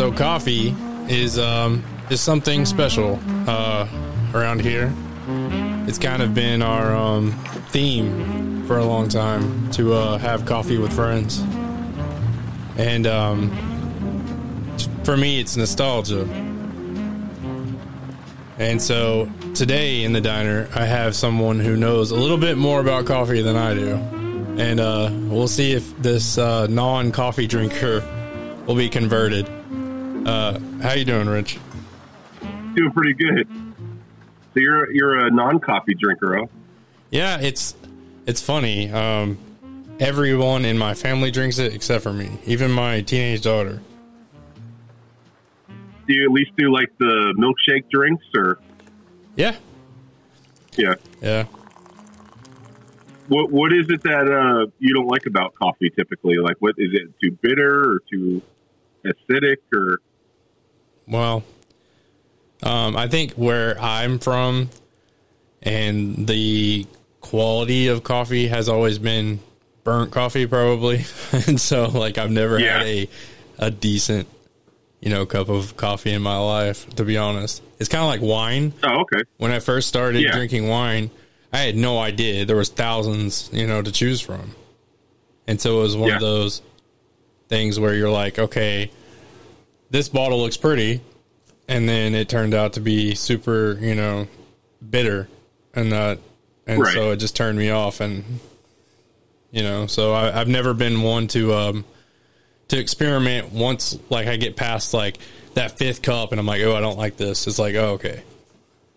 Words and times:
So 0.00 0.10
coffee 0.10 0.74
is 1.10 1.38
um, 1.38 1.84
is 2.08 2.22
something 2.22 2.64
special 2.64 3.20
uh, 3.46 3.86
around 4.32 4.62
here. 4.62 4.90
It's 5.86 5.98
kind 5.98 6.22
of 6.22 6.32
been 6.32 6.62
our 6.62 6.94
um, 6.96 7.32
theme 7.68 8.64
for 8.66 8.78
a 8.78 8.84
long 8.86 9.10
time 9.10 9.70
to 9.72 9.92
uh, 9.92 10.16
have 10.16 10.46
coffee 10.46 10.78
with 10.78 10.90
friends, 10.90 11.44
and 12.78 13.06
um, 13.06 13.50
for 15.04 15.18
me, 15.18 15.38
it's 15.38 15.58
nostalgia. 15.58 16.22
And 18.58 18.80
so 18.80 19.30
today 19.52 20.04
in 20.04 20.14
the 20.14 20.20
diner, 20.22 20.66
I 20.74 20.86
have 20.86 21.14
someone 21.14 21.60
who 21.60 21.76
knows 21.76 22.10
a 22.10 22.16
little 22.16 22.38
bit 22.38 22.56
more 22.56 22.80
about 22.80 23.04
coffee 23.04 23.42
than 23.42 23.56
I 23.56 23.74
do, 23.74 23.96
and 24.56 24.80
uh, 24.80 25.10
we'll 25.28 25.46
see 25.46 25.72
if 25.72 25.94
this 25.98 26.38
uh, 26.38 26.68
non-coffee 26.68 27.46
drinker 27.46 28.02
will 28.66 28.76
be 28.76 28.88
converted. 28.88 29.59
Uh, 30.30 30.60
how 30.80 30.92
you 30.92 31.04
doing, 31.04 31.28
Rich? 31.28 31.58
Doing 32.76 32.92
pretty 32.92 33.14
good. 33.14 33.48
So 34.54 34.60
you're 34.60 34.88
you're 34.92 35.26
a 35.26 35.30
non-coffee 35.30 35.94
drinker, 35.94 36.36
huh? 36.36 36.46
Yeah, 37.10 37.40
it's 37.40 37.74
it's 38.26 38.40
funny. 38.40 38.92
Um, 38.92 39.38
everyone 39.98 40.64
in 40.64 40.78
my 40.78 40.94
family 40.94 41.32
drinks 41.32 41.58
it 41.58 41.74
except 41.74 42.04
for 42.04 42.12
me, 42.12 42.38
even 42.46 42.70
my 42.70 43.00
teenage 43.00 43.42
daughter. 43.42 43.80
Do 46.06 46.14
you 46.14 46.26
at 46.26 46.30
least 46.30 46.52
do 46.56 46.72
like 46.72 46.96
the 46.98 47.34
milkshake 47.36 47.90
drinks, 47.90 48.24
or 48.36 48.60
Yeah, 49.34 49.56
yeah? 50.76 50.94
yeah. 51.20 51.46
What 53.26 53.50
what 53.50 53.72
is 53.72 53.86
it 53.88 54.04
that 54.04 54.30
uh, 54.30 54.70
you 54.78 54.94
don't 54.94 55.08
like 55.08 55.26
about 55.26 55.56
coffee 55.56 55.90
typically? 55.90 56.36
Like, 56.38 56.56
what 56.60 56.76
is 56.78 56.90
it? 56.92 57.08
Too 57.20 57.36
bitter 57.42 57.94
or 57.94 58.00
too 58.08 58.40
acidic 59.04 59.56
or? 59.74 59.98
Well, 61.10 61.42
um, 62.62 62.96
I 62.96 63.08
think 63.08 63.32
where 63.32 63.78
I'm 63.80 64.18
from 64.18 64.70
and 65.62 66.26
the 66.26 66.86
quality 67.20 67.88
of 67.88 68.02
coffee 68.02 68.48
has 68.48 68.68
always 68.68 68.98
been 68.98 69.40
burnt 69.84 70.10
coffee, 70.12 70.46
probably. 70.46 71.04
and 71.32 71.60
so, 71.60 71.86
like, 71.88 72.18
I've 72.18 72.30
never 72.30 72.58
Yeah. 72.58 72.78
had 72.78 72.86
a, 72.86 73.08
a 73.58 73.70
decent, 73.70 74.28
you 75.00 75.10
know, 75.10 75.26
cup 75.26 75.48
of 75.48 75.76
coffee 75.76 76.12
in 76.12 76.22
my 76.22 76.38
life, 76.38 76.88
to 76.96 77.04
be 77.04 77.16
honest. 77.16 77.62
It's 77.78 77.88
kind 77.88 78.02
of 78.02 78.08
like 78.08 78.20
wine. 78.22 78.72
Oh, 78.82 79.00
okay. 79.02 79.22
When 79.38 79.50
I 79.50 79.58
first 79.58 79.88
started 79.88 80.22
Yeah. 80.22 80.32
drinking 80.32 80.68
wine, 80.68 81.10
I 81.52 81.58
had 81.58 81.76
no 81.76 81.98
idea 81.98 82.44
there 82.44 82.56
was 82.56 82.68
thousands, 82.68 83.50
you 83.52 83.66
know, 83.66 83.82
to 83.82 83.90
choose 83.90 84.20
from. 84.20 84.54
And 85.48 85.60
so 85.60 85.80
it 85.80 85.82
was 85.82 85.96
one 85.96 86.12
of 86.12 86.20
those 86.20 86.62
things 87.48 87.80
where 87.80 87.94
you're 87.94 88.10
like, 88.10 88.38
okay, 88.38 88.90
this 89.90 90.08
bottle 90.08 90.38
looks 90.40 90.56
pretty, 90.56 91.00
and 91.68 91.88
then 91.88 92.14
it 92.14 92.28
turned 92.28 92.54
out 92.54 92.74
to 92.74 92.80
be 92.80 93.14
super, 93.14 93.76
you 93.80 93.94
know, 93.94 94.28
bitter, 94.88 95.28
and 95.74 95.92
that, 95.92 96.18
and 96.66 96.80
Right. 96.80 96.94
so 96.94 97.10
it 97.12 97.16
just 97.16 97.36
turned 97.36 97.58
me 97.58 97.70
off, 97.70 98.00
and 98.00 98.24
you 99.50 99.62
know, 99.62 99.86
so 99.86 100.12
I, 100.12 100.40
I've 100.40 100.48
never 100.48 100.74
been 100.74 101.02
one 101.02 101.26
to 101.28 101.52
um 101.54 101.84
to 102.68 102.78
experiment. 102.78 103.52
Once 103.52 103.98
like 104.10 104.28
I 104.28 104.36
get 104.36 104.56
past 104.56 104.94
like 104.94 105.18
that 105.54 105.76
fifth 105.78 106.02
cup, 106.02 106.30
and 106.32 106.38
I'm 106.40 106.46
like, 106.46 106.62
oh, 106.62 106.74
I 106.76 106.80
don't 106.80 106.98
like 106.98 107.16
this. 107.16 107.46
It's 107.48 107.58
like, 107.58 107.74
oh, 107.74 107.94
okay, 107.94 108.22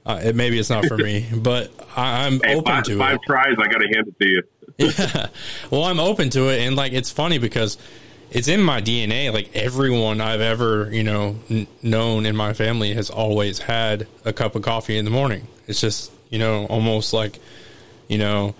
uh, 0.06 0.22
it, 0.24 0.36
maybe 0.36 0.60
it's 0.60 0.70
not 0.70 0.86
for 0.86 0.98
me, 0.98 1.28
but 1.36 1.72
I, 1.98 2.28
I'm 2.28 2.40
Hey, 2.44 2.54
open 2.56 2.66
five, 2.72 2.84
to 2.84 2.98
five 3.00 3.16
it. 3.16 3.22
tries, 3.26 3.56
I 3.58 3.68
got 3.68 3.80
to 3.80 3.88
hand 3.88 4.08
it 4.08 4.20
to 4.20 4.30
you. 4.30 4.44
Yeah. 4.78 5.28
Well, 5.70 5.84
I'm 5.84 6.00
open 6.00 6.30
to 6.32 6.50
it, 6.50 6.62
and 6.62 6.76
like 6.76 6.94
it's 6.94 7.12
funny 7.12 7.38
because 7.38 7.78
it's 8.34 8.48
in 8.48 8.62
my 8.62 8.82
DNA. 8.82 9.32
Like 9.32 9.56
everyone 9.56 10.20
I've 10.20 10.42
ever 10.42 10.90
you 10.92 11.04
know 11.04 11.38
n- 11.50 11.68
known 11.82 12.26
in 12.26 12.36
my 12.36 12.54
family 12.54 12.94
has 12.94 13.10
always 13.10 13.60
had 13.60 14.08
a 14.26 14.34
cup 14.34 14.56
of 14.56 14.62
coffee 14.64 14.98
in 14.98 15.06
the 15.06 15.12
morning. 15.12 15.48
It's 15.68 15.80
just 15.80 16.12
you 16.30 16.40
know 16.40 16.66
almost 16.66 17.14
like 17.14 17.40
you 18.08 18.18
know 18.18 18.56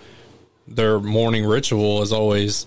their 0.66 0.98
morning 0.98 1.44
ritual 1.44 2.00
is 2.02 2.12
always 2.12 2.66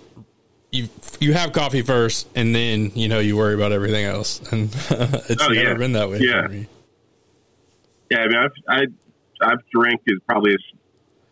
you 0.72 0.90
you 1.20 1.34
have 1.34 1.54
coffee 1.54 1.82
first, 1.82 2.28
and 2.36 2.54
then 2.54 2.92
you 2.94 3.08
know 3.08 3.20
you 3.20 3.36
worry 3.38 3.56
about 3.56 3.72
everything 3.72 4.06
else, 4.06 4.40
and 4.52 4.66
it's 4.92 5.42
Oh, 5.42 5.48
never 5.48 5.54
yeah. 5.54 5.74
been 5.76 5.94
that 5.94 6.10
way 6.10 6.20
Yeah. 6.20 6.44
for 6.44 6.50
me. 6.50 6.68
Yeah, 8.12 8.20
I 8.20 8.28
mean, 8.28 8.38
I've 8.38 8.52
I, 8.70 8.82
I've 9.52 9.60
drank 9.74 10.02
as 10.10 10.20
probably 10.28 10.52
as 10.54 10.80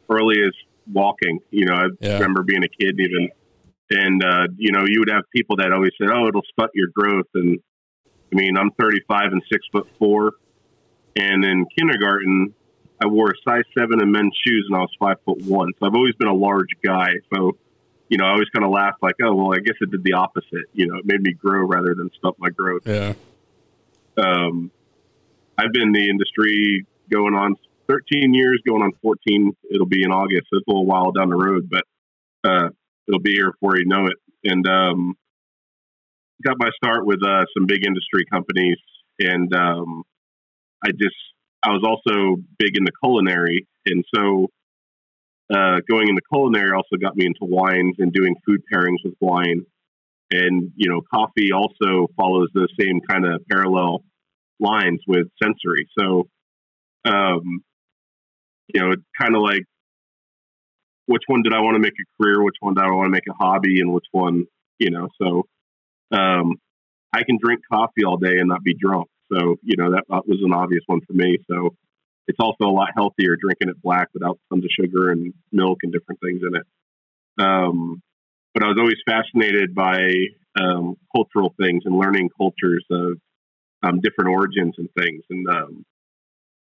early 0.09 0.35
as 0.45 0.51
walking. 0.91 1.39
You 1.51 1.65
know, 1.65 1.73
I 1.73 1.85
Yeah. 1.99 2.13
remember 2.13 2.43
being 2.43 2.63
a 2.63 2.67
kid 2.67 2.89
and 2.97 2.99
even, 3.01 3.29
and 3.89 4.23
uh, 4.23 4.47
you 4.57 4.71
know, 4.71 4.85
you 4.87 4.99
would 4.99 5.09
have 5.09 5.23
people 5.35 5.57
that 5.57 5.71
always 5.71 5.91
said, 5.97 6.09
"Oh, 6.11 6.27
it'll 6.27 6.43
stunt 6.51 6.71
your 6.73 6.89
growth." 6.93 7.27
And 7.33 7.59
I 8.05 8.35
mean, 8.35 8.57
I'm 8.57 8.71
35 8.71 9.33
and 9.33 9.41
six 9.51 9.65
foot 9.71 9.87
four, 9.99 10.33
and 11.15 11.43
in 11.43 11.65
kindergarten, 11.77 12.53
I 13.01 13.07
wore 13.07 13.29
a 13.29 13.49
size 13.49 13.63
seven 13.77 14.01
in 14.01 14.11
men's 14.11 14.35
shoes, 14.45 14.65
and 14.69 14.77
I 14.77 14.81
was 14.81 14.91
five 14.99 15.17
foot 15.25 15.41
one. 15.43 15.71
So 15.79 15.87
I've 15.87 15.95
always 15.95 16.15
been 16.15 16.29
a 16.29 16.35
large 16.35 16.69
guy. 16.83 17.09
So. 17.33 17.57
You 18.07 18.19
know, 18.19 18.25
I 18.25 18.33
always 18.33 18.47
kind 18.49 18.63
of 18.63 18.69
laughed 18.69 19.01
like, 19.01 19.15
oh, 19.23 19.33
well, 19.33 19.51
I 19.51 19.57
guess 19.57 19.73
it 19.81 19.89
did 19.89 20.03
the 20.03 20.13
opposite. 20.13 20.65
You 20.73 20.85
know, 20.85 20.99
it 20.99 21.07
made 21.07 21.23
me 21.23 21.33
grow 21.33 21.65
rather 21.65 21.95
than 21.95 22.11
stunt 22.19 22.35
my 22.37 22.51
growth 22.51 22.83
Yeah, 22.85 23.15
um, 24.17 24.71
I've 25.57 25.71
been 25.71 25.83
in 25.83 25.91
the 25.91 26.09
industry 26.09 26.85
going 27.09 27.33
on 27.33 27.55
13 27.87 28.33
years, 28.33 28.61
going 28.67 28.81
on 28.81 28.91
14. 29.01 29.55
It'll 29.71 29.85
be 29.85 30.03
in 30.03 30.11
August. 30.11 30.47
So 30.49 30.57
it's 30.57 30.67
a 30.67 30.71
little 30.71 30.85
while 30.85 31.11
down 31.11 31.29
the 31.29 31.35
road, 31.35 31.69
but 31.69 31.83
uh, 32.49 32.69
it'll 33.07 33.21
be 33.21 33.33
here 33.33 33.51
before 33.51 33.77
you 33.77 33.85
know 33.85 34.05
it. 34.07 34.17
And 34.43 34.67
um, 34.67 35.15
got 36.43 36.57
my 36.59 36.69
start 36.75 37.05
with 37.05 37.19
uh, 37.25 37.45
some 37.55 37.65
big 37.65 37.85
industry 37.85 38.25
companies, 38.31 38.77
and 39.19 39.53
um, 39.55 40.03
I 40.83 40.89
just 40.91 41.15
I 41.63 41.69
was 41.69 41.83
also 41.83 42.37
big 42.59 42.77
in 42.77 42.83
the 42.83 42.91
culinary, 43.03 43.67
and 43.85 44.03
so 44.13 44.47
uh, 45.53 45.79
going 45.89 46.09
into 46.09 46.21
culinary 46.31 46.71
also 46.75 46.97
got 47.01 47.15
me 47.15 47.25
into 47.25 47.39
wines 47.41 47.95
and 47.99 48.11
doing 48.11 48.35
food 48.47 48.61
pairings 48.73 48.97
with 49.03 49.15
wine. 49.19 49.61
And 50.31 50.71
you 50.75 50.89
know, 50.89 51.01
coffee 51.13 51.51
also 51.53 52.07
follows 52.17 52.49
the 52.53 52.67
same 52.79 52.99
kind 53.07 53.25
of 53.25 53.41
parallel 53.49 54.03
lines 54.59 54.99
with 55.07 55.27
sensory. 55.41 55.87
So, 55.97 56.27
um, 57.05 57.63
you 58.73 58.81
know, 58.81 58.95
kind 59.19 59.35
of 59.35 59.41
like 59.41 59.63
which 61.07 61.23
one 61.27 61.43
did 61.43 61.53
I 61.53 61.61
want 61.61 61.75
to 61.75 61.79
make 61.79 61.93
a 61.93 62.23
career? 62.23 62.43
Which 62.43 62.57
one 62.59 62.73
did 62.75 62.83
I 62.83 62.89
want 62.91 63.07
to 63.07 63.11
make 63.11 63.27
a 63.29 63.33
hobby? 63.33 63.79
And 63.79 63.93
which 63.93 64.05
one, 64.11 64.45
you 64.79 64.89
know, 64.89 65.07
so 65.21 65.43
um, 66.11 66.55
I 67.13 67.23
can 67.23 67.37
drink 67.41 67.61
coffee 67.71 68.03
all 68.05 68.17
day 68.17 68.37
and 68.39 68.47
not 68.47 68.63
be 68.63 68.73
drunk. 68.73 69.07
So, 69.31 69.55
you 69.63 69.77
know, 69.77 69.91
that, 69.91 70.03
that 70.09 70.27
was 70.27 70.39
an 70.43 70.53
obvious 70.53 70.83
one 70.87 71.01
for 71.07 71.13
me. 71.13 71.37
So 71.49 71.75
it's 72.27 72.39
also 72.39 72.65
a 72.65 72.73
lot 72.73 72.89
healthier 72.95 73.35
drinking 73.39 73.69
it 73.69 73.81
black 73.81 74.09
without 74.13 74.39
tons 74.49 74.63
of 74.63 74.69
sugar 74.79 75.11
and 75.11 75.33
milk 75.51 75.79
and 75.83 75.91
different 75.91 76.19
things 76.21 76.41
in 76.41 76.55
it. 76.55 76.65
Um, 77.39 78.01
but 78.53 78.63
I 78.63 78.67
was 78.67 78.77
always 78.79 78.97
fascinated 79.05 79.75
by 79.75 80.09
um, 80.59 80.95
cultural 81.15 81.53
things 81.59 81.83
and 81.85 81.97
learning 81.97 82.29
cultures 82.37 82.85
of 82.89 83.17
um, 83.83 83.99
different 83.99 84.31
origins 84.31 84.75
and 84.77 84.89
things, 84.97 85.23
and 85.29 85.47
um, 85.49 85.85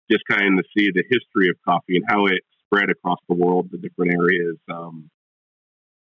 just 0.10 0.24
kind 0.30 0.60
of 0.60 0.66
see 0.78 0.92
the 0.94 1.04
history 1.10 1.50
of 1.50 1.56
coffee 1.68 1.98
and 1.98 2.06
how 2.08 2.28
it 2.28 2.44
spread 2.70 2.90
across 2.90 3.20
the 3.28 3.36
world 3.36 3.72
to 3.72 3.78
different 3.78 4.14
areas. 4.14 4.58
Um, 4.72 5.10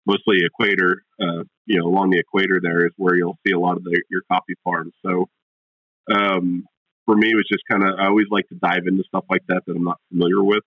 mostly 0.06 0.38
equator, 0.44 1.03
uh, 1.22 1.44
you 1.66 1.80
know, 1.80 1.85
along 1.85 2.12
the 2.12 2.19
equator 2.19 2.59
there 2.62 2.85
is 2.85 2.91
where 2.97 3.16
you'll 3.16 3.38
see 3.46 3.53
a 3.53 3.59
lot 3.59 3.78
of 3.78 3.84
the, 3.84 4.02
your 4.09 4.22
coffee 4.31 4.56
farms. 4.63 4.94
So 5.06 5.29
um, 6.12 6.66
for 7.06 7.16
me, 7.16 7.29
it 7.29 7.35
was 7.35 7.47
just 7.52 7.63
kind 7.69 7.84
of 7.84 8.00
I 8.00 8.08
always 8.08 8.28
like 8.29 8.47
to 8.50 8.56
dive 8.56 8.88
into 8.88 9.03
stuff 9.08 9.25
like 9.29 9.44
that 9.47 9.62
that 9.66 9.75
I'm 9.75 9.84
not 9.84 10.00
familiar 10.11 10.44
with. 10.44 10.64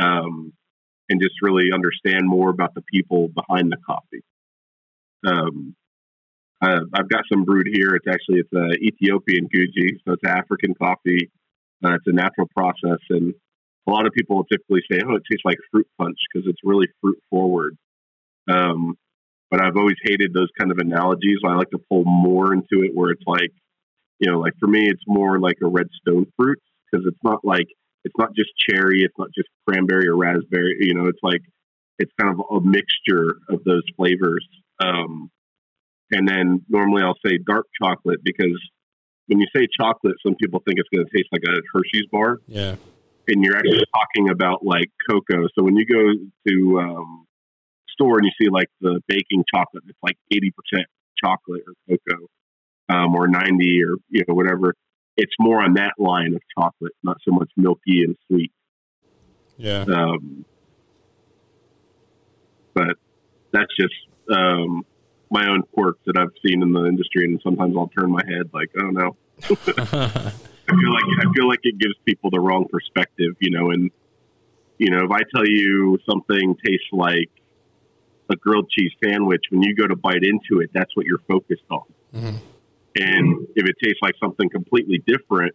Um, 0.00 0.52
and 1.08 1.20
just 1.20 1.34
really 1.42 1.70
understand 1.72 2.28
more 2.28 2.50
about 2.50 2.74
the 2.74 2.82
people 2.82 3.28
behind 3.28 3.72
the 3.72 3.78
coffee. 3.84 4.22
Um, 5.26 5.74
uh, 6.60 6.80
I've 6.92 7.08
got 7.08 7.22
some 7.32 7.44
brewed 7.44 7.68
here. 7.72 7.94
It's 7.94 8.06
actually 8.08 8.40
it's 8.40 8.52
a 8.52 8.74
Ethiopian 8.84 9.48
Guji, 9.48 9.98
so 10.04 10.12
it's 10.12 10.22
African 10.26 10.74
coffee. 10.74 11.30
Uh, 11.84 11.94
it's 11.94 12.06
a 12.06 12.12
natural 12.12 12.48
process, 12.54 12.98
and 13.10 13.32
a 13.88 13.90
lot 13.90 14.06
of 14.06 14.12
people 14.12 14.36
will 14.36 14.44
typically 14.44 14.82
say, 14.90 15.00
"Oh, 15.04 15.16
it 15.16 15.22
tastes 15.30 15.44
like 15.44 15.56
fruit 15.70 15.86
punch" 15.98 16.18
because 16.32 16.48
it's 16.48 16.60
really 16.62 16.88
fruit 17.00 17.18
forward. 17.30 17.76
Um, 18.48 18.98
but 19.50 19.62
I've 19.62 19.76
always 19.76 19.96
hated 20.04 20.34
those 20.34 20.50
kind 20.58 20.70
of 20.70 20.78
analogies. 20.78 21.38
I 21.44 21.54
like 21.54 21.70
to 21.70 21.80
pull 21.90 22.04
more 22.04 22.52
into 22.52 22.84
it, 22.84 22.94
where 22.94 23.10
it's 23.10 23.26
like, 23.26 23.50
you 24.18 24.30
know, 24.30 24.38
like 24.38 24.52
for 24.60 24.66
me, 24.66 24.88
it's 24.88 25.02
more 25.06 25.40
like 25.40 25.56
a 25.62 25.68
red 25.68 25.88
stone 26.00 26.26
fruit 26.36 26.60
because 26.90 27.06
it's 27.06 27.22
not 27.24 27.44
like 27.44 27.66
it's 28.04 28.14
not 28.18 28.34
just 28.36 28.50
cherry, 28.68 29.02
it's 29.02 29.18
not 29.18 29.28
just 29.34 29.48
cranberry 29.66 30.08
or 30.08 30.16
raspberry. 30.16 30.76
You 30.80 30.94
know, 30.94 31.06
it's 31.06 31.22
like 31.22 31.42
it's 31.98 32.12
kind 32.20 32.32
of 32.32 32.44
a 32.50 32.60
mixture 32.60 33.38
of 33.48 33.64
those 33.64 33.84
flavors. 33.96 34.46
Um, 34.80 35.30
and 36.10 36.28
then 36.28 36.64
normally 36.68 37.02
I'll 37.02 37.18
say 37.24 37.38
dark 37.38 37.66
chocolate 37.80 38.20
because 38.22 38.58
when 39.26 39.40
you 39.40 39.46
say 39.54 39.66
chocolate, 39.78 40.16
some 40.24 40.34
people 40.36 40.62
think 40.64 40.78
it's 40.78 40.88
going 40.94 41.06
to 41.06 41.16
taste 41.16 41.28
like 41.32 41.42
a 41.46 41.60
Hershey's 41.72 42.06
bar, 42.10 42.38
yeah, 42.46 42.76
and 43.28 43.44
you're 43.44 43.56
actually 43.56 43.84
talking 43.94 44.30
about 44.30 44.64
like 44.64 44.90
cocoa. 45.08 45.48
So 45.56 45.64
when 45.64 45.76
you 45.76 45.86
go 45.86 46.12
to 46.48 46.80
um, 46.80 47.26
store 47.90 48.18
and 48.18 48.26
you 48.26 48.32
see 48.40 48.50
like 48.50 48.68
the 48.80 49.00
baking 49.08 49.44
chocolate, 49.54 49.84
it's 49.88 49.98
like 50.02 50.16
eighty 50.32 50.50
percent 50.50 50.86
chocolate 51.22 51.62
or 51.66 51.74
cocoa. 51.88 52.26
um, 52.88 53.14
or 53.14 53.28
90 53.28 53.82
or 53.82 53.96
you 54.10 54.24
know 54.26 54.34
whatever. 54.34 54.74
It's 55.16 55.34
more 55.38 55.62
on 55.62 55.74
that 55.74 55.94
line 55.98 56.34
of 56.34 56.42
chocolate, 56.56 56.92
not 57.02 57.18
so 57.26 57.32
much 57.32 57.50
milky 57.56 58.04
and 58.04 58.16
sweet. 58.28 58.52
Yeah. 59.56 59.82
Um, 59.82 60.44
but 62.72 62.96
that's 63.52 63.74
just 63.76 63.94
um, 64.32 64.84
my 65.30 65.48
own 65.48 65.62
quirk 65.74 65.96
that 66.06 66.16
I've 66.16 66.32
seen 66.46 66.62
in 66.62 66.72
the 66.72 66.84
industry, 66.86 67.24
and 67.24 67.40
sometimes 67.42 67.74
I'll 67.76 67.88
turn 67.88 68.12
my 68.12 68.22
head 68.26 68.50
like, 68.54 68.70
"Oh 68.80 68.90
no." 68.90 69.16
I 70.68 70.76
feel 70.76 70.92
like 70.92 71.04
I 71.26 71.32
feel 71.34 71.48
like 71.48 71.60
it 71.62 71.78
gives 71.78 71.94
people 72.04 72.30
the 72.30 72.40
wrong 72.40 72.66
perspective, 72.70 73.34
you 73.40 73.50
know. 73.50 73.70
And 73.70 73.90
you 74.78 74.90
know, 74.90 75.04
if 75.04 75.10
I 75.10 75.20
tell 75.34 75.46
you 75.46 75.98
something 76.08 76.56
tastes 76.64 76.86
like 76.92 77.30
a 78.30 78.36
grilled 78.36 78.70
cheese 78.70 78.92
sandwich, 79.02 79.44
when 79.50 79.62
you 79.62 79.74
go 79.74 79.86
to 79.86 79.96
bite 79.96 80.22
into 80.22 80.60
it, 80.60 80.70
that's 80.74 80.94
what 80.94 81.06
you're 81.06 81.22
focused 81.26 81.64
on. 81.70 81.84
Mhm. 82.14 82.40
And 82.96 83.46
if 83.56 83.68
it 83.68 83.76
tastes 83.82 84.00
like 84.02 84.14
something 84.20 84.48
completely 84.50 85.02
different, 85.06 85.54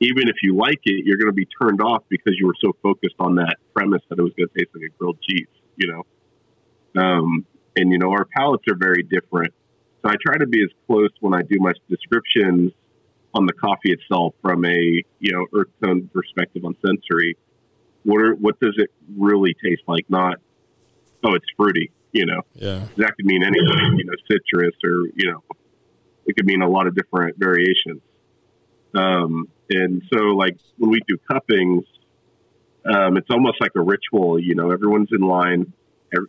even 0.00 0.28
if 0.28 0.36
you 0.42 0.56
like 0.56 0.80
it, 0.84 1.04
you're 1.04 1.18
going 1.18 1.28
to 1.28 1.32
be 1.32 1.46
turned 1.60 1.80
off 1.80 2.02
because 2.08 2.34
you 2.38 2.46
were 2.46 2.56
so 2.60 2.72
focused 2.82 3.16
on 3.18 3.36
that 3.36 3.56
premise 3.74 4.02
that 4.08 4.18
it 4.18 4.22
was 4.22 4.32
going 4.36 4.48
to 4.48 4.58
taste 4.58 4.70
like 4.74 4.84
a 4.84 4.98
grilled 4.98 5.18
cheese, 5.20 5.46
you 5.76 5.92
know. 5.92 7.00
Um, 7.00 7.46
and 7.76 7.92
you 7.92 7.98
know, 7.98 8.10
our 8.10 8.24
palates 8.24 8.64
are 8.68 8.76
very 8.76 9.02
different, 9.04 9.54
so 10.02 10.10
I 10.10 10.14
try 10.20 10.38
to 10.38 10.46
be 10.46 10.62
as 10.64 10.70
close 10.86 11.10
when 11.20 11.34
I 11.34 11.42
do 11.42 11.58
my 11.60 11.72
descriptions 11.88 12.72
on 13.34 13.46
the 13.46 13.52
coffee 13.52 13.92
itself 13.92 14.34
from 14.42 14.64
a 14.64 15.02
you 15.20 15.32
know 15.32 15.46
earth 15.54 15.68
tone 15.82 16.08
perspective 16.12 16.64
on 16.64 16.76
sensory. 16.84 17.36
What 18.02 18.22
are, 18.22 18.34
what 18.34 18.58
does 18.60 18.74
it 18.78 18.90
really 19.16 19.54
taste 19.62 19.82
like? 19.86 20.08
Not 20.08 20.38
oh, 21.24 21.34
it's 21.34 21.46
fruity. 21.56 21.90
You 22.12 22.26
know, 22.26 22.42
Yeah. 22.54 22.86
that 22.96 23.16
could 23.16 23.26
mean 23.26 23.44
anything. 23.44 23.98
You 23.98 24.04
know, 24.04 24.14
citrus 24.30 24.74
or 24.84 25.06
you 25.14 25.30
know, 25.30 25.44
it 26.26 26.36
could 26.36 26.46
mean 26.46 26.62
a 26.62 26.68
lot 26.68 26.86
of 26.86 26.94
different 26.96 27.36
variations. 27.38 28.00
Um, 28.94 29.48
and 29.70 30.02
so, 30.12 30.18
like 30.18 30.56
when 30.78 30.90
we 30.90 31.00
do 31.06 31.16
cuppings, 31.30 31.84
um, 32.84 33.16
it's 33.16 33.30
almost 33.30 33.60
like 33.60 33.72
a 33.76 33.80
ritual. 33.82 34.40
You 34.40 34.56
know, 34.56 34.70
everyone's 34.72 35.10
in 35.12 35.20
line. 35.20 35.72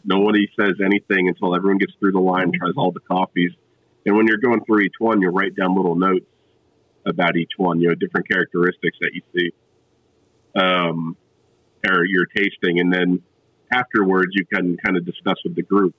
Nobody 0.06 0.48
says 0.60 0.76
anything 0.84 1.28
until 1.28 1.56
everyone 1.56 1.80
gets 1.80 1.94
through 2.00 2.12
the 2.12 2.20
line, 2.20 2.52
tries 2.52 2.74
all 2.78 2.92
the 2.92 3.00
coffees. 3.00 3.52
And 4.06 4.16
when 4.16 4.28
you're 4.28 4.38
going 4.38 4.64
through 4.66 4.82
each 4.82 5.00
one, 5.00 5.22
you 5.22 5.30
write 5.30 5.56
down 5.56 5.76
little 5.76 5.96
notes 5.96 6.26
about 7.06 7.36
each 7.36 7.52
one. 7.58 7.80
You 7.80 7.90
know, 7.90 7.96
different 7.96 8.30
characteristics 8.30 8.98
that 9.02 9.12
you 9.14 9.22
see, 9.36 9.52
um, 10.56 11.18
or 11.88 12.06
you're 12.06 12.28
tasting, 12.28 12.80
and 12.80 12.94
then 12.94 13.22
afterwards 13.74 14.32
you 14.34 14.46
can 14.46 14.78
kind 14.78 14.98
of 14.98 15.06
discuss 15.06 15.36
with 15.44 15.56
the 15.56 15.64
group 15.64 15.96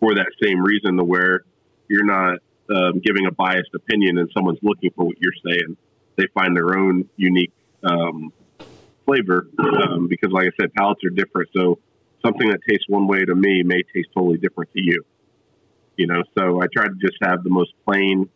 for 0.00 0.14
that 0.14 0.28
same 0.42 0.60
reason, 0.60 0.96
to 0.96 1.04
where 1.04 1.44
you're 1.88 2.04
not 2.04 2.38
um, 2.70 3.00
giving 3.00 3.26
a 3.26 3.32
biased 3.32 3.74
opinion 3.74 4.18
and 4.18 4.30
someone's 4.36 4.58
looking 4.62 4.90
for 4.94 5.06
what 5.06 5.16
you're 5.20 5.32
saying. 5.46 5.76
They 6.16 6.26
find 6.34 6.56
their 6.56 6.78
own 6.78 7.08
unique 7.16 7.52
um, 7.82 8.32
flavor 9.04 9.48
um, 9.58 10.08
because, 10.08 10.30
like 10.32 10.46
I 10.46 10.50
said, 10.60 10.74
palates 10.74 11.04
are 11.04 11.10
different. 11.10 11.50
So 11.54 11.78
something 12.24 12.48
that 12.50 12.60
tastes 12.68 12.86
one 12.88 13.06
way 13.06 13.24
to 13.24 13.34
me 13.34 13.62
may 13.62 13.82
taste 13.94 14.08
totally 14.14 14.38
different 14.38 14.72
to 14.72 14.80
you. 14.80 15.04
You 15.96 16.06
know, 16.06 16.22
so 16.36 16.60
I 16.60 16.66
try 16.74 16.86
to 16.86 16.94
just 17.00 17.16
have 17.22 17.42
the 17.42 17.50
most 17.50 17.72
plain, 17.86 18.28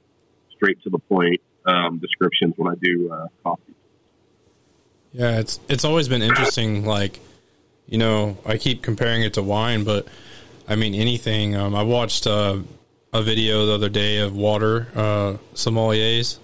straight 0.54 0.82
to 0.82 0.90
the 0.90 0.98
point 0.98 1.40
um, 1.66 1.98
descriptions 1.98 2.54
when 2.56 2.72
I 2.72 2.76
do 2.80 3.12
uh, 3.12 3.28
coffee. 3.42 3.74
Yeah, 5.12 5.38
it's 5.40 5.58
it's 5.68 5.84
always 5.84 6.08
been 6.08 6.22
interesting. 6.22 6.84
Like, 6.84 7.18
you 7.86 7.98
know, 7.98 8.38
I 8.46 8.58
keep 8.58 8.82
comparing 8.82 9.22
it 9.22 9.34
to 9.34 9.42
wine, 9.42 9.84
but 9.84 10.06
I 10.68 10.76
mean 10.76 10.94
anything. 10.94 11.56
Um, 11.56 11.74
I 11.74 11.82
watched 11.82 12.26
uh, 12.26 12.58
a 13.12 13.22
video 13.22 13.66
the 13.66 13.74
other 13.74 13.88
day 13.88 14.18
of 14.18 14.34
water 14.34 14.86
uh, 14.94 15.36
sommeliers. 15.54 16.38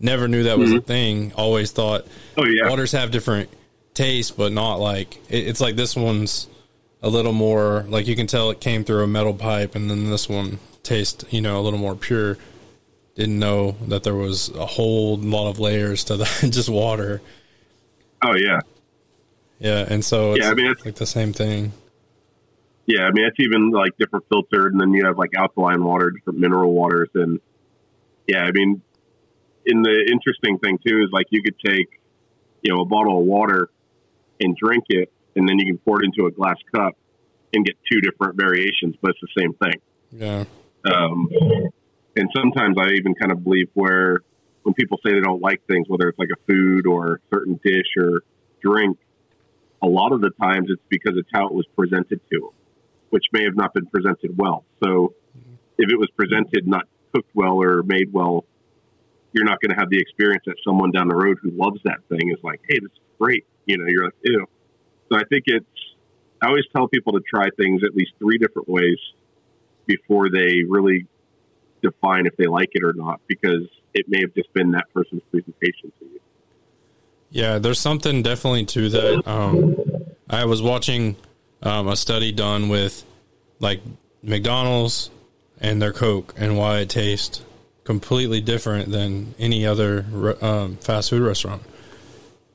Never 0.00 0.26
knew 0.26 0.42
that 0.44 0.58
was 0.58 0.72
a 0.72 0.80
thing. 0.80 1.32
Always 1.34 1.70
thought 1.70 2.06
Oh 2.36 2.44
yeah, 2.44 2.68
waters 2.68 2.90
have 2.92 3.12
different 3.12 3.48
tastes, 3.94 4.32
but 4.32 4.52
not 4.52 4.76
like 4.76 5.16
it, 5.28 5.46
it's 5.46 5.60
like 5.60 5.76
this 5.76 5.94
one's 5.94 6.48
a 7.02 7.08
little 7.08 7.32
more 7.32 7.84
like 7.88 8.08
you 8.08 8.16
can 8.16 8.26
tell 8.26 8.50
it 8.50 8.60
came 8.60 8.82
through 8.82 9.04
a 9.04 9.06
metal 9.06 9.34
pipe, 9.34 9.76
and 9.76 9.88
then 9.88 10.10
this 10.10 10.28
one 10.28 10.58
tastes 10.82 11.24
you 11.30 11.40
know 11.40 11.60
a 11.60 11.62
little 11.62 11.78
more 11.78 11.94
pure. 11.94 12.36
Didn't 13.14 13.38
know 13.38 13.72
that 13.88 14.04
there 14.04 14.14
was 14.14 14.48
a 14.50 14.64
whole 14.64 15.16
lot 15.18 15.50
of 15.50 15.58
layers 15.58 16.04
to 16.04 16.16
that, 16.16 16.48
just 16.50 16.68
water. 16.68 17.20
oh 18.24 18.34
yeah. 18.36 18.60
Yeah, 19.58 19.84
and 19.88 20.04
so 20.04 20.32
it's 20.32 20.44
Yeah, 20.44 20.50
I 20.50 20.54
mean, 20.54 20.66
it's- 20.70 20.84
like 20.84 20.94
the 20.96 21.06
same 21.06 21.32
thing. 21.32 21.72
Yeah, 22.86 23.02
I 23.02 23.12
mean 23.12 23.24
it's 23.26 23.38
even 23.38 23.70
like 23.70 23.96
different 23.98 24.24
filtered, 24.28 24.72
and 24.72 24.80
then 24.80 24.92
you 24.92 25.04
have 25.06 25.16
like 25.16 25.30
alkaline 25.36 25.84
water, 25.84 26.10
different 26.10 26.40
mineral 26.40 26.72
waters, 26.72 27.08
and 27.14 27.38
yeah, 28.26 28.40
I 28.42 28.50
mean, 28.50 28.82
in 29.66 29.82
the 29.82 30.08
interesting 30.10 30.58
thing 30.58 30.78
too 30.84 31.02
is 31.04 31.10
like 31.12 31.26
you 31.30 31.42
could 31.42 31.54
take, 31.64 32.00
you 32.62 32.74
know, 32.74 32.80
a 32.80 32.84
bottle 32.84 33.20
of 33.20 33.24
water 33.24 33.70
and 34.40 34.56
drink 34.56 34.84
it, 34.88 35.12
and 35.36 35.48
then 35.48 35.58
you 35.60 35.66
can 35.66 35.78
pour 35.78 36.02
it 36.02 36.06
into 36.06 36.26
a 36.26 36.30
glass 36.32 36.56
cup 36.74 36.96
and 37.54 37.64
get 37.64 37.76
two 37.90 38.00
different 38.00 38.34
variations, 38.36 38.96
but 39.00 39.12
it's 39.12 39.20
the 39.20 39.40
same 39.40 39.52
thing. 39.54 39.80
Yeah, 40.10 40.44
Um, 40.92 41.28
and 42.16 42.28
sometimes 42.36 42.76
I 42.78 42.90
even 42.92 43.14
kind 43.14 43.32
of 43.32 43.42
believe 43.42 43.68
where 43.74 44.20
when 44.62 44.74
people 44.74 44.98
say 45.04 45.12
they 45.12 45.20
don't 45.20 45.42
like 45.42 45.66
things, 45.66 45.88
whether 45.88 46.08
it's 46.08 46.18
like 46.18 46.28
a 46.32 46.52
food 46.52 46.86
or 46.86 47.14
a 47.14 47.18
certain 47.34 47.58
dish 47.64 47.96
or 47.98 48.22
drink, 48.62 48.98
a 49.82 49.86
lot 49.86 50.12
of 50.12 50.20
the 50.20 50.30
times 50.40 50.68
it's 50.70 50.82
because 50.88 51.14
it's 51.16 51.28
how 51.32 51.46
it 51.46 51.52
was 51.52 51.66
presented 51.76 52.20
to 52.30 52.40
them, 52.40 52.50
which 53.10 53.24
may 53.32 53.44
have 53.44 53.56
not 53.56 53.74
been 53.74 53.86
presented 53.86 54.36
well. 54.36 54.64
So 54.82 55.14
if 55.78 55.90
it 55.90 55.98
was 55.98 56.08
presented 56.16 56.66
not 56.66 56.84
cooked 57.12 57.30
well 57.34 57.60
or 57.60 57.82
made 57.82 58.12
well, 58.12 58.44
you're 59.32 59.44
not 59.44 59.60
going 59.60 59.70
to 59.70 59.76
have 59.76 59.90
the 59.90 59.98
experience 59.98 60.44
that 60.46 60.56
someone 60.64 60.90
down 60.92 61.08
the 61.08 61.16
road 61.16 61.38
who 61.42 61.50
loves 61.50 61.80
that 61.84 61.98
thing 62.08 62.30
is 62.30 62.38
like, 62.42 62.60
hey, 62.68 62.78
this 62.80 62.92
is 62.92 62.98
great. 63.18 63.46
You 63.66 63.78
know, 63.78 63.84
you're 63.88 64.04
like, 64.04 64.14
ew. 64.22 64.46
So 65.10 65.18
I 65.18 65.24
think 65.28 65.44
it's, 65.46 65.66
I 66.42 66.48
always 66.48 66.64
tell 66.74 66.86
people 66.88 67.14
to 67.14 67.20
try 67.20 67.46
things 67.56 67.82
at 67.84 67.94
least 67.94 68.12
three 68.18 68.38
different 68.38 68.68
ways 68.68 68.98
before 69.86 70.30
they 70.30 70.62
really 70.68 71.06
define 71.82 72.26
if 72.26 72.36
they 72.36 72.46
like 72.46 72.70
it 72.72 72.82
or 72.84 72.92
not, 72.94 73.20
because 73.26 73.68
it 73.94 74.06
may 74.08 74.20
have 74.20 74.34
just 74.34 74.52
been 74.54 74.70
that 74.72 74.92
person's 74.94 75.22
presentation 75.30 75.92
to 75.98 76.04
you. 76.04 76.20
yeah. 77.30 77.58
There's 77.58 77.80
something 77.80 78.22
definitely 78.22 78.64
to 78.66 78.88
that. 78.90 79.28
Um, 79.28 79.76
I 80.30 80.44
was 80.46 80.62
watching 80.62 81.16
um, 81.62 81.88
a 81.88 81.96
study 81.96 82.32
done 82.32 82.68
with 82.68 83.04
like 83.60 83.80
McDonald's 84.22 85.10
and 85.60 85.80
their 85.80 85.92
Coke 85.92 86.34
and 86.36 86.56
why 86.56 86.78
it 86.80 86.88
tastes 86.88 87.42
completely 87.84 88.40
different 88.40 88.90
than 88.90 89.34
any 89.38 89.66
other 89.66 90.06
um, 90.40 90.76
fast 90.76 91.10
food 91.10 91.22
restaurant. 91.22 91.62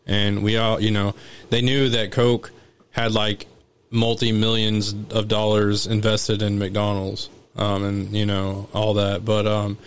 And 0.05 0.41
we 0.43 0.57
all, 0.57 0.79
you 0.81 0.91
know, 0.91 1.15
they 1.49 1.61
knew 1.61 1.89
that 1.89 2.11
Coke 2.11 2.51
had 2.91 3.11
like 3.11 3.45
multi 3.89 4.31
millions 4.31 4.95
of 5.11 5.27
dollars 5.27 5.85
invested 5.85 6.41
in 6.41 6.57
McDonald's, 6.57 7.29
um, 7.57 7.83
and 7.83 8.15
you 8.15 8.25
know 8.25 8.69
all 8.73 8.95
that. 8.95 9.25
But 9.25 9.47
um, 9.47 9.77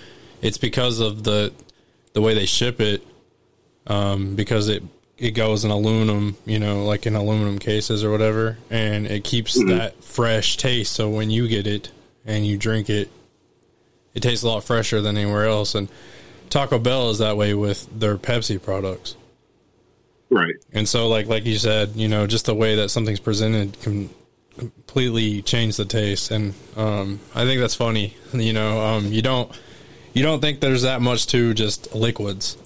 it's 0.43 0.59
because 0.59 1.01
of 1.01 1.23
the 1.23 1.53
the 2.13 2.21
way 2.21 2.35
they 2.35 2.47
ship 2.47 2.81
it, 2.81 3.03
um, 3.87 4.35
because 4.35 4.69
it 4.69 4.83
it 5.17 5.33
goes 5.33 5.65
in 5.65 5.71
aluminum, 5.71 6.37
you 6.47 6.59
know, 6.59 6.85
like 6.85 7.07
in 7.07 7.15
aluminum 7.15 7.59
cases 7.59 8.03
or 8.03 8.11
whatever, 8.11 8.57
and 8.71 9.07
it 9.07 9.23
keeps 9.23 9.55
that 9.67 10.03
fresh 10.03 10.57
taste. 10.57 10.93
So 10.95 11.11
when 11.11 11.31
you 11.31 11.47
get 11.47 11.67
it 11.67 11.93
and 12.25 12.47
you 12.47 12.57
drink 12.57 12.89
it, 12.89 13.11
it 14.15 14.21
tastes 14.21 14.43
a 14.43 14.49
lot 14.49 14.65
fresher 14.65 15.03
than 15.03 15.19
anywhere 15.19 15.45
else. 15.45 15.75
And 15.75 15.89
Taco 16.49 16.79
Bell 16.79 17.11
is 17.11 17.19
that 17.19 17.37
way 17.37 17.53
with 17.53 17.87
their 17.99 18.17
Pepsi 18.17 18.61
products. 18.61 19.15
Right. 20.31 20.55
And 20.73 20.89
so, 20.89 21.09
like 21.09 21.27
like 21.27 21.45
you 21.45 21.59
said, 21.59 21.97
you 21.97 22.09
know, 22.09 22.27
just 22.27 22.47
the 22.47 22.55
way 22.55 22.77
that 22.77 22.89
something's 22.89 23.21
presented 23.21 23.79
can 23.83 24.09
completely 24.61 25.43
change 25.43 25.77
the 25.77 25.85
taste. 25.85 26.31
And 26.31 26.55
um, 26.77 27.21
I 27.35 27.45
think 27.45 27.61
that's 27.61 27.75
funny. 27.75 28.17
You 28.33 28.53
know, 28.53 28.81
um, 28.81 29.13
you 29.13 29.23
don't 29.23 29.51
you 30.13 30.23
don't 30.23 30.41
think 30.41 30.61
there's 30.61 30.83
that 30.83 31.01
much 31.01 31.27
to 31.29 31.53
just 31.53 31.93
liquids, 31.93 32.57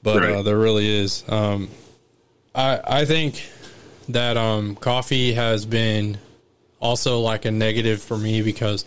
but 0.00 0.22
uh, 0.22 0.42
there 0.42 0.56
really 0.56 0.88
is. 0.88 1.24
Um, 1.28 1.68
I 2.54 2.80
I 2.84 3.04
think 3.04 3.44
that 4.10 4.36
um, 4.36 4.76
coffee 4.76 5.32
has 5.32 5.66
been 5.66 6.18
also 6.78 7.18
like 7.18 7.46
a 7.46 7.50
negative 7.50 8.00
for 8.00 8.16
me 8.16 8.42
because 8.42 8.84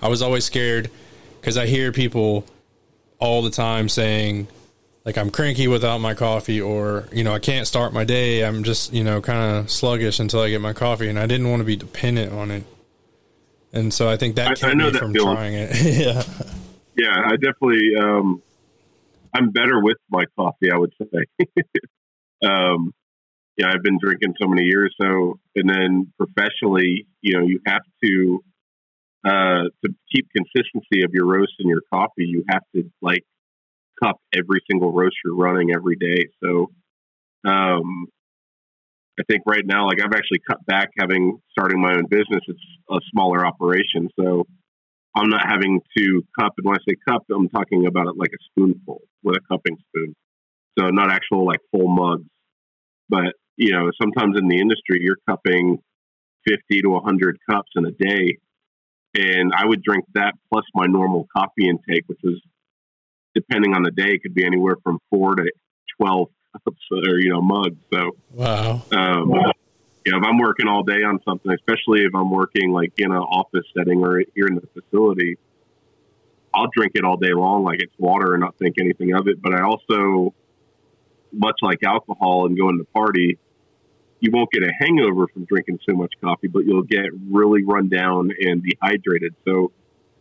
I 0.00 0.08
was 0.08 0.22
always 0.22 0.46
scared 0.46 0.90
because 1.38 1.58
I 1.58 1.66
hear 1.66 1.92
people 1.92 2.46
all 3.18 3.42
the 3.42 3.50
time 3.50 3.90
saying 3.90 4.48
like 5.04 5.16
I'm 5.18 5.30
cranky 5.30 5.66
without 5.68 5.98
my 5.98 6.14
coffee 6.14 6.60
or 6.60 7.08
you 7.12 7.24
know 7.24 7.32
I 7.34 7.38
can't 7.38 7.66
start 7.66 7.92
my 7.92 8.04
day 8.04 8.44
I'm 8.44 8.64
just 8.64 8.92
you 8.92 9.02
know 9.04 9.20
kind 9.20 9.56
of 9.58 9.70
sluggish 9.70 10.20
until 10.20 10.40
I 10.40 10.50
get 10.50 10.60
my 10.60 10.72
coffee 10.72 11.08
and 11.08 11.18
I 11.18 11.26
didn't 11.26 11.48
want 11.50 11.60
to 11.60 11.64
be 11.64 11.76
dependent 11.76 12.32
on 12.32 12.50
it 12.50 12.64
and 13.72 13.92
so 13.94 14.08
I 14.08 14.16
think 14.16 14.36
that 14.36 14.48
I- 14.48 14.50
I 14.50 14.54
kept 14.54 14.76
know 14.76 14.86
me 14.86 14.90
that 14.90 14.98
from 14.98 15.12
feeling. 15.12 15.34
trying 15.36 15.54
it 15.54 15.70
yeah 15.82 16.22
Yeah, 16.96 17.14
I 17.24 17.36
definitely. 17.36 17.92
Um, 17.98 18.42
I'm 19.32 19.50
better 19.52 19.80
with 19.82 19.96
my 20.10 20.24
coffee. 20.36 20.70
I 20.70 20.76
would 20.76 20.92
say. 21.00 21.46
um, 22.44 22.92
yeah, 23.56 23.68
I've 23.72 23.82
been 23.82 23.96
drinking 24.02 24.34
so 24.42 24.48
many 24.48 24.64
years. 24.66 24.94
So, 25.00 25.38
and 25.54 25.70
then 25.70 26.12
professionally, 26.18 27.06
you 27.22 27.38
know, 27.38 27.46
you 27.46 27.60
have 27.66 27.82
to 28.04 28.44
uh, 29.24 29.62
to 29.84 29.94
keep 30.12 30.28
consistency 30.36 31.02
of 31.04 31.12
your 31.14 31.26
roast 31.26 31.52
and 31.60 31.68
your 31.70 31.80
coffee, 31.92 32.26
you 32.26 32.44
have 32.50 32.62
to 32.74 32.90
like 33.00 33.24
cup 34.02 34.16
every 34.34 34.60
single 34.70 34.92
roast 34.92 35.16
you're 35.24 35.36
running 35.36 35.70
every 35.74 35.96
day. 35.96 36.28
So, 36.42 36.70
um, 37.44 38.06
I 39.18 39.22
think 39.28 39.42
right 39.46 39.64
now, 39.64 39.86
like 39.86 40.00
I've 40.00 40.14
actually 40.14 40.40
cut 40.48 40.64
back 40.66 40.88
having 40.98 41.38
starting 41.50 41.80
my 41.80 41.92
own 41.92 42.06
business. 42.08 42.40
It's 42.46 42.60
a 42.90 42.98
smaller 43.12 43.46
operation, 43.46 44.08
so 44.18 44.46
I'm 45.14 45.28
not 45.28 45.46
having 45.46 45.80
to 45.96 46.22
cup. 46.38 46.54
And 46.56 46.64
when 46.64 46.76
I 46.76 46.78
say 46.88 46.96
cup, 47.06 47.24
I'm 47.34 47.48
talking 47.48 47.86
about 47.86 48.06
it 48.06 48.14
like 48.16 48.30
a 48.32 48.42
spoonful 48.50 49.02
with 49.22 49.36
a 49.36 49.40
cupping 49.40 49.76
spoon. 49.88 50.14
So 50.78 50.86
not 50.88 51.10
actual 51.10 51.44
like 51.44 51.60
full 51.70 51.88
mugs, 51.88 52.28
but 53.08 53.34
you 53.56 53.72
know, 53.72 53.90
sometimes 54.00 54.38
in 54.38 54.48
the 54.48 54.58
industry, 54.58 55.00
you're 55.02 55.18
cupping 55.28 55.78
50 56.48 56.82
to 56.82 56.88
100 56.88 57.38
cups 57.50 57.70
in 57.76 57.84
a 57.84 57.90
day. 57.90 58.38
And 59.14 59.52
I 59.54 59.66
would 59.66 59.82
drink 59.82 60.04
that 60.14 60.34
plus 60.50 60.64
my 60.74 60.86
normal 60.86 61.26
coffee 61.36 61.68
intake, 61.68 62.04
which 62.06 62.20
is 62.22 62.40
depending 63.34 63.74
on 63.74 63.82
the 63.82 63.90
day, 63.90 64.12
it 64.14 64.22
could 64.22 64.34
be 64.34 64.44
anywhere 64.44 64.76
from 64.82 64.98
four 65.10 65.34
to 65.34 65.50
12 65.98 66.28
cups 66.64 66.80
or, 66.90 67.18
you 67.18 67.30
know, 67.30 67.40
mugs. 67.40 67.78
So, 67.92 68.16
wow. 68.32 68.82
Um, 68.92 69.28
wow. 69.28 69.52
You 70.04 70.12
know, 70.12 70.18
if 70.18 70.24
I'm 70.24 70.38
working 70.38 70.66
all 70.66 70.82
day 70.82 71.02
on 71.02 71.20
something, 71.28 71.52
especially 71.52 72.00
if 72.02 72.14
I'm 72.14 72.30
working 72.30 72.72
like 72.72 72.92
in 72.96 73.12
an 73.12 73.18
office 73.18 73.66
setting 73.76 74.02
or 74.02 74.22
here 74.34 74.46
in 74.46 74.54
the 74.54 74.66
facility, 74.80 75.36
I'll 76.54 76.70
drink 76.74 76.92
it 76.94 77.04
all 77.04 77.16
day 77.16 77.32
long 77.32 77.64
like 77.64 77.80
it's 77.80 77.92
water 77.98 78.34
and 78.34 78.40
not 78.40 78.56
think 78.56 78.76
anything 78.78 79.14
of 79.14 79.28
it. 79.28 79.40
But 79.40 79.54
I 79.54 79.62
also, 79.62 80.34
much 81.32 81.56
like 81.62 81.82
alcohol 81.84 82.46
and 82.46 82.58
going 82.58 82.78
to 82.78 82.84
party, 82.84 83.38
you 84.20 84.30
won't 84.32 84.50
get 84.50 84.62
a 84.62 84.72
hangover 84.78 85.28
from 85.28 85.44
drinking 85.44 85.78
so 85.88 85.94
much 85.94 86.12
coffee, 86.22 86.48
but 86.48 86.64
you'll 86.64 86.82
get 86.82 87.06
really 87.30 87.62
run 87.62 87.88
down 87.88 88.30
and 88.38 88.62
dehydrated. 88.62 89.34
So, 89.46 89.72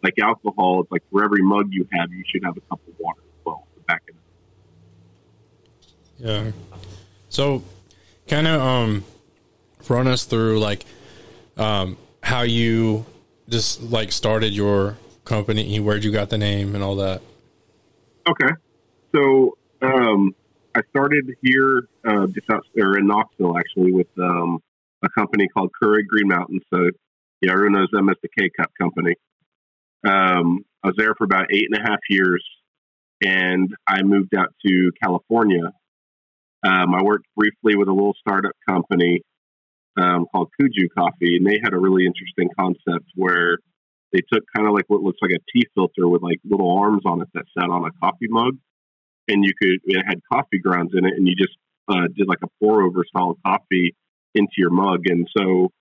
like 0.03 0.19
alcohol, 0.19 0.81
it's 0.81 0.91
like 0.91 1.03
for 1.11 1.23
every 1.23 1.41
mug 1.41 1.67
you 1.71 1.87
have, 1.93 2.11
you 2.11 2.23
should 2.27 2.43
have 2.43 2.57
a 2.57 2.61
cup 2.61 2.79
of 2.87 2.93
water 2.99 3.21
as 3.21 3.45
well 3.45 3.67
to 3.75 3.81
back 3.81 4.01
it 4.07 4.15
up. 4.15 4.21
Yeah. 6.17 6.51
So, 7.29 7.63
kind 8.27 8.47
of 8.47 8.61
um, 8.61 9.03
run 9.87 10.07
us 10.07 10.25
through 10.25 10.59
like 10.59 10.85
um, 11.57 11.97
how 12.21 12.41
you 12.41 13.05
just 13.49 13.81
like 13.83 14.11
started 14.11 14.53
your 14.53 14.97
company, 15.25 15.79
where'd 15.79 16.03
you 16.03 16.11
got 16.11 16.29
the 16.29 16.37
name, 16.37 16.75
and 16.75 16.83
all 16.83 16.95
that. 16.97 17.21
Okay. 18.27 18.53
So, 19.13 19.57
um, 19.81 20.35
I 20.75 20.81
started 20.89 21.35
here 21.41 21.87
uh, 22.05 22.27
just 22.27 22.49
out, 22.49 22.65
or 22.77 22.97
in 22.97 23.07
Knoxville 23.07 23.57
actually 23.57 23.91
with 23.91 24.07
um, 24.19 24.61
a 25.03 25.09
company 25.09 25.47
called 25.47 25.71
Keurig 25.81 26.07
Green 26.07 26.27
Mountain. 26.27 26.61
So 26.71 26.89
yeah, 27.41 27.53
everyone 27.53 27.73
knows 27.73 27.89
them 27.91 28.09
as 28.09 28.17
the 28.21 28.29
K 28.37 28.49
Cup 28.49 28.71
company. 28.79 29.15
Um, 30.07 30.65
I 30.83 30.87
was 30.87 30.95
there 30.97 31.13
for 31.17 31.25
about 31.25 31.47
eight 31.53 31.67
and 31.69 31.79
a 31.79 31.89
half 31.89 31.99
years, 32.09 32.43
and 33.23 33.69
I 33.87 34.01
moved 34.03 34.35
out 34.35 34.53
to 34.65 34.91
California. 35.03 35.71
Um, 36.65 36.93
I 36.93 37.03
worked 37.03 37.25
briefly 37.35 37.75
with 37.75 37.87
a 37.87 37.93
little 37.93 38.15
startup 38.19 38.55
company 38.67 39.21
um, 39.97 40.25
called 40.33 40.49
Kuju 40.59 40.87
Coffee, 40.97 41.37
and 41.37 41.45
they 41.45 41.59
had 41.63 41.73
a 41.73 41.79
really 41.79 42.05
interesting 42.05 42.49
concept 42.57 43.09
where 43.15 43.57
they 44.13 44.21
took 44.31 44.43
kind 44.55 44.67
of 44.67 44.73
like 44.73 44.85
what 44.87 45.01
looks 45.01 45.19
like 45.21 45.31
a 45.31 45.43
tea 45.53 45.67
filter 45.75 46.07
with 46.07 46.21
like 46.21 46.39
little 46.43 46.77
arms 46.79 47.03
on 47.05 47.21
it 47.21 47.27
that 47.33 47.45
sat 47.57 47.69
on 47.69 47.85
a 47.85 47.91
coffee 48.03 48.27
mug, 48.29 48.57
and 49.27 49.43
you 49.43 49.51
could 49.61 49.79
it 49.85 50.03
had 50.07 50.19
coffee 50.31 50.59
grounds 50.59 50.91
in 50.95 51.05
it, 51.05 51.13
and 51.15 51.27
you 51.27 51.35
just 51.35 51.55
uh, 51.89 52.07
did 52.15 52.27
like 52.27 52.39
a 52.43 52.47
pour 52.59 52.83
over 52.83 53.03
style 53.05 53.37
coffee 53.45 53.95
into 54.35 54.53
your 54.57 54.69
mug. 54.69 55.01
And 55.07 55.27
so 55.35 55.71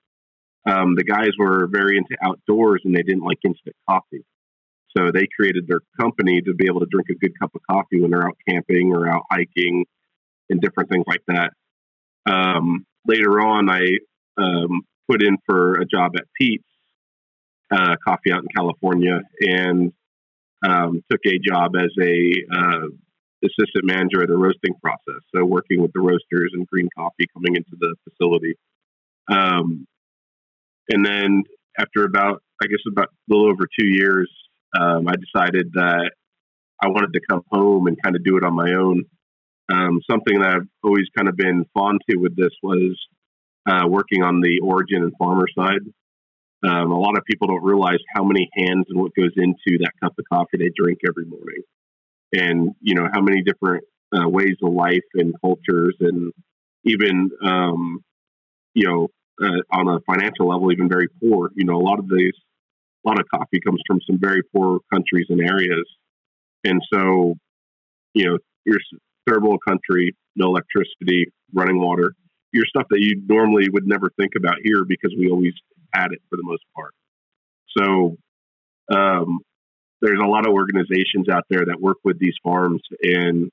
um, 0.67 0.95
the 0.95 1.05
guys 1.05 1.31
were 1.39 1.67
very 1.67 1.97
into 1.97 2.17
outdoors, 2.23 2.83
and 2.85 2.95
they 2.95 3.03
didn't 3.03 3.25
like 3.25 3.39
instant 3.45 3.77
coffee. 3.89 4.25
So 4.97 5.11
they 5.13 5.27
created 5.39 5.67
their 5.69 5.81
company 6.01 6.41
to 6.43 6.55
be 6.55 6.67
able 6.67 6.81
to 6.81 6.87
drink 6.87 7.09
a 7.11 7.15
good 7.15 7.39
cup 7.39 7.55
of 7.55 7.61
coffee 7.71 8.01
when 8.01 8.11
they're 8.11 8.27
out 8.27 8.37
camping 8.49 8.93
or 8.93 9.09
out 9.09 9.25
hiking 9.31 9.85
and 10.51 10.61
different 10.61 10.91
things 10.91 11.05
like 11.07 11.23
that. 11.29 11.53
Um, 12.31 12.87
later 13.07 13.41
on, 13.41 13.71
I 13.71 13.99
um, 14.37 14.83
put 15.09 15.23
in 15.23 15.37
for 15.47 15.75
a 15.75 15.85
job 15.85 16.13
at 16.17 16.25
Pete's 16.39 16.65
uh, 17.71 17.97
Coffee 18.07 18.33
out 18.33 18.43
in 18.43 18.49
California 18.55 19.21
and 19.41 19.93
um, 20.67 21.03
took 21.11 21.21
a 21.27 21.39
job 21.39 21.73
as 21.77 21.91
a 22.01 22.33
uh, 22.53 22.89
assistant 23.45 23.85
manager 23.85 24.23
of 24.23 24.29
the 24.29 24.37
roasting 24.37 24.75
process. 24.83 25.23
So 25.35 25.45
working 25.45 25.81
with 25.81 25.93
the 25.93 26.01
roasters 26.01 26.53
and 26.55 26.67
green 26.67 26.89
coffee 26.97 27.27
coming 27.33 27.57
into 27.57 27.77
the 27.79 27.95
facility. 28.09 28.55
Um, 29.31 29.87
and 30.91 31.05
then 31.05 31.45
after 31.79 32.05
about, 32.05 32.43
I 32.63 32.67
guess 32.67 32.81
about 32.91 33.09
a 33.09 33.29
little 33.29 33.51
over 33.51 33.67
two 33.79 33.87
years, 33.87 34.31
um, 34.79 35.09
I 35.09 35.15
decided 35.15 35.73
that 35.75 36.11
I 36.83 36.89
wanted 36.89 37.13
to 37.15 37.21
come 37.29 37.43
home 37.51 37.87
and 37.87 37.97
kind 38.03 38.17
of 38.17 38.25
do 38.25 38.37
it 38.37 38.45
on 38.45 38.55
my 38.55 38.73
own. 38.73 39.05
Um, 39.71 40.01
something 40.11 40.41
that 40.41 40.53
I've 40.53 40.69
always 40.83 41.07
kind 41.17 41.29
of 41.29 41.37
been 41.37 41.67
fond 41.75 42.01
to 42.11 42.17
with 42.17 42.37
this 42.37 42.53
was 42.63 42.99
uh, 43.69 43.87
working 43.87 44.23
on 44.23 44.41
the 44.41 44.61
origin 44.63 45.03
and 45.03 45.13
farmer 45.19 45.47
side. 45.57 45.81
Um, 46.67 46.91
a 46.91 46.99
lot 46.99 47.17
of 47.17 47.25
people 47.25 47.49
don't 47.49 47.63
realize 47.63 47.99
how 48.15 48.25
many 48.25 48.49
hands 48.55 48.87
and 48.89 49.01
what 49.01 49.13
goes 49.15 49.33
into 49.37 49.79
that 49.79 49.93
cup 50.03 50.15
of 50.19 50.25
coffee 50.33 50.59
they 50.59 50.71
drink 50.77 51.01
every 51.07 51.25
morning 51.25 51.63
and 52.33 52.75
you 52.81 52.95
know 52.95 53.09
how 53.13 53.21
many 53.21 53.43
different 53.43 53.85
uh, 54.17 54.29
ways 54.29 54.57
of 54.63 54.73
life 54.73 55.05
and 55.15 55.35
cultures 55.41 55.95
and 56.01 56.33
even 56.85 57.31
um, 57.45 58.03
you 58.75 58.87
know 58.89 59.09
uh, 59.43 59.61
on 59.73 59.89
a 59.89 60.01
financial 60.01 60.49
level 60.49 60.73
even 60.73 60.89
very 60.89 61.09
poor. 61.23 61.51
You 61.55 61.65
know 61.65 61.77
a 61.77 61.85
lot 61.85 61.99
of 61.99 62.09
these 62.09 62.35
a 63.05 63.09
lot 63.09 63.21
of 63.21 63.27
coffee 63.33 63.61
comes 63.65 63.81
from 63.87 64.01
some 64.07 64.19
very 64.21 64.43
poor 64.55 64.81
countries 64.93 65.27
and 65.29 65.41
areas. 65.41 65.87
And 66.65 66.81
so 66.93 67.35
you 68.15 68.25
know 68.25 68.39
your 68.65 68.79
third 69.29 69.43
world 69.43 69.61
country 69.67 70.17
no 70.37 70.47
electricity 70.47 71.27
running 71.53 71.81
water 71.81 72.15
your 72.53 72.65
stuff 72.67 72.87
that 72.91 73.01
you 73.01 73.23
normally 73.29 73.69
would 73.69 73.87
never 73.87 74.11
think 74.19 74.33
about 74.37 74.57
here 74.63 74.85
because 74.87 75.15
we 75.17 75.31
always 75.31 75.53
had 75.93 76.13
it 76.13 76.21
for 76.29 76.37
the 76.37 76.43
most 76.43 76.63
part. 76.75 76.95
So 77.77 78.17
um, 78.95 79.41
there's 80.01 80.21
a 80.23 80.27
lot 80.27 80.47
of 80.47 80.53
organizations 80.53 81.29
out 81.31 81.45
there 81.51 81.65
that 81.67 81.81
work 81.81 81.99
with 82.05 82.19
these 82.19 82.35
farms 82.43 82.81
and 83.03 83.51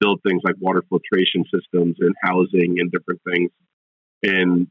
build 0.00 0.20
things 0.26 0.42
like 0.44 0.54
water 0.60 0.82
filtration 0.88 1.44
systems 1.52 1.96
and 2.00 2.14
housing 2.22 2.78
and 2.78 2.92
different 2.92 3.20
things. 3.28 3.50
And 4.22 4.68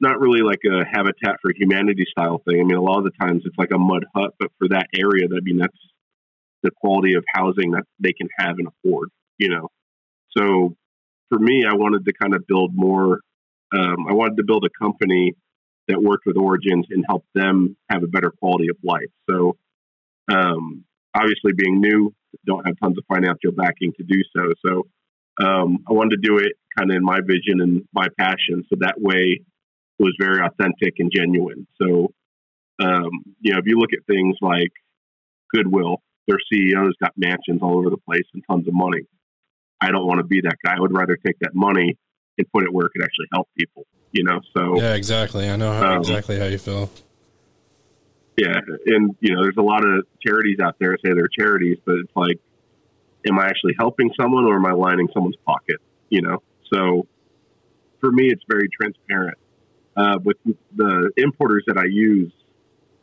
not 0.00 0.20
really 0.20 0.40
like 0.40 0.60
a 0.66 0.84
Habitat 0.84 1.36
for 1.40 1.52
Humanity 1.54 2.04
style 2.10 2.42
thing. 2.46 2.60
I 2.60 2.64
mean, 2.64 2.76
a 2.76 2.82
lot 2.82 2.98
of 2.98 3.04
the 3.04 3.12
times 3.20 3.42
it's 3.44 3.56
like 3.56 3.70
a 3.72 3.78
mud 3.78 4.04
hut, 4.14 4.34
but 4.38 4.50
for 4.58 4.68
that 4.68 4.86
area, 4.98 5.26
I 5.26 5.40
mean, 5.42 5.58
that's 5.58 5.76
the 6.62 6.70
quality 6.70 7.14
of 7.14 7.24
housing 7.34 7.72
that 7.72 7.84
they 7.98 8.12
can 8.12 8.28
have 8.38 8.56
and 8.58 8.68
afford, 8.68 9.10
you 9.38 9.48
know. 9.48 9.68
So 10.36 10.76
for 11.28 11.38
me, 11.38 11.64
I 11.68 11.74
wanted 11.74 12.04
to 12.04 12.12
kind 12.12 12.34
of 12.34 12.46
build 12.46 12.72
more. 12.74 13.20
Um, 13.74 14.06
I 14.08 14.12
wanted 14.12 14.36
to 14.36 14.44
build 14.44 14.64
a 14.64 14.84
company 14.84 15.34
that 15.88 16.02
worked 16.02 16.26
with 16.26 16.36
Origins 16.36 16.86
and 16.90 17.04
help 17.08 17.24
them 17.34 17.76
have 17.90 18.02
a 18.02 18.08
better 18.08 18.30
quality 18.30 18.68
of 18.68 18.76
life. 18.82 19.10
So 19.30 19.56
um, 20.30 20.84
obviously, 21.14 21.52
being 21.56 21.80
new, 21.80 22.12
don't 22.44 22.66
have 22.66 22.76
tons 22.82 22.98
of 22.98 23.04
financial 23.08 23.52
backing 23.52 23.92
to 23.96 24.04
do 24.04 24.22
so. 24.36 24.52
So 24.64 25.44
um, 25.44 25.78
I 25.88 25.92
wanted 25.92 26.20
to 26.22 26.28
do 26.28 26.38
it 26.38 26.52
kind 26.76 26.90
of 26.90 26.96
in 26.96 27.04
my 27.04 27.20
vision 27.20 27.60
and 27.60 27.84
my 27.92 28.08
passion, 28.18 28.64
so 28.68 28.76
that 28.80 28.96
way 28.98 29.40
was 29.98 30.14
very 30.20 30.44
authentic 30.44 30.94
and 30.98 31.10
genuine. 31.14 31.66
So 31.80 32.12
um, 32.78 33.24
you 33.40 33.52
know, 33.52 33.58
if 33.58 33.66
you 33.66 33.78
look 33.78 33.92
at 33.92 34.04
things 34.06 34.36
like 34.40 34.72
Goodwill, 35.54 36.02
their 36.28 36.38
CEOs 36.52 36.94
got 37.00 37.12
mansions 37.16 37.62
all 37.62 37.78
over 37.78 37.90
the 37.90 37.96
place 37.96 38.24
and 38.34 38.42
tons 38.50 38.66
of 38.68 38.74
money. 38.74 39.02
I 39.80 39.90
don't 39.90 40.06
want 40.06 40.18
to 40.18 40.24
be 40.24 40.40
that 40.42 40.56
guy. 40.64 40.76
I 40.76 40.80
would 40.80 40.96
rather 40.96 41.16
take 41.24 41.38
that 41.40 41.54
money 41.54 41.96
and 42.38 42.52
put 42.52 42.64
it 42.64 42.72
where 42.72 42.86
it 42.86 42.92
could 42.92 43.04
actually 43.04 43.26
help 43.32 43.48
people. 43.56 43.86
You 44.12 44.24
know, 44.24 44.40
so 44.56 44.80
yeah, 44.80 44.94
exactly. 44.94 45.48
I 45.48 45.56
know 45.56 45.72
how, 45.72 45.94
um, 45.94 45.98
exactly 45.98 46.38
how 46.38 46.46
you 46.46 46.58
feel. 46.58 46.90
Yeah, 48.36 48.58
and 48.86 49.14
you 49.20 49.34
know, 49.34 49.42
there's 49.42 49.56
a 49.58 49.62
lot 49.62 49.84
of 49.84 50.04
charities 50.26 50.58
out 50.62 50.76
there 50.78 50.96
say 51.04 51.12
they're 51.12 51.28
charities, 51.28 51.78
but 51.84 51.96
it's 51.96 52.12
like, 52.14 52.38
am 53.28 53.38
I 53.38 53.46
actually 53.46 53.74
helping 53.78 54.10
someone 54.18 54.44
or 54.44 54.56
am 54.56 54.66
I 54.66 54.72
lining 54.72 55.08
someone's 55.12 55.36
pocket? 55.46 55.76
You 56.08 56.22
know, 56.22 56.42
so 56.72 57.06
for 58.00 58.10
me, 58.10 58.26
it's 58.26 58.42
very 58.48 58.68
transparent. 58.68 59.38
Uh, 59.96 60.18
with 60.22 60.36
the 60.74 61.10
importers 61.16 61.64
that 61.66 61.78
I 61.78 61.86
use, 61.86 62.32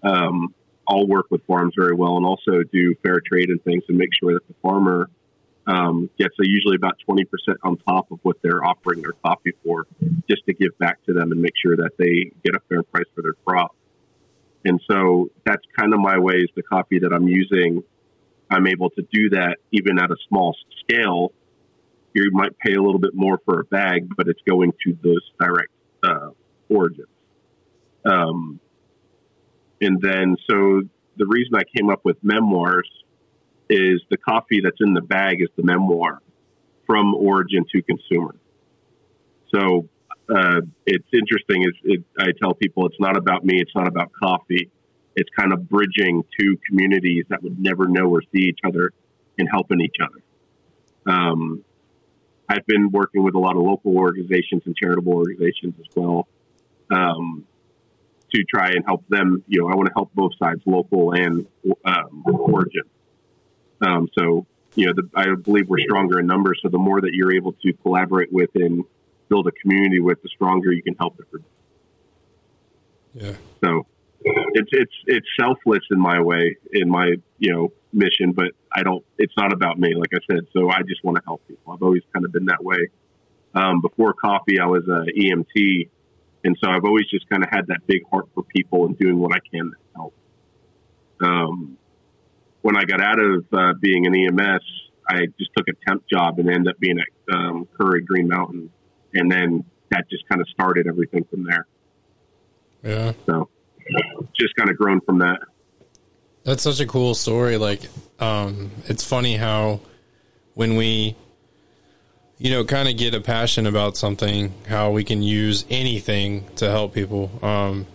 um, 0.03 0.53
I'll 0.87 1.07
work 1.07 1.27
with 1.31 1.41
farms 1.45 1.73
very 1.77 1.95
well 1.95 2.17
and 2.17 2.25
also 2.25 2.61
do 2.71 2.95
fair 3.01 3.21
trade 3.25 3.49
and 3.49 3.63
things 3.63 3.83
and 3.87 3.97
make 3.97 4.09
sure 4.21 4.33
that 4.33 4.47
the 4.47 4.53
farmer 4.61 5.09
um, 5.65 6.09
gets 6.19 6.35
a, 6.39 6.47
usually 6.47 6.75
about 6.75 6.97
20% 7.09 7.25
on 7.63 7.77
top 7.77 8.11
of 8.11 8.19
what 8.23 8.37
they're 8.41 8.63
offering 8.63 9.01
their 9.01 9.13
coffee 9.23 9.53
for, 9.63 9.87
just 10.29 10.45
to 10.45 10.53
give 10.53 10.77
back 10.77 11.03
to 11.05 11.13
them 11.13 11.31
and 11.31 11.41
make 11.41 11.53
sure 11.55 11.77
that 11.77 11.91
they 11.97 12.31
get 12.43 12.55
a 12.55 12.59
fair 12.69 12.83
price 12.83 13.05
for 13.15 13.21
their 13.21 13.33
crop. 13.45 13.75
And 14.65 14.81
so 14.89 15.29
that's 15.45 15.63
kind 15.77 15.93
of 15.93 15.99
my 15.99 16.17
ways, 16.19 16.47
the 16.55 16.63
coffee 16.63 16.99
that 16.99 17.13
I'm 17.13 17.27
using. 17.27 17.83
I'm 18.49 18.67
able 18.67 18.89
to 18.91 19.07
do 19.11 19.29
that 19.31 19.57
even 19.71 19.99
at 19.99 20.11
a 20.11 20.15
small 20.27 20.55
scale. 20.81 21.31
You 22.13 22.29
might 22.31 22.57
pay 22.59 22.73
a 22.73 22.81
little 22.81 22.99
bit 22.99 23.15
more 23.15 23.39
for 23.45 23.61
a 23.61 23.63
bag, 23.63 24.07
but 24.15 24.27
it's 24.27 24.41
going 24.47 24.73
to 24.85 24.97
those 25.03 25.31
direct 25.39 25.71
uh, 26.03 26.29
origins. 26.77 27.07
Um, 28.05 28.59
And 29.81 29.99
then, 30.01 30.37
so 30.49 30.55
the 31.17 31.27
reason 31.27 31.53
I 31.55 31.65
came 31.75 31.89
up 31.89 32.01
with 32.05 32.17
memoirs 32.23 32.89
is 33.69 34.01
the 34.09 34.17
coffee 34.17 34.61
that's 34.63 34.81
in 34.85 34.93
the 34.93 35.01
bag 35.01 35.41
is 35.41 35.49
the 35.57 35.63
memoir 35.63 36.21
from 36.87 37.13
origin 37.15 37.65
to 37.73 37.81
consumer. 37.81 38.35
So 39.53 39.89
uh, 40.33 40.61
it's 40.85 41.11
interesting. 41.13 41.63
Is 41.63 41.75
it, 41.83 42.03
I 42.17 42.29
tell 42.41 42.53
people 42.53 42.85
it's 42.85 42.99
not 42.99 43.17
about 43.17 43.43
me. 43.43 43.55
It's 43.59 43.75
not 43.75 43.87
about 43.87 44.11
coffee. 44.13 44.69
It's 45.15 45.29
kind 45.37 45.51
of 45.53 45.69
bridging 45.69 46.23
two 46.39 46.57
communities 46.67 47.25
that 47.29 47.43
would 47.43 47.59
never 47.59 47.87
know 47.87 48.07
or 48.09 48.21
see 48.31 48.43
each 48.51 48.59
other 48.65 48.91
and 49.37 49.47
helping 49.51 49.81
each 49.81 49.99
other. 50.05 50.21
Um, 51.15 51.63
I've 52.47 52.65
been 52.65 52.89
working 52.89 53.21
with 53.23 53.35
a 53.35 53.39
lot 53.39 53.55
of 53.57 53.63
local 53.63 53.97
organizations 53.97 54.61
and 54.65 54.75
charitable 54.75 55.13
organizations 55.13 55.75
as 55.79 55.87
well 55.95 56.27
um, 56.91 57.45
to 58.33 58.43
try 58.43 58.71
and 58.71 58.83
help 58.85 59.07
them. 59.09 59.43
You 59.47 59.61
know, 59.61 59.69
I 59.69 59.75
want 59.75 59.87
to 59.87 59.93
help 59.93 60.11
both 60.13 60.33
sides, 60.41 60.61
local 60.65 61.11
and 61.11 61.45
um, 61.85 62.23
origin. 62.25 62.83
Um, 63.81 64.09
so, 64.17 64.45
you 64.75 64.87
know, 64.87 64.93
the, 64.95 65.09
I 65.15 65.35
believe 65.35 65.67
we're 65.67 65.79
stronger 65.79 66.19
in 66.19 66.27
numbers. 66.27 66.59
So 66.63 66.69
the 66.69 66.77
more 66.77 67.01
that 67.01 67.11
you're 67.13 67.33
able 67.33 67.53
to 67.53 67.73
collaborate 67.83 68.31
with 68.31 68.49
and 68.55 68.83
build 69.29 69.47
a 69.47 69.51
community 69.51 69.99
with, 69.99 70.21
the 70.21 70.29
stronger 70.29 70.71
you 70.71 70.81
can 70.81 70.95
help 70.95 71.19
everybody. 71.19 71.49
Yeah. 73.13 73.35
So 73.63 73.85
it's 74.25 74.69
it's 74.71 74.93
it's 75.05 75.27
selfless 75.39 75.83
in 75.91 75.99
my 75.99 76.21
way, 76.21 76.57
in 76.71 76.89
my 76.89 77.15
you 77.39 77.51
know 77.51 77.73
mission, 77.91 78.31
but 78.31 78.51
I 78.73 78.83
don't. 78.83 79.03
It's 79.17 79.33
not 79.37 79.53
about 79.53 79.79
me, 79.79 79.95
like 79.95 80.09
I 80.13 80.19
said. 80.31 80.47
So 80.53 80.69
I 80.69 80.81
just 80.87 81.03
want 81.03 81.17
to 81.17 81.23
help 81.25 81.47
people. 81.47 81.73
I've 81.73 81.83
always 81.83 82.03
kind 82.13 82.25
of 82.25 82.31
been 82.31 82.45
that 82.45 82.63
way. 82.63 82.89
Um, 83.53 83.81
before 83.81 84.13
coffee, 84.13 84.59
I 84.59 84.65
was 84.65 84.83
a 84.87 85.05
EMT, 85.11 85.89
and 86.43 86.57
so 86.61 86.69
I've 86.69 86.83
always 86.85 87.09
just 87.09 87.29
kind 87.29 87.43
of 87.43 87.49
had 87.49 87.67
that 87.67 87.85
big 87.87 88.01
heart 88.09 88.27
for 88.33 88.43
people 88.43 88.85
and 88.85 88.97
doing 88.97 89.17
what 89.17 89.33
I 89.33 89.39
can 89.51 89.71
to 89.71 89.77
help. 89.95 90.13
Um, 91.21 91.77
when 92.61 92.75
I 92.77 92.83
got 92.83 93.01
out 93.01 93.19
of 93.19 93.45
uh, 93.53 93.73
being 93.79 94.05
an 94.05 94.15
EMS, 94.15 94.63
I 95.07 95.27
just 95.37 95.51
took 95.55 95.67
a 95.67 95.73
temp 95.87 96.03
job 96.09 96.39
and 96.39 96.49
ended 96.49 96.69
up 96.69 96.79
being 96.79 96.97
at 96.99 97.35
um, 97.35 97.67
Keurig 97.77 98.05
Green 98.05 98.27
Mountain, 98.27 98.71
and 99.13 99.31
then 99.31 99.65
that 99.89 100.09
just 100.09 100.27
kind 100.27 100.41
of 100.41 100.47
started 100.49 100.87
everything 100.87 101.25
from 101.25 101.43
there. 101.43 101.67
Yeah. 102.83 103.13
So 103.25 103.49
just 104.33 104.55
kind 104.55 104.69
of 104.69 104.77
grown 104.77 105.01
from 105.01 105.19
that. 105.19 105.39
That's 106.43 106.63
such 106.63 106.79
a 106.79 106.85
cool 106.85 107.15
story. 107.15 107.57
Like, 107.57 107.81
um, 108.19 108.71
it's 108.87 109.03
funny 109.03 109.37
how 109.37 109.79
when 110.55 110.75
we, 110.75 111.15
you 112.43 112.49
know, 112.49 112.65
kind 112.65 112.89
of 112.89 112.97
get 112.97 113.15
a 113.15 113.21
passion 113.21 113.65
about 113.65 113.95
something, 113.95 114.53
how 114.67 114.91
we 114.91 115.05
can 115.05 115.23
use 115.23 115.63
anything 115.69 116.45
to 116.57 116.69
help 116.69 116.93
people. 116.93 117.31
Um, 117.41 117.87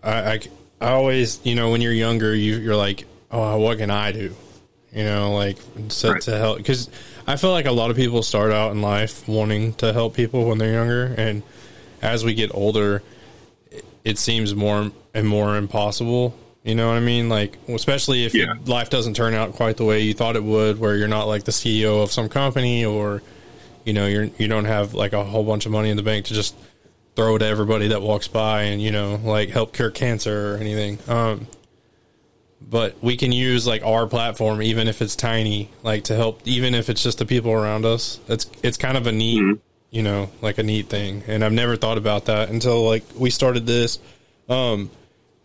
I, 0.00 0.12
I, 0.12 0.40
I 0.80 0.90
always, 0.92 1.40
you 1.42 1.56
know, 1.56 1.72
when 1.72 1.80
you're 1.80 1.92
younger, 1.92 2.32
you, 2.32 2.56
you're 2.58 2.76
like, 2.76 3.04
oh, 3.32 3.58
what 3.58 3.78
can 3.78 3.90
I 3.90 4.12
do? 4.12 4.32
You 4.92 5.02
know, 5.02 5.34
like 5.34 5.58
so 5.88 6.12
right. 6.12 6.22
to 6.22 6.38
help 6.38 6.58
because 6.58 6.88
I 7.26 7.36
feel 7.36 7.50
like 7.50 7.66
a 7.66 7.72
lot 7.72 7.90
of 7.90 7.96
people 7.96 8.22
start 8.22 8.52
out 8.52 8.70
in 8.70 8.80
life 8.80 9.28
wanting 9.28 9.74
to 9.74 9.92
help 9.92 10.14
people 10.14 10.46
when 10.46 10.58
they're 10.58 10.72
younger, 10.72 11.12
and 11.18 11.42
as 12.00 12.24
we 12.24 12.32
get 12.32 12.54
older, 12.54 13.02
it 14.04 14.18
seems 14.18 14.54
more 14.54 14.92
and 15.14 15.28
more 15.28 15.56
impossible. 15.56 16.38
You 16.62 16.76
know 16.76 16.88
what 16.88 16.96
I 16.96 17.00
mean? 17.00 17.28
Like, 17.28 17.58
especially 17.68 18.24
if 18.24 18.34
yeah. 18.34 18.54
life 18.66 18.88
doesn't 18.88 19.14
turn 19.14 19.34
out 19.34 19.54
quite 19.54 19.76
the 19.76 19.84
way 19.84 20.00
you 20.00 20.14
thought 20.14 20.36
it 20.36 20.44
would, 20.44 20.78
where 20.78 20.96
you're 20.96 21.08
not 21.08 21.24
like 21.24 21.44
the 21.44 21.52
CEO 21.52 22.02
of 22.02 22.10
some 22.12 22.28
company, 22.28 22.84
or 22.84 23.20
you 23.86 23.94
know, 23.94 24.06
you're 24.06 24.24
you 24.36 24.48
don't 24.48 24.66
have 24.66 24.92
like 24.92 25.14
a 25.14 25.24
whole 25.24 25.44
bunch 25.44 25.64
of 25.64 25.72
money 25.72 25.88
in 25.88 25.96
the 25.96 26.02
bank 26.02 26.26
to 26.26 26.34
just 26.34 26.54
throw 27.14 27.38
to 27.38 27.46
everybody 27.46 27.88
that 27.88 28.02
walks 28.02 28.28
by 28.28 28.64
and 28.64 28.82
you 28.82 28.90
know, 28.90 29.18
like 29.24 29.48
help 29.48 29.72
cure 29.72 29.90
cancer 29.90 30.54
or 30.54 30.58
anything. 30.58 30.98
Um, 31.08 31.46
but 32.60 33.02
we 33.02 33.16
can 33.16 33.32
use 33.32 33.66
like 33.66 33.82
our 33.82 34.06
platform, 34.06 34.60
even 34.60 34.88
if 34.88 35.00
it's 35.00 35.16
tiny, 35.16 35.70
like 35.82 36.04
to 36.04 36.16
help, 36.16 36.42
even 36.44 36.74
if 36.74 36.90
it's 36.90 37.02
just 37.02 37.18
the 37.18 37.24
people 37.24 37.52
around 37.52 37.86
us. 37.86 38.20
It's 38.28 38.50
it's 38.62 38.76
kind 38.76 38.98
of 38.98 39.06
a 39.06 39.12
neat. 39.12 39.40
Mm-hmm 39.40 39.62
you 39.90 40.02
know, 40.02 40.30
like 40.42 40.58
a 40.58 40.62
neat 40.62 40.88
thing. 40.88 41.22
And 41.26 41.42
I've 41.44 41.52
never 41.52 41.74
thought 41.74 41.96
about 41.96 42.26
that 42.26 42.50
until 42.50 42.84
like 42.84 43.02
we 43.16 43.30
started 43.30 43.66
this. 43.66 43.98
Um, 44.46 44.90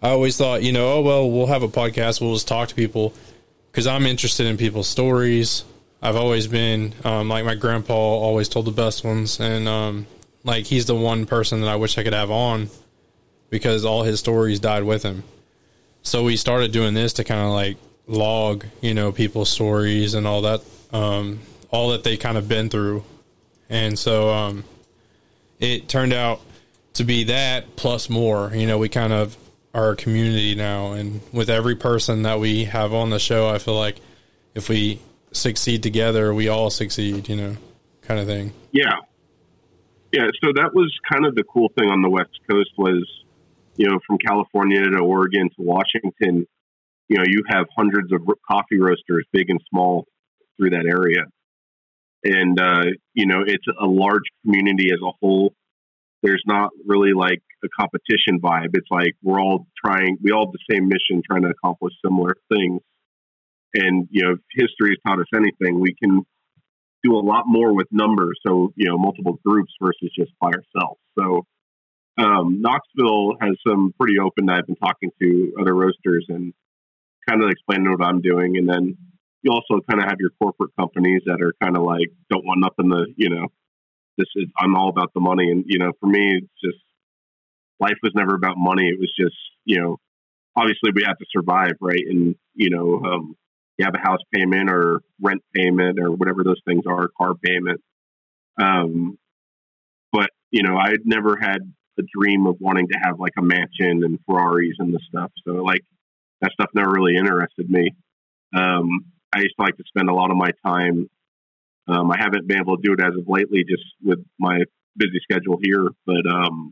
I 0.01 0.09
always 0.09 0.35
thought, 0.35 0.61
you 0.61 0.73
know, 0.73 0.93
oh 0.93 1.01
well, 1.01 1.31
we'll 1.31 1.47
have 1.47 1.63
a 1.63 1.69
podcast. 1.69 2.19
We'll 2.19 2.33
just 2.33 2.49
talk 2.49 2.69
to 2.69 2.75
people 2.75 3.13
because 3.71 3.87
I'm 3.87 4.05
interested 4.05 4.47
in 4.47 4.57
people's 4.57 4.89
stories. 4.89 5.63
I've 6.01 6.15
always 6.15 6.47
been 6.47 6.93
um, 7.03 7.29
like 7.29 7.45
my 7.45 7.55
grandpa 7.55 7.93
always 7.93 8.49
told 8.49 8.65
the 8.65 8.71
best 8.71 9.03
ones, 9.03 9.39
and 9.39 9.67
um, 9.67 10.07
like 10.43 10.65
he's 10.65 10.85
the 10.85 10.95
one 10.95 11.25
person 11.25 11.61
that 11.61 11.67
I 11.67 11.75
wish 11.75 11.97
I 11.97 12.03
could 12.03 12.13
have 12.13 12.31
on 12.31 12.69
because 13.49 13.85
all 13.85 14.03
his 14.03 14.19
stories 14.19 14.59
died 14.59 14.83
with 14.83 15.03
him. 15.03 15.23
So 16.01 16.23
we 16.23 16.37
started 16.37 16.71
doing 16.71 16.93
this 16.93 17.13
to 17.13 17.23
kind 17.23 17.41
of 17.41 17.51
like 17.51 17.77
log, 18.07 18.65
you 18.81 18.93
know, 18.93 19.11
people's 19.11 19.49
stories 19.49 20.15
and 20.15 20.25
all 20.25 20.41
that, 20.41 20.61
um, 20.91 21.39
all 21.69 21.89
that 21.89 22.03
they 22.03 22.17
kind 22.17 22.37
of 22.37 22.47
been 22.47 22.69
through 22.69 23.03
and 23.71 23.97
so 23.97 24.29
um, 24.29 24.65
it 25.59 25.87
turned 25.87 26.11
out 26.11 26.41
to 26.95 27.05
be 27.05 27.23
that 27.23 27.77
plus 27.77 28.09
more. 28.09 28.51
You 28.53 28.67
know, 28.67 28.77
we 28.77 28.89
kind 28.89 29.13
of 29.13 29.37
are 29.73 29.91
a 29.91 29.95
community 29.95 30.55
now, 30.55 30.91
and 30.91 31.21
with 31.31 31.49
every 31.49 31.77
person 31.77 32.23
that 32.23 32.39
we 32.39 32.65
have 32.65 32.93
on 32.93 33.09
the 33.09 33.17
show, 33.17 33.47
I 33.47 33.59
feel 33.59 33.75
like 33.75 34.01
if 34.53 34.67
we 34.67 34.99
succeed 35.31 35.83
together, 35.83 36.33
we 36.33 36.47
all 36.47 36.69
succeed. 36.69 37.29
You 37.29 37.35
know, 37.35 37.57
kind 38.01 38.19
of 38.19 38.27
thing. 38.27 38.53
Yeah, 38.71 38.95
yeah. 40.11 40.27
So 40.43 40.51
that 40.55 40.71
was 40.73 40.91
kind 41.11 41.25
of 41.25 41.35
the 41.35 41.43
cool 41.43 41.71
thing 41.77 41.89
on 41.89 42.01
the 42.01 42.09
West 42.09 42.39
Coast 42.49 42.71
was, 42.77 43.07
you 43.75 43.87
know, 43.87 43.99
from 44.05 44.17
California 44.17 44.81
to 44.83 44.99
Oregon 44.99 45.49
to 45.49 45.61
Washington. 45.61 46.47
You 47.07 47.17
know, 47.17 47.23
you 47.27 47.43
have 47.49 47.65
hundreds 47.75 48.13
of 48.13 48.21
coffee 48.49 48.79
roasters, 48.79 49.25
big 49.33 49.49
and 49.49 49.59
small, 49.69 50.05
through 50.57 50.69
that 50.69 50.85
area 50.85 51.25
and 52.23 52.59
uh, 52.59 52.83
you 53.13 53.25
know 53.25 53.43
it's 53.45 53.65
a 53.67 53.85
large 53.85 54.23
community 54.43 54.89
as 54.93 54.99
a 55.01 55.11
whole. 55.21 55.53
There's 56.23 56.43
not 56.45 56.69
really 56.85 57.13
like 57.13 57.41
a 57.63 57.67
competition 57.79 58.39
vibe. 58.39 58.69
It's 58.73 58.87
like 58.91 59.15
we're 59.23 59.41
all 59.41 59.65
trying, 59.83 60.17
we 60.21 60.31
all 60.31 60.45
have 60.45 60.53
the 60.53 60.73
same 60.73 60.87
mission, 60.87 61.23
trying 61.25 61.41
to 61.43 61.49
accomplish 61.49 61.93
similar 62.05 62.35
things. 62.47 62.81
And 63.73 64.07
you 64.11 64.23
know, 64.23 64.31
if 64.33 64.39
history 64.51 64.91
has 64.91 64.97
taught 65.05 65.19
us 65.19 65.27
anything, 65.35 65.79
we 65.79 65.95
can 66.01 66.23
do 67.03 67.15
a 67.15 67.23
lot 67.23 67.43
more 67.45 67.73
with 67.73 67.87
numbers. 67.91 68.39
So 68.45 68.73
you 68.75 68.89
know, 68.89 68.97
multiple 68.97 69.39
groups 69.45 69.73
versus 69.81 70.11
just 70.17 70.31
by 70.39 70.47
ourselves. 70.47 70.99
So 71.17 71.45
um, 72.17 72.61
Knoxville 72.61 73.37
has 73.41 73.55
some 73.65 73.93
pretty 73.99 74.19
open. 74.19 74.49
I've 74.49 74.67
been 74.67 74.75
talking 74.75 75.11
to 75.21 75.53
other 75.59 75.73
roasters 75.73 76.25
and 76.29 76.53
kind 77.27 77.43
of 77.43 77.49
explaining 77.49 77.91
what 77.91 78.05
I'm 78.05 78.21
doing, 78.21 78.57
and 78.57 78.67
then 78.67 78.97
you 79.43 79.51
also 79.51 79.81
kind 79.89 80.01
of 80.01 80.07
have 80.07 80.19
your 80.19 80.31
corporate 80.41 80.71
companies 80.77 81.21
that 81.25 81.41
are 81.41 81.53
kind 81.61 81.75
of 81.75 81.83
like 81.83 82.09
don't 82.29 82.45
want 82.45 82.61
nothing 82.61 82.91
to 82.91 83.05
you 83.15 83.29
know 83.29 83.47
this 84.17 84.27
is 84.35 84.45
i'm 84.59 84.75
all 84.75 84.89
about 84.89 85.11
the 85.13 85.21
money 85.21 85.49
and 85.51 85.65
you 85.67 85.79
know 85.79 85.91
for 85.99 86.07
me 86.07 86.37
it's 86.37 86.61
just 86.63 86.83
life 87.79 87.97
was 88.03 88.11
never 88.15 88.35
about 88.35 88.55
money 88.57 88.87
it 88.87 88.99
was 88.99 89.11
just 89.19 89.35
you 89.65 89.79
know 89.79 89.97
obviously 90.55 90.91
we 90.93 91.03
have 91.03 91.17
to 91.17 91.25
survive 91.31 91.73
right 91.81 92.03
and 92.07 92.35
you 92.53 92.69
know 92.69 93.01
um, 93.05 93.35
you 93.77 93.85
have 93.85 93.95
a 93.95 94.07
house 94.07 94.19
payment 94.33 94.69
or 94.69 95.01
rent 95.21 95.41
payment 95.55 95.99
or 95.99 96.11
whatever 96.11 96.43
those 96.43 96.61
things 96.65 96.83
are 96.87 97.09
car 97.17 97.33
payment 97.35 97.81
um, 98.61 99.17
but 100.11 100.29
you 100.51 100.63
know 100.63 100.77
I'd 100.77 101.05
never 101.05 101.37
had 101.39 101.59
a 101.99 102.03
dream 102.15 102.47
of 102.47 102.55
wanting 102.59 102.87
to 102.89 102.97
have 103.03 103.19
like 103.19 103.33
a 103.37 103.41
mansion 103.41 104.03
and 104.03 104.19
ferraris 104.25 104.75
and 104.79 104.93
the 104.93 104.99
stuff 105.07 105.31
so 105.45 105.53
like 105.53 105.81
that 106.41 106.51
stuff 106.53 106.69
never 106.73 106.91
really 106.91 107.15
interested 107.15 107.69
me 107.69 107.91
um, 108.53 109.05
I 109.33 109.39
used 109.39 109.55
to 109.57 109.63
like 109.63 109.77
to 109.77 109.83
spend 109.87 110.09
a 110.09 110.13
lot 110.13 110.31
of 110.31 110.37
my 110.37 110.51
time. 110.65 111.09
Um, 111.87 112.11
I 112.11 112.17
haven't 112.19 112.47
been 112.47 112.59
able 112.59 112.77
to 112.77 112.81
do 112.83 112.93
it 112.93 113.01
as 113.01 113.17
of 113.17 113.27
lately, 113.27 113.63
just 113.67 113.83
with 114.03 114.19
my 114.39 114.59
busy 114.95 115.19
schedule 115.23 115.57
here. 115.61 115.87
But 116.05 116.25
um, 116.29 116.71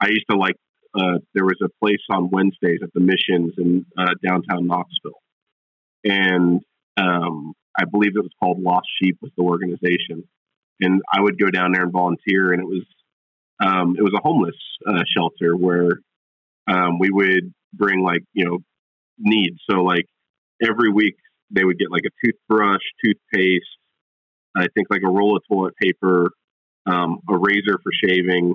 I 0.00 0.08
used 0.08 0.26
to 0.30 0.36
like. 0.36 0.56
Uh, 0.96 1.18
there 1.34 1.44
was 1.44 1.58
a 1.60 1.68
place 1.84 2.02
on 2.08 2.30
Wednesdays 2.30 2.78
at 2.80 2.92
the 2.94 3.00
Missions 3.00 3.54
in 3.58 3.84
uh, 3.98 4.14
downtown 4.24 4.68
Knoxville, 4.68 5.20
and 6.04 6.60
um, 6.96 7.54
I 7.78 7.84
believe 7.84 8.12
it 8.16 8.22
was 8.22 8.32
called 8.40 8.60
Lost 8.60 8.86
Sheep 9.02 9.18
was 9.20 9.32
the 9.36 9.42
organization. 9.42 10.28
And 10.80 11.02
I 11.12 11.20
would 11.20 11.38
go 11.38 11.50
down 11.50 11.72
there 11.72 11.82
and 11.82 11.92
volunteer, 11.92 12.52
and 12.52 12.60
it 12.60 12.66
was 12.66 12.84
um, 13.64 13.96
it 13.96 14.02
was 14.02 14.12
a 14.14 14.22
homeless 14.22 14.56
uh, 14.86 15.02
shelter 15.16 15.56
where 15.56 16.00
um, 16.68 16.98
we 16.98 17.10
would 17.10 17.52
bring 17.72 18.02
like 18.02 18.22
you 18.32 18.44
know 18.44 18.58
needs. 19.18 19.58
So 19.70 19.78
like 19.78 20.06
every 20.62 20.90
week 20.90 21.16
they 21.50 21.64
would 21.64 21.78
get 21.78 21.90
like 21.90 22.02
a 22.06 22.26
toothbrush, 22.26 22.82
toothpaste, 23.04 23.64
I 24.56 24.66
think 24.74 24.88
like 24.90 25.02
a 25.04 25.10
roll 25.10 25.36
of 25.36 25.42
toilet 25.50 25.74
paper, 25.80 26.30
um, 26.86 27.18
a 27.28 27.36
razor 27.36 27.78
for 27.82 27.92
shaving, 28.04 28.54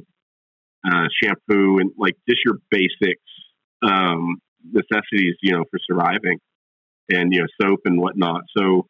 uh, 0.86 1.08
shampoo, 1.22 1.80
and 1.80 1.92
like 1.98 2.16
just 2.28 2.42
your 2.46 2.56
basics 2.72 3.22
um, 3.82 4.38
necessities, 4.64 5.36
you 5.42 5.54
know, 5.54 5.64
for 5.70 5.80
surviving, 5.90 6.40
and 7.10 7.34
you 7.34 7.42
know, 7.42 7.48
soap 7.62 7.82
and 7.86 8.00
whatnot. 8.00 8.44
So, 8.56 8.88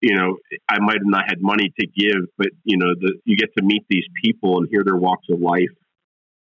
you 0.00 0.16
know, 0.16 0.36
I 0.68 0.78
might 0.80 0.98
have 0.98 1.06
not 1.06 1.24
had 1.28 1.40
money 1.40 1.72
to 1.78 1.86
give, 1.86 2.28
but 2.36 2.48
you 2.64 2.76
know, 2.76 2.94
the 2.98 3.14
you 3.24 3.36
get 3.36 3.50
to 3.56 3.64
meet 3.64 3.84
these 3.88 4.06
people 4.22 4.58
and 4.58 4.68
hear 4.70 4.82
their 4.84 4.96
walks 4.96 5.26
of 5.30 5.40
life, 5.40 5.74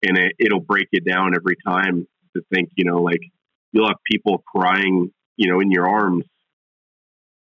and 0.03 0.19
it, 0.19 0.33
it'll 0.39 0.61
break 0.61 0.89
you 0.93 1.01
down 1.01 1.35
every 1.35 1.57
time 1.67 2.07
to 2.37 2.43
think, 2.53 2.71
you 2.77 2.85
know, 2.85 2.97
like 2.97 3.21
you'll 3.73 3.89
have 3.89 3.99
people 4.11 4.43
crying, 4.47 5.13
you 5.37 5.51
know, 5.51 5.61
in 5.61 5.71
your 5.71 5.89
arms. 5.89 6.25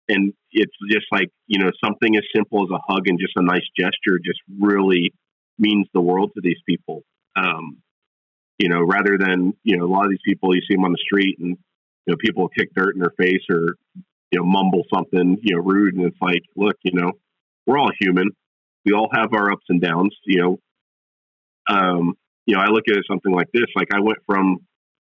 And 0.08 0.34
it's 0.50 0.72
just 0.90 1.06
like, 1.10 1.28
you 1.46 1.62
know, 1.62 1.70
something 1.82 2.16
as 2.16 2.22
simple 2.34 2.64
as 2.64 2.70
a 2.70 2.92
hug 2.92 3.06
and 3.06 3.18
just 3.18 3.32
a 3.36 3.42
nice 3.42 3.66
gesture 3.78 4.18
just 4.22 4.40
really 4.60 5.12
means 5.58 5.86
the 5.94 6.00
world 6.00 6.32
to 6.34 6.40
these 6.42 6.60
people. 6.66 7.02
Um, 7.36 7.78
you 8.58 8.68
know, 8.68 8.80
rather 8.82 9.16
than, 9.18 9.54
you 9.62 9.76
know, 9.76 9.86
a 9.86 9.92
lot 9.92 10.04
of 10.04 10.10
these 10.10 10.18
people, 10.24 10.54
you 10.54 10.60
see 10.68 10.74
them 10.74 10.84
on 10.84 10.92
the 10.92 10.98
street 10.98 11.38
and, 11.38 11.56
you 12.06 12.12
know, 12.12 12.16
people 12.18 12.48
kick 12.48 12.68
dirt 12.74 12.94
in 12.94 13.00
their 13.00 13.14
face 13.18 13.42
or, 13.50 13.76
you 14.30 14.38
know, 14.38 14.44
mumble 14.44 14.84
something, 14.92 15.38
you 15.42 15.56
know, 15.56 15.62
rude. 15.62 15.94
And 15.94 16.04
it's 16.04 16.20
like, 16.20 16.42
look, 16.56 16.76
you 16.82 16.92
know, 16.94 17.12
we're 17.66 17.78
all 17.78 17.90
human. 18.00 18.30
We 18.84 18.92
all 18.92 19.08
have 19.12 19.32
our 19.34 19.52
ups 19.52 19.66
and 19.68 19.80
downs, 19.80 20.14
you 20.24 20.40
know. 20.40 20.58
Um, 21.70 22.14
you 22.46 22.56
know, 22.56 22.60
I 22.60 22.66
look 22.66 22.84
at 22.88 22.96
something 23.08 23.32
like 23.32 23.46
this, 23.52 23.66
like 23.76 23.88
I 23.94 24.00
went 24.00 24.18
from 24.26 24.58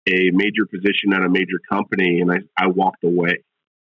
a 0.06 0.30
major 0.32 0.64
position 0.70 1.12
at 1.12 1.22
a 1.22 1.28
major 1.28 1.58
company 1.68 2.20
and 2.20 2.30
I, 2.30 2.36
I 2.56 2.68
walked 2.68 3.02
away. 3.02 3.42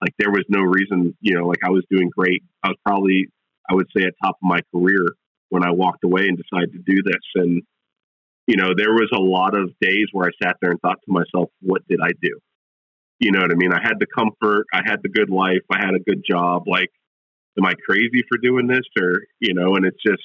Like 0.02 0.12
there 0.18 0.30
was 0.30 0.44
no 0.48 0.60
reason, 0.60 1.16
you 1.20 1.38
know, 1.38 1.46
like 1.46 1.60
I 1.64 1.70
was 1.70 1.84
doing 1.90 2.10
great. 2.14 2.42
I 2.62 2.68
was 2.68 2.76
probably, 2.84 3.28
I 3.70 3.74
would 3.74 3.86
say, 3.96 4.04
at 4.04 4.12
top 4.22 4.34
of 4.34 4.42
my 4.42 4.60
career 4.74 5.06
when 5.48 5.64
I 5.64 5.70
walked 5.70 6.04
away 6.04 6.26
and 6.26 6.36
decided 6.36 6.72
to 6.72 6.78
do 6.84 7.02
this. 7.02 7.22
And, 7.36 7.62
you 8.46 8.56
know, 8.56 8.72
there 8.76 8.92
was 8.92 9.08
a 9.14 9.20
lot 9.20 9.56
of 9.56 9.70
days 9.80 10.08
where 10.12 10.28
I 10.28 10.46
sat 10.46 10.56
there 10.60 10.72
and 10.72 10.80
thought 10.80 10.98
to 11.06 11.12
myself, 11.12 11.50
what 11.60 11.86
did 11.88 12.00
I 12.02 12.10
do? 12.20 12.38
You 13.22 13.30
know 13.30 13.38
what 13.38 13.52
I 13.52 13.54
mean? 13.54 13.72
I 13.72 13.80
had 13.80 14.00
the 14.00 14.06
comfort, 14.06 14.66
I 14.74 14.80
had 14.84 14.96
the 15.00 15.08
good 15.08 15.30
life, 15.30 15.62
I 15.70 15.78
had 15.78 15.94
a 15.94 16.00
good 16.00 16.24
job. 16.28 16.64
Like, 16.66 16.90
am 17.56 17.64
I 17.64 17.74
crazy 17.88 18.24
for 18.28 18.36
doing 18.36 18.66
this? 18.66 18.82
Or, 19.00 19.20
you 19.38 19.54
know, 19.54 19.76
and 19.76 19.86
it's 19.86 20.02
just, 20.04 20.24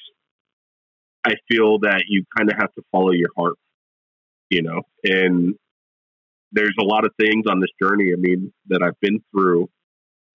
I 1.23 1.35
feel 1.47 1.77
that 1.79 2.05
you 2.07 2.23
kind 2.35 2.49
of 2.49 2.57
have 2.59 2.73
to 2.73 2.81
follow 2.91 3.11
your 3.11 3.29
heart, 3.37 3.53
you 4.49 4.63
know, 4.63 4.81
and 5.03 5.53
there's 6.51 6.73
a 6.81 6.83
lot 6.83 7.05
of 7.05 7.11
things 7.19 7.45
on 7.47 7.59
this 7.59 7.69
journey. 7.79 8.13
I 8.13 8.15
mean, 8.17 8.51
that 8.69 8.81
I've 8.81 8.99
been 8.99 9.19
through 9.31 9.69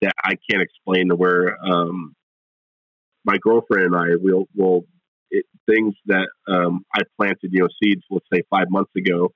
that 0.02 0.12
I 0.22 0.34
can't 0.48 0.62
explain 0.62 1.08
to 1.08 1.16
where 1.16 1.56
um, 1.64 2.14
my 3.24 3.38
girlfriend 3.40 3.86
and 3.86 3.96
I 3.96 4.16
will 4.20 4.46
will 4.54 4.84
it, 5.30 5.46
things 5.68 5.94
that 6.06 6.28
um, 6.46 6.84
I 6.94 7.00
planted, 7.18 7.50
you 7.50 7.62
know, 7.62 7.68
seeds, 7.82 8.02
let's 8.08 8.26
say 8.32 8.42
five 8.50 8.66
months 8.70 8.92
ago, 8.96 9.32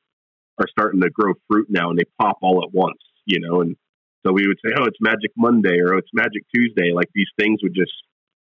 are 0.58 0.66
starting 0.70 1.00
to 1.00 1.10
grow 1.10 1.32
fruit 1.48 1.66
now, 1.70 1.90
and 1.90 1.98
they 1.98 2.04
pop 2.20 2.38
all 2.42 2.62
at 2.62 2.72
once, 2.72 2.98
you 3.26 3.40
know. 3.40 3.60
And 3.60 3.76
so 4.24 4.32
we 4.32 4.46
would 4.46 4.58
say, 4.64 4.72
oh, 4.78 4.84
it's 4.84 4.98
Magic 5.00 5.30
Monday 5.36 5.78
or 5.80 5.94
oh, 5.94 5.98
it's 5.98 6.10
Magic 6.12 6.42
Tuesday. 6.54 6.92
Like 6.94 7.08
these 7.14 7.30
things 7.38 7.60
would 7.62 7.74
just, 7.74 7.92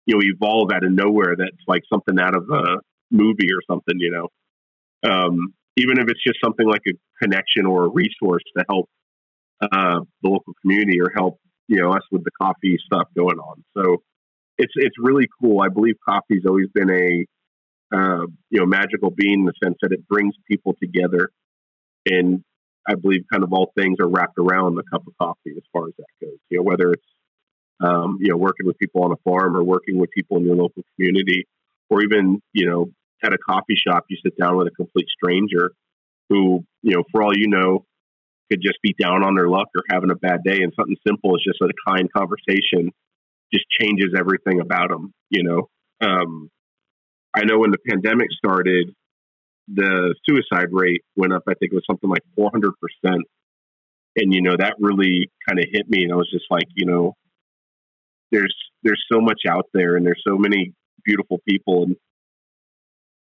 you 0.07 0.15
know, 0.17 0.23
evolve 0.23 0.71
out 0.73 0.85
of 0.85 0.93
nowhere. 0.93 1.35
That's 1.37 1.51
like 1.67 1.83
something 1.93 2.19
out 2.19 2.37
of 2.37 2.45
a 2.51 2.79
movie 3.11 3.53
or 3.53 3.61
something, 3.69 3.97
you 3.99 4.11
know. 4.11 4.29
Um, 5.11 5.55
even 5.77 5.99
if 5.99 6.09
it's 6.09 6.23
just 6.25 6.39
something 6.43 6.67
like 6.67 6.83
a 6.89 6.93
connection 7.23 7.67
or 7.67 7.85
a 7.85 7.89
resource 7.89 8.43
to 8.57 8.65
help 8.69 8.89
uh, 9.61 10.01
the 10.23 10.29
local 10.29 10.55
community 10.63 11.01
or 11.01 11.11
help 11.15 11.39
you 11.69 11.81
know 11.81 11.93
us 11.93 12.03
with 12.11 12.25
the 12.25 12.31
coffee 12.41 12.79
stuff 12.85 13.09
going 13.17 13.39
on. 13.39 13.65
So 13.77 14.03
it's 14.59 14.73
it's 14.77 14.97
really 14.99 15.29
cool. 15.41 15.61
I 15.61 15.69
believe 15.69 15.97
coffee's 16.07 16.45
always 16.47 16.69
been 16.75 16.91
a 16.91 17.27
uh, 17.97 18.27
you 18.51 18.61
know 18.61 18.67
magical 18.67 19.11
being 19.11 19.41
in 19.41 19.45
the 19.45 19.53
sense 19.63 19.77
that 19.83 19.93
it 19.93 20.07
brings 20.09 20.35
people 20.49 20.75
together, 20.81 21.31
and 22.07 22.43
I 22.89 22.95
believe 22.95 23.25
kind 23.33 23.43
of 23.43 23.53
all 23.53 23.73
things 23.77 23.99
are 24.01 24.09
wrapped 24.09 24.39
around 24.39 24.77
the 24.77 24.83
cup 24.83 25.07
of 25.07 25.15
coffee 25.21 25.55
as 25.57 25.63
far 25.73 25.89
as 25.89 25.95
that 25.99 26.07
goes. 26.21 26.39
You 26.51 26.59
know 26.59 26.65
whether 26.65 26.93
it's 26.93 27.07
um, 27.81 28.19
you 28.21 28.31
know 28.31 28.37
working 28.37 28.67
with 28.67 28.79
people 28.79 29.05
on 29.05 29.13
a 29.13 29.17
farm 29.25 29.57
or 29.57 29.65
working 29.65 29.99
with 29.99 30.11
people 30.11 30.39
in 30.39 30.45
your 30.45 30.57
local 30.57 30.83
community, 30.97 31.47
or 31.91 32.03
even 32.03 32.41
you 32.53 32.69
know 32.69 32.91
at 33.25 33.33
a 33.33 33.39
coffee 33.39 33.77
shop, 33.77 34.05
you 34.09 34.17
sit 34.23 34.37
down 34.37 34.57
with 34.57 34.69
a 34.69 34.71
complete 34.71 35.07
stranger 35.09 35.73
who, 36.29 36.65
you 36.83 36.95
know, 36.95 37.05
for 37.11 37.23
all 37.23 37.37
you 37.37 37.49
know, 37.49 37.85
could 38.51 38.61
just 38.63 38.79
be 38.83 38.95
down 39.01 39.23
on 39.23 39.35
their 39.35 39.49
luck 39.49 39.69
or 39.75 39.83
having 39.91 40.11
a 40.11 40.15
bad 40.15 40.41
day, 40.45 40.63
and 40.63 40.73
something 40.77 40.97
simple 41.07 41.35
is 41.37 41.43
just 41.45 41.61
a 41.61 41.73
kind 41.89 42.11
conversation 42.13 42.91
just 43.53 43.67
changes 43.81 44.15
everything 44.19 44.61
about 44.61 44.89
them. 44.91 45.13
You 45.31 45.45
know, 45.45 45.69
um, 46.07 46.51
I 47.35 47.45
know 47.45 47.59
when 47.59 47.71
the 47.71 47.79
pandemic 47.89 48.29
started, 48.33 48.95
the 49.69 50.15
suicide 50.29 50.69
rate 50.73 51.03
went 51.17 51.33
up. 51.33 51.43
I 51.49 51.55
think 51.55 51.73
it 51.73 51.75
was 51.75 51.85
something 51.89 52.11
like 52.11 52.23
four 52.37 52.51
hundred 52.53 52.73
percent, 52.81 53.23
and 54.17 54.33
you 54.35 54.43
know 54.43 54.57
that 54.59 54.75
really 54.79 55.31
kind 55.47 55.59
of 55.59 55.67
hit 55.71 55.89
me, 55.89 56.05
and 56.05 56.13
I 56.13 56.17
was 56.17 56.31
just 56.31 56.47
like, 56.51 56.67
you 56.75 56.87
know, 56.87 57.15
there's 58.31 58.55
there's 58.83 59.03
so 59.11 59.21
much 59.21 59.43
out 59.49 59.67
there, 59.73 59.97
and 59.97 60.05
there's 60.05 60.23
so 60.27 60.37
many 60.37 60.73
beautiful 61.05 61.41
people, 61.49 61.85
and 61.85 61.97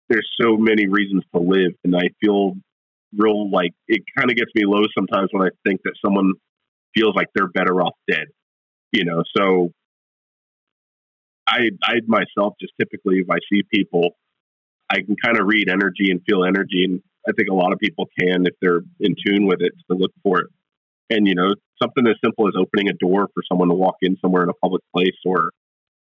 there's 0.08 0.28
so 0.40 0.56
many 0.56 0.86
reasons 0.86 1.22
to 1.34 1.40
live, 1.40 1.72
and 1.84 1.96
I 1.96 2.08
feel 2.20 2.54
real 3.16 3.50
like 3.50 3.72
it 3.86 4.02
kind 4.16 4.30
of 4.30 4.36
gets 4.36 4.50
me 4.54 4.64
low 4.66 4.82
sometimes 4.96 5.28
when 5.30 5.46
I 5.46 5.50
think 5.66 5.82
that 5.84 5.94
someone 6.04 6.32
feels 6.94 7.14
like 7.14 7.28
they're 7.34 7.48
better 7.48 7.80
off 7.80 7.94
dead. 8.08 8.26
You 8.92 9.04
know, 9.04 9.22
so 9.36 9.70
I 11.48 11.70
I 11.82 11.94
myself 12.06 12.54
just 12.60 12.72
typically 12.80 13.18
if 13.18 13.30
I 13.30 13.38
see 13.52 13.62
people, 13.72 14.16
I 14.90 14.96
can 14.96 15.16
kind 15.22 15.38
of 15.38 15.46
read 15.46 15.68
energy 15.68 16.10
and 16.10 16.20
feel 16.28 16.44
energy, 16.44 16.84
and 16.84 17.02
I 17.26 17.32
think 17.32 17.48
a 17.50 17.54
lot 17.54 17.72
of 17.72 17.78
people 17.78 18.06
can 18.18 18.46
if 18.46 18.54
they're 18.60 18.82
in 19.00 19.14
tune 19.26 19.46
with 19.46 19.60
it 19.60 19.72
to 19.90 19.96
look 19.96 20.12
for 20.22 20.40
it. 20.40 20.46
And 21.10 21.26
you 21.26 21.34
know, 21.34 21.54
something 21.82 22.06
as 22.06 22.16
simple 22.24 22.48
as 22.48 22.54
opening 22.58 22.88
a 22.88 22.94
door 22.94 23.28
for 23.34 23.42
someone 23.50 23.68
to 23.68 23.74
walk 23.74 23.96
in 24.02 24.16
somewhere 24.20 24.42
in 24.42 24.48
a 24.48 24.54
public 24.54 24.82
place 24.94 25.16
or 25.24 25.50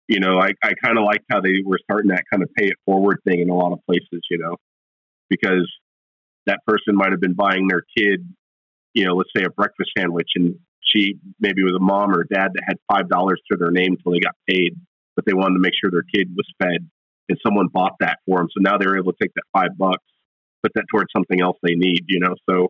you 0.08 0.20
know, 0.20 0.38
I, 0.40 0.52
I 0.64 0.74
kind 0.84 0.98
of 0.98 1.06
liked 1.06 1.26
how 1.32 1.40
they 1.40 1.62
were 1.64 1.80
starting 1.84 2.10
that 2.10 2.24
kind 2.32 2.44
of 2.44 2.50
pay 2.58 2.66
it 2.66 2.76
forward 2.86 3.20
thing 3.26 3.40
in 3.40 3.50
a 3.50 3.56
lot 3.56 3.72
of 3.72 3.80
places, 3.86 4.22
you 4.30 4.38
know, 4.38 4.58
because 5.30 5.72
that 6.46 6.60
person 6.68 6.96
might 6.96 7.12
have 7.12 7.22
been 7.22 7.34
buying 7.34 7.68
their 7.68 7.84
kid, 7.98 8.28
you 8.94 9.06
know, 9.06 9.16
let's 9.16 9.30
say 9.36 9.44
a 9.44 9.50
breakfast 9.50 9.92
sandwich 9.98 10.28
and 10.36 10.56
she 10.82 11.16
maybe 11.40 11.64
was 11.64 11.76
a 11.76 11.84
mom 11.84 12.12
or 12.12 12.26
dad 12.26 12.50
that 12.54 12.64
had 12.68 12.78
$5 12.92 13.08
to 13.10 13.58
their 13.58 13.72
name 13.72 13.94
until 13.94 14.12
they 14.12 14.20
got 14.20 14.36
paid, 14.48 14.76
but 15.16 15.26
they 15.26 15.34
wanted 15.34 15.56
to 15.56 15.62
make 15.62 15.74
sure 15.80 15.90
their 15.90 16.04
kid 16.04 16.36
was 16.36 16.46
fed 16.62 16.90
and 17.30 17.38
someone 17.46 17.68
bought 17.68 17.94
that 18.00 18.20
for 18.26 18.38
them. 18.38 18.48
So 18.56 18.62
now 18.62 18.78
they're 18.78 18.98
able 18.98 19.14
to 19.14 19.18
take 19.22 19.34
that 19.36 19.44
five 19.54 19.78
bucks, 19.78 20.04
put 20.62 20.74
that 20.76 20.86
towards 20.92 21.10
something 21.16 21.42
else 21.42 21.58
they 21.64 21.76
need, 21.76 22.06
you 22.08 22.20
know? 22.20 22.36
So, 22.50 22.68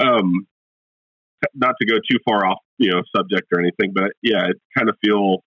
um, 0.00 0.46
not 1.54 1.74
to 1.80 1.86
go 1.86 1.94
too 1.96 2.18
far 2.24 2.46
off, 2.46 2.58
you 2.78 2.90
know, 2.90 3.02
subject 3.16 3.48
or 3.52 3.60
anything, 3.60 3.92
but 3.94 4.12
yeah, 4.22 4.40
I 4.40 4.50
kind 4.76 4.88
of 4.90 4.96
feel 5.02 5.42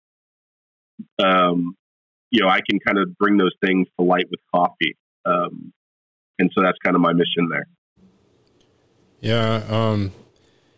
um, 1.24 1.76
you 2.32 2.42
know, 2.42 2.50
I 2.50 2.60
can 2.70 2.80
kind 2.80 2.98
of 2.98 3.18
bring 3.18 3.38
those 3.38 3.54
things 3.64 3.88
to 4.00 4.06
light 4.06 4.26
with 4.30 4.40
coffee. 4.54 4.98
Um, 5.26 5.74
and 6.38 6.52
so 6.54 6.62
that's 6.62 6.78
kind 6.84 6.96
of 6.96 7.02
my 7.02 7.14
mission 7.14 7.50
there. 7.50 7.68
Yeah. 9.20 9.64
Um, 9.70 10.12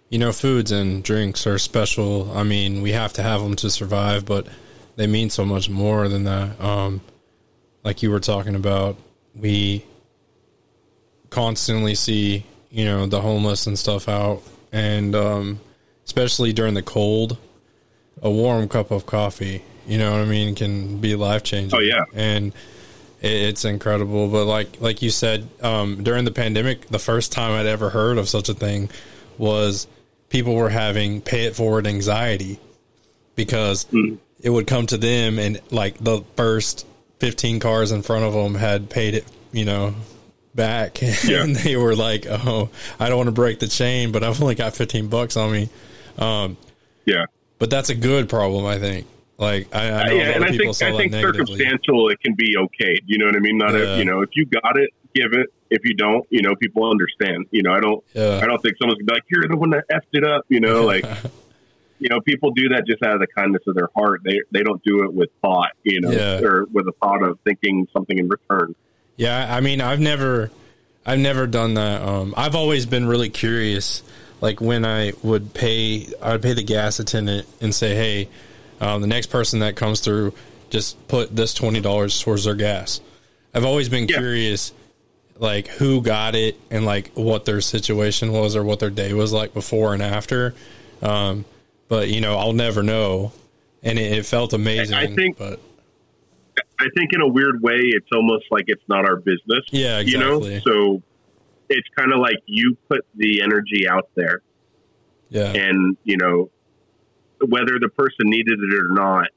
you 0.10 0.18
know, 0.18 0.32
foods 0.32 0.72
and 0.72 1.04
drinks 1.04 1.46
are 1.46 1.58
special. 1.58 2.32
I 2.32 2.44
mean, 2.44 2.82
we 2.82 2.92
have 2.92 3.14
to 3.14 3.24
have 3.24 3.42
them 3.42 3.56
to 3.58 3.70
survive, 3.70 4.26
but 4.26 4.48
they 4.96 5.08
mean 5.08 5.30
so 5.30 5.46
much 5.46 5.70
more 5.70 6.08
than 6.08 6.24
that. 6.24 6.60
Um, 6.60 7.02
like 7.84 8.04
you 8.04 8.12
were 8.12 8.20
talking 8.20 8.56
about, 8.56 8.98
we 9.36 9.86
constantly 11.30 11.96
see, 11.96 12.46
you 12.70 12.86
know, 12.86 13.06
the 13.06 13.22
homeless 13.22 13.67
and 13.67 13.78
stuff 13.78 14.10
out. 14.10 14.44
And, 14.72 15.15
um, 15.15 15.60
especially 16.06 16.54
during 16.54 16.74
the 16.74 16.82
cold, 16.82 17.38
a 18.22 18.30
warm 18.30 18.67
cup 18.70 18.91
of 18.91 19.06
coffee 19.06 19.63
you 19.88 19.98
know 19.98 20.12
what 20.12 20.22
I 20.22 20.26
mean, 20.26 20.56
can 20.56 21.00
be 21.00 21.15
life 21.15 21.44
changing. 21.44 21.78
Oh 21.78 21.82
yeah, 21.82 22.06
and 22.13 22.54
it's 23.22 23.65
incredible. 23.65 24.28
But 24.28 24.46
like 24.46 24.80
like 24.80 25.02
you 25.02 25.10
said, 25.10 25.48
um, 25.62 26.04
during 26.04 26.26
the 26.26 26.32
pandemic, 26.32 26.88
the 26.88 27.00
first 27.00 27.32
time 27.32 27.52
I'd 27.52 27.65
ever 27.65 27.89
heard 27.89 28.17
of 28.17 28.30
such 28.30 28.50
a 28.50 28.54
thing 28.54 28.89
was 29.38 29.88
people 30.30 30.56
were 30.56 30.70
having 30.70 31.22
pay 31.22 31.46
it 31.46 31.56
forward 31.56 31.88
anxiety 31.88 32.60
because 33.36 33.86
mm. 33.86 34.17
it 34.39 34.50
would 34.50 34.67
come 34.67 34.86
to 34.88 34.98
them 34.98 35.39
and 35.39 35.60
like 35.72 35.98
the 35.98 36.24
first 36.36 36.86
15 37.21 37.60
cars 37.60 37.91
in 37.91 38.01
front 38.01 38.25
of 38.25 38.34
them 38.34 38.55
had 38.55 38.89
paid 38.89 39.13
it, 39.13 39.25
you 39.51 39.63
know, 39.63 39.93
back 40.55 40.99
yeah. 41.23 41.43
and 41.43 41.55
they 41.55 41.75
were 41.75 41.95
like, 41.95 42.25
"Oh, 42.27 42.71
I 42.99 43.10
don't 43.10 43.17
want 43.17 43.27
to 43.27 43.31
break 43.31 43.60
the 43.60 43.67
chain, 43.67 44.12
but 44.12 44.23
I've 44.23 44.41
only 44.41 44.55
got 44.55 44.75
15 44.75 45.07
bucks 45.07 45.38
on 45.38 45.51
me." 45.51 45.69
Um, 46.17 46.57
yeah. 47.05 47.25
But 47.60 47.69
that's 47.69 47.91
a 47.91 47.95
good 47.95 48.27
problem, 48.27 48.65
I 48.65 48.79
think. 48.79 49.05
Like 49.38 49.73
I, 49.73 49.91
I 49.91 50.07
know 50.07 50.13
yeah, 50.15 50.23
and 50.29 50.43
I 50.43 50.49
think 50.49 50.81
I 50.81 50.97
think 50.97 51.13
circumstantial 51.13 52.10
it 52.10 52.19
can 52.21 52.34
be 52.34 52.55
okay. 52.57 52.99
You 53.05 53.19
know 53.19 53.27
what 53.27 53.36
I 53.36 53.39
mean? 53.39 53.57
Not 53.60 53.73
yeah. 53.73 53.93
if 53.93 53.99
you 53.99 54.05
know 54.05 54.21
if 54.21 54.29
you 54.34 54.45
got 54.45 54.77
it, 54.77 54.89
give 55.13 55.34
it. 55.34 55.47
If 55.69 55.84
you 55.84 55.93
don't, 55.93 56.25
you 56.31 56.41
know, 56.41 56.55
people 56.55 56.89
understand. 56.89 57.45
You 57.51 57.62
know, 57.62 57.71
I 57.71 57.79
don't. 57.79 58.03
Yeah. 58.13 58.39
I 58.41 58.47
don't 58.47 58.62
think 58.62 58.77
someone's 58.79 58.99
gonna 58.99 59.05
be 59.05 59.13
like, 59.13 59.23
"You're 59.29 59.47
the 59.47 59.57
one 59.57 59.71
that 59.71 59.86
effed 59.89 60.13
it 60.13 60.23
up." 60.23 60.45
You 60.49 60.60
know, 60.60 60.86
like. 60.93 61.05
You 62.02 62.10
know, 62.10 62.20
people 62.20 62.50
do 62.52 62.70
that 62.70 62.88
just 62.88 63.04
out 63.04 63.14
of 63.14 63.20
the 63.20 63.28
kindness 63.28 63.62
of 63.68 63.76
their 63.76 63.90
heart. 63.96 64.22
They 64.26 64.42
they 64.52 64.64
don't 64.64 64.84
do 64.84 65.04
it 65.04 65.14
with 65.14 65.30
thought, 65.42 65.72
you 65.84 66.02
know, 66.02 66.10
yeah. 66.10 66.40
or 66.42 66.66
with 66.66 66.88
a 66.88 66.94
thought 66.94 67.22
of 67.24 67.40
thinking 67.44 67.88
something 67.94 68.18
in 68.18 68.28
return. 68.28 68.76
Yeah, 69.18 69.56
I 69.56 69.62
mean, 69.62 69.82
I've 69.82 70.00
never, 70.00 70.50
I've 71.06 71.20
never 71.20 71.46
done 71.46 71.76
that. 71.76 72.02
Um, 72.02 72.34
I've 72.36 72.56
always 72.56 72.88
been 72.88 73.08
really 73.08 73.30
curious. 73.30 74.02
Like 74.42 74.60
when 74.60 74.84
I 74.84 75.14
would 75.22 75.54
pay, 75.54 76.08
I 76.20 76.32
would 76.32 76.42
pay 76.42 76.54
the 76.54 76.64
gas 76.64 77.00
attendant 77.00 77.48
and 77.62 77.74
say, 77.74 77.94
"Hey, 77.94 78.30
um, 78.80 79.02
the 79.02 79.08
next 79.08 79.28
person 79.28 79.60
that 79.60 79.76
comes 79.76 80.00
through, 80.00 80.34
just 80.72 81.08
put 81.08 81.36
this 81.36 81.54
twenty 81.54 81.82
dollars 81.82 82.20
towards 82.20 82.46
their 82.46 82.56
gas. 82.56 83.00
I've 83.54 83.66
always 83.66 83.90
been 83.90 84.08
yeah. 84.08 84.18
curious, 84.18 84.74
like 85.38 85.68
who 85.68 86.02
got 86.02 86.34
it 86.34 86.60
and 86.72 86.84
like 86.84 87.12
what 87.14 87.46
their 87.46 87.62
situation 87.62 88.32
was 88.32 88.56
or 88.56 88.64
what 88.64 88.80
their 88.80 88.90
day 88.90 89.14
was 89.14 89.32
like 89.32 89.54
before 89.54 89.94
and 89.94 90.02
after. 90.02 90.56
Um, 91.04 91.46
but 91.91 92.10
you 92.10 92.21
know, 92.21 92.38
I'll 92.38 92.54
never 92.54 92.82
know. 92.82 93.34
And 93.84 93.99
it, 93.99 94.13
it 94.19 94.25
felt 94.25 94.54
amazing. 94.54 94.95
I 94.95 95.08
think- 95.08 95.38
but 95.38 95.60
I 96.80 96.88
think 96.97 97.13
in 97.13 97.21
a 97.21 97.27
weird 97.27 97.62
way, 97.62 97.77
it's 97.84 98.08
almost 98.15 98.45
like 98.49 98.65
it's 98.67 98.82
not 98.88 99.06
our 99.08 99.17
business. 99.17 99.63
Yeah, 99.71 99.99
You 99.99 100.17
know, 100.17 100.38
exactly. 100.38 100.62
so 100.65 101.04
it's 101.69 101.88
kind 101.95 102.12
of 102.12 102.19
like 102.19 102.38
you 102.47 102.75
put 102.89 103.06
the 103.15 103.41
energy 103.43 103.88
out 103.88 104.10
there, 104.15 104.41
yeah, 105.30 105.51
and 105.54 105.95
you 106.04 106.17
know 106.17 106.49
whether 107.47 107.77
the 107.80 107.89
person 107.89 108.30
needed 108.30 108.60
it 108.60 108.73
or 108.73 108.88
not, 108.89 109.27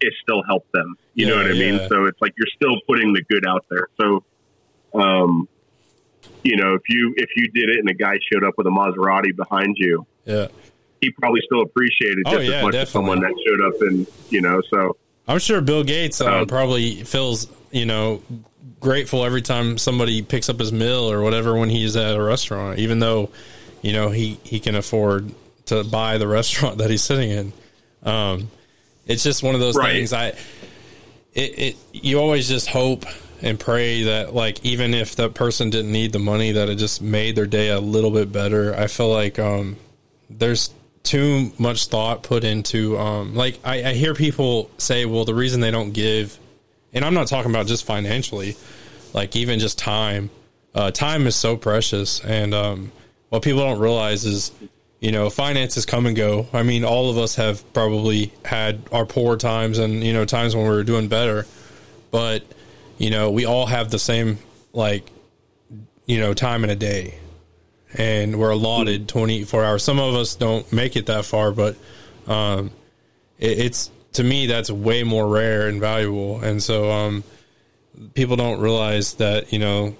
it 0.00 0.12
still 0.22 0.42
helped 0.44 0.72
them. 0.72 0.96
You 1.14 1.26
know 1.26 1.36
what 1.36 1.46
I 1.46 1.52
mean? 1.54 1.78
So 1.88 2.04
it's 2.06 2.20
like 2.20 2.32
you're 2.36 2.54
still 2.56 2.80
putting 2.88 3.12
the 3.12 3.22
good 3.22 3.46
out 3.46 3.64
there. 3.70 3.88
So, 4.00 4.24
um, 5.00 5.48
you 6.42 6.56
know, 6.56 6.74
if 6.74 6.82
you 6.88 7.14
if 7.16 7.30
you 7.36 7.48
did 7.48 7.68
it 7.70 7.78
and 7.78 7.88
a 7.90 7.94
guy 7.94 8.18
showed 8.32 8.44
up 8.44 8.54
with 8.58 8.66
a 8.66 8.70
Maserati 8.70 9.34
behind 9.36 9.76
you, 9.78 10.04
yeah. 10.24 10.48
He 11.04 11.10
probably 11.12 11.40
still 11.44 11.60
appreciated 11.62 12.22
Oh, 12.26 12.38
yeah, 12.40 12.56
as 12.58 12.62
much 12.64 12.74
as 12.74 12.88
definitely. 12.88 12.92
someone 12.92 13.20
that 13.20 13.34
showed 13.46 13.66
up 13.66 13.80
and 13.82 14.06
you 14.30 14.40
know. 14.40 14.60
So 14.70 14.96
I'm 15.28 15.38
sure 15.38 15.60
Bill 15.60 15.84
Gates 15.84 16.20
uh, 16.20 16.40
Um, 16.40 16.46
probably 16.46 17.02
feels, 17.04 17.46
you 17.70 17.86
know, 17.86 18.22
grateful 18.80 19.24
every 19.24 19.42
time 19.42 19.78
somebody 19.78 20.22
picks 20.22 20.48
up 20.48 20.58
his 20.58 20.72
meal 20.72 21.10
or 21.10 21.22
whatever 21.22 21.56
when 21.58 21.68
he's 21.70 21.96
at 21.96 22.14
a 22.16 22.22
restaurant, 22.22 22.78
even 22.78 22.98
though, 22.98 23.30
you 23.82 23.92
know, 23.92 24.10
he, 24.10 24.38
he 24.42 24.60
can 24.60 24.74
afford 24.74 25.32
to 25.66 25.82
buy 25.84 26.18
the 26.18 26.26
restaurant 26.38 26.78
that 26.78 26.90
he's 26.90 27.02
sitting 27.02 27.30
in. 27.30 27.52
Um, 28.02 28.50
it's 29.06 29.22
just 29.22 29.42
one 29.42 29.54
of 29.54 29.60
those 29.62 29.76
Right. 29.76 29.92
things. 29.94 30.12
I, 30.12 30.28
it, 31.32 31.58
it, 31.58 31.76
you 31.92 32.18
always 32.20 32.46
just 32.48 32.68
hope 32.68 33.04
and 33.42 33.58
pray 33.58 34.02
that 34.04 34.34
like, 34.34 34.64
even 34.64 34.92
if 34.94 35.16
that 35.16 35.32
person 35.34 35.70
didn't 35.70 35.90
need 35.92 36.12
the 36.12 36.18
money, 36.18 36.52
that 36.52 36.68
it 36.68 36.76
just 36.76 37.00
made 37.00 37.34
their 37.36 37.46
day 37.46 37.68
a 37.70 37.80
little 37.80 38.10
bit 38.10 38.30
better. 38.32 38.74
I 38.74 38.86
feel 38.88 39.08
like, 39.08 39.38
um, 39.38 39.76
there's 40.30 40.70
too 41.04 41.52
much 41.58 41.86
thought 41.86 42.22
put 42.22 42.42
into 42.42 42.98
um 42.98 43.34
like 43.34 43.60
I, 43.62 43.90
I 43.90 43.92
hear 43.92 44.14
people 44.14 44.70
say 44.78 45.04
well 45.04 45.24
the 45.24 45.34
reason 45.34 45.60
they 45.60 45.70
don't 45.70 45.92
give 45.92 46.38
and 46.92 47.04
i'm 47.04 47.14
not 47.14 47.28
talking 47.28 47.50
about 47.50 47.66
just 47.66 47.84
financially 47.84 48.56
like 49.14 49.36
even 49.36 49.58
just 49.58 49.78
time 49.78 50.30
uh 50.74 50.90
time 50.90 51.26
is 51.26 51.36
so 51.36 51.56
precious. 51.56 52.20
And 52.20 52.52
um 52.52 52.92
what 53.30 53.42
people 53.42 53.60
don't 53.60 53.78
realize 53.78 54.24
is 54.24 54.52
you 55.00 55.12
know 55.12 55.30
finances 55.30 55.86
come 55.86 56.06
and 56.06 56.16
go. 56.16 56.46
I 56.52 56.62
mean 56.62 56.84
all 56.84 57.10
of 57.10 57.16
us 57.16 57.36
have 57.36 57.72
probably 57.72 58.32
had 58.44 58.82
our 58.92 59.06
poor 59.06 59.36
times 59.36 59.78
and 59.78 60.02
you 60.04 60.12
know 60.12 60.24
times 60.24 60.54
when 60.54 60.64
we 60.64 60.70
were 60.70 60.84
doing 60.84 61.08
better. 61.08 61.46
But 62.10 62.44
you 62.98 63.10
know 63.10 63.30
we 63.30 63.44
all 63.44 63.66
have 63.66 63.90
the 63.90 63.98
same 63.98 64.38
like 64.72 65.08
you 66.06 66.18
know 66.18 66.34
time 66.34 66.64
in 66.64 66.70
a 66.70 66.76
day 66.76 67.18
and 67.94 68.38
we're 68.38 68.50
allotted 68.50 69.08
24 69.08 69.64
hours. 69.64 69.84
Some 69.84 69.98
of 69.98 70.14
us 70.14 70.34
don't 70.34 70.70
make 70.72 70.96
it 70.96 71.06
that 71.06 71.24
far, 71.24 71.52
but 71.52 71.76
um, 72.26 72.70
it, 73.38 73.58
it's 73.58 73.90
to 74.14 74.24
me 74.24 74.46
that's 74.46 74.70
way 74.70 75.02
more 75.02 75.26
rare 75.26 75.68
and 75.68 75.80
valuable. 75.80 76.40
And 76.40 76.62
so 76.62 76.90
um, 76.90 77.24
people 78.14 78.36
don't 78.36 78.60
realize 78.60 79.14
that 79.14 79.52
you 79.52 79.58
know 79.58 79.96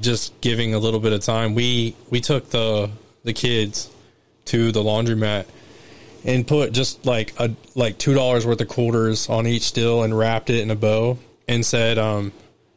just 0.00 0.40
giving 0.40 0.74
a 0.74 0.78
little 0.78 1.00
bit 1.00 1.12
of 1.12 1.20
time. 1.20 1.54
We 1.54 1.96
we 2.10 2.20
took 2.20 2.50
the 2.50 2.90
the 3.24 3.32
kids 3.32 3.90
to 4.46 4.72
the 4.72 4.82
laundromat 4.82 5.46
and 6.24 6.46
put 6.46 6.72
just 6.72 7.04
like 7.06 7.34
a 7.38 7.54
like 7.74 7.98
two 7.98 8.14
dollars 8.14 8.46
worth 8.46 8.60
of 8.60 8.68
quarters 8.68 9.28
on 9.28 9.46
each 9.46 9.62
still 9.62 10.02
and 10.02 10.16
wrapped 10.16 10.50
it 10.50 10.60
in 10.60 10.70
a 10.70 10.76
bow 10.76 11.18
and 11.48 11.64
said, 11.66 11.98
um, 11.98 12.32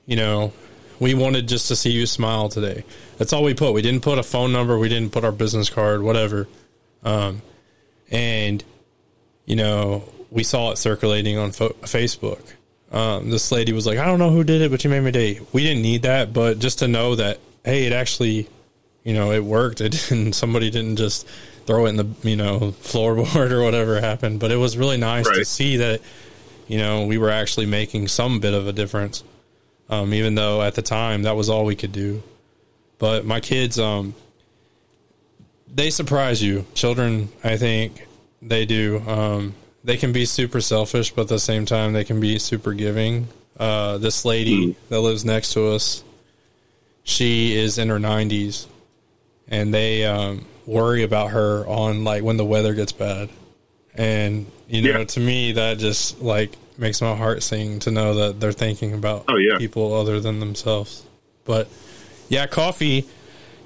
you 0.06 0.16
know, 0.16 0.52
we 1.00 1.14
wanted 1.14 1.48
just 1.48 1.68
to 1.68 1.76
see 1.76 1.92
you 1.92 2.06
smile 2.06 2.50
today. 2.50 2.84
That's 3.18 3.34
all 3.34 3.44
we 3.44 3.54
put. 3.54 3.74
We 3.74 3.82
didn't 3.82 4.02
put 4.02 4.18
a 4.18 4.24
phone 4.24 4.52
number. 4.52 4.78
We 4.78 4.90
didn't 4.90 5.12
put 5.12 5.24
our 5.24 5.32
business 5.32 5.70
card, 5.70 6.02
whatever. 6.02 6.48
Um, 7.04 7.42
and 8.12 8.64
you 9.46 9.56
know, 9.56 10.04
we 10.32 10.44
saw 10.44 10.72
it 10.72 10.78
circulating 10.78 11.38
on 11.38 11.52
fo- 11.52 11.76
Facebook. 11.82 12.42
Um, 12.92 13.30
this 13.30 13.52
lady 13.52 13.74
was 13.74 13.86
like, 13.86 13.98
"I 13.98 14.06
don't 14.06 14.20
know 14.20 14.32
who 14.32 14.44
did 14.44 14.62
it, 14.62 14.72
but 14.72 14.84
you 14.84 14.90
made 14.90 15.02
me 15.02 15.12
day." 15.12 15.40
We 15.54 15.64
didn't 15.64 15.82
need 15.82 16.04
that, 16.04 16.34
but 16.34 16.60
just 16.60 16.80
to 16.80 16.88
know 16.88 17.16
that, 17.16 17.40
hey, 17.64 17.86
it 17.86 17.94
actually, 17.94 18.48
you 19.04 19.14
know, 19.14 19.32
it 19.32 19.44
worked. 19.44 19.82
It 19.82 19.90
didn't. 20.10 20.34
Somebody 20.34 20.70
didn't 20.70 20.98
just 20.98 21.28
throw 21.66 21.86
it 21.86 21.90
in 21.90 21.96
the 21.96 22.08
you 22.24 22.36
know 22.36 22.74
floorboard 22.82 23.52
or 23.52 23.64
whatever 23.64 24.00
happened. 24.00 24.40
But 24.40 24.52
it 24.52 24.58
was 24.58 24.78
really 24.78 24.98
nice 24.98 25.28
to 25.28 25.46
see 25.46 25.78
that, 25.78 26.02
you 26.68 26.78
know, 26.78 27.06
we 27.06 27.18
were 27.18 27.32
actually 27.32 27.66
making 27.66 28.08
some 28.08 28.40
bit 28.40 28.54
of 28.54 28.68
a 28.68 28.74
difference. 28.74 29.24
Um, 29.88 30.14
even 30.16 30.34
though 30.34 30.64
at 30.64 30.74
the 30.74 30.82
time 30.82 31.24
that 31.24 31.36
was 31.36 31.50
all 31.50 31.64
we 31.64 31.76
could 31.76 31.92
do. 31.92 32.24
But 32.98 33.26
my 33.26 33.40
kids, 33.40 33.80
um, 33.80 34.16
they 35.74 35.90
surprise 35.90 36.42
you. 36.42 36.66
Children, 36.74 37.30
I 37.44 37.58
think 37.58 38.08
they 38.42 38.66
do. 38.66 39.00
Um, 39.08 39.54
they 39.84 39.98
can 39.98 40.12
be 40.14 40.26
super 40.26 40.62
selfish, 40.62 41.12
but 41.12 41.24
at 41.24 41.28
the 41.28 41.40
same 41.40 41.66
time, 41.66 41.94
they 41.94 42.04
can 42.04 42.20
be 42.20 42.40
super 42.40 42.74
giving. 42.74 43.28
Uh, 43.60 43.98
this 43.98 44.26
lady 44.26 44.76
that 44.90 45.00
lives 45.00 45.24
next 45.26 45.54
to 45.54 45.68
us, 45.68 46.04
she 47.04 47.56
is 47.56 47.78
in 47.78 47.90
her 47.90 48.00
90s, 48.00 48.68
and 49.48 49.74
they 49.74 50.06
um, 50.06 50.46
worry 50.66 51.04
about 51.04 51.32
her 51.32 51.66
on 51.68 52.04
like 52.04 52.24
when 52.24 52.38
the 52.38 52.46
weather 52.46 52.74
gets 52.74 52.92
bad. 52.92 53.30
And 53.94 54.48
you 54.68 54.82
know, 54.82 55.00
Yeah. 55.00 55.04
to 55.06 55.20
me, 55.20 55.54
that 55.54 55.78
just 55.78 56.22
like 56.22 56.52
makes 56.78 57.02
my 57.02 57.16
heart 57.16 57.44
sing 57.44 57.80
to 57.80 57.92
know 57.92 58.16
that 58.16 58.40
they're 58.40 58.52
thinking 58.52 58.94
about 58.94 59.26
Oh, 59.30 59.38
yeah. 59.38 59.58
people 59.58 59.94
other 59.94 60.20
than 60.20 60.40
themselves. 60.40 61.04
But 61.46 61.70
yeah, 62.30 62.48
coffee. 62.48 63.08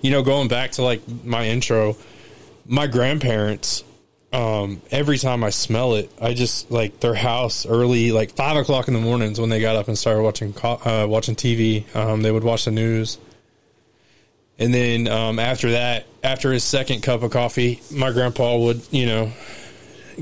You 0.01 0.11
know, 0.11 0.23
going 0.23 0.47
back 0.47 0.71
to 0.71 0.83
like 0.83 1.01
my 1.23 1.47
intro, 1.47 1.97
my 2.65 2.87
grandparents. 2.87 3.83
Um, 4.31 4.83
every 4.91 5.17
time 5.17 5.43
I 5.43 5.49
smell 5.49 5.95
it, 5.95 6.11
I 6.21 6.35
just 6.35 6.69
like 6.69 6.99
their 6.99 7.15
house 7.15 7.65
early, 7.65 8.11
like 8.11 8.31
five 8.31 8.57
o'clock 8.57 8.87
in 8.87 8.93
the 8.93 8.99
mornings 8.99 9.41
when 9.41 9.49
they 9.49 9.59
got 9.59 9.75
up 9.75 9.87
and 9.87 9.97
started 9.97 10.21
watching 10.21 10.53
uh, 10.63 11.07
watching 11.09 11.35
TV. 11.35 11.83
Um, 11.95 12.21
they 12.21 12.31
would 12.31 12.43
watch 12.43 12.65
the 12.65 12.71
news, 12.71 13.17
and 14.59 14.73
then 14.73 15.07
um, 15.07 15.39
after 15.39 15.71
that, 15.71 16.05
after 16.23 16.51
his 16.51 16.63
second 16.63 17.01
cup 17.01 17.23
of 17.23 17.31
coffee, 17.31 17.81
my 17.91 18.11
grandpa 18.11 18.57
would, 18.57 18.81
you 18.91 19.05
know, 19.05 19.31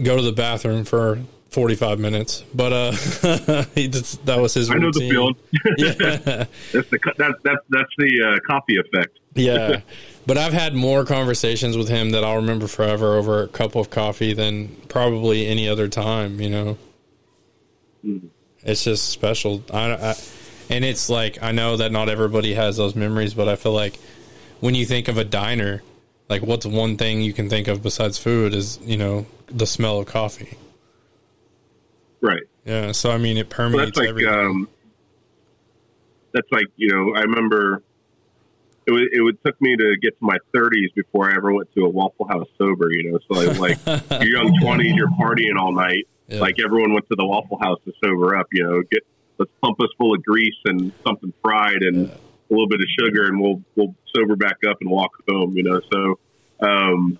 go 0.01 0.15
to 0.15 0.21
the 0.21 0.31
bathroom 0.31 0.85
for 0.85 1.19
forty 1.49 1.75
five 1.75 1.99
minutes. 1.99 2.43
But 2.53 2.73
uh, 2.73 2.91
he 3.75 3.87
just, 3.87 4.25
that 4.25 4.39
was 4.39 4.53
his. 4.53 4.69
I 4.69 4.75
know 4.75 4.91
the 4.91 5.09
feeling. 5.09 5.35
Yeah. 5.77 6.45
That's 6.73 6.89
the 6.89 6.99
co- 6.99 7.13
that's 7.17 7.35
that's 7.43 7.93
the 7.97 8.23
uh, 8.23 8.47
coffee 8.47 8.77
effect. 8.77 9.19
Yeah. 9.35 9.81
But 10.25 10.37
I've 10.37 10.53
had 10.53 10.73
more 10.73 11.05
conversations 11.05 11.77
with 11.77 11.87
him 11.87 12.11
that 12.11 12.23
I'll 12.23 12.37
remember 12.37 12.67
forever 12.67 13.15
over 13.15 13.43
a 13.43 13.47
cup 13.47 13.75
of 13.75 13.89
coffee 13.89 14.33
than 14.33 14.69
probably 14.89 15.47
any 15.47 15.69
other 15.69 15.87
time, 15.87 16.41
you 16.41 16.49
know. 16.49 16.77
It's 18.63 18.83
just 18.83 19.09
special. 19.09 19.63
I, 19.71 19.93
I, 19.93 20.15
and 20.69 20.83
it's 20.83 21.09
like 21.09 21.41
I 21.41 21.51
know 21.51 21.77
that 21.77 21.91
not 21.91 22.09
everybody 22.09 22.53
has 22.53 22.77
those 22.77 22.95
memories, 22.95 23.33
but 23.33 23.47
I 23.47 23.55
feel 23.55 23.73
like 23.73 23.99
when 24.59 24.75
you 24.75 24.85
think 24.85 25.07
of 25.07 25.17
a 25.17 25.23
diner, 25.23 25.83
like 26.29 26.41
what's 26.41 26.65
one 26.65 26.97
thing 26.97 27.21
you 27.21 27.33
can 27.33 27.49
think 27.49 27.67
of 27.67 27.81
besides 27.81 28.17
food 28.17 28.53
is, 28.53 28.79
you 28.83 28.97
know, 28.97 29.25
the 29.47 29.65
smell 29.65 29.99
of 29.99 30.07
coffee. 30.07 30.57
Right. 32.21 32.43
Yeah, 32.65 32.91
so 32.91 33.11
I 33.11 33.17
mean 33.17 33.37
it 33.37 33.49
permeates 33.49 33.85
that's 33.85 33.97
like 33.97 34.09
everything. 34.09 34.33
um, 34.33 34.69
that's 36.33 36.51
like 36.51 36.67
you 36.75 36.89
know 36.89 37.15
I 37.15 37.21
remember 37.21 37.81
it 38.87 38.91
was, 38.91 39.03
it 39.11 39.21
would 39.21 39.43
took 39.43 39.59
me 39.61 39.75
to 39.75 39.97
get 40.01 40.17
to 40.17 40.25
my 40.25 40.37
30s 40.55 40.93
before 40.95 41.29
I 41.29 41.35
ever 41.35 41.53
went 41.53 41.73
to 41.75 41.85
a 41.85 41.89
Waffle 41.89 42.27
House 42.27 42.47
sober. 42.57 42.89
You 42.91 43.11
know, 43.11 43.19
so 43.27 43.51
like, 43.59 43.85
like 44.09 44.23
your 44.23 44.43
young 44.43 44.53
20s, 44.61 44.95
you're 44.95 45.09
partying 45.09 45.59
all 45.59 45.73
night. 45.73 46.07
Yeah. 46.27 46.39
Like 46.39 46.55
everyone 46.63 46.93
went 46.93 47.07
to 47.09 47.15
the 47.15 47.25
Waffle 47.25 47.59
House 47.59 47.79
to 47.85 47.93
sober 48.03 48.35
up. 48.35 48.47
You 48.51 48.63
know, 48.63 48.81
get 48.89 49.03
let's 49.37 49.51
pump 49.61 49.79
us 49.81 49.89
full 49.97 50.15
of 50.15 50.23
grease 50.23 50.55
and 50.65 50.91
something 51.05 51.33
fried 51.43 51.81
and 51.81 52.07
a 52.07 52.17
little 52.49 52.67
bit 52.67 52.79
of 52.79 52.87
sugar, 52.99 53.27
and 53.27 53.39
we'll 53.39 53.61
we'll 53.75 53.93
sober 54.15 54.35
back 54.35 54.57
up 54.69 54.77
and 54.79 54.89
walk 54.89 55.11
home. 55.29 55.55
You 55.57 55.63
know, 55.63 55.81
so 55.91 56.19
um, 56.65 57.19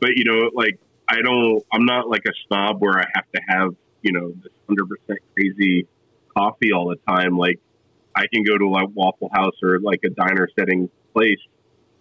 but 0.00 0.10
you 0.16 0.24
know, 0.24 0.50
like 0.54 0.78
I 1.08 1.22
don't, 1.22 1.64
I'm 1.72 1.84
not 1.84 2.08
like 2.08 2.24
a 2.26 2.32
snob 2.46 2.80
where 2.80 2.98
I 2.98 3.04
have 3.14 3.24
to 3.34 3.40
have 3.48 3.74
you 4.04 4.12
know 4.12 4.32
this 4.42 4.52
hundred 4.68 4.86
percent 4.88 5.18
crazy 5.34 5.88
coffee 6.36 6.72
all 6.72 6.88
the 6.88 7.12
time. 7.12 7.36
Like 7.36 7.58
I 8.14 8.26
can 8.32 8.44
go 8.44 8.56
to 8.56 8.68
like 8.68 8.88
Waffle 8.94 9.30
House 9.32 9.56
or 9.62 9.80
like 9.80 10.00
a 10.04 10.10
diner 10.10 10.48
setting 10.56 10.88
place, 11.12 11.40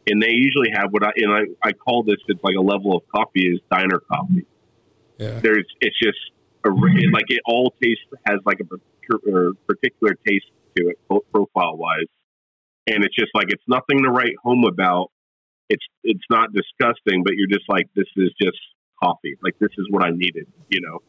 and 0.07 0.21
they 0.21 0.31
usually 0.31 0.69
have 0.75 0.91
what 0.91 1.03
I 1.03 1.11
and 1.15 1.33
I, 1.33 1.69
I 1.69 1.71
call 1.71 2.03
this 2.03 2.17
it's 2.27 2.43
like 2.43 2.55
a 2.57 2.61
level 2.61 2.95
of 2.95 3.03
coffee 3.13 3.47
is 3.47 3.59
diner 3.71 3.99
coffee. 4.11 4.45
yeah. 5.17 5.39
There's 5.39 5.65
it's 5.81 5.97
just 5.97 6.19
a, 6.65 6.69
like 6.69 7.25
it 7.29 7.41
all 7.45 7.73
tastes 7.81 8.03
has 8.27 8.39
like 8.45 8.59
a 8.59 8.65
particular, 8.65 9.51
particular 9.67 10.15
taste 10.27 10.45
to 10.77 10.89
it 10.89 10.99
profile 11.07 11.77
wise, 11.77 12.11
and 12.87 13.03
it's 13.03 13.15
just 13.15 13.31
like 13.33 13.47
it's 13.49 13.63
nothing 13.67 14.03
to 14.03 14.09
write 14.09 14.35
home 14.43 14.65
about. 14.65 15.11
It's 15.69 15.85
it's 16.03 16.23
not 16.29 16.49
disgusting, 16.53 17.23
but 17.23 17.33
you're 17.35 17.47
just 17.47 17.69
like 17.69 17.87
this 17.95 18.07
is 18.17 18.29
just 18.41 18.57
coffee. 19.01 19.35
Like 19.41 19.57
this 19.59 19.71
is 19.77 19.87
what 19.89 20.03
I 20.03 20.09
needed, 20.11 20.47
you 20.69 20.81
know. 20.81 20.99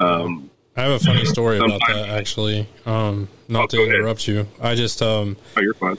Um, 0.00 0.50
I 0.76 0.82
have 0.82 0.92
a 0.92 0.98
funny 1.04 1.24
story 1.24 1.58
about 1.58 1.80
that 1.88 2.08
actually. 2.10 2.68
Um, 2.86 3.28
not 3.48 3.64
Oh, 3.64 3.66
to 3.68 3.76
go 3.78 3.82
ahead. 3.82 3.94
interrupt 3.96 4.28
you. 4.28 4.46
I 4.60 4.74
just 4.74 5.02
um 5.02 5.36
oh, 5.56 5.60
you're 5.60 5.74
fine. 5.74 5.98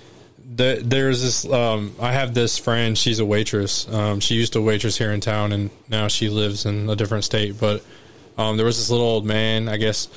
the, 0.56 0.82
there's 0.84 1.22
this. 1.22 1.46
Um, 1.52 1.96
I 2.02 2.14
have 2.14 2.34
this 2.34 2.58
friend. 2.58 2.98
She's 2.98 3.20
a 3.20 3.26
waitress. 3.26 3.88
Um, 3.92 4.20
she 4.20 4.36
used 4.36 4.54
to 4.54 4.62
waitress 4.62 4.98
here 4.98 5.12
in 5.12 5.20
town, 5.20 5.52
and 5.52 5.70
now 5.90 6.08
she 6.08 6.30
lives 6.30 6.66
in 6.66 6.90
a 6.90 6.96
different 6.96 7.24
state. 7.26 7.60
But 7.60 7.84
um, 8.38 8.56
there 8.58 8.66
was 8.66 8.78
this 8.78 8.90
little 8.90 9.06
old 9.06 9.26
man. 9.26 9.68
I 9.68 9.76
guess 9.78 10.08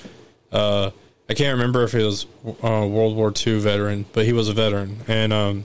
uh, 0.53 0.91
I 1.29 1.35
can't 1.35 1.55
remember 1.59 1.83
if 1.83 1.93
he 1.93 2.03
was 2.05 2.27
a 2.63 2.87
World 2.87 3.17
War 3.17 3.33
II 3.35 3.59
veteran, 3.61 4.05
but 4.13 4.25
he 4.27 4.33
was 4.33 4.49
a 4.49 4.53
veteran. 4.53 4.99
And 5.09 5.33
um, 5.33 5.65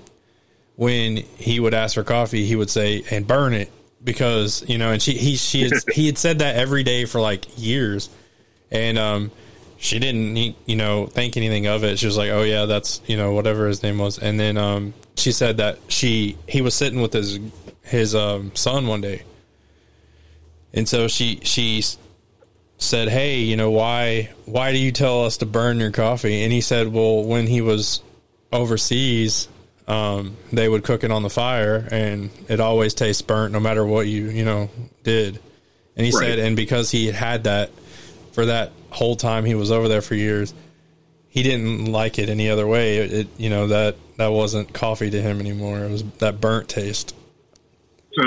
when 0.75 1.17
he 1.17 1.59
would 1.59 1.73
ask 1.75 1.93
for 1.95 2.03
coffee, 2.03 2.45
he 2.45 2.55
would 2.55 2.69
say, 2.71 3.03
"And 3.11 3.27
burn 3.27 3.53
it," 3.53 3.71
because 4.03 4.63
you 4.67 4.77
know. 4.77 4.91
And 4.91 5.01
she 5.01 5.13
he 5.13 5.35
she 5.35 5.63
had, 5.63 5.73
he 5.93 6.05
had 6.05 6.17
said 6.17 6.39
that 6.39 6.55
every 6.55 6.83
day 6.83 7.05
for 7.05 7.21
like 7.21 7.45
years, 7.57 8.09
and 8.71 8.97
um 8.97 9.31
she 9.77 9.99
didn't 9.99 10.55
you 10.65 10.75
know 10.75 11.07
think 11.07 11.37
anything 11.37 11.67
of 11.67 11.83
it. 11.83 11.99
She 11.99 12.05
was 12.05 12.17
like 12.17 12.31
oh 12.31 12.43
yeah 12.43 12.65
that's 12.65 13.01
you 13.05 13.17
know 13.17 13.31
whatever 13.31 13.67
his 13.67 13.83
name 13.83 13.97
was. 13.97 14.17
And 14.19 14.39
then 14.39 14.57
um 14.57 14.93
she 15.15 15.31
said 15.31 15.57
that 15.57 15.79
she 15.87 16.37
he 16.47 16.61
was 16.61 16.75
sitting 16.75 17.01
with 17.01 17.13
his 17.13 17.39
his 17.83 18.15
um 18.15 18.55
son 18.55 18.87
one 18.87 19.01
day. 19.01 19.23
And 20.73 20.87
so 20.87 21.07
she 21.07 21.39
she 21.43 21.83
said 22.79 23.09
hey 23.09 23.39
you 23.39 23.55
know 23.55 23.71
why 23.71 24.29
why 24.45 24.71
do 24.71 24.77
you 24.77 24.91
tell 24.91 25.25
us 25.25 25.37
to 25.37 25.45
burn 25.45 25.79
your 25.79 25.91
coffee? 25.91 26.43
And 26.43 26.51
he 26.51 26.61
said 26.61 26.87
well 26.91 27.23
when 27.23 27.47
he 27.47 27.61
was 27.61 28.01
overseas 28.51 29.47
um 29.87 30.35
they 30.51 30.67
would 30.67 30.83
cook 30.83 31.03
it 31.03 31.11
on 31.11 31.23
the 31.23 31.29
fire 31.29 31.87
and 31.91 32.29
it 32.49 32.59
always 32.59 32.93
tastes 32.93 33.21
burnt 33.21 33.53
no 33.53 33.59
matter 33.59 33.85
what 33.85 34.07
you 34.07 34.25
you 34.29 34.43
know 34.43 34.69
did 35.03 35.39
and 35.95 36.05
he 36.05 36.11
right. 36.11 36.27
said 36.27 36.39
and 36.39 36.55
because 36.55 36.91
he 36.91 37.07
had 37.07 37.45
that 37.45 37.71
for 38.37 38.45
that 38.45 38.71
whole 38.91 39.15
time 39.15 39.45
he 39.45 39.55
was 39.55 39.71
over 39.71 39.87
there 39.87 40.03
for 40.03 40.13
years, 40.13 40.53
he 41.27 41.41
didn't 41.41 41.85
like 41.85 42.19
it 42.19 42.29
any 42.29 42.51
other 42.51 42.67
way. 42.67 42.97
It, 42.97 43.13
it, 43.13 43.27
you 43.37 43.49
know 43.49 43.65
that 43.65 43.95
that 44.17 44.27
wasn't 44.27 44.71
coffee 44.73 45.09
to 45.09 45.19
him 45.19 45.39
anymore. 45.39 45.79
It 45.79 45.89
was 45.89 46.03
that 46.19 46.39
burnt 46.39 46.69
taste. 46.69 47.15
So 48.13 48.23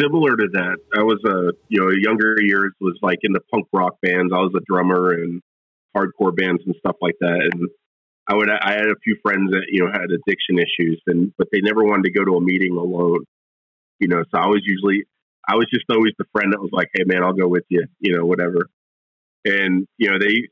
similar 0.00 0.34
to 0.34 0.48
that, 0.52 0.78
I 0.96 1.02
was 1.02 1.22
a 1.26 1.52
you 1.68 1.80
know 1.80 1.90
younger 1.90 2.36
years 2.40 2.72
was 2.80 2.98
like 3.02 3.18
in 3.22 3.32
the 3.32 3.40
punk 3.52 3.66
rock 3.70 4.00
bands. 4.00 4.32
I 4.32 4.38
was 4.38 4.52
a 4.56 4.60
drummer 4.66 5.12
and 5.12 5.42
hardcore 5.94 6.34
bands 6.34 6.62
and 6.64 6.74
stuff 6.78 6.96
like 7.02 7.16
that. 7.20 7.50
And 7.52 7.68
I 8.30 8.34
would 8.34 8.48
I 8.48 8.72
had 8.72 8.86
a 8.86 9.02
few 9.02 9.16
friends 9.22 9.50
that 9.50 9.66
you 9.68 9.84
know 9.84 9.90
had 9.92 10.10
addiction 10.10 10.58
issues 10.58 11.02
and 11.06 11.32
but 11.36 11.48
they 11.50 11.60
never 11.60 11.82
wanted 11.82 12.04
to 12.04 12.12
go 12.12 12.24
to 12.24 12.36
a 12.36 12.40
meeting 12.40 12.76
alone. 12.76 13.24
You 13.98 14.08
know, 14.08 14.22
so 14.30 14.38
I 14.38 14.46
was 14.46 14.62
usually 14.64 15.04
I 15.46 15.56
was 15.56 15.66
just 15.72 15.84
always 15.90 16.14
the 16.18 16.30
friend 16.32 16.52
that 16.52 16.60
was 16.60 16.70
like, 16.72 16.88
"Hey 16.94 17.04
man, 17.04 17.24
I'll 17.24 17.34
go 17.34 17.48
with 17.48 17.64
you," 17.68 17.84
you 17.98 18.16
know, 18.16 18.24
whatever 18.24 18.70
and 19.44 19.86
you 19.96 20.10
know 20.10 20.18
they 20.18 20.48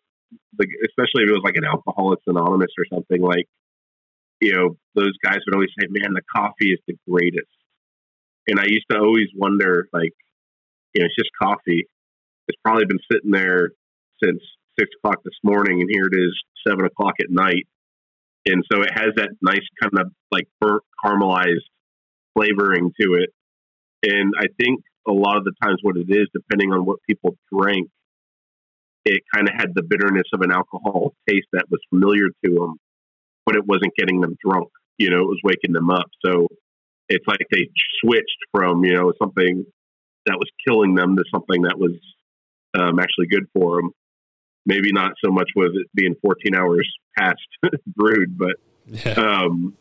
like 0.59 0.69
especially 0.87 1.25
if 1.25 1.31
it 1.31 1.33
was 1.33 1.43
like 1.45 1.57
an 1.57 1.65
alcoholics 1.65 2.23
anonymous 2.27 2.73
or 2.79 2.85
something 2.93 3.21
like 3.21 3.47
you 4.41 4.53
know 4.53 4.77
those 4.95 5.13
guys 5.23 5.39
would 5.47 5.55
always 5.55 5.71
say 5.79 5.87
man 5.91 6.15
the 6.15 6.23
coffee 6.35 6.73
is 6.73 6.81
the 6.87 6.97
greatest 7.09 7.53
and 8.47 8.59
i 8.59 8.65
used 8.65 8.87
to 8.91 8.99
always 8.99 9.29
wonder 9.35 9.89
like 9.93 10.13
you 10.95 11.01
know 11.01 11.07
it's 11.07 11.17
just 11.17 11.31
coffee 11.41 11.87
it's 12.49 12.61
probably 12.65 12.87
been 12.87 13.01
sitting 13.11 13.31
there 13.31 13.71
since 14.23 14.41
six 14.79 14.91
o'clock 14.99 15.23
this 15.25 15.39
morning 15.43 15.81
and 15.81 15.91
here 15.91 16.07
it 16.11 16.17
is 16.17 16.35
seven 16.67 16.85
o'clock 16.85 17.15
at 17.21 17.31
night 17.31 17.67
and 18.47 18.65
so 18.71 18.81
it 18.83 18.91
has 18.93 19.11
that 19.17 19.31
nice 19.43 19.67
kind 19.81 19.93
of 19.99 20.13
like 20.31 20.49
burnt 20.61 20.83
caramelized 21.05 21.67
flavoring 22.37 22.93
to 23.01 23.15
it 23.15 23.31
and 24.03 24.33
i 24.39 24.47
think 24.61 24.81
a 25.07 25.13
lot 25.13 25.37
of 25.37 25.45
the 25.45 25.53
times 25.63 25.79
what 25.83 25.97
it 25.97 26.07
is 26.09 26.29
depending 26.33 26.73
on 26.73 26.85
what 26.85 26.99
people 27.09 27.37
drink 27.53 27.89
it 29.09 29.23
kind 29.35 29.49
of 29.49 29.55
had 29.57 29.75
the 29.75 29.83
bitterness 29.83 30.27
of 30.35 30.43
an 30.43 30.53
alcohol 30.53 31.15
taste 31.29 31.47
that 31.53 31.65
was 31.71 31.81
familiar 31.89 32.29
to 32.45 32.55
them, 32.55 32.77
but 33.47 33.57
it 33.57 33.67
wasn't 33.67 33.95
getting 33.97 34.21
them 34.21 34.37
drunk. 34.45 34.69
You 34.99 35.11
know, 35.11 35.21
it 35.21 35.29
was 35.29 35.41
waking 35.43 35.73
them 35.73 35.91
up. 35.91 36.07
So 36.25 36.49
it's 37.09 37.25
like 37.27 37.41
they 37.51 37.69
switched 38.05 38.39
from 38.53 38.85
you 38.85 38.95
know 38.95 39.13
something 39.19 39.65
that 40.27 40.37
was 40.37 40.51
killing 40.67 40.95
them 40.95 41.17
to 41.17 41.25
something 41.33 41.63
that 41.63 41.79
was 41.79 41.97
um, 42.79 42.99
actually 42.99 43.29
good 43.29 43.47
for 43.55 43.81
them. 43.81 43.93
Maybe 44.69 44.93
not 44.93 45.13
so 45.25 45.31
much 45.31 45.49
with 45.57 45.73
it 45.75 45.87
being 45.95 46.15
14 46.21 46.55
hours 46.55 46.87
past 47.17 47.41
brewed, 47.87 48.37
but 48.37 48.57
yeah. 48.87 49.15
um, 49.15 49.75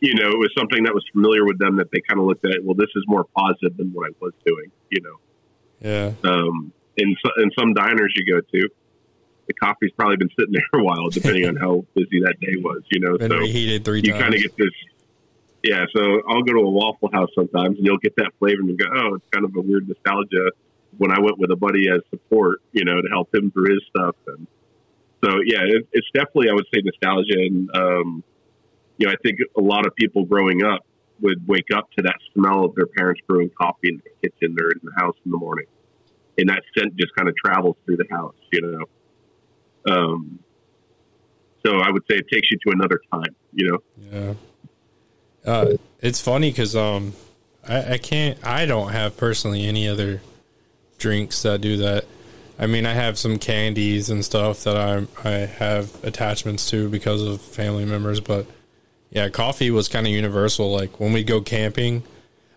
you 0.00 0.14
know, 0.14 0.30
it 0.30 0.38
was 0.38 0.50
something 0.56 0.84
that 0.84 0.94
was 0.94 1.04
familiar 1.12 1.44
with 1.44 1.58
them 1.58 1.76
that 1.76 1.90
they 1.92 2.00
kind 2.08 2.20
of 2.20 2.26
looked 2.26 2.46
at. 2.46 2.62
Well, 2.62 2.76
this 2.76 2.88
is 2.94 3.02
more 3.08 3.24
positive 3.36 3.76
than 3.76 3.90
what 3.92 4.08
I 4.08 4.14
was 4.20 4.32
doing. 4.46 4.70
You 4.90 5.02
know. 5.02 5.16
Yeah. 5.80 6.12
Um, 6.30 6.72
in 6.96 7.16
in 7.38 7.50
some 7.58 7.74
diners 7.74 8.14
you 8.14 8.24
go 8.24 8.40
to, 8.40 8.68
the 9.48 9.54
coffee's 9.54 9.90
probably 9.96 10.16
been 10.16 10.30
sitting 10.38 10.52
there 10.72 10.80
a 10.80 10.84
while, 10.84 11.08
depending 11.08 11.46
on 11.46 11.56
how 11.56 11.84
busy 11.94 12.20
that 12.20 12.36
day 12.40 12.54
was. 12.62 12.82
You 12.92 13.00
know, 13.00 13.18
been 13.18 13.30
so 13.30 13.38
reheated 13.38 13.84
three 13.84 14.02
you 14.04 14.12
kind 14.12 14.32
of 14.32 14.40
get 14.40 14.56
this. 14.56 14.70
Yeah, 15.64 15.84
so 15.94 16.22
I'll 16.28 16.42
go 16.42 16.54
to 16.54 16.60
a 16.60 16.70
Waffle 16.70 17.10
House 17.12 17.28
sometimes, 17.34 17.76
and 17.76 17.84
you'll 17.84 17.98
get 17.98 18.14
that 18.16 18.30
flavor, 18.38 18.60
and 18.60 18.70
you 18.70 18.76
go, 18.76 18.86
"Oh, 18.94 19.14
it's 19.16 19.26
kind 19.32 19.44
of 19.44 19.54
a 19.56 19.60
weird 19.60 19.88
nostalgia." 19.88 20.52
When 21.00 21.10
I 21.10 21.20
went 21.20 21.38
with 21.38 21.50
a 21.50 21.56
buddy 21.56 21.88
as 21.88 22.00
support, 22.10 22.60
you 22.72 22.84
know, 22.84 23.00
to 23.00 23.08
help 23.08 23.34
him 23.34 23.50
through 23.50 23.72
his 23.72 23.82
stuff, 23.88 24.16
and 24.26 24.46
so 25.24 25.30
yeah, 25.44 25.60
it, 25.64 25.88
it's 25.92 26.08
definitely 26.12 26.50
I 26.50 26.54
would 26.54 26.66
say 26.72 26.82
nostalgia, 26.84 27.38
and 27.38 27.70
um, 27.74 28.24
you 28.98 29.06
know, 29.06 29.12
I 29.12 29.16
think 29.22 29.38
a 29.56 29.60
lot 29.62 29.86
of 29.86 29.94
people 29.96 30.24
growing 30.24 30.62
up 30.62 30.84
would 31.22 31.46
wake 31.46 31.68
up 31.74 31.90
to 31.96 32.02
that 32.02 32.16
smell 32.34 32.64
of 32.64 32.74
their 32.74 32.86
parents 32.86 33.20
brewing 33.26 33.50
coffee 33.50 33.88
in 33.88 34.02
the 34.04 34.28
kitchen 34.28 34.56
or 34.60 34.70
in 34.72 34.80
the 34.82 34.92
house 34.96 35.16
in 35.24 35.30
the 35.30 35.38
morning 35.38 35.66
and 36.40 36.48
that 36.48 36.62
scent 36.76 36.96
just 36.96 37.14
kind 37.14 37.28
of 37.28 37.36
travels 37.36 37.76
through 37.84 37.96
the 37.98 38.06
house, 38.10 38.34
you 38.52 38.60
know. 38.62 39.92
Um, 39.92 40.38
so 41.64 41.78
I 41.78 41.90
would 41.90 42.02
say 42.10 42.16
it 42.16 42.26
takes 42.32 42.50
you 42.50 42.58
to 42.66 42.70
another 42.72 43.00
time, 43.12 43.34
you 43.52 43.70
know. 43.70 43.78
Yeah. 44.10 44.34
Uh, 45.44 45.76
it's 46.00 46.20
funny 46.20 46.50
because 46.50 46.74
um, 46.76 47.14
I, 47.66 47.94
I 47.94 47.98
can't. 47.98 48.38
I 48.44 48.66
don't 48.66 48.92
have 48.92 49.16
personally 49.16 49.64
any 49.64 49.88
other 49.88 50.20
drinks 51.00 51.42
that 51.42 51.60
do 51.60 51.78
that. 51.78 52.04
I 52.58 52.66
mean, 52.66 52.86
I 52.86 52.92
have 52.92 53.18
some 53.18 53.38
candies 53.38 54.10
and 54.10 54.24
stuff 54.24 54.64
that 54.64 54.76
I 54.76 55.06
I 55.28 55.30
have 55.46 55.92
attachments 56.04 56.70
to 56.70 56.88
because 56.88 57.22
of 57.22 57.40
family 57.40 57.84
members, 57.84 58.20
but 58.20 58.46
yeah, 59.10 59.28
coffee 59.28 59.70
was 59.70 59.88
kind 59.88 60.06
of 60.06 60.12
universal. 60.12 60.70
Like 60.70 61.00
when 61.00 61.12
we 61.12 61.24
go 61.24 61.40
camping, 61.40 62.04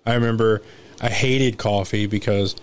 I 0.05 0.13
remember 0.13 0.61
I 1.01 1.09
hated 1.09 1.57
coffee 1.57 2.05
because 2.05 2.55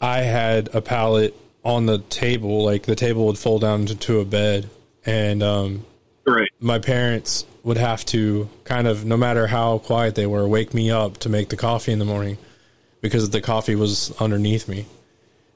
I 0.00 0.20
had 0.20 0.74
a 0.74 0.80
pallet 0.80 1.36
on 1.64 1.86
the 1.86 1.98
table, 1.98 2.64
like 2.64 2.84
the 2.84 2.96
table 2.96 3.26
would 3.26 3.38
fold 3.38 3.60
down 3.60 3.86
to 3.86 4.20
a 4.20 4.24
bed, 4.24 4.70
and 5.04 5.42
um, 5.42 5.84
right. 6.26 6.48
my 6.60 6.78
parents 6.78 7.44
would 7.62 7.76
have 7.76 8.04
to 8.06 8.48
kind 8.64 8.86
of, 8.86 9.04
no 9.04 9.16
matter 9.16 9.46
how 9.46 9.78
quiet 9.78 10.14
they 10.14 10.26
were, 10.26 10.48
wake 10.48 10.72
me 10.72 10.90
up 10.90 11.18
to 11.18 11.28
make 11.28 11.50
the 11.50 11.56
coffee 11.56 11.92
in 11.92 11.98
the 11.98 12.04
morning 12.04 12.38
because 13.02 13.28
the 13.30 13.40
coffee 13.40 13.74
was 13.74 14.12
underneath 14.20 14.68
me, 14.68 14.86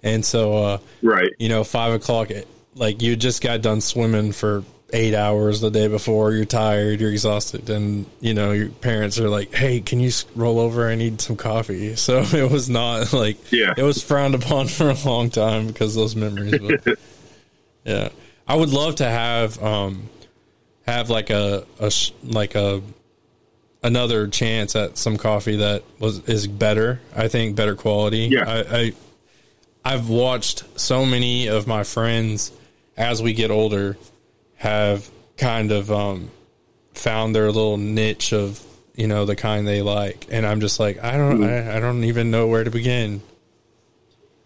and 0.05 0.25
so 0.25 0.53
uh, 0.53 0.79
right, 1.03 1.31
you 1.39 1.49
know, 1.49 1.65
five 1.65 1.95
o'clock, 1.95 2.31
like 2.77 3.03
you 3.03 3.17
just 3.17 3.43
got 3.43 3.63
done 3.63 3.81
swimming 3.81 4.31
for 4.31 4.63
eight 4.93 5.15
hours 5.15 5.61
the 5.61 5.71
day 5.71 5.89
before. 5.89 6.33
You're 6.33 6.45
tired, 6.45 7.01
you're 7.01 7.11
exhausted, 7.11 7.69
and 7.71 8.07
you 8.21 8.35
know 8.35 8.53
your 8.53 8.69
parents 8.69 9.19
are 9.19 9.31
like, 9.31 9.53
"Hey, 9.53 9.81
can 9.81 9.99
you 9.99 10.13
roll 10.37 10.61
over? 10.61 10.89
I 10.89 10.95
need 10.95 11.21
some 11.21 11.37
coffee." 11.37 11.97
So 12.05 12.21
it 12.21 12.51
was 12.51 12.69
not 12.69 13.13
like 13.15 13.51
yeah, 13.51 13.73
it 13.77 13.83
was 13.83 14.03
frowned 14.03 14.35
upon 14.35 14.69
for 14.69 14.91
a 14.91 15.05
long 15.05 15.31
time 15.31 15.67
because 15.67 15.95
those 15.95 16.15
memories. 16.15 16.59
But, 16.85 16.99
yeah, 17.85 18.09
I 18.47 18.57
would 18.57 18.71
love 18.71 18.97
to 18.97 19.07
have 19.07 19.61
um 19.63 20.11
have 20.87 21.09
like 21.09 21.31
a 21.31 21.65
a 21.81 21.91
like 22.23 22.55
a 22.55 22.83
another 23.83 24.29
chance 24.29 24.77
at 24.77 24.99
some 24.99 25.17
coffee 25.17 25.57
that 25.57 25.83
was 25.99 26.29
is 26.29 26.47
better. 26.47 27.01
I 27.17 27.29
think 27.29 27.57
better 27.57 27.75
quality. 27.75 28.29
Yeah, 28.31 28.45
I, 28.47 28.77
I 28.79 28.93
I've 29.85 30.09
watched 30.09 30.65
so 30.81 31.05
many 31.05 31.47
of 31.47 31.67
my 31.67 31.85
friends 31.85 32.53
as 32.97 33.23
we 33.23 33.35
get 33.35 33.51
older 33.51 33.97
have 34.57 35.11
kind 35.37 35.73
of 35.73 35.93
um, 35.93 36.31
found 36.95 37.35
their 37.35 37.47
little 37.47 37.77
niche 37.77 38.33
of 38.33 38.65
you 38.95 39.09
know 39.09 39.25
the 39.25 39.37
kind 39.37 39.67
they 39.67 39.83
like, 39.83 40.27
and 40.31 40.47
I'm 40.47 40.61
just 40.61 40.81
like 40.81 41.03
I 41.03 41.17
don't 41.17 41.41
mm-hmm. 41.41 41.69
I, 41.69 41.77
I 41.77 41.81
don't 41.81 42.05
even 42.05 42.31
know 42.31 42.47
where 42.47 42.65
to 42.65 42.71
begin. 42.71 43.21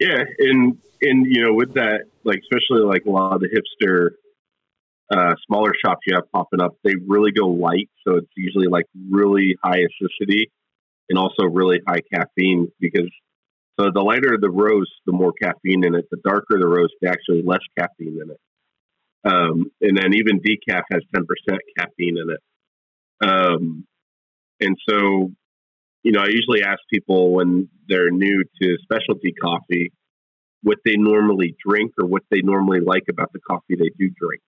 Yeah, 0.01 0.25
and 0.39 0.79
and 1.03 1.27
you 1.27 1.43
know 1.43 1.55
with 1.55 1.75
that, 1.75 2.05
like 2.25 2.41
especially 2.43 2.83
like 2.85 3.05
a 3.07 3.11
lot 3.11 3.35
of 3.35 3.41
the 3.41 3.49
hipster 3.49 4.11
uh, 5.11 5.35
smaller 5.47 5.73
shops 5.85 6.01
you 6.07 6.15
have 6.15 6.31
popping 6.33 6.61
up, 6.61 6.77
they 6.83 6.95
really 7.07 7.31
go 7.31 7.49
light, 7.49 7.91
so 8.07 8.17
it's 8.17 8.33
usually 8.37 8.69
like 8.69 8.87
really 9.11 9.57
high 9.63 9.79
acidity 9.79 10.51
and 11.09 11.19
also 11.19 11.45
really 11.45 11.81
high 11.87 12.01
caffeine 12.13 12.71
because 12.81 13.11
so 13.79 13.91
the 13.95 14.01
lighter 14.01 14.37
the 14.41 14.51
roast, 14.51 14.91
the 15.07 15.13
more 15.13 15.33
caffeine 15.33 15.85
in 15.85 15.95
it. 15.95 16.07
The 16.11 16.19
darker 16.25 16.59
the 16.59 16.67
roast, 16.67 16.95
actually 17.07 17.43
less 17.45 17.61
caffeine 17.79 18.19
in 18.21 18.31
it. 18.31 18.41
Um, 19.25 19.71
and 19.81 19.97
then 19.97 20.15
even 20.15 20.41
decaf 20.41 20.83
has 20.91 21.03
10% 21.15 21.25
caffeine 21.79 22.19
in 22.19 22.31
it. 22.31 22.41
Um, 23.21 23.87
and 24.61 24.77
so, 24.89 25.31
you 26.03 26.13
know, 26.13 26.21
I 26.21 26.27
usually 26.27 26.63
ask 26.63 26.79
people 26.93 27.33
when 27.33 27.69
they're 27.89 28.11
new 28.11 28.45
to 28.63 28.77
specialty 28.83 29.33
coffee 29.33 29.93
what 30.63 30.79
they 30.85 30.97
normally 30.97 31.55
drink 31.65 31.93
or 32.01 32.07
what 32.07 32.23
they 32.31 32.41
normally 32.43 32.81
like 32.81 33.05
about 33.09 33.33
the 33.33 33.39
coffee 33.41 33.77
they 33.77 33.91
do 33.97 34.11
drink. 34.21 34.43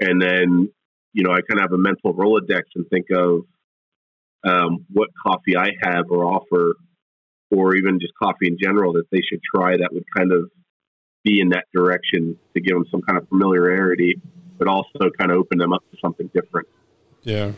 And 0.00 0.22
then, 0.22 0.72
you 1.12 1.24
know, 1.24 1.32
I 1.32 1.40
kind 1.40 1.58
of 1.58 1.62
have 1.62 1.72
a 1.72 1.78
mental 1.78 2.14
Rolodex 2.14 2.62
and 2.76 2.86
think 2.88 3.06
of 3.12 3.40
um, 4.44 4.86
what 4.92 5.08
coffee 5.26 5.56
I 5.56 5.70
have 5.82 6.04
or 6.10 6.24
offer, 6.24 6.74
or 7.50 7.74
even 7.76 7.98
just 8.00 8.12
coffee 8.14 8.46
in 8.46 8.58
general, 8.60 8.92
that 8.94 9.04
they 9.10 9.20
should 9.20 9.40
try 9.42 9.76
that 9.76 9.92
would 9.92 10.04
kind 10.16 10.32
of 10.32 10.50
be 11.24 11.40
in 11.40 11.50
that 11.50 11.64
direction 11.74 12.38
to 12.54 12.60
give 12.60 12.74
them 12.74 12.86
some 12.90 13.02
kind 13.02 13.18
of 13.18 13.28
familiarity, 13.28 14.20
but 14.58 14.68
also 14.68 15.10
kind 15.18 15.30
of 15.30 15.38
open 15.38 15.58
them 15.58 15.72
up 15.72 15.82
to 15.90 15.98
something 16.00 16.30
different. 16.34 16.68
Yeah. 17.22 17.52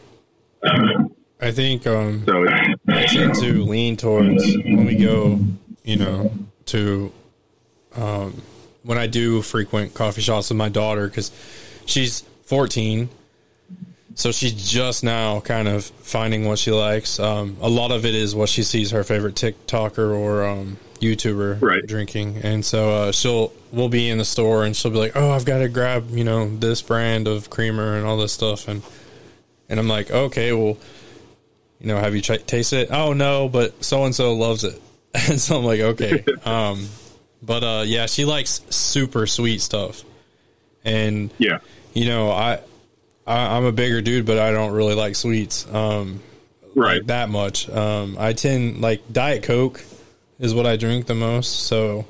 Um, 0.62 1.14
I 1.43 1.53
think 1.53 1.86
um, 1.86 2.24
so 2.26 2.47
I 2.88 3.07
tend 3.07 3.34
to 3.36 3.64
lean 3.64 3.97
towards 3.97 4.45
when 4.59 4.84
we 4.84 4.95
go, 4.97 5.41
you 5.84 5.97
know, 5.97 6.30
to 6.66 7.11
um, 7.97 8.43
when 8.82 8.99
I 8.99 9.07
do 9.07 9.41
frequent 9.41 9.95
coffee 9.95 10.20
shops 10.20 10.51
with 10.51 10.59
my 10.59 10.68
daughter 10.68 11.09
because 11.09 11.30
she's 11.86 12.24
14, 12.45 13.09
so 14.21 14.33
she's 14.33 14.53
just 14.71 15.03
now 15.03 15.41
kind 15.41 15.66
of 15.68 15.85
finding 15.85 16.45
what 16.47 16.59
she 16.59 16.71
likes. 16.71 17.18
Um, 17.18 17.57
a 17.61 17.68
lot 17.68 17.91
of 17.91 18.05
it 18.05 18.14
is 18.14 18.35
what 18.35 18.49
she 18.49 18.62
sees 18.62 18.91
her 18.91 19.03
favorite 19.05 19.35
TikToker 19.35 20.14
or 20.16 20.45
um, 20.45 20.77
YouTuber 21.01 21.61
Right. 21.62 21.87
drinking, 21.87 22.39
and 22.43 22.64
so 22.64 22.91
uh, 22.91 23.12
she'll 23.12 23.53
we'll 23.73 23.89
be 23.89 24.09
in 24.11 24.18
the 24.18 24.25
store 24.25 24.64
and 24.64 24.77
she'll 24.77 24.91
be 24.91 24.99
like, 24.99 25.12
"Oh, 25.16 25.31
I've 25.31 25.45
got 25.45 25.59
to 25.59 25.68
grab 25.68 26.11
you 26.11 26.25
know 26.25 26.49
this 26.57 26.83
brand 26.83 27.27
of 27.29 27.51
creamer 27.51 27.97
and 27.97 28.07
all 28.07 28.16
this 28.18 28.33
stuff," 28.33 28.68
and 28.68 28.83
and 29.68 29.81
I'm 29.81 29.89
like, 29.89 30.11
"Okay, 30.11 30.53
well." 30.53 30.77
you 31.83 31.87
know, 31.87 31.97
have 31.97 32.14
you 32.14 32.21
ch- 32.21 32.45
tasted 32.47 32.81
it? 32.81 32.89
Oh 32.93 33.14
no, 33.14 33.49
but 33.49 33.83
so 33.83 34.05
and 34.05 34.14
so 34.14 34.35
loves 34.35 34.64
it. 34.64 34.81
And 35.31 35.41
so 35.41 35.57
I'm 35.59 35.64
like, 35.64 35.81
okay. 35.81 36.23
Um, 36.45 36.87
but 37.43 37.64
uh, 37.64 37.85
yeah, 37.87 38.05
she 38.05 38.27
likes 38.27 38.61
super 38.68 39.27
sweet 39.27 39.62
stuff, 39.62 40.05
and 40.85 41.31
yeah, 41.39 41.61
you 41.95 42.05
know, 42.05 42.31
I, 42.31 42.61
I 43.27 43.57
I'm 43.57 43.64
a 43.64 43.73
bigger 43.73 44.01
dude, 44.01 44.27
but 44.27 44.39
I 44.39 44.53
don't 44.53 44.73
really 44.73 44.95
like 44.95 45.16
sweets. 45.16 45.66
Um, 45.73 46.21
right. 46.75 46.99
like 46.99 47.07
that 47.07 47.29
much. 47.29 47.68
Um, 47.68 48.16
I 48.18 48.33
tend 48.33 48.81
like 48.81 49.12
Diet 49.12 49.43
Coke 49.43 49.83
is 50.39 50.55
what 50.55 50.66
I 50.66 50.77
drink 50.77 51.07
the 51.07 51.14
most, 51.14 51.66
so 51.66 52.07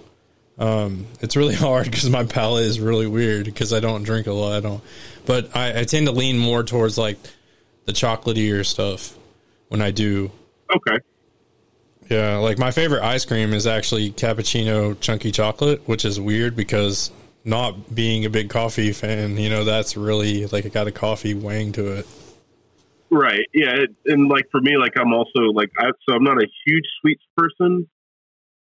um, 0.59 1.07
it's 1.21 1.37
really 1.37 1.55
hard 1.57 1.85
because 1.87 2.09
my 2.09 2.25
palate 2.25 2.65
is 2.65 2.81
really 2.81 3.07
weird 3.07 3.47
because 3.47 3.73
I 3.73 3.81
don't 3.81 4.03
drink 4.03 4.27
a 4.27 4.33
lot. 4.33 4.53
I 4.53 4.61
don't, 4.61 4.83
but 5.27 5.55
I, 5.57 5.81
I 5.81 5.85
tend 5.85 6.07
to 6.07 6.13
lean 6.13 6.39
more 6.39 6.63
towards 6.63 6.99
like 6.99 7.19
the 7.87 7.93
chocolatier 7.93 8.65
stuff 8.65 9.17
when 9.69 9.81
I 9.81 9.91
do. 9.91 10.31
Okay. 10.75 10.99
Yeah, 12.09 12.39
like 12.39 12.59
my 12.59 12.73
favorite 12.73 13.03
ice 13.03 13.25
cream 13.25 13.53
is 13.53 13.69
actually 13.69 14.11
cappuccino 14.11 14.99
chunky 15.01 15.31
chocolate, 15.31 15.87
which 15.87 16.05
is 16.05 16.21
weird 16.21 16.57
because 16.57 17.13
not 17.45 17.95
being 17.95 18.25
a 18.25 18.31
big 18.31 18.51
coffee 18.51 18.93
fan, 18.93 19.37
you 19.37 19.49
know, 19.49 19.65
that's 19.65 19.97
really 19.97 20.47
like 20.47 20.65
it 20.65 20.73
got 20.73 20.87
a 20.87 20.93
coffee 20.93 21.35
wang 21.35 21.73
to 21.73 21.93
it. 21.93 22.07
Right. 23.11 23.47
Yeah. 23.53 23.75
It, 23.75 23.97
and 24.07 24.29
like 24.29 24.47
for 24.51 24.61
me, 24.61 24.77
like 24.77 24.93
I'm 24.99 25.13
also 25.13 25.41
like 25.53 25.71
I 25.79 25.91
so 26.09 26.15
I'm 26.15 26.23
not 26.25 26.41
a 26.41 26.47
huge 26.67 26.85
sweets 27.01 27.25
person, 27.37 27.89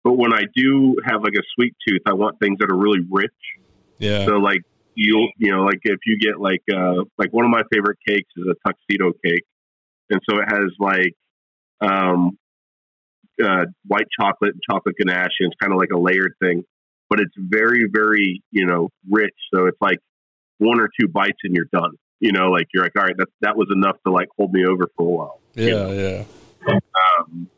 but 0.04 0.14
when 0.14 0.32
I 0.32 0.42
do 0.54 0.96
have 1.04 1.22
like 1.22 1.34
a 1.34 1.42
sweet 1.54 1.74
tooth, 1.86 2.02
I 2.06 2.14
want 2.14 2.38
things 2.40 2.58
that 2.60 2.70
are 2.70 2.76
really 2.76 3.04
rich. 3.10 3.30
Yeah. 3.98 4.26
So 4.26 4.32
like 4.32 4.62
you'll 4.94 5.30
you 5.36 5.50
know 5.50 5.62
like 5.62 5.80
if 5.82 6.00
you 6.06 6.18
get 6.18 6.40
like 6.40 6.62
uh 6.72 7.04
like 7.18 7.32
one 7.32 7.44
of 7.44 7.50
my 7.50 7.62
favorite 7.72 7.98
cakes 8.06 8.30
is 8.36 8.46
a 8.46 8.54
tuxedo 8.68 9.12
cake, 9.24 9.44
and 10.10 10.20
so 10.28 10.38
it 10.38 10.46
has 10.48 10.72
like 10.78 11.14
um 11.80 12.38
uh 13.42 13.66
white 13.86 14.06
chocolate 14.18 14.52
and 14.54 14.62
chocolate 14.68 14.96
ganache, 14.96 15.34
and 15.40 15.52
it's 15.52 15.60
kind 15.60 15.72
of 15.72 15.78
like 15.78 15.90
a 15.94 15.98
layered 15.98 16.34
thing, 16.40 16.64
but 17.10 17.20
it's 17.20 17.34
very 17.36 17.86
very 17.92 18.42
you 18.50 18.66
know 18.66 18.90
rich. 19.10 19.34
So 19.54 19.66
it's 19.66 19.80
like 19.80 19.98
one 20.58 20.80
or 20.80 20.88
two 21.00 21.08
bites 21.08 21.38
and 21.44 21.54
you're 21.54 21.68
done. 21.72 21.92
You 22.20 22.32
know, 22.32 22.50
like 22.50 22.66
you're 22.74 22.82
like, 22.82 22.96
all 22.96 23.04
right, 23.04 23.16
that 23.16 23.28
that 23.42 23.56
was 23.56 23.68
enough 23.72 23.96
to 24.06 24.12
like 24.12 24.28
hold 24.36 24.52
me 24.52 24.64
over 24.66 24.88
for 24.96 25.06
a 25.06 25.10
while. 25.10 25.40
you 25.54 25.66
yeah, 25.66 25.72
know? 25.74 25.92
yeah. 26.66 26.78
Um, 27.20 27.48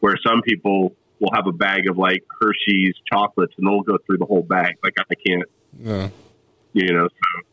where 0.00 0.16
some 0.24 0.42
people 0.42 0.94
will 1.20 1.30
have 1.34 1.46
a 1.46 1.52
bag 1.52 1.88
of 1.88 1.96
like 1.96 2.22
Hershey's 2.40 2.94
chocolates 3.10 3.54
and 3.56 3.66
they'll 3.66 3.80
go 3.80 3.96
through 4.06 4.18
the 4.18 4.26
whole 4.26 4.42
bag. 4.42 4.74
Like 4.84 4.92
I 4.98 5.14
can't, 5.26 5.44
Yeah. 5.80 6.08
you 6.74 6.92
know. 6.92 7.08
So 7.08 7.46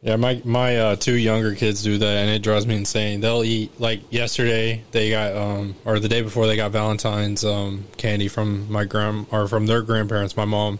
Yeah, 0.00 0.14
my 0.14 0.40
my 0.44 0.76
uh, 0.76 0.96
two 0.96 1.16
younger 1.16 1.56
kids 1.56 1.82
do 1.82 1.98
that, 1.98 2.06
and 2.06 2.30
it 2.30 2.40
drives 2.40 2.66
me 2.66 2.76
insane. 2.76 3.20
They'll 3.20 3.42
eat 3.42 3.80
like 3.80 4.00
yesterday. 4.12 4.84
They 4.92 5.10
got 5.10 5.34
um 5.36 5.74
or 5.84 5.98
the 5.98 6.08
day 6.08 6.22
before 6.22 6.46
they 6.46 6.54
got 6.54 6.70
Valentine's 6.70 7.44
um 7.44 7.84
candy 7.96 8.28
from 8.28 8.70
my 8.70 8.84
grand 8.84 9.26
or 9.32 9.48
from 9.48 9.66
their 9.66 9.82
grandparents, 9.82 10.36
my 10.36 10.44
mom, 10.44 10.78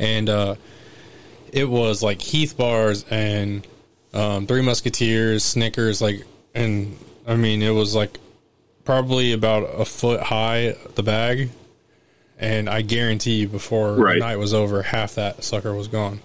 and 0.00 0.28
uh, 0.28 0.54
it 1.52 1.68
was 1.68 2.02
like 2.02 2.20
Heath 2.20 2.56
bars 2.56 3.04
and 3.08 3.64
um, 4.12 4.48
Three 4.48 4.62
Musketeers, 4.62 5.44
Snickers, 5.44 6.02
like, 6.02 6.24
and 6.52 6.98
I 7.28 7.36
mean 7.36 7.62
it 7.62 7.70
was 7.70 7.94
like 7.94 8.18
probably 8.84 9.32
about 9.32 9.62
a 9.78 9.84
foot 9.84 10.20
high 10.22 10.74
the 10.96 11.04
bag, 11.04 11.50
and 12.36 12.68
I 12.68 12.82
guarantee 12.82 13.34
you 13.42 13.48
before 13.48 13.94
Right. 13.94 14.18
night 14.18 14.38
was 14.38 14.52
over, 14.52 14.82
half 14.82 15.14
that 15.14 15.44
sucker 15.44 15.72
was 15.72 15.86
gone 15.86 16.18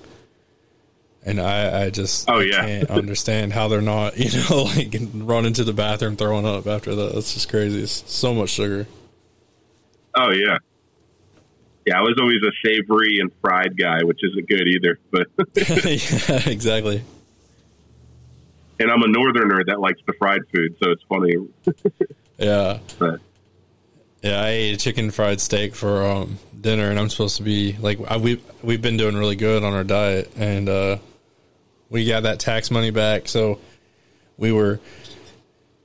and 1.26 1.42
I, 1.42 1.86
I 1.86 1.90
just 1.90 2.30
Oh, 2.30 2.40
yeah. 2.40 2.62
can't 2.66 2.90
understand 3.02 3.52
how 3.54 3.68
they're 3.68 3.82
not 3.82 4.18
you 4.20 4.30
know 4.50 4.64
like 4.64 4.96
running 5.14 5.54
to 5.54 5.64
the 5.64 5.74
bathroom 5.74 6.16
throwing 6.16 6.46
up 6.46 6.68
after 6.68 6.94
that. 6.96 7.14
That's 7.14 7.34
just 7.34 7.50
crazy. 7.50 7.82
It's 7.82 8.04
so 8.12 8.34
much 8.34 8.50
sugar. 8.52 8.86
oh 10.16 10.32
yeah, 10.32 10.58
yeah. 11.86 11.98
I 11.98 12.02
was 12.02 12.16
always 12.20 12.42
a 12.44 12.52
savory 12.68 13.20
and 13.20 13.32
fried 13.42 13.78
guy, 13.78 14.04
which 14.04 14.20
isn't 14.24 14.48
good 14.48 14.68
either. 14.68 15.00
But 15.12 15.28
yeah, 15.56 16.50
exactly. 16.50 17.04
and 18.80 18.92
I'm 18.92 19.02
a 19.04 19.08
northerner 19.08 19.64
that 19.66 19.80
likes 19.80 20.02
the 20.06 20.14
fried 20.14 20.42
food, 20.54 20.76
so 20.84 20.92
it's 20.92 21.04
funny. 21.10 21.36
Yeah, 22.38 22.80
But 23.00 23.22
yeah. 24.22 24.42
I 24.42 24.50
ate 24.50 24.74
a 24.74 24.78
chicken 24.78 25.10
fried 25.12 25.40
steak 25.40 25.74
for 25.76 26.04
um, 26.06 26.38
dinner, 26.60 26.90
and 26.90 27.00
I'm 27.00 27.10
supposed 27.10 27.38
to 27.38 27.44
be 27.44 27.78
like 27.80 28.00
I, 28.10 28.18
we 28.18 28.42
we've 28.62 28.82
been 28.82 28.98
doing 28.98 29.16
really 29.16 29.38
good 29.38 29.64
on 29.64 29.74
our 29.74 29.84
diet, 29.86 30.30
and 30.36 30.68
uh, 30.68 30.98
we 31.96 32.06
got 32.06 32.24
that 32.24 32.40
tax 32.40 32.70
money 32.70 32.92
back, 32.92 33.30
so 33.30 33.58
we 34.38 34.52
were 34.52 34.82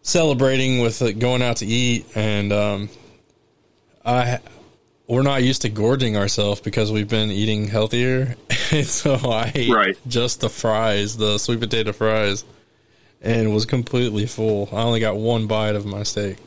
celebrating 0.02 0.80
with 0.80 1.00
like, 1.00 1.20
going 1.20 1.40
out 1.40 1.58
to 1.58 1.66
eat, 1.66 2.04
and 2.16 2.52
um, 2.52 2.88
I 4.04 4.40
we're 5.06 5.22
not 5.22 5.44
used 5.44 5.62
to 5.62 5.68
gorging 5.68 6.16
ourselves 6.16 6.60
because 6.60 6.90
we've 6.90 7.08
been 7.08 7.30
eating 7.30 7.68
healthier. 7.68 8.34
so 8.84 9.14
I 9.14 9.52
ate 9.54 9.70
Right. 9.72 9.96
just 10.08 10.40
the 10.40 10.48
fries, 10.48 11.16
the 11.16 11.38
sweet 11.38 11.60
potato 11.60 11.92
fries, 11.92 12.44
and 13.20 13.54
was 13.54 13.64
completely 13.66 14.26
full. 14.26 14.68
I 14.72 14.82
only 14.82 14.98
got 14.98 15.16
one 15.16 15.46
bite 15.46 15.76
of 15.76 15.86
my 15.86 16.02
steak. 16.02 16.38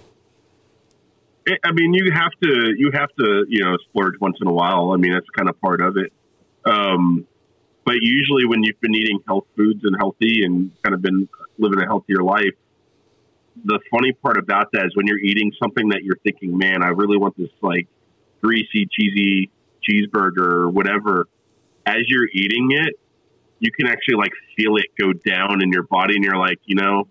I- 1.47 1.57
I 1.63 1.71
mean, 1.71 1.93
you 1.93 2.11
have 2.13 2.31
to 2.41 2.73
you 2.77 2.91
have 2.93 3.09
to 3.17 3.45
you 3.47 3.63
know 3.63 3.77
splurge 3.89 4.19
once 4.19 4.35
in 4.41 4.47
a 4.47 4.53
while. 4.53 4.91
I 4.91 4.97
mean, 4.97 5.13
that's 5.13 5.29
kind 5.37 5.47
of 5.49 5.59
part 5.61 5.79
of 5.79 5.95
it. 5.95 6.11
Um, 6.65 7.25
but 7.85 7.95
usually, 8.01 8.45
when 8.45 8.63
you've 8.63 8.79
been 8.79 8.95
eating 8.95 9.19
health 9.27 9.45
foods 9.57 9.81
and 9.83 9.95
healthy 9.99 10.43
and 10.43 10.71
kind 10.83 10.93
of 10.93 11.01
been 11.01 11.27
living 11.57 11.79
a 11.79 11.85
healthier 11.85 12.23
life, 12.23 12.55
the 13.65 13.79
funny 13.91 14.13
part 14.13 14.37
about 14.37 14.71
that 14.71 14.85
is 14.85 14.95
when 14.95 15.05
you're 15.07 15.19
eating 15.19 15.51
something 15.61 15.89
that 15.89 16.03
you're 16.03 16.17
thinking, 16.23 16.57
"Man, 16.57 16.81
I 16.83 16.89
really 16.89 17.17
want 17.17 17.37
this 17.37 17.49
like 17.61 17.87
greasy, 18.41 18.87
cheesy 18.89 19.51
cheeseburger 19.87 20.37
or 20.37 20.69
whatever." 20.69 21.27
As 21.85 22.03
you're 22.07 22.29
eating 22.33 22.71
it, 22.71 22.97
you 23.59 23.69
can 23.71 23.87
actually 23.87 24.15
like 24.15 24.31
feel 24.55 24.77
it 24.77 24.85
go 24.97 25.11
down 25.11 25.61
in 25.61 25.71
your 25.71 25.83
body, 25.83 26.15
and 26.15 26.23
you're 26.23 26.37
like, 26.37 26.59
you 26.65 26.75
know, 26.75 27.07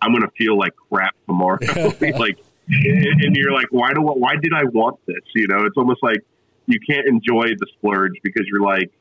I'm 0.00 0.12
gonna 0.12 0.30
feel 0.38 0.56
like 0.56 0.72
crap 0.90 1.16
tomorrow. 1.26 1.58
like 2.18 2.38
and 2.68 3.34
you're 3.34 3.52
like, 3.52 3.66
why 3.70 3.92
do 3.92 4.02
why 4.02 4.36
did 4.40 4.52
I 4.54 4.64
want 4.64 5.00
this? 5.06 5.22
You 5.34 5.48
know, 5.48 5.64
it's 5.64 5.76
almost 5.76 6.02
like 6.02 6.18
you 6.66 6.78
can't 6.88 7.06
enjoy 7.08 7.48
the 7.58 7.66
splurge 7.74 8.12
because 8.22 8.46
you're 8.46 8.62
like 8.62 8.92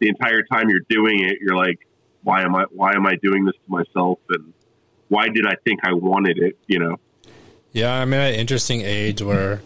the 0.00 0.08
entire 0.08 0.42
time 0.42 0.68
you're 0.68 0.86
doing 0.88 1.24
it, 1.24 1.38
you're 1.40 1.56
like, 1.56 1.86
why 2.22 2.42
am 2.42 2.54
I 2.54 2.64
why 2.70 2.94
am 2.94 3.06
I 3.06 3.16
doing 3.16 3.44
this 3.44 3.54
to 3.54 3.70
myself 3.70 4.18
and 4.30 4.52
why 5.08 5.28
did 5.28 5.46
I 5.46 5.54
think 5.64 5.80
I 5.84 5.92
wanted 5.92 6.38
it? 6.38 6.58
You 6.66 6.78
know, 6.80 6.96
Yeah, 7.72 7.92
I'm 7.92 8.12
at 8.12 8.34
an 8.34 8.40
interesting 8.40 8.82
age 8.82 9.22
where 9.22 9.62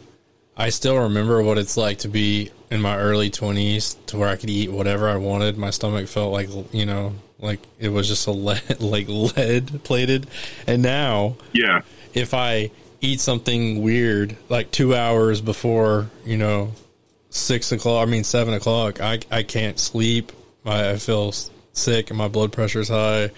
I 0.56 0.68
still 0.68 0.98
remember 0.98 1.42
what 1.42 1.58
it's 1.58 1.76
like 1.76 1.98
to 1.98 2.08
be 2.08 2.50
in 2.70 2.80
my 2.80 2.96
early 2.96 3.30
20s 3.30 3.96
to 4.06 4.18
where 4.18 4.28
I 4.28 4.36
could 4.36 4.50
eat 4.50 4.70
whatever 4.70 5.08
I 5.08 5.16
wanted. 5.16 5.56
My 5.56 5.70
stomach 5.70 6.08
felt 6.08 6.32
like, 6.32 6.48
you 6.72 6.86
know, 6.86 7.14
like 7.38 7.60
it 7.78 7.88
was 7.88 8.08
just 8.08 8.26
a 8.26 8.32
lead, 8.32 8.62
like 8.80 9.08
lead 9.08 9.82
plated. 9.84 10.26
And 10.66 10.82
now, 10.82 11.36
yeah, 11.52 11.82
if 12.14 12.34
I 12.34 12.70
eat 13.00 13.20
something 13.20 13.82
weird, 13.82 14.36
like 14.48 14.70
two 14.70 14.94
hours 14.94 15.40
before, 15.40 16.10
you 16.24 16.36
know, 16.36 16.72
six 17.34 17.72
o'clock, 17.72 18.06
I 18.06 18.10
mean, 18.10 18.24
seven 18.24 18.54
o'clock, 18.54 19.00
I, 19.00 19.20
I 19.30 19.42
can't 19.42 19.78
sleep. 19.78 20.32
I, 20.64 20.90
I 20.90 20.96
feel 20.96 21.32
sick 21.72 22.10
and 22.10 22.18
my 22.18 22.28
blood 22.28 22.52
pressure's 22.52 22.88
high. 22.88 23.30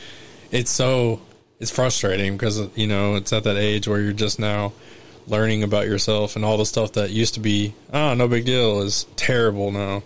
It's 0.50 0.70
so, 0.70 1.20
it's 1.60 1.70
frustrating 1.70 2.36
because, 2.36 2.68
you 2.76 2.86
know, 2.86 3.14
it's 3.14 3.32
at 3.32 3.44
that 3.44 3.56
age 3.56 3.88
where 3.88 4.00
you're 4.00 4.12
just 4.12 4.38
now 4.38 4.72
learning 5.26 5.62
about 5.62 5.86
yourself 5.86 6.36
and 6.36 6.44
all 6.44 6.58
the 6.58 6.66
stuff 6.66 6.92
that 6.92 7.10
used 7.10 7.34
to 7.34 7.40
be, 7.40 7.74
oh, 7.92 8.14
no 8.14 8.28
big 8.28 8.44
deal 8.44 8.82
is 8.82 9.06
terrible 9.16 9.70
now. 9.70 10.02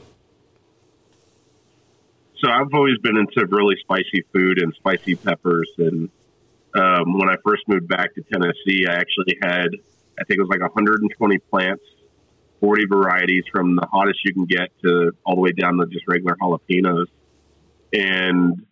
so 2.36 2.48
I've 2.48 2.72
always 2.72 2.98
been 2.98 3.16
into 3.16 3.46
really 3.46 3.76
spicy 3.80 4.24
food 4.32 4.62
and 4.62 4.72
spicy 4.74 5.16
peppers 5.16 5.70
and 5.78 6.08
um, 6.74 7.18
when 7.18 7.28
I 7.28 7.36
first 7.44 7.62
moved 7.66 7.88
back 7.88 8.14
to 8.14 8.22
Tennessee, 8.22 8.86
I 8.86 8.94
actually 8.94 9.38
had, 9.42 9.68
I 10.20 10.24
think 10.24 10.38
it 10.38 10.40
was 10.40 10.50
like 10.50 10.60
120 10.60 11.38
plants, 11.50 11.82
40 12.60 12.86
varieties 12.90 13.44
from 13.52 13.76
the 13.76 13.86
hottest 13.90 14.18
you 14.24 14.34
can 14.34 14.44
get 14.44 14.68
to 14.84 15.12
all 15.24 15.34
the 15.34 15.40
way 15.40 15.52
down 15.52 15.78
to 15.78 15.86
just 15.86 16.04
regular 16.08 16.36
jalapenos. 16.40 17.06
And 17.92 18.66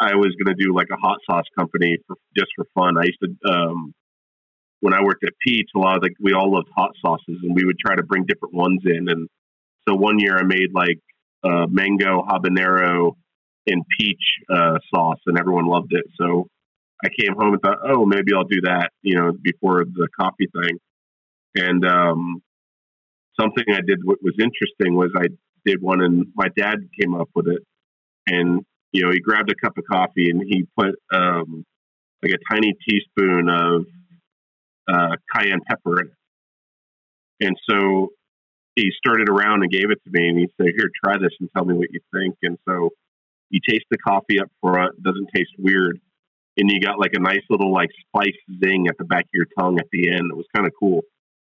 I 0.00 0.14
was 0.14 0.34
going 0.42 0.56
to 0.56 0.62
do 0.62 0.74
like 0.74 0.88
a 0.92 0.96
hot 0.96 1.18
sauce 1.28 1.44
company 1.58 1.98
for 2.06 2.16
just 2.36 2.48
for 2.56 2.66
fun. 2.74 2.96
I 2.96 3.04
used 3.04 3.18
to, 3.22 3.52
um, 3.52 3.94
when 4.80 4.94
I 4.94 5.02
worked 5.02 5.24
at 5.24 5.32
Pete's, 5.44 5.70
a 5.74 5.78
lot 5.78 5.96
of 5.96 6.02
like 6.02 6.14
we 6.20 6.32
all 6.32 6.52
loved 6.52 6.68
hot 6.76 6.90
sauces, 7.04 7.38
and 7.42 7.54
we 7.54 7.64
would 7.64 7.78
try 7.78 7.96
to 7.96 8.02
bring 8.02 8.24
different 8.26 8.54
ones 8.54 8.82
in. 8.84 9.08
And 9.08 9.28
so 9.88 9.94
one 9.94 10.18
year 10.18 10.36
I 10.36 10.42
made 10.42 10.72
like 10.72 11.00
uh, 11.42 11.66
mango 11.68 12.22
habanero 12.22 13.12
and 13.66 13.82
peach 13.98 14.22
uh, 14.50 14.78
sauce, 14.94 15.20
and 15.26 15.38
everyone 15.38 15.66
loved 15.66 15.92
it. 15.92 16.04
So 16.20 16.48
I 17.04 17.08
came 17.08 17.34
home 17.34 17.52
and 17.52 17.62
thought, 17.62 17.78
oh, 17.86 18.06
maybe 18.06 18.32
I'll 18.34 18.44
do 18.44 18.62
that, 18.62 18.90
you 19.02 19.16
know, 19.16 19.32
before 19.32 19.84
the 19.84 20.08
coffee 20.18 20.48
thing. 20.52 20.78
And 21.56 21.84
um, 21.84 22.42
something 23.38 23.64
I 23.70 23.80
did 23.86 24.00
what 24.04 24.18
was 24.22 24.34
interesting 24.38 24.94
was 24.94 25.10
I 25.16 25.28
did 25.64 25.80
one, 25.80 26.02
and 26.02 26.26
my 26.34 26.48
dad 26.56 26.88
came 27.00 27.14
up 27.14 27.28
with 27.34 27.48
it, 27.48 27.62
and 28.26 28.64
you 28.94 29.02
know, 29.02 29.10
he 29.10 29.18
grabbed 29.18 29.50
a 29.50 29.56
cup 29.56 29.76
of 29.76 29.84
coffee 29.90 30.30
and 30.30 30.40
he 30.40 30.66
put 30.78 30.94
um, 31.12 31.66
like 32.22 32.32
a 32.32 32.54
tiny 32.54 32.72
teaspoon 32.88 33.48
of 33.48 33.86
uh, 34.88 35.16
cayenne 35.34 35.60
pepper 35.68 36.00
in 36.00 36.06
it. 36.06 37.46
And 37.46 37.56
so 37.68 38.10
he 38.76 38.92
started 38.96 39.28
around 39.28 39.62
and 39.62 39.70
gave 39.70 39.90
it 39.90 39.98
to 40.04 40.10
me 40.10 40.28
and 40.28 40.38
he 40.38 40.48
said, 40.56 40.72
Here, 40.76 40.88
try 41.04 41.14
this 41.18 41.32
and 41.40 41.50
tell 41.56 41.64
me 41.64 41.74
what 41.74 41.88
you 41.90 41.98
think. 42.14 42.36
And 42.44 42.56
so 42.68 42.90
you 43.50 43.58
taste 43.68 43.84
the 43.90 43.98
coffee 43.98 44.40
up 44.40 44.48
front, 44.62 44.94
it 44.96 45.02
doesn't 45.02 45.28
taste 45.34 45.50
weird. 45.58 45.98
And 46.56 46.70
you 46.70 46.80
got 46.80 47.00
like 47.00 47.14
a 47.14 47.20
nice 47.20 47.42
little 47.50 47.72
like 47.72 47.90
spice 48.06 48.38
zing 48.64 48.86
at 48.88 48.96
the 48.96 49.04
back 49.04 49.24
of 49.24 49.30
your 49.32 49.46
tongue 49.58 49.80
at 49.80 49.86
the 49.90 50.12
end. 50.12 50.30
It 50.30 50.36
was 50.36 50.46
kind 50.54 50.68
of 50.68 50.72
cool. 50.78 51.02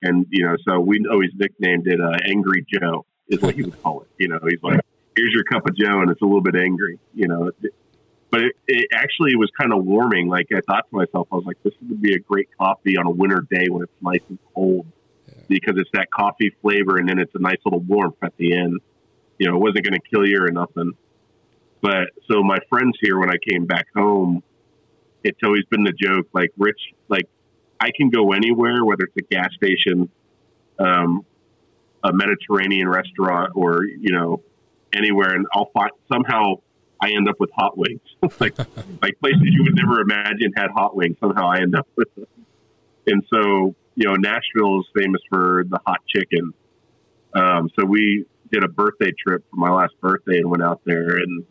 And, 0.03 0.27
you 0.31 0.45
know, 0.45 0.57
so 0.69 0.79
we 0.81 1.05
always 1.11 1.31
nicknamed 1.35 1.87
it 1.87 2.01
uh, 2.01 2.17
Angry 2.27 2.65
Joe, 2.73 3.07
is 3.29 3.41
what 3.41 3.55
he 3.55 3.63
would 3.63 3.83
call 3.83 4.03
it. 4.03 4.09
You 4.19 4.29
know, 4.29 4.39
he's 4.49 4.63
like, 4.63 4.81
Here's 5.17 5.33
your 5.33 5.45
cup 5.45 5.67
of 5.67 5.75
Joe, 5.75 6.03
and 6.03 6.11
it's 6.11 6.21
a 6.21 6.27
little 6.27 6.43
bit 6.43 6.57
angry, 6.57 6.99
you 7.15 7.27
know. 7.27 7.51
But 8.31 8.41
it, 8.43 8.53
it 8.69 8.89
actually 8.93 9.35
was 9.37 9.51
kind 9.59 9.73
of 9.73 9.85
warming. 9.85 10.29
Like 10.29 10.49
I 10.55 10.61
thought 10.61 10.85
to 10.91 10.97
myself, 10.97 11.29
I 11.33 11.37
was 11.37 11.47
like, 11.47 11.57
this 11.63 11.73
would 11.89 12.03
be 12.03 12.15
a 12.15 12.19
great 12.19 12.49
coffee 12.61 12.99
on 12.99 13.07
a 13.07 13.11
winter 13.11 13.47
day 13.51 13.69
when 13.71 13.83
it's 13.83 14.03
nice 14.03 14.21
and 14.29 14.39
cold 14.55 14.87
because 15.49 15.77
it's 15.79 15.91
that 15.93 16.11
coffee 16.11 16.55
flavor 16.61 16.99
and 16.99 17.09
then 17.09 17.19
it's 17.19 17.35
a 17.35 17.39
nice 17.39 17.59
little 17.65 17.81
warmth 17.81 18.17
at 18.23 18.37
the 18.37 18.57
end. 18.57 18.81
You 19.39 19.49
know, 19.49 19.57
it 19.57 19.61
wasn't 19.61 19.85
going 19.85 19.99
to 19.99 20.09
kill 20.11 20.27
you 20.27 20.39
or 20.43 20.51
nothing. 20.51 20.93
But 21.81 22.09
so 22.31 22.43
my 22.43 22.59
friends 22.69 22.99
here, 23.01 23.19
when 23.19 23.31
I 23.31 23.37
came 23.49 23.67
back 23.67 23.87
home, 23.95 24.43
it's 25.23 25.39
always 25.45 25.65
been 25.71 25.85
the 25.85 25.93
joke 25.93 26.29
like, 26.33 26.53
Rich, 26.57 26.81
like, 27.09 27.29
I 27.81 27.91
can 27.97 28.11
go 28.11 28.33
anywhere, 28.33 28.85
whether 28.85 29.05
it's 29.05 29.17
a 29.17 29.35
gas 29.35 29.49
station, 29.55 30.09
um, 30.79 31.25
a 32.03 32.13
Mediterranean 32.13 32.89
restaurant, 32.89 33.53
or, 33.55 33.85
you 33.85 34.13
know, 34.13 34.43
anywhere, 34.93 35.35
and 35.35 35.47
I'll 35.53 35.71
find 35.75 35.91
somehow 36.11 36.57
I 37.01 37.11
end 37.11 37.29
up 37.29 37.37
with 37.39 37.51
hot 37.55 37.77
wings. 37.77 38.01
like, 38.41 38.57
like 39.03 39.19
places 39.21 39.43
you 39.43 39.65
would 39.65 39.77
never 39.77 40.01
imagine 40.01 40.53
had 40.57 40.71
hot 40.75 40.97
wings. 40.97 41.17
Somehow 41.21 41.51
I 41.51 41.61
end 41.61 41.75
up 41.75 41.87
with 41.97 42.15
them. 42.15 42.27
And 43.07 43.23
so, 43.33 43.75
you 43.95 44.09
know, 44.09 44.15
Nashville 44.15 44.81
is 44.81 44.87
famous 44.97 45.21
for 45.29 45.65
the 45.69 45.79
hot 45.87 46.01
chicken. 46.09 46.53
Um, 47.35 47.71
so 47.79 47.85
we 47.85 48.25
did 48.51 48.65
a 48.65 48.69
birthday 48.69 49.13
trip 49.27 49.45
for 49.51 49.57
my 49.57 49.71
last 49.71 49.95
birthday 50.01 50.39
and 50.39 50.51
went 50.51 50.63
out 50.63 50.81
there 50.85 51.17
and 51.17 51.45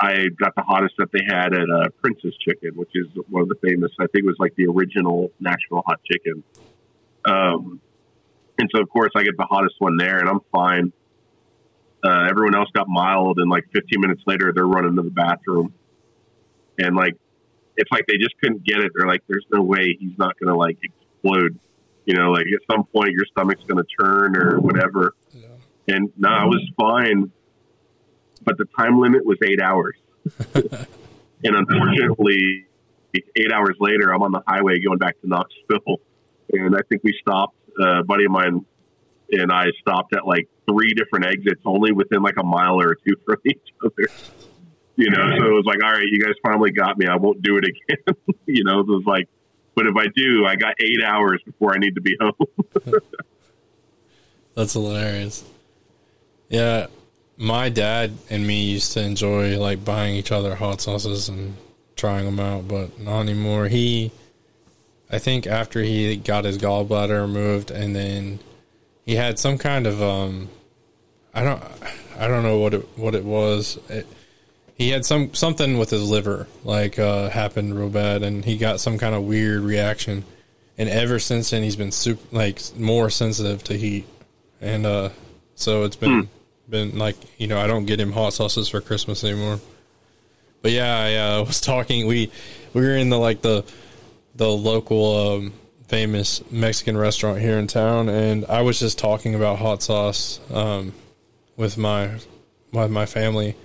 I 0.00 0.28
got 0.38 0.54
the 0.54 0.62
hottest 0.62 0.94
that 0.98 1.10
they 1.12 1.20
had 1.26 1.54
at 1.54 1.68
uh, 1.68 1.88
Prince's 2.00 2.34
Chicken, 2.38 2.76
which 2.76 2.90
is 2.94 3.06
one 3.28 3.42
of 3.42 3.48
the 3.48 3.56
famous. 3.62 3.90
I 3.98 4.06
think 4.06 4.24
it 4.24 4.26
was 4.26 4.36
like 4.38 4.54
the 4.56 4.66
original 4.66 5.30
Nashville 5.40 5.82
hot 5.84 6.00
chicken. 6.04 6.44
Um, 7.24 7.80
and 8.58 8.70
so 8.74 8.80
of 8.80 8.88
course 8.88 9.10
I 9.16 9.22
get 9.22 9.36
the 9.36 9.46
hottest 9.48 9.74
one 9.78 9.96
there, 9.96 10.18
and 10.18 10.28
I'm 10.28 10.40
fine. 10.52 10.92
Uh, 12.04 12.26
everyone 12.30 12.54
else 12.54 12.68
got 12.72 12.88
mild, 12.88 13.38
and 13.38 13.50
like 13.50 13.64
15 13.72 14.00
minutes 14.00 14.22
later, 14.26 14.52
they're 14.54 14.66
running 14.66 14.94
to 14.96 15.02
the 15.02 15.10
bathroom, 15.10 15.74
and 16.78 16.94
like 16.94 17.14
it's 17.76 17.90
like 17.90 18.06
they 18.06 18.18
just 18.18 18.36
couldn't 18.40 18.64
get 18.64 18.78
it. 18.78 18.92
They're 18.94 19.06
like, 19.06 19.22
"There's 19.28 19.46
no 19.52 19.62
way 19.62 19.96
he's 19.98 20.16
not 20.16 20.38
going 20.38 20.52
to 20.52 20.56
like 20.56 20.78
explode." 20.82 21.58
You 22.06 22.14
know, 22.14 22.30
like 22.30 22.46
at 22.46 22.60
some 22.72 22.84
point 22.84 23.10
your 23.10 23.26
stomach's 23.32 23.62
going 23.64 23.84
to 23.84 24.04
turn 24.04 24.36
or 24.36 24.60
whatever. 24.60 25.14
Yeah. 25.32 25.46
And 25.88 26.12
no, 26.16 26.28
I 26.28 26.44
was 26.44 26.62
fine, 26.78 27.32
but 28.44 28.58
the 28.58 28.66
time 28.78 29.00
limit 29.00 29.24
was 29.24 29.38
eight 29.42 29.60
hours. 29.60 29.96
and 30.54 30.66
unfortunately, 31.42 32.66
eight 33.14 33.52
hours 33.52 33.76
later, 33.80 34.12
I'm 34.14 34.22
on 34.22 34.32
the 34.32 34.42
highway 34.46 34.80
going 34.80 34.98
back 34.98 35.20
to 35.20 35.28
Knoxville, 35.28 36.00
and 36.52 36.76
I 36.76 36.80
think 36.88 37.02
we 37.04 37.16
stopped. 37.20 37.54
Uh, 37.80 38.00
a 38.00 38.04
buddy 38.04 38.24
of 38.24 38.32
mine 38.32 38.66
and 39.30 39.52
I 39.52 39.66
stopped 39.80 40.14
at 40.14 40.26
like 40.26 40.48
three 40.68 40.94
different 40.94 41.26
exits, 41.26 41.60
only 41.64 41.92
within 41.92 42.22
like 42.22 42.36
a 42.38 42.44
mile 42.44 42.80
or 42.80 42.94
two 42.94 43.14
from 43.24 43.36
each 43.44 43.68
other. 43.84 44.08
You 44.96 45.10
know, 45.10 45.30
so 45.38 45.44
it 45.46 45.52
was 45.52 45.64
like, 45.64 45.82
all 45.84 45.92
right, 45.92 46.06
you 46.10 46.20
guys 46.20 46.34
finally 46.42 46.72
got 46.72 46.98
me. 46.98 47.06
I 47.06 47.16
won't 47.16 47.40
do 47.40 47.56
it 47.56 47.64
again. 47.64 48.16
you 48.46 48.64
know, 48.64 48.80
it 48.80 48.86
was 48.86 49.04
like, 49.06 49.28
but 49.76 49.86
if 49.86 49.94
I 49.96 50.06
do, 50.14 50.44
I 50.44 50.56
got 50.56 50.74
eight 50.80 51.00
hours 51.04 51.40
before 51.44 51.72
I 51.72 51.78
need 51.78 51.94
to 51.94 52.00
be 52.00 52.16
home. 52.20 52.94
That's 54.54 54.72
hilarious. 54.72 55.44
Yeah, 56.48 56.88
my 57.38 57.68
dad 57.68 58.12
and 58.28 58.46
me 58.46 58.64
used 58.64 58.92
to 58.92 59.00
enjoy 59.00 59.58
like 59.58 59.84
buying 59.84 60.14
each 60.16 60.32
other 60.32 60.56
hot 60.56 60.80
sauces 60.80 61.28
and 61.28 61.56
trying 61.96 62.24
them 62.24 62.40
out, 62.40 62.68
but 62.68 62.98
not 63.00 63.20
anymore. 63.20 63.68
He, 63.68 64.10
I 65.10 65.18
think 65.18 65.46
after 65.46 65.80
he 65.80 66.16
got 66.16 66.44
his 66.44 66.58
gallbladder 66.58 67.22
removed 67.22 67.70
and 67.70 67.94
then 67.94 68.40
he 69.06 69.14
had 69.14 69.38
some 69.38 69.56
kind 69.56 69.86
of 69.86 70.02
um, 70.02 70.50
I 71.32 71.42
don't 71.42 71.62
I 72.18 72.28
don't 72.28 72.42
know 72.42 72.58
what 72.58 72.74
it 72.74 72.88
what 72.98 73.14
it 73.14 73.24
was. 73.24 73.78
It, 73.88 74.06
he 74.74 74.90
had 74.90 75.06
some 75.06 75.32
something 75.34 75.78
with 75.78 75.90
his 75.90 76.08
liver 76.08 76.46
like 76.64 76.98
uh, 76.98 77.30
happened 77.30 77.76
real 77.78 77.88
bad, 77.88 78.22
and 78.22 78.44
he 78.44 78.58
got 78.58 78.80
some 78.80 78.98
kind 78.98 79.14
of 79.14 79.22
weird 79.24 79.62
reaction. 79.62 80.24
And 80.76 80.88
ever 80.88 81.18
since 81.18 81.50
then, 81.50 81.62
he's 81.62 81.74
been 81.74 81.90
super 81.90 82.22
like 82.36 82.60
more 82.76 83.08
sensitive 83.08 83.64
to 83.64 83.78
heat, 83.78 84.06
and 84.60 84.84
uh, 84.84 85.08
so 85.54 85.84
it's 85.84 85.96
been 85.96 86.22
hmm. 86.22 86.26
Been 86.68 86.98
like 86.98 87.16
you 87.38 87.46
know 87.46 87.58
I 87.58 87.66
don't 87.66 87.86
get 87.86 88.00
him 88.00 88.12
hot 88.12 88.32
sauces 88.32 88.68
for 88.68 88.80
Christmas 88.80 89.24
anymore. 89.24 89.60
But 90.62 90.72
yeah, 90.72 90.98
I 90.98 91.14
uh, 91.14 91.44
was 91.46 91.60
talking. 91.60 92.06
We 92.06 92.30
we 92.74 92.82
were 92.82 92.96
in 92.96 93.10
the 93.10 93.18
like 93.18 93.42
the 93.42 93.64
the 94.34 94.48
local 94.48 95.34
um, 95.34 95.52
famous 95.88 96.42
Mexican 96.50 96.96
restaurant 96.96 97.40
here 97.40 97.58
in 97.58 97.66
town, 97.66 98.08
and 98.08 98.44
I 98.46 98.62
was 98.62 98.78
just 98.78 98.98
talking 98.98 99.34
about 99.34 99.58
hot 99.58 99.82
sauce 99.82 100.40
um, 100.52 100.92
with 101.56 101.76
my 101.78 102.10
with 102.72 102.90
my 102.90 103.06
family, 103.06 103.56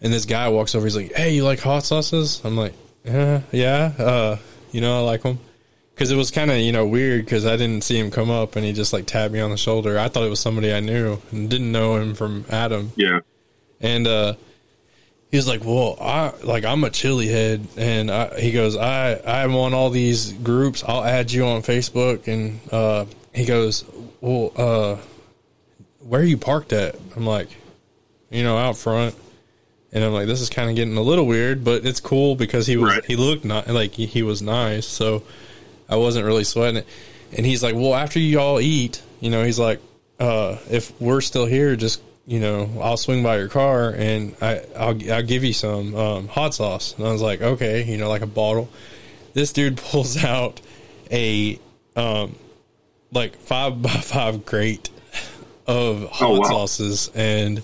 and 0.00 0.12
this 0.12 0.24
guy 0.24 0.48
walks 0.48 0.74
over. 0.74 0.86
He's 0.86 0.96
like, 0.96 1.12
"Hey, 1.12 1.34
you 1.34 1.44
like 1.44 1.60
hot 1.60 1.84
sauces?" 1.84 2.40
I'm 2.44 2.56
like, 2.56 2.74
"Yeah, 3.04 3.42
yeah, 3.52 3.92
uh, 3.98 4.38
you 4.70 4.80
know, 4.80 4.98
I 4.98 5.00
like 5.02 5.22
them." 5.22 5.38
Because 5.94 6.10
it 6.10 6.16
was 6.16 6.30
kind 6.30 6.50
of 6.50 6.56
you 6.58 6.72
know 6.72 6.86
weird 6.86 7.24
because 7.24 7.44
I 7.44 7.56
didn't 7.56 7.84
see 7.84 7.98
him 7.98 8.10
come 8.10 8.30
up, 8.30 8.56
and 8.56 8.64
he 8.64 8.72
just 8.72 8.92
like 8.92 9.06
tapped 9.06 9.32
me 9.32 9.40
on 9.40 9.50
the 9.50 9.56
shoulder. 9.56 9.98
I 9.98 10.08
thought 10.08 10.24
it 10.24 10.30
was 10.30 10.40
somebody 10.40 10.72
I 10.72 10.80
knew 10.80 11.20
and 11.30 11.50
didn't 11.50 11.70
know 11.70 11.96
him 11.96 12.14
from 12.14 12.44
Adam. 12.48 12.92
Yeah, 12.96 13.20
and 13.80 14.06
uh, 14.06 14.34
he's 15.30 15.46
like, 15.46 15.64
well, 15.64 15.96
I 16.00 16.32
like 16.42 16.64
I'm 16.64 16.84
a 16.84 16.90
chili 16.90 17.28
head, 17.28 17.66
and 17.76 18.10
I, 18.10 18.40
he 18.40 18.52
goes, 18.52 18.76
I 18.76 19.20
I'm 19.26 19.54
on 19.56 19.74
all 19.74 19.90
these 19.90 20.32
groups. 20.32 20.82
I'll 20.86 21.04
add 21.04 21.30
you 21.32 21.44
on 21.44 21.62
Facebook, 21.62 22.26
and 22.26 22.60
uh, 22.72 23.06
he 23.34 23.44
goes, 23.44 23.84
well, 24.20 24.52
uh, 24.56 24.96
where 26.00 26.20
are 26.20 26.24
you 26.24 26.36
parked 26.38 26.72
at? 26.72 26.96
I'm 27.16 27.26
like, 27.26 27.48
you 28.30 28.42
know, 28.42 28.56
out 28.56 28.76
front. 28.76 29.14
And 29.94 30.02
I'm 30.02 30.12
like, 30.12 30.26
this 30.26 30.40
is 30.40 30.48
kind 30.48 30.70
of 30.70 30.76
getting 30.76 30.96
a 30.96 31.02
little 31.02 31.26
weird, 31.26 31.64
but 31.64 31.84
it's 31.84 32.00
cool 32.00 32.34
because 32.34 32.66
he 32.66 32.78
was 32.78 32.94
right. 32.94 33.04
he 33.04 33.14
looked 33.14 33.44
not 33.44 33.68
like 33.68 33.92
he, 33.92 34.06
he 34.06 34.22
was 34.22 34.40
nice, 34.40 34.86
so 34.86 35.22
I 35.92 35.96
wasn't 35.96 36.26
really 36.26 36.44
sweating 36.44 36.78
it. 36.78 36.86
And 37.36 37.44
he's 37.44 37.62
like, 37.62 37.74
well, 37.74 37.94
after 37.94 38.18
you 38.18 38.40
all 38.40 38.60
eat, 38.60 39.02
you 39.20 39.30
know, 39.30 39.44
he's 39.44 39.58
like, 39.58 39.80
uh, 40.18 40.56
if 40.70 40.98
we're 41.00 41.20
still 41.20 41.46
here, 41.46 41.76
just 41.76 42.00
you 42.26 42.38
know, 42.38 42.70
I'll 42.80 42.96
swing 42.96 43.22
by 43.22 43.38
your 43.38 43.48
car 43.48 43.90
and 43.90 44.36
I, 44.40 44.64
I'll, 44.76 45.12
I'll 45.12 45.22
give 45.22 45.42
you 45.42 45.52
some 45.52 45.94
um, 45.94 46.28
hot 46.28 46.54
sauce. 46.54 46.94
And 46.96 47.06
I 47.06 47.12
was 47.12 47.20
like, 47.20 47.42
okay, 47.42 47.84
you 47.84 47.98
know, 47.98 48.08
like 48.08 48.22
a 48.22 48.26
bottle. 48.26 48.68
This 49.32 49.52
dude 49.52 49.76
pulls 49.90 50.22
out 50.22 50.60
a 51.10 51.58
um, 51.96 52.36
like 53.10 53.36
five 53.36 53.82
by 53.82 53.90
five 53.90 54.46
crate 54.46 54.90
of 55.66 56.10
hot 56.10 56.30
oh, 56.30 56.40
wow. 56.40 56.48
sauces 56.48 57.10
and 57.14 57.62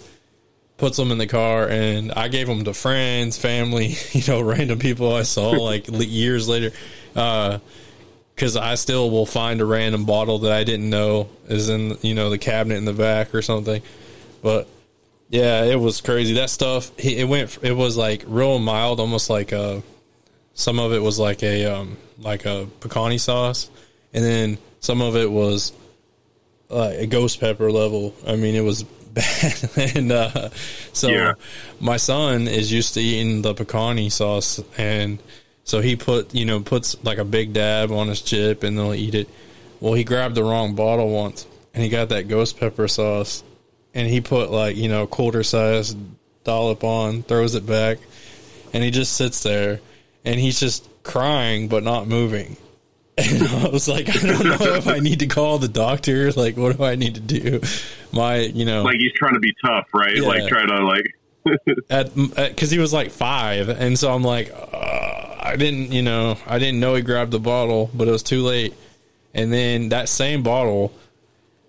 puts 0.76 0.96
them 0.96 1.12
in 1.12 1.18
the 1.18 1.26
car. 1.26 1.68
And 1.68 2.12
I 2.12 2.28
gave 2.28 2.46
them 2.46 2.64
to 2.64 2.74
friends, 2.74 3.38
family, 3.38 3.96
you 4.12 4.22
know, 4.26 4.40
random 4.40 4.78
people 4.78 5.14
I 5.14 5.22
saw 5.22 5.50
like 5.50 5.86
years 5.88 6.48
later. 6.48 6.72
Uh, 7.14 7.58
because 8.38 8.56
I 8.56 8.76
still 8.76 9.10
will 9.10 9.26
find 9.26 9.60
a 9.60 9.64
random 9.64 10.04
bottle 10.04 10.38
that 10.40 10.52
I 10.52 10.62
didn't 10.62 10.88
know 10.88 11.28
is 11.48 11.68
in 11.68 11.98
you 12.02 12.14
know 12.14 12.30
the 12.30 12.38
cabinet 12.38 12.76
in 12.76 12.84
the 12.84 12.92
back 12.92 13.34
or 13.34 13.42
something. 13.42 13.82
But 14.42 14.68
yeah, 15.28 15.64
it 15.64 15.74
was 15.80 16.00
crazy. 16.00 16.34
That 16.34 16.48
stuff, 16.48 16.92
it 16.98 17.26
went, 17.28 17.58
it 17.62 17.72
was 17.72 17.96
like 17.96 18.22
real 18.28 18.60
mild, 18.60 19.00
almost 19.00 19.28
like 19.28 19.50
a 19.50 19.82
some 20.54 20.78
of 20.78 20.92
it 20.92 21.00
was 21.00 21.18
like 21.18 21.42
a 21.42 21.64
um, 21.66 21.96
like 22.20 22.44
a 22.46 22.68
picante 22.78 23.18
sauce, 23.18 23.68
and 24.14 24.24
then 24.24 24.58
some 24.78 25.00
of 25.02 25.16
it 25.16 25.28
was 25.30 25.72
like 26.68 26.94
a 26.98 27.06
ghost 27.08 27.40
pepper 27.40 27.72
level. 27.72 28.14
I 28.24 28.36
mean, 28.36 28.54
it 28.54 28.62
was 28.62 28.84
bad, 29.12 29.70
and 29.96 30.12
uh, 30.12 30.50
so 30.92 31.08
Yeah. 31.08 31.32
my 31.80 31.96
son 31.96 32.46
is 32.46 32.70
used 32.70 32.94
to 32.94 33.00
eating 33.00 33.42
the 33.42 33.52
picante 33.52 34.12
sauce, 34.12 34.62
and 34.76 35.18
so 35.68 35.82
he 35.82 35.96
put 35.96 36.34
you 36.34 36.46
know 36.46 36.60
puts 36.60 36.96
like 37.04 37.18
a 37.18 37.24
big 37.24 37.52
dab 37.52 37.92
on 37.92 38.08
his 38.08 38.22
chip, 38.22 38.62
and 38.62 38.76
they'll 38.76 38.94
eat 38.94 39.14
it. 39.14 39.28
Well, 39.80 39.92
he 39.92 40.02
grabbed 40.02 40.34
the 40.34 40.42
wrong 40.42 40.74
bottle 40.74 41.10
once, 41.10 41.46
and 41.74 41.84
he 41.84 41.90
got 41.90 42.08
that 42.08 42.26
ghost 42.26 42.58
pepper 42.58 42.88
sauce, 42.88 43.44
and 43.94 44.08
he 44.08 44.20
put 44.22 44.50
like 44.50 44.76
you 44.76 44.88
know 44.88 45.06
quarter 45.06 45.42
size 45.42 45.94
dollop 46.44 46.82
on, 46.84 47.22
throws 47.22 47.54
it 47.54 47.66
back, 47.66 47.98
and 48.72 48.82
he 48.82 48.90
just 48.90 49.12
sits 49.12 49.42
there, 49.42 49.80
and 50.24 50.40
he's 50.40 50.58
just 50.58 50.88
crying 51.02 51.68
but 51.68 51.82
not 51.82 52.08
moving. 52.08 52.56
And 53.18 53.48
I 53.48 53.68
was 53.70 53.88
like, 53.88 54.08
I 54.08 54.28
don't 54.28 54.44
know 54.44 54.74
if 54.76 54.86
I 54.86 55.00
need 55.00 55.18
to 55.18 55.26
call 55.26 55.58
the 55.58 55.66
doctor. 55.66 56.30
Like, 56.30 56.56
what 56.56 56.76
do 56.76 56.84
I 56.84 56.94
need 56.94 57.16
to 57.16 57.20
do? 57.20 57.60
My, 58.12 58.36
you 58.36 58.64
know, 58.64 58.84
Like 58.84 59.00
he's 59.00 59.12
trying 59.14 59.34
to 59.34 59.40
be 59.40 59.52
tough, 59.60 59.88
right? 59.92 60.14
Yeah. 60.14 60.22
Like 60.22 60.46
try 60.46 60.64
to 60.64 60.84
like. 60.86 61.17
At 61.90 62.14
because 62.14 62.70
he 62.70 62.78
was 62.78 62.92
like 62.92 63.10
five, 63.10 63.68
and 63.68 63.98
so 63.98 64.12
I'm 64.12 64.22
like, 64.22 64.52
uh, 64.52 65.36
I 65.40 65.56
didn't, 65.56 65.92
you 65.92 66.02
know, 66.02 66.36
I 66.46 66.58
didn't 66.58 66.80
know 66.80 66.94
he 66.94 67.02
grabbed 67.02 67.30
the 67.30 67.40
bottle, 67.40 67.90
but 67.94 68.08
it 68.08 68.10
was 68.10 68.22
too 68.22 68.42
late. 68.42 68.74
And 69.34 69.52
then 69.52 69.90
that 69.90 70.08
same 70.08 70.42
bottle, 70.42 70.92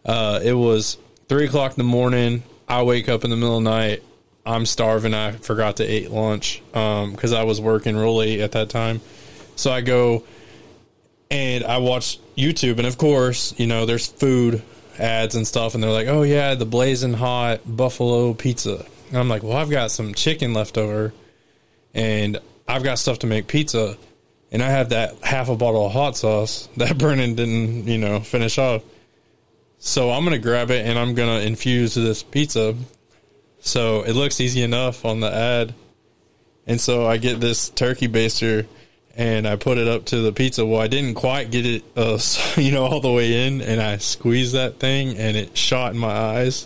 uh, 0.05 0.39
it 0.43 0.53
was 0.53 0.97
three 1.27 1.45
o'clock 1.45 1.71
in 1.71 1.77
the 1.77 1.83
morning. 1.83 2.43
I 2.67 2.83
wake 2.83 3.09
up 3.09 3.23
in 3.23 3.29
the 3.29 3.35
middle 3.35 3.57
of 3.57 3.63
the 3.63 3.69
night. 3.69 4.03
I'm 4.45 4.65
starving. 4.65 5.13
I 5.13 5.33
forgot 5.33 5.77
to 5.77 5.91
eat 5.91 6.09
lunch 6.11 6.61
because 6.71 7.33
I 7.33 7.43
was 7.43 7.61
working 7.61 7.95
real 7.95 8.15
late 8.15 8.39
at 8.39 8.53
that 8.53 8.69
time. 8.69 9.01
So 9.55 9.71
I 9.71 9.81
go 9.81 10.23
and 11.29 11.63
I 11.63 11.77
watch 11.77 12.19
YouTube, 12.35 12.77
and 12.77 12.87
of 12.87 12.97
course, 12.97 13.53
you 13.57 13.67
know, 13.67 13.85
there's 13.85 14.07
food 14.07 14.61
ads 14.97 15.35
and 15.35 15.47
stuff, 15.47 15.75
and 15.75 15.83
they're 15.83 15.91
like, 15.91 16.07
"Oh 16.07 16.23
yeah, 16.23 16.55
the 16.55 16.65
blazing 16.65 17.13
hot 17.13 17.61
buffalo 17.65 18.33
pizza." 18.33 18.85
And 19.09 19.17
I'm 19.17 19.29
like, 19.29 19.43
"Well, 19.43 19.57
I've 19.57 19.69
got 19.69 19.91
some 19.91 20.13
chicken 20.13 20.53
left 20.53 20.77
over, 20.77 21.13
and 21.93 22.39
I've 22.67 22.83
got 22.83 22.99
stuff 22.99 23.19
to 23.19 23.27
make 23.27 23.47
pizza, 23.47 23.97
and 24.51 24.61
I 24.61 24.69
have 24.69 24.89
that 24.89 25.23
half 25.23 25.49
a 25.49 25.55
bottle 25.55 25.85
of 25.85 25.91
hot 25.91 26.17
sauce 26.17 26.69
that 26.77 26.97
Brennan 26.97 27.35
didn't, 27.35 27.87
you 27.87 27.97
know, 27.97 28.19
finish 28.19 28.57
off. 28.57 28.83
So 29.79 30.11
I'm 30.11 30.23
gonna 30.23 30.39
grab 30.39 30.71
it 30.71 30.85
and 30.85 30.99
I'm 30.99 31.15
gonna 31.15 31.39
infuse 31.39 31.95
this 31.95 32.21
pizza. 32.21 32.75
So 33.61 34.03
it 34.03 34.13
looks 34.13 34.39
easy 34.41 34.61
enough 34.61 35.05
on 35.05 35.19
the 35.19 35.33
ad, 35.33 35.73
and 36.67 36.79
so 36.79 37.05
I 37.05 37.17
get 37.17 37.39
this 37.39 37.69
turkey 37.69 38.07
baster 38.07 38.67
and 39.19 39.45
I 39.45 39.57
put 39.57 39.77
it 39.77 39.87
up 39.87 40.05
to 40.05 40.21
the 40.21 40.31
pizza. 40.31 40.65
Well, 40.65 40.79
I 40.79 40.87
didn't 40.87 41.15
quite 41.15 41.51
get 41.51 41.65
it, 41.65 41.83
uh, 41.97 42.17
you 42.55 42.71
know, 42.71 42.85
all 42.85 43.01
the 43.01 43.11
way 43.11 43.47
in, 43.47 43.61
and 43.61 43.81
I 43.81 43.97
squeezed 43.97 44.53
that 44.53 44.79
thing, 44.79 45.17
and 45.17 45.35
it 45.35 45.57
shot 45.57 45.91
in 45.91 45.99
my 45.99 46.11
eyes. 46.11 46.65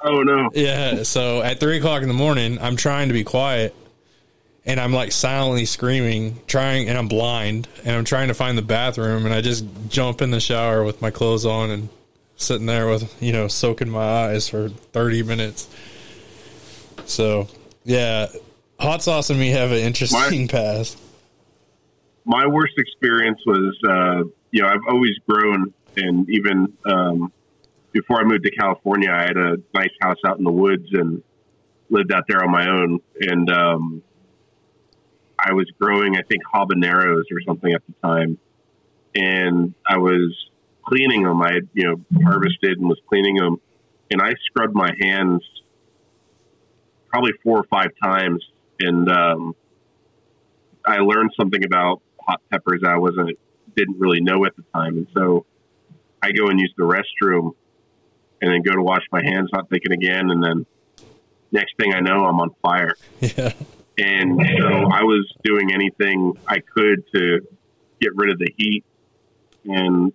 Oh 0.00 0.22
no! 0.22 0.50
Yeah. 0.54 1.02
So 1.02 1.42
at 1.42 1.60
three 1.60 1.78
o'clock 1.78 2.02
in 2.02 2.08
the 2.08 2.14
morning, 2.14 2.58
I'm 2.60 2.76
trying 2.76 3.08
to 3.08 3.14
be 3.14 3.24
quiet, 3.24 3.74
and 4.64 4.78
I'm 4.78 4.92
like 4.92 5.12
silently 5.12 5.64
screaming, 5.64 6.38
trying, 6.46 6.88
and 6.88 6.96
I'm 6.96 7.08
blind, 7.08 7.68
and 7.84 7.96
I'm 7.96 8.04
trying 8.04 8.28
to 8.28 8.34
find 8.34 8.56
the 8.56 8.62
bathroom, 8.62 9.24
and 9.24 9.34
I 9.34 9.40
just 9.40 9.64
jump 9.88 10.22
in 10.22 10.30
the 10.30 10.40
shower 10.40 10.84
with 10.84 11.02
my 11.02 11.10
clothes 11.10 11.44
on 11.44 11.70
and 11.70 11.88
sitting 12.36 12.66
there 12.66 12.86
with 12.86 13.20
you 13.20 13.32
know 13.32 13.48
soaking 13.48 13.90
my 13.90 14.04
eyes 14.04 14.48
for 14.48 14.68
30 14.68 15.24
minutes. 15.24 15.68
So 17.06 17.48
yeah, 17.84 18.26
hot 18.78 19.02
sauce 19.02 19.30
and 19.30 19.40
me 19.40 19.48
have 19.50 19.72
an 19.72 19.78
interesting 19.78 20.46
past. 20.48 20.98
my 22.24 22.46
worst 22.46 22.74
experience 22.78 23.40
was, 23.46 23.76
uh, 23.88 24.22
you 24.50 24.62
know, 24.62 24.68
I've 24.68 24.86
always 24.88 25.16
grown, 25.28 25.72
and 25.96 26.28
even 26.30 26.72
um, 26.86 27.32
before 27.98 28.20
I 28.20 28.24
moved 28.24 28.44
to 28.44 28.50
California, 28.52 29.10
I 29.10 29.22
had 29.22 29.36
a 29.36 29.56
nice 29.74 29.90
house 30.00 30.18
out 30.24 30.38
in 30.38 30.44
the 30.44 30.52
woods 30.52 30.86
and 30.92 31.20
lived 31.90 32.12
out 32.12 32.24
there 32.28 32.44
on 32.44 32.50
my 32.52 32.68
own. 32.68 33.00
And 33.20 33.50
um, 33.50 34.02
I 35.36 35.52
was 35.52 35.66
growing, 35.80 36.16
I 36.16 36.22
think, 36.22 36.42
habaneros 36.54 37.24
or 37.32 37.40
something 37.44 37.72
at 37.72 37.82
the 37.86 37.94
time, 38.06 38.38
and 39.16 39.74
I 39.88 39.98
was 39.98 40.32
cleaning 40.86 41.24
them. 41.24 41.42
I 41.42 41.52
had, 41.54 41.68
you 41.74 41.84
know, 41.84 42.22
harvested 42.22 42.78
and 42.78 42.88
was 42.88 43.00
cleaning 43.08 43.34
them, 43.34 43.60
and 44.12 44.22
I 44.22 44.32
scrubbed 44.46 44.74
my 44.74 44.92
hands 45.00 45.42
probably 47.08 47.32
four 47.42 47.58
or 47.58 47.64
five 47.64 47.90
times, 48.02 48.44
and 48.78 49.10
um, 49.10 49.56
I 50.86 50.98
learned 50.98 51.32
something 51.38 51.64
about 51.64 52.00
hot 52.20 52.42
peppers 52.50 52.82
I 52.86 52.96
wasn't 52.96 53.38
didn't 53.76 53.98
really 53.98 54.20
know 54.20 54.44
at 54.44 54.54
the 54.54 54.62
time, 54.72 54.98
and 54.98 55.08
so 55.16 55.46
I 56.22 56.30
go 56.30 56.46
and 56.46 56.60
use 56.60 56.72
the 56.76 56.84
restroom, 56.84 57.54
and 58.40 58.52
then 58.52 58.62
go 58.62 58.72
to 58.74 58.82
wash 58.82 59.02
my 59.10 59.22
hands, 59.22 59.50
not 59.52 59.68
thinking 59.68 59.92
again, 59.92 60.30
and 60.30 60.42
then 60.42 60.66
next 61.52 61.74
thing 61.78 61.94
I 61.94 62.00
know, 62.00 62.24
I'm 62.24 62.40
on 62.40 62.54
fire. 62.62 62.94
Yeah. 63.20 63.52
And 64.00 64.40
so 64.60 64.68
I 64.68 65.02
was 65.02 65.28
doing 65.42 65.72
anything 65.74 66.38
I 66.46 66.58
could 66.60 67.04
to 67.14 67.40
get 68.00 68.14
rid 68.14 68.30
of 68.30 68.38
the 68.38 68.48
heat, 68.56 68.84
and 69.64 70.12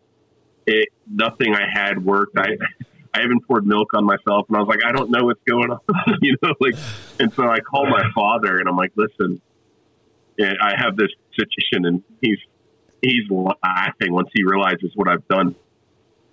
it 0.66 0.88
nothing 1.06 1.54
I 1.54 1.66
had 1.70 2.04
worked. 2.04 2.38
I 2.38 2.56
I 3.14 3.20
haven't 3.20 3.46
poured 3.46 3.66
milk 3.66 3.94
on 3.94 4.06
myself, 4.06 4.48
and 4.48 4.56
I 4.56 4.62
was 4.62 4.70
like, 4.70 4.86
I 4.88 4.94
don't 4.94 5.12
know 5.12 5.26
what's 5.26 5.44
going 5.46 5.70
on, 5.70 5.80
you 6.22 6.38
know, 6.42 6.54
like. 6.62 6.76
And 7.20 7.34
so 7.34 7.44
I 7.44 7.60
called 7.60 7.90
my 7.90 8.04
father, 8.16 8.58
and 8.58 8.70
I'm 8.70 8.78
like, 8.78 8.94
listen, 8.96 9.42
I 10.40 10.76
have 10.78 10.96
this 10.96 11.12
situation, 11.38 11.86
and 11.86 12.04
he's 12.22 12.40
he's 13.02 13.30
laughing 13.30 14.14
once 14.14 14.30
he 14.34 14.44
realizes 14.44 14.92
what 14.96 15.10
I've 15.10 15.28
done, 15.28 15.56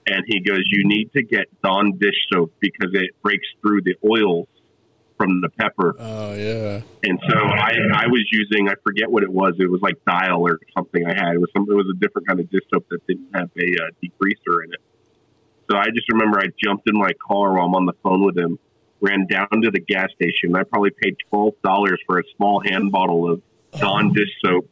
and 0.07 0.25
he 0.27 0.41
goes, 0.41 0.63
you 0.67 0.87
need 0.87 1.13
to 1.13 1.23
get 1.23 1.47
Dawn 1.63 1.99
dish 1.99 2.17
soap 2.33 2.53
because 2.61 2.91
it 2.95 3.11
breaks 3.23 3.47
through 3.61 3.83
the 3.83 3.97
oils 4.05 4.49
from 5.21 5.43
the 5.43 5.51
pepper. 5.51 5.95
Oh 5.99 6.35
yeah. 6.35 6.81
And 7.05 7.21
so 7.29 7.39
I, 7.39 7.73
I 7.95 8.07
was 8.07 8.25
using, 8.33 8.69
I 8.69 8.75
forget 8.83 9.11
what 9.11 9.23
it 9.23 9.31
was. 9.31 9.55
It 9.59 9.71
was 9.71 9.83
like 9.83 10.03
Dial 10.07 10.41
or 10.41 10.59
something 10.75 11.05
I 11.07 11.13
had. 11.13 11.35
It 11.35 11.41
was 11.41 11.51
some, 11.55 11.67
it 11.71 11.75
was 11.75 11.87
a 11.95 11.99
different 11.99 12.27
kind 12.27 12.41
of 12.41 12.51
dish 12.51 12.63
soap 12.73 12.87
that 12.91 13.07
didn't 13.07 13.29
have 13.35 13.51
a 13.57 13.85
uh, 13.85 13.91
degreaser 14.03 14.65
in 14.65 14.73
it. 14.73 14.81
So 15.71 15.77
I 15.77 15.87
just 15.91 16.11
remember 16.11 16.39
I 16.39 16.47
jumped 16.65 16.89
in 16.89 16.99
my 16.99 17.13
car 17.29 17.53
while 17.53 17.67
I'm 17.67 17.75
on 17.75 17.87
the 17.87 17.93
phone 18.03 18.25
with 18.25 18.37
him, 18.37 18.59
ran 19.01 19.27
down 19.27 19.49
to 19.63 19.71
the 19.71 19.81
gas 19.81 20.09
station. 20.15 20.57
I 20.57 20.65
probably 20.65 20.91
paid 20.91 21.17
$12 21.33 21.55
for 22.07 22.19
a 22.19 22.23
small 22.37 22.63
hand 22.65 22.91
bottle 22.91 23.31
of 23.31 23.43
Dawn 23.79 24.13
dish 24.13 24.31
soap. 24.43 24.69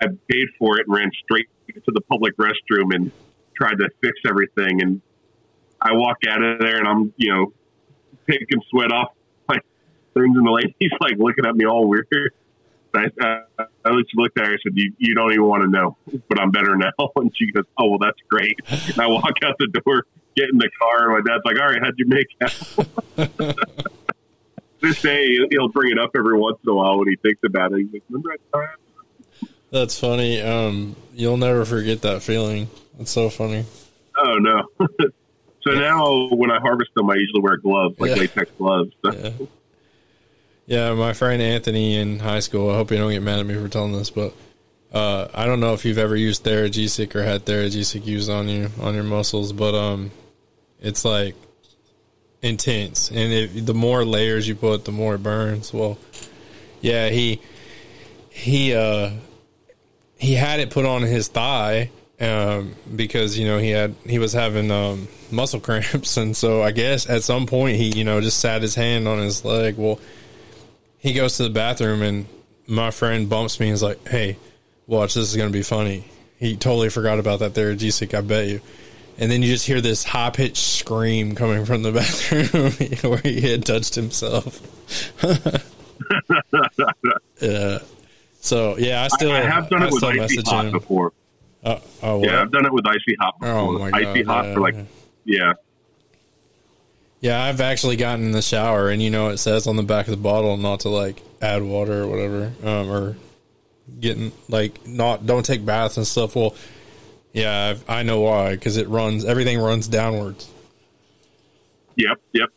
I 0.00 0.06
paid 0.28 0.48
for 0.58 0.78
it 0.78 0.86
and 0.88 0.96
ran 0.96 1.10
straight 1.24 1.46
to 1.74 1.92
the 1.92 2.00
public 2.02 2.36
restroom 2.36 2.94
and 2.94 3.12
tried 3.58 3.78
to 3.78 3.88
fix 4.00 4.18
everything. 4.28 4.82
And 4.82 5.00
I 5.80 5.92
walk 5.92 6.18
out 6.28 6.42
of 6.42 6.60
there 6.60 6.78
and 6.78 6.88
I'm, 6.88 7.12
you 7.16 7.32
know, 7.32 7.52
taking 8.30 8.60
sweat 8.70 8.92
off 8.92 9.12
my 9.48 9.56
things, 10.14 10.36
and 10.36 10.46
the 10.46 10.50
lady's 10.50 10.92
like 11.00 11.18
looking 11.18 11.46
at 11.46 11.56
me 11.56 11.66
all 11.66 11.88
weird. 11.88 12.06
I, 12.94 13.04
uh, 13.20 13.64
I 13.84 13.90
looked 13.90 14.38
at 14.38 14.46
her 14.46 14.52
and 14.52 14.60
said, 14.62 14.72
you, 14.74 14.92
you 14.98 15.14
don't 15.14 15.32
even 15.32 15.44
want 15.44 15.62
to 15.62 15.68
know, 15.68 15.96
but 16.28 16.40
I'm 16.40 16.50
better 16.50 16.74
now. 16.76 16.90
And 17.16 17.30
she 17.36 17.52
goes, 17.52 17.64
Oh, 17.78 17.90
well, 17.90 17.98
that's 17.98 18.18
great. 18.28 18.58
And 18.68 18.98
I 18.98 19.06
walk 19.06 19.34
out 19.44 19.56
the 19.58 19.68
door, 19.84 20.06
get 20.36 20.48
in 20.50 20.58
the 20.58 20.70
car. 20.80 21.14
And 21.14 21.24
my 21.24 21.32
dad's 21.32 21.44
like, 21.44 21.60
All 21.60 21.66
right, 21.66 21.80
how'd 21.82 21.98
you 21.98 22.06
make 22.06 22.28
out? 22.40 23.56
this 24.80 25.02
day, 25.02 25.36
he'll 25.50 25.68
bring 25.68 25.92
it 25.92 25.98
up 25.98 26.10
every 26.16 26.38
once 26.38 26.58
in 26.64 26.70
a 26.70 26.74
while 26.74 26.98
when 26.98 27.08
he 27.08 27.16
thinks 27.16 27.40
about 27.44 27.72
it. 27.72 27.78
He's 27.78 27.92
like, 27.92 28.02
Remember 28.08 28.30
that 28.30 28.58
time? 28.58 28.87
That's 29.70 29.98
funny. 29.98 30.40
Um, 30.40 30.96
you'll 31.14 31.36
never 31.36 31.64
forget 31.64 32.02
that 32.02 32.22
feeling. 32.22 32.68
It's 32.98 33.10
so 33.10 33.28
funny. 33.30 33.64
Oh, 34.16 34.38
no. 34.38 34.62
so 35.62 35.70
now 35.72 36.28
when 36.34 36.50
I 36.50 36.58
harvest 36.58 36.90
them, 36.96 37.08
I 37.10 37.14
usually 37.14 37.40
wear 37.42 37.56
gloves, 37.58 37.98
like 37.98 38.10
Yeah. 38.10 38.16
latex 38.16 38.50
gloves. 38.58 38.92
So, 39.04 39.12
Yeah. 39.12 39.30
Yeah, 40.66 40.94
my 40.94 41.14
friend 41.14 41.40
Anthony 41.40 41.96
in 41.96 42.18
high 42.18 42.40
school. 42.40 42.70
I 42.70 42.74
hope 42.74 42.90
you 42.90 42.98
don't 42.98 43.10
get 43.10 43.22
mad 43.22 43.40
at 43.40 43.46
me 43.46 43.54
for 43.54 43.68
telling 43.68 43.92
this, 43.92 44.10
but 44.10 44.34
uh, 44.92 45.28
I 45.32 45.46
don't 45.46 45.60
know 45.60 45.72
if 45.72 45.86
you've 45.86 45.96
ever 45.96 46.14
used 46.14 46.44
Theragesic 46.44 47.14
or 47.14 47.22
had 47.22 47.46
Theragesic 47.46 48.04
used 48.04 48.28
on 48.30 48.48
you 48.48 48.70
on 48.80 48.94
your 48.94 49.04
muscles, 49.04 49.54
but 49.54 49.74
um, 49.74 50.10
it's 50.80 51.06
like 51.06 51.34
intense, 52.42 53.10
and 53.10 53.32
it, 53.32 53.64
the 53.66 53.72
more 53.72 54.04
layers 54.04 54.46
you 54.46 54.54
put, 54.54 54.84
the 54.84 54.92
more 54.92 55.14
it 55.14 55.22
burns. 55.22 55.72
Well, 55.72 55.96
yeah, 56.82 57.08
he 57.08 57.40
he 58.28 58.74
uh 58.74 59.12
he 60.18 60.34
had 60.34 60.60
it 60.60 60.70
put 60.70 60.84
on 60.84 61.02
his 61.02 61.28
thigh 61.28 61.90
um, 62.20 62.74
because 62.94 63.38
you 63.38 63.46
know 63.46 63.58
he 63.58 63.70
had 63.70 63.94
he 64.04 64.18
was 64.18 64.32
having 64.32 64.70
um, 64.70 65.08
muscle 65.30 65.60
cramps, 65.60 66.16
and 66.16 66.36
so 66.36 66.62
I 66.62 66.72
guess 66.72 67.08
at 67.08 67.22
some 67.22 67.46
point 67.46 67.76
he 67.76 67.96
you 67.96 68.04
know 68.04 68.20
just 68.20 68.40
sat 68.40 68.62
his 68.62 68.74
hand 68.74 69.08
on 69.08 69.18
his 69.18 69.44
leg. 69.44 69.76
Well, 69.76 70.00
he 70.98 71.12
goes 71.12 71.36
to 71.36 71.44
the 71.44 71.50
bathroom, 71.50 72.02
and 72.02 72.26
my 72.66 72.90
friend 72.90 73.28
bumps 73.28 73.60
me 73.60 73.68
and 73.68 73.74
is 73.74 73.82
like, 73.82 74.06
"Hey, 74.06 74.36
watch, 74.86 75.14
this 75.14 75.28
is 75.28 75.36
gonna 75.36 75.50
be 75.50 75.62
funny." 75.62 76.04
He 76.38 76.56
totally 76.56 76.88
forgot 76.88 77.18
about 77.18 77.40
that 77.40 77.54
Theragesic, 77.54 78.14
I 78.14 78.20
bet 78.20 78.46
you. 78.46 78.60
And 79.20 79.28
then 79.32 79.42
you 79.42 79.48
just 79.48 79.66
hear 79.66 79.80
this 79.80 80.04
high 80.04 80.30
pitched 80.30 80.78
scream 80.78 81.34
coming 81.34 81.64
from 81.64 81.82
the 81.82 81.90
bathroom 83.02 83.10
where 83.10 83.20
he 83.20 83.40
had 83.40 83.66
touched 83.66 83.96
himself. 83.96 84.60
yeah. 87.40 87.78
So 88.48 88.78
yeah, 88.78 89.02
I 89.02 89.08
still 89.08 89.30
I, 89.30 89.40
I 89.40 89.42
have 89.42 89.68
done 89.68 89.82
I 89.82 89.88
it 89.88 89.92
with 89.92 90.02
icy 90.04 90.40
hot 90.40 90.64
him. 90.64 90.72
before. 90.72 91.12
Uh, 91.62 91.80
oh, 92.02 92.22
Yeah. 92.24 92.40
I've 92.40 92.50
done 92.50 92.64
it 92.64 92.72
with 92.72 92.86
icy 92.86 93.14
hot 93.20 93.38
before. 93.38 93.54
Oh 93.54 93.78
my 93.78 93.90
icy 93.92 94.22
God, 94.22 94.32
hot 94.32 94.46
yeah. 94.46 94.54
for 94.54 94.60
like 94.60 94.76
yeah. 95.24 95.52
Yeah, 97.20 97.42
I've 97.42 97.60
actually 97.60 97.96
gotten 97.96 98.24
in 98.26 98.32
the 98.32 98.40
shower, 98.40 98.88
and 98.88 99.02
you 99.02 99.10
know 99.10 99.28
it 99.28 99.36
says 99.38 99.66
on 99.66 99.76
the 99.76 99.82
back 99.82 100.06
of 100.06 100.12
the 100.12 100.16
bottle 100.22 100.56
not 100.56 100.80
to 100.80 100.88
like 100.88 101.20
add 101.42 101.62
water 101.62 102.04
or 102.04 102.06
whatever, 102.06 102.52
um, 102.64 102.90
or 102.90 103.16
getting 104.00 104.32
like 104.48 104.86
not 104.86 105.26
don't 105.26 105.44
take 105.44 105.66
baths 105.66 105.98
and 105.98 106.06
stuff. 106.06 106.34
Well, 106.34 106.54
yeah, 107.34 107.70
I've, 107.70 107.90
I 107.90 108.02
know 108.02 108.20
why 108.20 108.52
because 108.52 108.78
it 108.78 108.88
runs 108.88 109.26
everything 109.26 109.58
runs 109.58 109.88
downwards. 109.88 110.48
Yep, 111.96 112.20
yep. 112.32 112.48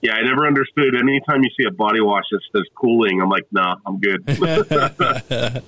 yeah, 0.02 0.14
I 0.14 0.22
never 0.24 0.48
understood. 0.48 0.96
Anytime 0.96 1.44
you 1.44 1.50
see 1.58 1.66
a 1.68 1.72
body 1.72 2.02
wash 2.02 2.26
that 2.32 2.42
says 2.56 2.64
cooling, 2.76 3.22
I'm 3.22 3.30
like, 3.30 3.46
nah, 3.52 3.76
I'm 3.86 4.00
good. 4.00 4.28
like, 4.40 5.64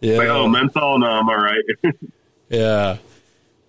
Yeah, 0.00 0.18
oh, 0.18 0.48
menthol, 0.48 0.98
no, 0.98 1.06
I'm 1.06 1.28
all 1.28 1.36
right. 1.36 1.64
yeah, 2.50 2.98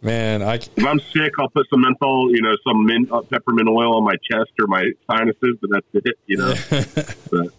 man, 0.01 0.41
I 0.41 0.56
if 0.56 0.86
I'm 0.86 0.99
sick, 0.99 1.32
I'll 1.39 1.49
put 1.49 1.70
some 1.70 1.82
menthol, 1.82 2.30
you 2.36 2.41
know, 2.41 2.56
some 2.68 2.86
mint, 2.86 3.10
uh, 3.10 3.22
peppermint 3.22 3.70
oil 3.70 3.95
on 3.95 4.03
my 4.03 4.16
chest 4.30 4.51
or 4.60 4.68
my 4.68 4.84
sinuses, 5.10 5.56
but 5.62 5.70
that's 5.72 5.88
it, 5.93 6.20
you 6.26 6.38
know. 6.38 6.53
but, 7.32 7.53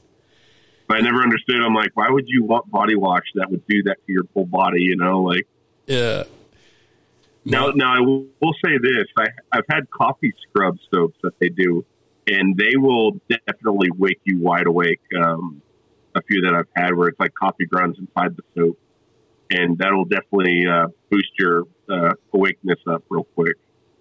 but 0.87 0.97
I 0.97 1.01
never 1.01 1.23
understood. 1.23 1.63
I'm 1.65 1.75
like, 1.75 1.91
why 1.95 2.11
would 2.11 2.29
you 2.29 2.45
want 2.45 2.71
body 2.71 2.97
wash 2.97 3.25
that 3.37 3.51
would 3.51 3.67
do 3.67 3.83
that 3.85 3.97
to 4.07 4.13
your 4.13 4.25
full 4.35 4.47
body? 4.47 4.83
You 4.83 4.97
know, 4.97 5.23
like 5.23 5.47
yeah. 5.87 6.25
Now, 7.47 7.69
now 7.69 7.97
I 7.97 8.01
will, 8.01 8.27
will 8.43 8.55
say 8.63 8.77
this: 8.77 9.07
I, 9.17 9.27
I've 9.53 9.65
had 9.71 9.89
coffee 9.91 10.35
scrub 10.43 10.77
soaps 10.93 11.17
that 11.23 11.39
they 11.39 11.49
do, 11.49 11.85
and 12.27 12.57
they 12.57 12.77
will 12.77 13.21
definitely 13.29 13.91
wake 13.97 14.21
you 14.25 14.39
wide 14.39 14.67
awake. 14.67 15.01
Um, 15.19 15.63
a 16.15 16.23
few 16.23 16.41
that 16.43 16.55
I've 16.55 16.69
had 16.75 16.97
where 16.97 17.09
it's 17.09 17.21
like 17.21 17.35
coffee 17.35 17.67
grounds 17.67 17.99
inside 17.99 18.37
the 18.37 18.43
soap, 18.55 18.79
and 19.51 19.77
that'll 19.77 20.07
definitely 20.07 20.65
uh, 20.67 20.89
boost 21.11 21.29
your 21.39 21.65
uh, 21.91 22.15
awakeness 22.33 22.79
up 22.91 23.05
real 23.11 23.25
quick. 23.35 23.57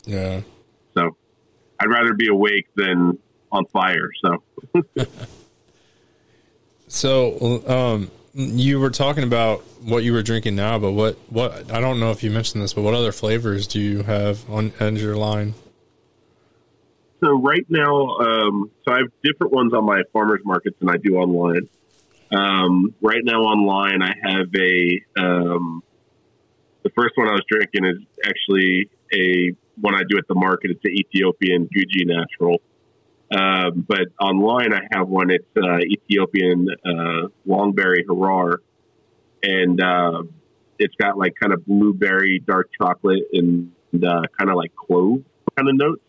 Yeah. 0.05 0.41
So, 0.95 1.17
I'd 1.79 1.89
rather 1.89 2.13
be 2.13 2.29
awake 2.29 2.67
than 2.75 3.19
on 3.51 3.65
fire. 3.65 4.09
So, 4.23 4.43
So, 6.87 7.61
um, 7.67 8.11
you 8.33 8.79
were 8.79 8.89
talking 8.89 9.23
about 9.23 9.61
what 9.83 10.03
you 10.03 10.13
were 10.13 10.21
drinking 10.21 10.55
now, 10.55 10.79
but 10.79 10.91
what, 10.91 11.17
what, 11.29 11.71
I 11.71 11.79
don't 11.79 11.99
know 11.99 12.11
if 12.11 12.23
you 12.23 12.31
mentioned 12.31 12.63
this, 12.63 12.73
but 12.73 12.83
what 12.83 12.93
other 12.93 13.11
flavors 13.11 13.67
do 13.67 13.79
you 13.81 14.03
have 14.03 14.49
on, 14.49 14.71
on 14.79 14.95
your 14.95 15.15
line? 15.17 15.55
So 17.25 17.39
right 17.39 17.65
now, 17.69 18.17
um, 18.17 18.71
so 18.85 18.93
I 18.93 18.97
have 18.99 19.11
different 19.23 19.51
ones 19.53 19.73
on 19.73 19.85
my 19.85 20.03
farmers 20.13 20.41
markets 20.45 20.77
than 20.79 20.89
I 20.89 20.97
do 20.97 21.15
online. 21.15 21.67
Um, 22.31 22.93
right 23.01 23.21
now 23.23 23.41
online, 23.41 24.01
I 24.01 24.13
have 24.23 24.47
a 24.55 25.01
um, 25.17 25.83
the 26.83 26.89
first 26.91 27.13
one 27.15 27.27
I 27.27 27.31
was 27.31 27.43
drinking 27.49 27.85
is 27.85 27.97
actually 28.25 28.89
a 29.13 29.53
one 29.79 29.95
I 29.95 30.01
do 30.07 30.17
at 30.17 30.27
the 30.27 30.35
market. 30.35 30.71
It's 30.71 30.85
an 30.85 30.91
Ethiopian 30.91 31.67
Guji 31.67 32.05
Natural. 32.05 32.61
Um, 33.31 33.85
but 33.87 34.07
online, 34.19 34.73
I 34.73 34.81
have 34.91 35.07
one. 35.07 35.31
It's 35.31 35.45
uh, 35.57 35.79
Ethiopian 35.79 36.67
uh, 36.85 37.27
Longberry 37.47 38.03
Harar, 38.07 38.61
and 39.41 39.81
uh, 39.81 40.23
it's 40.77 40.93
got 40.95 41.17
like 41.17 41.33
kind 41.41 41.53
of 41.53 41.65
blueberry, 41.65 42.39
dark 42.39 42.69
chocolate, 42.79 43.23
and 43.33 43.71
uh, 43.95 44.21
kind 44.37 44.49
of 44.51 44.55
like 44.55 44.75
clove 44.75 45.23
kind 45.57 45.69
of 45.69 45.75
notes. 45.75 46.04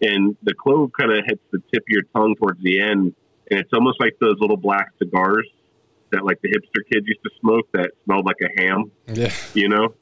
And 0.00 0.36
the 0.42 0.54
clove 0.54 0.90
kind 0.98 1.12
of 1.12 1.24
hits 1.26 1.40
the 1.50 1.58
tip 1.72 1.82
of 1.82 1.88
your 1.88 2.02
tongue 2.14 2.34
towards 2.36 2.62
the 2.62 2.80
end, 2.80 3.14
and 3.50 3.60
it's 3.60 3.70
almost 3.72 4.00
like 4.00 4.16
those 4.20 4.36
little 4.40 4.56
black 4.56 4.88
cigars 4.98 5.48
that 6.10 6.24
like 6.24 6.40
the 6.42 6.48
hipster 6.50 6.82
kids 6.92 7.06
used 7.06 7.22
to 7.24 7.30
smoke 7.40 7.66
that 7.72 7.90
smelled 8.04 8.26
like 8.26 8.36
a 8.42 8.60
ham, 8.60 8.90
Yeah. 9.12 9.32
you 9.54 9.68
know. 9.68 9.94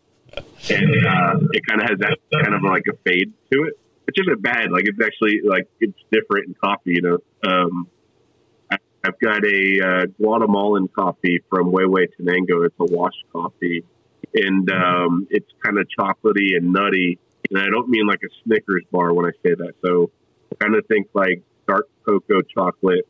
And 0.70 1.06
uh, 1.06 1.38
it 1.52 1.66
kind 1.66 1.82
of 1.82 1.88
has 1.90 1.98
that 2.00 2.18
kind 2.32 2.54
of 2.54 2.62
like 2.62 2.84
a 2.90 2.96
fade 3.04 3.32
to 3.52 3.62
it, 3.64 3.74
which 4.06 4.16
isn't 4.18 4.42
bad. 4.42 4.70
Like 4.72 4.84
it's 4.86 4.98
actually 5.04 5.40
like 5.44 5.68
it's 5.80 5.98
different 6.10 6.48
in 6.48 6.54
coffee, 6.54 6.94
you 6.96 7.02
know. 7.02 7.18
Um, 7.48 7.86
I, 8.70 8.76
I've 9.04 9.18
got 9.20 9.44
a 9.44 9.80
uh, 9.84 10.06
Guatemalan 10.18 10.88
coffee 10.88 11.40
from 11.50 11.70
Huehue 11.70 12.06
Tenango. 12.16 12.62
It's 12.62 12.74
a 12.80 12.84
washed 12.86 13.24
coffee, 13.32 13.84
and 14.34 14.70
um, 14.70 15.26
it's 15.30 15.50
kind 15.62 15.78
of 15.78 15.86
chocolatey 15.98 16.56
and 16.56 16.72
nutty. 16.72 17.18
And 17.50 17.58
I 17.58 17.66
don't 17.70 17.88
mean 17.88 18.06
like 18.06 18.20
a 18.24 18.30
Snickers 18.44 18.84
bar 18.90 19.12
when 19.12 19.26
I 19.26 19.32
say 19.44 19.54
that. 19.54 19.74
So 19.84 20.10
I 20.52 20.64
kind 20.64 20.76
of 20.76 20.86
think 20.86 21.08
like 21.14 21.42
dark 21.66 21.88
cocoa 22.06 22.42
chocolate 22.42 23.06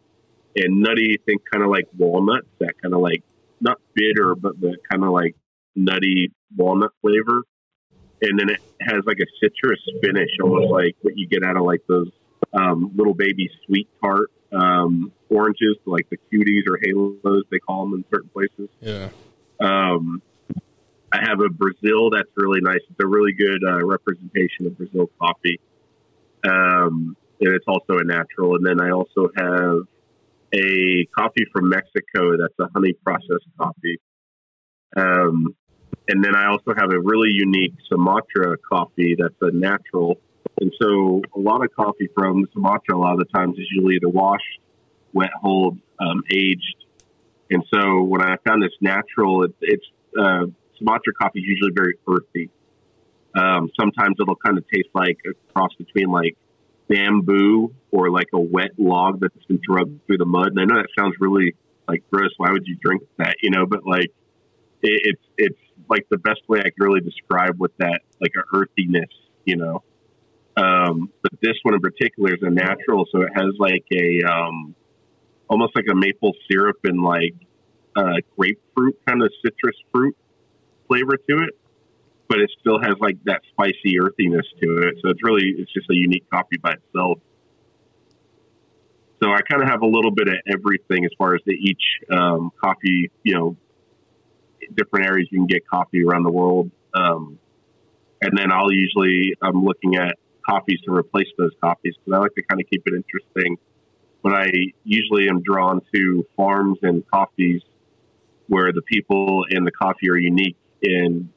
and 0.57 0.81
nutty. 0.81 1.19
Think 1.27 1.43
kind 1.51 1.65
of 1.65 1.71
like 1.71 1.89
walnuts. 1.97 2.49
That 2.61 2.81
kind 2.81 2.95
of 2.95 3.01
like 3.01 3.23
not 3.61 3.79
bitter, 3.95 4.35
but 4.35 4.61
the 4.61 4.77
kind 4.91 5.05
of 5.05 5.11
like 5.11 5.37
nutty 5.75 6.33
walnut 6.57 6.93
flavor. 7.01 7.43
And 8.23 8.39
then 8.39 8.51
it 8.51 8.61
has 8.81 9.03
like 9.05 9.19
a 9.19 9.27
citrus 9.41 9.81
finish, 10.03 10.31
almost 10.43 10.71
like 10.71 10.97
what 11.03 11.17
you 11.17 11.27
get 11.27 11.43
out 11.43 11.57
of 11.57 11.65
like 11.65 11.83
those 11.89 12.11
um, 12.53 12.93
little 12.95 13.15
baby 13.15 13.51
sweet 13.67 13.89
tart 14.01 14.31
um, 14.53 15.13
oranges, 15.31 15.77
like 15.87 16.09
the 16.11 16.19
cuties 16.33 16.63
or 16.69 16.79
halos, 16.83 17.45
they 17.51 17.59
call 17.59 17.85
them 17.85 17.95
in 17.95 18.05
certain 18.13 18.31
places. 18.31 18.69
Yeah. 18.81 19.09
Um, 19.61 20.23
I 21.13 21.19
have 21.29 21.41
a 21.41 21.51
Brazil 21.51 22.11
that's 22.11 22.31
really 22.37 22.61
nice. 22.63 22.81
It's 22.89 23.01
a 23.03 23.07
really 23.07 23.33
good 23.33 23.63
uh, 23.65 23.85
representation 23.85 24.67
of 24.67 24.79
Brazil 24.79 25.11
coffee. 25.21 25.61
Um, 26.45 27.17
and 27.41 27.55
it's 27.55 27.67
also 27.69 27.99
a 27.99 28.05
natural. 28.05 28.57
And 28.57 28.65
then 28.65 28.81
I 28.81 28.91
also 28.91 29.29
have 29.37 29.87
a 30.55 31.07
coffee 31.17 31.45
from 31.53 31.69
Mexico 31.69 32.37
that's 32.39 32.55
a 32.61 32.69
honey 32.73 32.95
processed 33.05 33.47
coffee. 33.59 33.99
Um, 34.97 35.55
and 36.09 36.25
then 36.25 36.35
I 36.35 36.49
also 36.49 36.75
have 36.77 36.91
a 36.93 37.01
really 37.01 37.31
unique 37.31 37.75
Sumatra 37.89 38.57
coffee 38.59 39.17
that's 39.19 39.35
a 39.41 39.51
natural. 39.51 40.19
And 40.61 40.73
so 40.81 41.23
a 41.35 41.39
lot 41.39 41.65
of 41.65 41.75
coffee 41.75 42.09
from 42.15 42.47
Sumatra, 42.53 42.97
a 42.97 42.99
lot 42.99 43.13
of 43.15 43.19
the 43.19 43.27
times, 43.35 43.59
is 43.59 43.67
usually 43.71 43.97
either 43.97 44.09
washed, 44.09 44.61
wet 45.13 45.31
hulled, 45.41 45.79
um, 46.01 46.23
aged. 46.35 46.77
And 47.51 47.65
so 47.73 48.03
when 48.03 48.23
I 48.23 48.37
found 48.47 48.63
this 48.63 48.73
natural, 48.81 49.45
it, 49.45 49.55
it's 49.61 49.87
uh, 50.19 50.47
Sumatra 50.79 51.13
coffee 51.15 51.41
is 51.41 51.47
usually 51.47 51.73
very 51.75 51.99
earthy. 52.09 52.51
Um, 53.35 53.71
sometimes 53.79 54.17
it'll 54.21 54.37
kind 54.37 54.59
of 54.59 54.65
taste 54.69 54.89
like 54.95 55.19
a 55.27 55.53
cross 55.53 55.71
between 55.79 56.11
like 56.11 56.37
bamboo 56.89 57.75
or 57.91 58.11
like 58.11 58.29
a 58.35 58.41
wet 58.41 58.73
log 58.79 59.21
that's 59.21 59.35
been 59.47 59.61
drugged 59.63 60.07
through 60.07 60.19
the 60.19 60.27
mud. 60.27 60.49
And 60.49 60.61
I 60.61 60.65
know 60.65 60.77
that 60.77 60.89
sounds 60.99 61.15
really 61.19 61.55
like 61.89 62.03
gross. 62.11 62.31
Why 62.37 62.51
would 62.51 62.67
you 62.67 62.77
drink 62.77 63.03
that? 63.19 63.37
You 63.43 63.51
know, 63.51 63.67
but 63.67 63.87
like 63.87 64.13
it, 64.83 65.01
it's 65.05 65.23
it's 65.39 65.61
like 65.89 66.07
the 66.11 66.19
best 66.19 66.41
way 66.49 66.59
I 66.61 66.65
can 66.65 66.75
really 66.79 67.01
describe 67.01 67.59
what 67.59 67.73
that 67.79 68.01
like 68.21 68.33
a 68.37 68.57
earthiness. 68.57 69.11
You 69.45 69.57
know, 69.57 69.83
um, 70.57 71.11
but 71.23 71.33
this 71.41 71.57
one 71.63 71.75
in 71.75 71.81
particular 71.81 72.35
is 72.35 72.43
a 72.43 72.51
natural, 72.51 73.07
so 73.11 73.23
it 73.23 73.31
has 73.35 73.55
like 73.59 73.85
a 73.93 74.23
um, 74.31 74.75
almost 75.49 75.75
like 75.75 75.87
a 75.91 75.95
maple 75.95 76.33
syrup 76.51 76.79
and 76.85 77.03
like 77.03 77.35
uh, 77.97 78.21
grapefruit 78.37 78.99
kind 79.07 79.23
of 79.23 79.31
citrus 79.45 79.77
fruit 79.93 80.17
flavor 80.93 81.17
to 81.17 81.43
it, 81.45 81.59
but 82.29 82.39
it 82.39 82.51
still 82.61 82.79
has 82.81 82.95
like 83.01 83.17
that 83.25 83.41
spicy 83.51 83.99
earthiness 84.01 84.47
to 84.63 84.79
it. 84.79 84.97
So 85.03 85.11
it's 85.11 85.23
really 85.23 85.55
it's 85.59 85.73
just 85.73 85.89
a 85.91 85.95
unique 85.95 86.29
coffee 86.31 86.59
by 86.63 86.73
itself. 86.73 87.19
So 89.23 89.31
I 89.31 89.41
kind 89.49 89.63
of 89.63 89.69
have 89.69 89.83
a 89.83 89.87
little 89.87 90.11
bit 90.11 90.29
of 90.29 90.35
everything 90.53 91.05
as 91.05 91.13
far 91.17 91.35
as 91.35 91.41
the 91.47 91.53
each 91.53 91.83
um, 92.11 92.51
coffee, 92.63 93.11
you 93.23 93.35
know, 93.35 93.57
different 94.75 95.07
areas 95.07 95.29
you 95.31 95.39
can 95.39 95.47
get 95.47 95.67
coffee 95.67 96.03
around 96.05 96.25
the 96.25 96.33
world. 96.33 96.71
Um, 96.93 97.39
and 98.21 98.37
then 98.37 98.53
I'll 98.53 98.73
usually 98.73 99.35
I'm 99.41 99.65
looking 99.65 99.97
at 99.97 100.17
coffees 100.49 100.81
to 100.87 100.93
replace 100.93 101.29
those 101.39 101.53
coffees 101.63 101.95
because 101.97 102.19
I 102.19 102.21
like 102.21 102.35
to 102.35 102.43
kind 102.43 102.61
of 102.61 102.69
keep 102.69 102.83
it 102.87 102.95
interesting. 102.95 103.57
But 104.23 104.35
I 104.35 104.47
usually 104.85 105.29
am 105.29 105.43
drawn 105.43 105.81
to 105.95 106.27
farms 106.37 106.79
and 106.83 107.03
coffees 107.09 107.63
where 108.49 108.73
the 108.73 108.83
people 108.83 109.45
and 109.51 109.67
the 109.67 109.71
coffee 109.71 110.11
are 110.11 110.19
unique, 110.19 110.57
and 110.83 111.29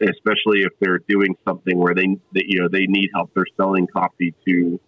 especially 0.00 0.62
if 0.62 0.72
they're 0.80 1.00
doing 1.08 1.36
something 1.46 1.78
where 1.78 1.94
they, 1.94 2.06
they 2.34 2.44
you 2.46 2.60
know 2.60 2.68
they 2.68 2.86
need 2.86 3.10
help. 3.14 3.30
They're 3.34 3.44
selling 3.56 3.86
coffee 3.86 4.34
to, 4.48 4.80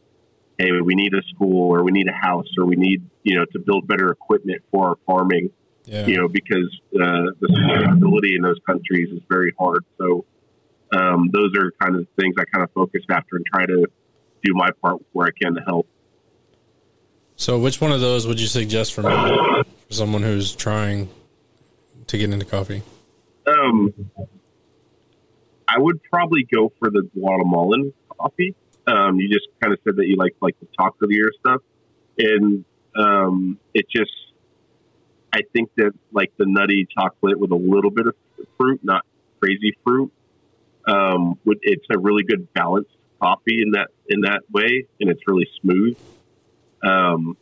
hey, 0.59 0.70
we 0.82 0.95
need 0.95 1.14
a 1.14 1.22
school 1.35 1.70
or 1.72 1.85
we 1.85 1.93
need 1.93 2.09
a 2.09 2.12
house 2.12 2.49
or 2.59 2.64
we 2.66 2.76
need 2.76 3.03
you 3.22 3.37
know 3.39 3.45
to 3.53 3.59
build 3.59 3.87
better 3.87 4.11
equipment 4.11 4.62
for 4.70 4.89
our 4.89 4.97
farming 5.07 5.51
Yeah. 5.87 6.07
you 6.07 6.16
know, 6.16 6.28
because 6.28 6.68
uh, 6.95 7.30
the 7.41 7.49
sustainability 7.49 8.35
in 8.37 8.43
those 8.43 8.59
countries 8.66 9.11
is 9.11 9.20
very 9.28 9.53
hard. 9.59 9.85
So 9.99 10.24
um, 10.97 11.30
those 11.32 11.53
are 11.57 11.72
kind 11.80 11.97
of 11.97 12.07
things 12.18 12.35
I 12.39 12.45
kind 12.45 12.64
of 12.64 12.70
focus 12.72 13.03
after 13.11 13.37
and 13.37 13.45
try 13.47 13.66
to 13.66 13.87
do 14.43 14.53
my 14.55 14.70
part 14.82 15.03
where 15.12 15.26
I 15.26 15.30
can 15.41 15.55
to 15.55 15.61
help. 15.61 15.87
So, 17.37 17.59
which 17.59 17.80
one 17.80 17.91
of 17.91 18.01
those 18.01 18.26
would 18.28 18.41
you 18.41 18.47
suggest 18.47 18.93
for 18.95 19.03
me, 19.03 19.11
for 19.11 19.93
someone 19.93 20.22
who's 20.22 20.55
trying 20.55 21.09
to 22.07 22.16
get 22.18 22.30
into 22.30 22.45
coffee? 22.45 22.82
Um, 23.47 23.92
I 25.68 25.78
would 25.78 26.03
probably 26.05 26.47
go 26.53 26.72
for 26.78 26.90
the 26.90 27.09
Guatemalan 27.14 27.92
coffee. 28.18 28.55
Um, 28.86 29.18
you 29.18 29.28
just 29.28 29.49
kind 29.62 29.72
of 29.72 29.80
said 29.84 29.97
that 29.97 30.07
you 30.07 30.16
like 30.16 30.36
like 30.40 30.57
the 30.61 30.66
chocolatier 30.78 31.30
stuff, 31.40 31.62
and 32.18 32.64
um, 32.97 33.59
it 33.72 33.86
just 33.88 34.12
I 35.32 35.40
think 35.53 35.70
that 35.76 35.92
like 36.12 36.32
the 36.36 36.47
nutty 36.47 36.86
chocolate 36.97 37.38
with 37.38 37.51
a 37.51 37.57
little 37.57 37.90
bit 37.90 38.07
of 38.07 38.14
fruit, 38.59 38.80
not 38.82 39.05
crazy 39.40 39.76
fruit, 39.84 40.12
um, 40.86 41.38
it's 41.45 41.86
a 41.90 41.99
really 41.99 42.24
good 42.24 42.53
balanced 42.53 42.90
coffee 43.20 43.62
in 43.62 43.72
that 43.72 43.88
in 44.09 44.20
that 44.22 44.42
way, 44.53 44.86
and 45.01 45.11
it's 45.11 45.22
really 45.26 45.49
smooth. 45.61 45.97
Um, 46.82 47.36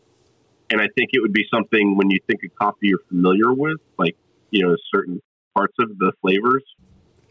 and 0.70 0.80
I 0.80 0.86
think 0.96 1.10
it 1.12 1.20
would 1.20 1.32
be 1.32 1.46
something 1.52 1.96
when 1.96 2.10
you 2.10 2.18
think 2.26 2.44
of 2.44 2.54
coffee 2.54 2.88
you're 2.88 3.00
familiar 3.08 3.52
with, 3.52 3.78
like 3.98 4.16
you 4.50 4.62
know 4.62 4.72
a 4.72 4.78
certain 4.94 5.20
parts 5.54 5.74
of 5.78 5.96
the 5.98 6.12
flavors, 6.20 6.64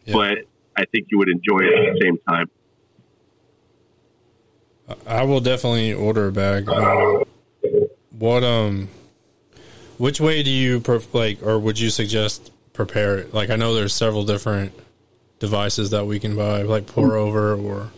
yeah. 0.04 0.14
but 0.14 0.38
I 0.76 0.84
think 0.86 1.08
you 1.10 1.18
would 1.18 1.28
enjoy 1.28 1.60
it 1.60 1.88
at 1.88 1.94
the 1.94 2.00
same 2.02 2.18
time. 2.28 2.50
I 5.06 5.24
will 5.24 5.40
definitely 5.40 5.92
order 5.92 6.28
a 6.28 6.32
bag. 6.32 6.68
Um, 6.68 7.22
what 8.10 8.44
um, 8.44 8.88
which 9.98 10.20
way 10.20 10.42
do 10.42 10.50
you 10.50 10.80
pref- 10.80 11.14
like, 11.14 11.42
or 11.42 11.58
would 11.58 11.78
you 11.78 11.90
suggest 11.90 12.50
prepare 12.72 13.18
it? 13.18 13.34
Like, 13.34 13.50
I 13.50 13.56
know 13.56 13.74
there's 13.74 13.94
several 13.94 14.24
different 14.24 14.72
devices 15.38 15.90
that 15.90 16.06
we 16.06 16.18
can 16.18 16.36
buy, 16.36 16.62
like 16.62 16.86
pour 16.86 17.16
over 17.16 17.54
or. 17.54 17.90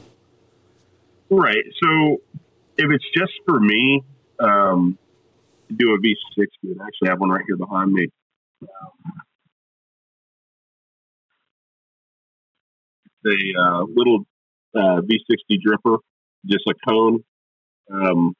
Right. 1.31 1.65
So, 1.83 2.21
if 2.77 2.91
it's 2.91 3.05
just 3.17 3.33
for 3.47 3.59
me, 3.59 4.03
um, 4.39 4.99
do 5.75 5.95
a 5.95 5.99
V60. 5.99 6.47
And 6.65 6.83
I 6.83 6.87
actually 6.87 7.09
have 7.09 7.21
one 7.21 7.31
right 7.31 7.45
here 7.47 7.57
behind 7.57 7.93
me. 7.93 8.09
A 13.27 13.61
uh, 13.61 13.85
little 13.95 14.27
uh, 14.75 15.01
V60 15.01 15.59
dripper, 15.67 15.99
just 16.47 16.65
a 16.69 16.75
cone. 16.89 17.25
Um, 17.93 18.35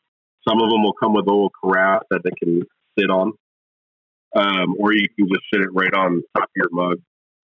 some 0.47 0.61
of 0.61 0.71
them 0.71 0.83
will 0.83 0.95
come 0.95 1.15
with 1.15 1.27
a 1.27 1.31
little 1.31 1.53
carafe 1.63 2.03
that 2.11 2.23
they 2.23 2.31
can 2.39 2.63
sit 2.99 3.11
on, 3.11 3.33
um, 4.37 4.77
or 4.79 4.93
you 4.93 5.07
can 5.17 5.29
just 5.29 5.43
sit 5.53 5.63
it 5.63 5.71
right 5.73 5.93
on 5.95 6.23
top 6.37 6.45
of 6.45 6.51
your 6.57 6.69
mug. 6.71 6.99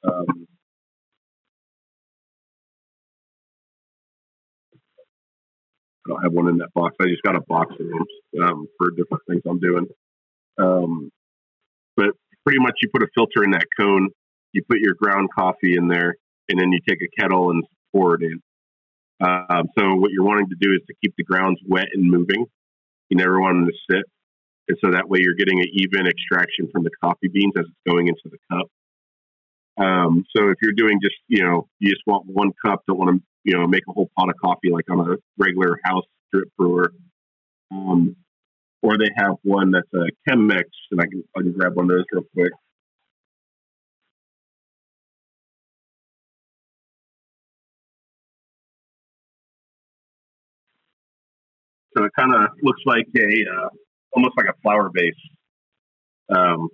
Um, 0.03 0.47
I 6.05 6.09
don't 6.09 6.23
have 6.23 6.33
one 6.33 6.49
in 6.49 6.57
that 6.57 6.73
box. 6.73 6.95
I 7.01 7.07
just 7.07 7.21
got 7.21 7.35
a 7.35 7.41
box 7.41 7.73
of 7.79 7.87
them 7.87 8.43
um, 8.43 8.67
for 8.77 8.91
different 8.91 9.23
things 9.29 9.41
I'm 9.47 9.59
doing. 9.59 9.85
Um, 10.57 11.11
but 11.95 12.09
pretty 12.45 12.59
much, 12.59 12.73
you 12.81 12.89
put 12.91 13.03
a 13.03 13.07
filter 13.13 13.43
in 13.43 13.51
that 13.51 13.65
cone. 13.79 14.09
You 14.53 14.63
put 14.67 14.79
your 14.79 14.95
ground 14.95 15.29
coffee 15.33 15.75
in 15.75 15.87
there, 15.87 16.15
and 16.49 16.59
then 16.59 16.71
you 16.71 16.79
take 16.87 16.99
a 17.01 17.21
kettle 17.21 17.51
and 17.51 17.63
pour 17.93 18.15
it 18.15 18.23
in. 18.23 18.41
Um, 19.21 19.69
so 19.77 19.95
what 19.95 20.11
you're 20.11 20.25
wanting 20.25 20.49
to 20.49 20.55
do 20.59 20.71
is 20.73 20.81
to 20.87 20.93
keep 21.03 21.13
the 21.17 21.23
grounds 21.23 21.59
wet 21.67 21.87
and 21.93 22.09
moving. 22.09 22.45
You 23.09 23.17
never 23.17 23.39
want 23.39 23.57
them 23.57 23.67
to 23.67 23.95
sit, 23.95 24.05
and 24.67 24.77
so 24.83 24.91
that 24.91 25.09
way 25.09 25.19
you're 25.21 25.35
getting 25.35 25.59
an 25.59 25.67
even 25.73 26.07
extraction 26.07 26.69
from 26.71 26.83
the 26.83 26.91
coffee 27.03 27.27
beans 27.27 27.53
as 27.57 27.65
it's 27.65 27.91
going 27.91 28.07
into 28.07 28.21
the 28.25 28.37
cup. 28.51 28.67
Um, 29.83 30.25
so 30.35 30.49
if 30.49 30.57
you're 30.61 30.73
doing 30.73 30.99
just 31.01 31.15
you 31.27 31.43
know 31.43 31.67
you 31.79 31.89
just 31.89 32.03
want 32.05 32.25
one 32.27 32.51
cup, 32.63 32.83
don't 32.87 32.97
want 32.97 33.17
to 33.17 33.23
you 33.43 33.57
know 33.57 33.67
make 33.67 33.83
a 33.89 33.91
whole 33.91 34.09
pot 34.17 34.29
of 34.29 34.35
coffee 34.43 34.71
like 34.71 34.89
on 34.89 34.99
a 34.99 35.15
regular 35.37 35.79
house 35.83 36.05
drip 36.31 36.49
brewer. 36.57 36.93
Um, 37.71 38.15
or 38.81 38.97
they 38.97 39.09
have 39.17 39.35
one 39.43 39.71
that's 39.71 39.91
a 39.93 40.07
Chemex, 40.27 40.63
and 40.91 41.01
I 41.01 41.05
can 41.05 41.23
I 41.35 41.41
can 41.41 41.51
grab 41.51 41.75
one 41.75 41.85
of 41.85 41.97
those 41.97 42.05
real 42.11 42.23
quick. 42.33 42.51
So 51.99 52.05
it 52.05 52.13
kind 52.17 52.33
of 52.33 52.51
looks 52.63 52.81
like 52.85 53.07
a 53.17 53.45
uh, 53.51 53.69
almost 54.15 54.37
like 54.37 54.45
a 54.45 54.57
flower 54.61 54.89
base. 54.93 55.13
Um, 56.29 56.69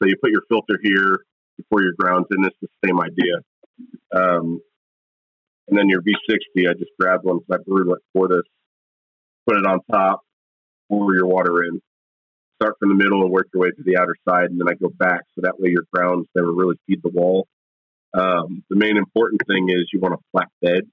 so 0.00 0.08
you 0.08 0.14
put 0.22 0.30
your 0.30 0.42
filter 0.48 0.78
here 0.82 1.18
before 1.58 1.82
your 1.82 1.92
grounds 1.98 2.28
in. 2.30 2.44
It's 2.46 2.56
the 2.62 2.68
same 2.86 2.98
idea. 2.98 3.34
Um, 4.14 4.60
and 5.68 5.78
then 5.78 5.90
your 5.90 6.00
V60, 6.00 6.66
I 6.66 6.72
just 6.78 6.92
grabbed 6.98 7.24
one 7.24 7.40
because 7.40 7.60
I 7.60 7.70
brewed 7.70 7.92
it 7.92 8.02
for 8.14 8.28
this. 8.28 8.42
Put 9.46 9.58
it 9.58 9.66
on 9.66 9.80
top, 9.90 10.22
pour 10.88 11.14
your 11.14 11.26
water 11.26 11.64
in. 11.64 11.82
Start 12.62 12.76
from 12.80 12.88
the 12.88 12.94
middle 12.94 13.22
and 13.22 13.30
work 13.30 13.48
your 13.52 13.64
way 13.64 13.68
to 13.68 13.82
the 13.84 13.98
outer 13.98 14.16
side, 14.26 14.46
and 14.46 14.58
then 14.58 14.68
I 14.68 14.74
go 14.74 14.88
back 14.88 15.20
so 15.34 15.42
that 15.42 15.60
way 15.60 15.70
your 15.70 15.84
grounds 15.92 16.26
never 16.34 16.52
really 16.52 16.76
feed 16.86 17.00
the 17.02 17.10
wall. 17.10 17.46
Um, 18.14 18.64
the 18.70 18.76
main 18.76 18.96
important 18.96 19.42
thing 19.46 19.68
is 19.68 19.90
you 19.92 20.00
want 20.00 20.14
a 20.14 20.24
flat 20.32 20.48
bed. 20.62 20.84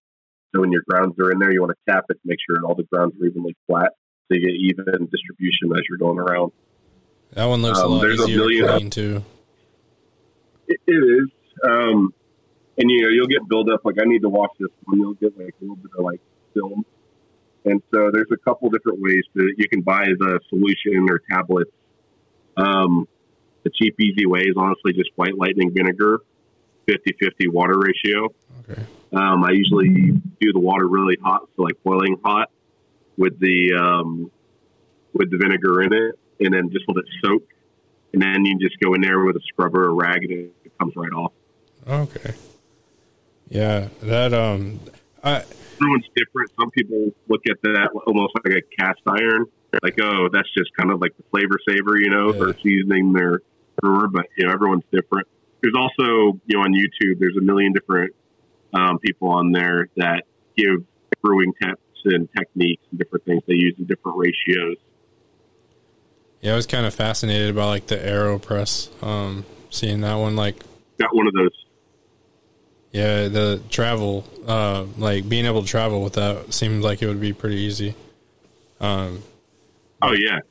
So 0.55 0.61
when 0.61 0.71
your 0.71 0.83
grounds 0.87 1.15
are 1.19 1.31
in 1.31 1.39
there, 1.39 1.51
you 1.51 1.61
want 1.61 1.73
to 1.73 1.91
tap 1.91 2.05
it 2.09 2.13
to 2.13 2.19
make 2.23 2.39
sure 2.47 2.63
all 2.65 2.75
the 2.75 2.83
grounds 2.83 3.13
are 3.21 3.25
evenly 3.25 3.55
flat, 3.67 3.91
so 4.27 4.37
you 4.37 4.41
get 4.41 4.55
even 4.55 5.07
distribution 5.11 5.71
as 5.75 5.81
you're 5.89 5.97
going 5.97 6.17
around. 6.17 6.53
That 7.33 7.45
one 7.45 7.61
looks 7.61 7.79
um, 7.79 7.91
a 7.91 7.95
lot 7.95 8.09
easier 8.09 8.43
a 8.43 8.47
to 8.47 8.67
clean 8.77 8.89
too. 8.89 9.23
it, 10.67 10.79
it 10.87 10.91
is, 10.91 11.29
um, 11.63 12.13
and 12.77 12.89
you 12.89 13.01
know 13.01 13.09
you'll 13.09 13.27
get 13.27 13.47
buildup. 13.49 13.83
Like 13.83 13.95
I 14.01 14.05
need 14.05 14.21
to 14.21 14.29
wash 14.29 14.51
this 14.57 14.69
one. 14.85 14.99
You'll 14.99 15.13
get 15.15 15.37
like 15.37 15.53
a 15.59 15.63
little 15.63 15.75
bit 15.75 15.91
of 15.97 16.05
like 16.05 16.21
film 16.53 16.85
and 17.65 17.81
so 17.93 18.11
there's 18.13 18.29
a 18.31 18.37
couple 18.37 18.69
different 18.69 19.01
ways 19.01 19.23
that 19.33 19.55
you 19.57 19.67
can 19.67 19.81
buy 19.81 20.05
the 20.17 20.39
solution 20.49 21.07
or 21.09 21.19
tablets. 21.31 21.71
Um, 22.55 23.07
the 23.63 23.71
cheap, 23.71 23.99
easy 23.99 24.27
way 24.27 24.41
is 24.41 24.53
honestly 24.55 24.93
just 24.93 25.09
white 25.15 25.35
lightning 25.35 25.71
vinegar, 25.73 26.19
50 26.87 27.15
50 27.19 27.47
water 27.47 27.77
ratio. 27.77 28.29
Okay. 28.69 28.81
Um, 29.13 29.43
I 29.43 29.51
usually 29.51 30.11
do 30.39 30.53
the 30.53 30.59
water 30.59 30.87
really 30.87 31.17
hot, 31.23 31.47
so 31.55 31.63
like 31.63 31.81
boiling 31.83 32.17
hot 32.23 32.49
with 33.17 33.39
the 33.39 33.73
um, 33.73 34.31
with 35.13 35.31
the 35.31 35.37
vinegar 35.37 35.81
in 35.81 35.93
it, 35.93 36.19
and 36.39 36.53
then 36.53 36.69
just 36.71 36.85
let 36.87 36.97
it 36.97 37.05
soak. 37.23 37.43
And 38.13 38.21
then 38.21 38.45
you 38.45 38.57
just 38.59 38.79
go 38.79 38.93
in 38.93 39.01
there 39.01 39.23
with 39.23 39.35
a 39.35 39.41
scrubber 39.47 39.85
or 39.85 39.95
rag, 39.95 40.23
and 40.23 40.31
it 40.63 40.77
comes 40.79 40.93
right 40.95 41.11
off. 41.11 41.33
Okay. 41.87 42.33
Yeah, 43.49 43.89
that 44.01 44.33
um, 44.33 44.79
I 45.23 45.43
everyone's 45.75 46.07
different. 46.15 46.51
Some 46.59 46.71
people 46.71 47.11
look 47.27 47.41
at 47.49 47.61
that 47.63 47.89
almost 48.07 48.33
like 48.43 48.57
a 48.57 48.61
cast 48.81 49.01
iron, 49.07 49.45
like 49.83 49.99
oh, 50.01 50.29
that's 50.31 50.49
just 50.57 50.73
kind 50.75 50.91
of 50.91 50.99
like 50.99 51.15
the 51.17 51.23
flavor 51.31 51.59
saver, 51.67 51.99
you 51.99 52.09
know, 52.09 52.33
yeah. 52.33 52.39
for 52.39 52.57
seasoning 52.61 53.13
their 53.13 53.41
brewer. 53.81 54.07
But 54.07 54.27
you 54.37 54.45
know, 54.45 54.51
everyone's 54.51 54.83
different. 54.91 55.27
There's 55.65 55.73
also 55.75 56.39
you 56.45 56.57
know 56.57 56.61
on 56.61 56.73
YouTube, 56.73 57.17
there's 57.17 57.37
a 57.37 57.41
million 57.41 57.73
different 57.73 58.13
um, 58.71 58.99
people 58.99 59.29
on 59.29 59.51
there 59.51 59.87
that 59.97 60.25
give 60.55 60.83
brewing 61.23 61.53
tips 61.59 61.81
and 62.05 62.29
techniques 62.37 62.83
and 62.91 62.99
different 62.99 63.25
things 63.25 63.41
they 63.47 63.55
use 63.55 63.73
in 63.79 63.85
different 63.85 64.19
ratios. 64.19 64.77
Yeah, 66.41 66.53
I 66.53 66.55
was 66.55 66.67
kind 66.67 66.85
of 66.85 66.93
fascinated 66.93 67.55
by 67.55 67.65
like 67.65 67.87
the 67.87 67.95
Aeropress. 67.97 68.91
Um, 69.03 69.43
seeing 69.71 70.01
that 70.01 70.13
one, 70.13 70.35
like 70.35 70.61
got 70.99 71.15
one 71.15 71.25
of 71.25 71.33
those 71.33 71.65
yeah, 72.91 73.27
the 73.27 73.59
travel, 73.71 74.23
uh, 74.45 74.85
like 74.99 75.27
being 75.27 75.47
able 75.47 75.63
to 75.63 75.67
travel 75.67 76.03
with 76.03 76.13
that 76.13 76.53
seemed 76.53 76.83
like 76.83 77.01
it 77.01 77.07
would 77.07 77.19
be 77.19 77.33
pretty 77.33 77.57
easy. 77.57 77.95
Um, 78.79 79.23
oh 80.03 80.13
yeah, 80.13 80.41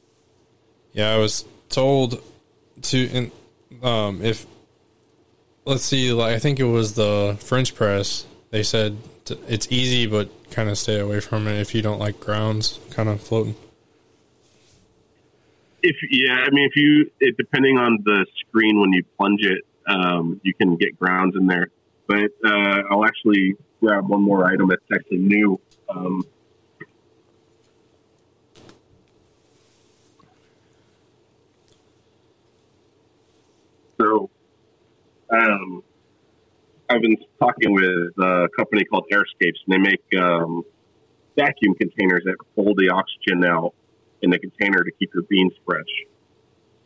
yeah. 0.92 1.14
I 1.14 1.18
was 1.18 1.44
told 1.68 2.20
to, 2.82 2.98
in, 2.98 3.30
um, 3.80 4.20
if 4.22 4.44
let's 5.64 5.84
see, 5.84 6.12
like 6.12 6.34
I 6.34 6.38
think 6.38 6.60
it 6.60 6.64
was 6.64 6.94
the 6.94 7.36
French 7.40 7.74
press. 7.74 8.26
They 8.50 8.62
said 8.62 8.96
it's 9.48 9.70
easy, 9.70 10.06
but 10.06 10.28
kind 10.50 10.68
of 10.68 10.78
stay 10.78 11.00
away 11.00 11.20
from 11.20 11.48
it 11.48 11.60
if 11.60 11.74
you 11.74 11.82
don't 11.82 11.98
like 11.98 12.20
grounds, 12.20 12.78
kind 12.90 13.08
of 13.08 13.20
floating. 13.20 13.56
If 15.82 15.96
yeah, 16.10 16.44
I 16.46 16.50
mean, 16.50 16.66
if 16.66 16.76
you 16.76 17.10
it, 17.20 17.36
depending 17.36 17.78
on 17.78 17.98
the 18.04 18.26
screen 18.40 18.80
when 18.80 18.92
you 18.92 19.04
plunge 19.16 19.42
it, 19.42 19.64
um, 19.86 20.40
you 20.42 20.54
can 20.54 20.76
get 20.76 20.98
grounds 20.98 21.36
in 21.36 21.46
there 21.46 21.68
but 22.06 22.30
uh, 22.44 22.82
I'll 22.90 23.04
actually 23.04 23.56
grab 23.80 24.08
one 24.08 24.22
more 24.22 24.46
item 24.46 24.68
that's 24.68 24.82
actually 24.92 25.18
new. 25.18 25.60
Um, 25.88 26.26
so, 33.98 34.30
um, 35.35 35.82
I've 36.89 37.01
been 37.01 37.16
talking 37.39 37.72
with 37.72 38.18
a 38.18 38.49
company 38.57 38.85
called 38.85 39.07
Airscapes, 39.12 39.59
and 39.66 39.72
they 39.72 39.78
make 39.78 40.22
um, 40.22 40.62
vacuum 41.37 41.74
containers 41.74 42.22
that 42.24 42.37
hold 42.55 42.76
the 42.78 42.91
oxygen 42.91 43.45
out 43.45 43.74
in 44.22 44.30
the 44.30 44.39
container 44.39 44.85
to 44.85 44.91
keep 44.99 45.12
your 45.14 45.24
beans 45.24 45.53
fresh. 45.66 45.82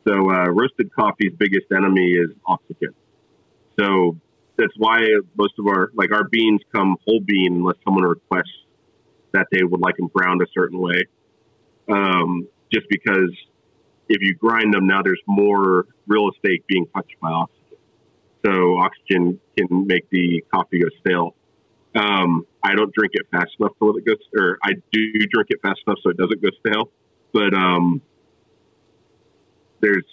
So, 0.07 0.31
uh, 0.31 0.49
roasted 0.51 0.93
coffee's 0.95 1.33
biggest 1.37 1.67
enemy 1.75 2.13
is 2.13 2.31
oxygen. 2.47 2.95
So, 3.79 4.17
that's 4.57 4.73
why 4.77 4.99
most 5.37 5.55
of 5.59 5.67
our 5.67 5.91
like 5.95 6.13
our 6.13 6.25
beans 6.29 6.61
come 6.75 6.97
whole 7.07 7.21
bean 7.21 7.57
unless 7.57 7.77
someone 7.85 8.05
requests 8.05 8.65
that 9.33 9.47
they 9.53 9.63
would 9.63 9.81
like 9.81 9.97
them 9.97 10.09
ground 10.13 10.43
a 10.43 10.47
certain 10.53 10.81
way. 10.81 11.03
Um, 11.89 12.49
just 12.73 12.87
because 12.91 13.31
if 14.09 14.21
you 14.21 14.35
grind 14.35 14.75
them 14.75 14.87
now, 14.87 15.03
there's 15.03 15.23
more 15.27 15.87
real 16.07 16.29
estate 16.31 16.67
being 16.67 16.87
touched 16.95 17.15
by 17.21 17.31
oxygen, 17.31 17.58
so 18.45 18.79
oxygen 18.79 19.41
can 19.57 19.87
make 19.87 20.09
the 20.11 20.45
coffee 20.53 20.81
go 20.81 20.89
stale. 21.01 21.35
Um, 21.95 22.47
I 22.63 22.75
don't 22.75 22.93
drink 22.95 23.13
it 23.15 23.27
fast 23.31 23.51
enough 23.59 23.73
to 23.79 23.85
let 23.87 23.97
it 23.99 24.05
go, 24.05 24.15
or 24.41 24.59
I 24.63 24.73
do 24.93 25.13
drink 25.33 25.49
it 25.51 25.61
fast 25.63 25.81
enough 25.87 25.99
so 26.03 26.11
it 26.11 26.17
doesn't 26.17 26.43
go 26.43 26.49
stale. 26.61 26.91
But 27.33 27.55
um, 27.55 28.01
there's 29.81 30.05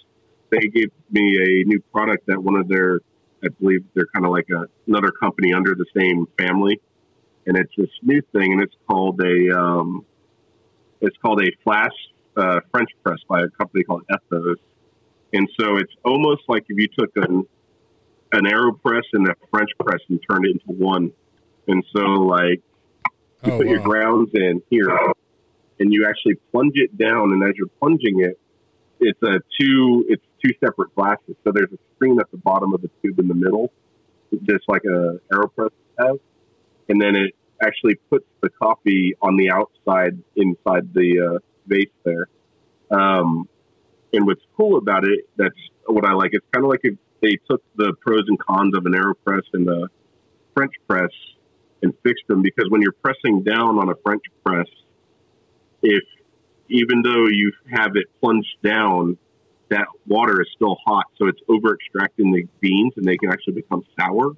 they 0.50 0.68
gave 0.68 0.90
me 1.10 1.36
a 1.38 1.64
new 1.64 1.80
product 1.92 2.26
that 2.26 2.42
one 2.42 2.56
of 2.56 2.68
their, 2.68 3.00
I 3.44 3.48
believe 3.60 3.84
they're 3.94 4.06
kind 4.14 4.24
of 4.24 4.32
like 4.32 4.46
a, 4.50 4.66
another 4.86 5.10
company 5.10 5.52
under 5.52 5.74
the 5.74 5.86
same 5.96 6.26
family, 6.38 6.80
and 7.46 7.56
it's 7.56 7.72
this 7.76 7.90
new 8.02 8.22
thing, 8.32 8.52
and 8.52 8.62
it's 8.62 8.74
called 8.88 9.20
a, 9.20 9.58
um, 9.58 10.04
it's 11.00 11.16
called 11.18 11.42
a 11.42 11.50
flash 11.64 11.92
uh, 12.36 12.60
French 12.70 12.90
press 13.04 13.18
by 13.28 13.40
a 13.40 13.48
company 13.48 13.84
called 13.84 14.04
Ethos, 14.12 14.58
and 15.32 15.48
so 15.60 15.76
it's 15.76 15.92
almost 16.04 16.42
like 16.48 16.64
if 16.68 16.78
you 16.78 16.88
took 16.96 17.10
an 17.16 17.44
an 18.36 18.44
AeroPress 18.44 19.02
and 19.12 19.28
a 19.28 19.34
French 19.50 19.70
press 19.80 20.00
and 20.08 20.20
turned 20.28 20.44
it 20.46 20.52
into 20.52 20.78
one, 20.80 21.12
and 21.66 21.84
so 21.94 22.02
like 22.02 22.62
you 23.44 23.52
Oh, 23.52 23.58
put 23.58 23.66
your 23.66 23.80
grounds 23.80 24.30
in 24.34 24.62
here, 24.70 24.90
and 25.78 25.92
you 25.92 26.06
actually 26.08 26.36
plunge 26.52 26.74
it 26.76 26.96
down, 26.96 27.32
and 27.32 27.42
as 27.42 27.54
you're 27.56 27.68
plunging 27.80 28.20
it, 28.20 28.38
it's 29.00 29.22
a 29.22 29.40
two 29.60 30.04
it's 30.08 30.22
two 30.44 30.52
separate 30.64 30.94
glasses. 30.94 31.36
So 31.44 31.52
there's 31.52 31.72
a 31.72 31.78
screen 31.94 32.18
at 32.20 32.30
the 32.30 32.38
bottom 32.38 32.74
of 32.74 32.82
the 32.82 32.90
tube 33.02 33.18
in 33.18 33.28
the 33.28 33.34
middle, 33.34 33.72
just 34.44 34.64
like 34.68 34.84
a 34.84 35.20
AeroPress 35.32 35.70
has, 35.98 36.18
and 36.88 37.00
then 37.00 37.16
it 37.16 37.34
actually 37.62 37.94
puts 38.10 38.26
the 38.42 38.50
coffee 38.50 39.14
on 39.22 39.36
the 39.36 39.50
outside 39.50 40.18
inside 40.34 40.92
the 40.92 41.36
uh, 41.36 41.38
vase 41.66 41.88
there. 42.04 42.28
Um, 42.90 43.48
and 44.12 44.26
what's 44.26 44.42
cool 44.56 44.78
about 44.78 45.04
it, 45.04 45.28
that's 45.36 45.54
what 45.86 46.04
I 46.04 46.12
like. 46.12 46.30
It's 46.32 46.46
kind 46.52 46.64
of 46.64 46.70
like 46.70 46.80
if 46.82 46.94
they 47.26 47.38
took 47.50 47.62
the 47.74 47.92
pros 48.00 48.24
and 48.28 48.38
cons 48.38 48.76
of 48.76 48.86
an 48.86 48.92
AeroPress 48.92 49.42
and 49.52 49.68
a 49.68 49.88
French 50.54 50.74
press 50.88 51.10
and 51.82 51.92
fixed 52.02 52.26
them 52.28 52.42
because 52.42 52.66
when 52.70 52.82
you're 52.82 52.96
pressing 53.02 53.42
down 53.42 53.78
on 53.78 53.88
a 53.88 53.94
French 54.04 54.22
press, 54.44 54.66
if 55.82 56.04
even 56.68 57.02
though 57.02 57.26
you 57.28 57.52
have 57.70 57.92
it 57.94 58.06
plunged 58.20 58.56
down, 58.62 59.18
that 59.70 59.86
water 60.06 60.40
is 60.40 60.48
still 60.54 60.76
hot, 60.84 61.06
so 61.18 61.26
it's 61.26 61.40
over 61.48 61.74
extracting 61.74 62.32
the 62.32 62.44
beans 62.60 62.92
and 62.96 63.04
they 63.04 63.16
can 63.16 63.30
actually 63.30 63.54
become 63.54 63.82
sour. 63.98 64.36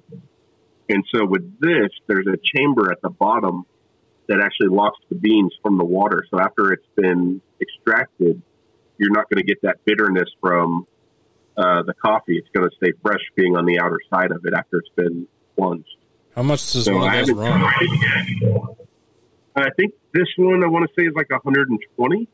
And 0.89 1.03
so 1.13 1.25
with 1.25 1.59
this, 1.59 1.91
there's 2.07 2.25
a 2.25 2.37
chamber 2.57 2.91
at 2.91 3.01
the 3.01 3.09
bottom 3.09 3.65
that 4.27 4.39
actually 4.41 4.69
locks 4.69 4.99
the 5.09 5.15
beans 5.15 5.53
from 5.61 5.77
the 5.77 5.85
water. 5.85 6.25
So 6.31 6.39
after 6.39 6.73
it's 6.73 6.85
been 6.95 7.41
extracted, 7.61 8.41
you're 8.97 9.11
not 9.11 9.29
going 9.29 9.37
to 9.37 9.45
get 9.45 9.61
that 9.61 9.77
bitterness 9.85 10.29
from 10.41 10.87
uh, 11.59 11.83
the 11.83 11.93
coffee. 11.93 12.37
It's 12.37 12.47
going 12.55 12.69
to 12.69 12.75
stay 12.77 12.93
fresh 13.01 13.19
being 13.35 13.57
on 13.57 13.65
the 13.65 13.79
outer 13.79 13.99
side 14.09 14.31
of 14.31 14.45
it 14.45 14.53
after 14.55 14.77
it's 14.79 14.89
been 14.95 15.27
plunged. 15.57 15.89
How 16.35 16.43
much 16.43 16.71
does 16.71 16.85
So 16.85 16.95
one 16.97 17.13
of 17.13 17.27
those 17.27 17.35
run? 17.35 17.59
tried 17.59 17.75
it 17.81 18.37
yet. 18.41 18.87
I 19.55 19.69
think 19.75 19.93
this 20.13 20.27
one 20.37 20.63
I 20.63 20.67
want 20.67 20.87
to 20.87 20.93
say 20.97 21.05
is 21.05 21.13
like 21.15 21.29
120. 21.29 22.27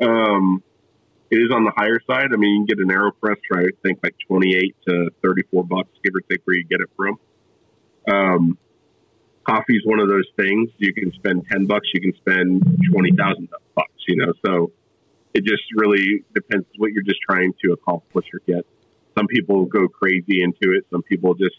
Um, 0.00 0.62
it 1.30 1.36
is 1.36 1.50
on 1.52 1.64
the 1.64 1.72
higher 1.76 2.00
side. 2.06 2.28
I 2.32 2.36
mean, 2.36 2.62
you 2.62 2.66
can 2.66 2.76
get 2.76 2.78
an 2.78 2.88
AeroPress 2.88 3.36
for 3.48 3.60
I 3.60 3.66
think 3.82 3.98
like 4.02 4.14
28 4.28 4.76
to 4.88 5.10
34 5.22 5.64
bucks, 5.64 5.90
give 6.02 6.14
or 6.14 6.20
take, 6.20 6.40
where 6.44 6.56
you 6.56 6.64
get 6.64 6.80
it 6.80 6.88
from. 6.96 7.18
Um, 8.08 8.58
coffee 9.44 9.76
is 9.76 9.82
one 9.84 10.00
of 10.00 10.08
those 10.08 10.26
things. 10.36 10.70
You 10.78 10.94
can 10.94 11.12
spend 11.12 11.46
10 11.50 11.66
bucks, 11.66 11.88
you 11.92 12.00
can 12.00 12.14
spend 12.16 12.62
20,000 12.92 13.48
bucks. 13.74 13.90
You 14.08 14.24
know, 14.24 14.32
so 14.44 14.70
it 15.36 15.44
just 15.44 15.64
really 15.74 16.24
depends 16.34 16.66
what 16.78 16.92
you're 16.92 17.02
just 17.02 17.20
trying 17.20 17.52
to 17.62 17.72
accomplish 17.72 18.24
or 18.32 18.40
get. 18.46 18.64
Some 19.18 19.26
people 19.26 19.66
go 19.66 19.86
crazy 19.86 20.42
into 20.42 20.74
it. 20.74 20.86
Some 20.90 21.02
people 21.02 21.34
just 21.34 21.56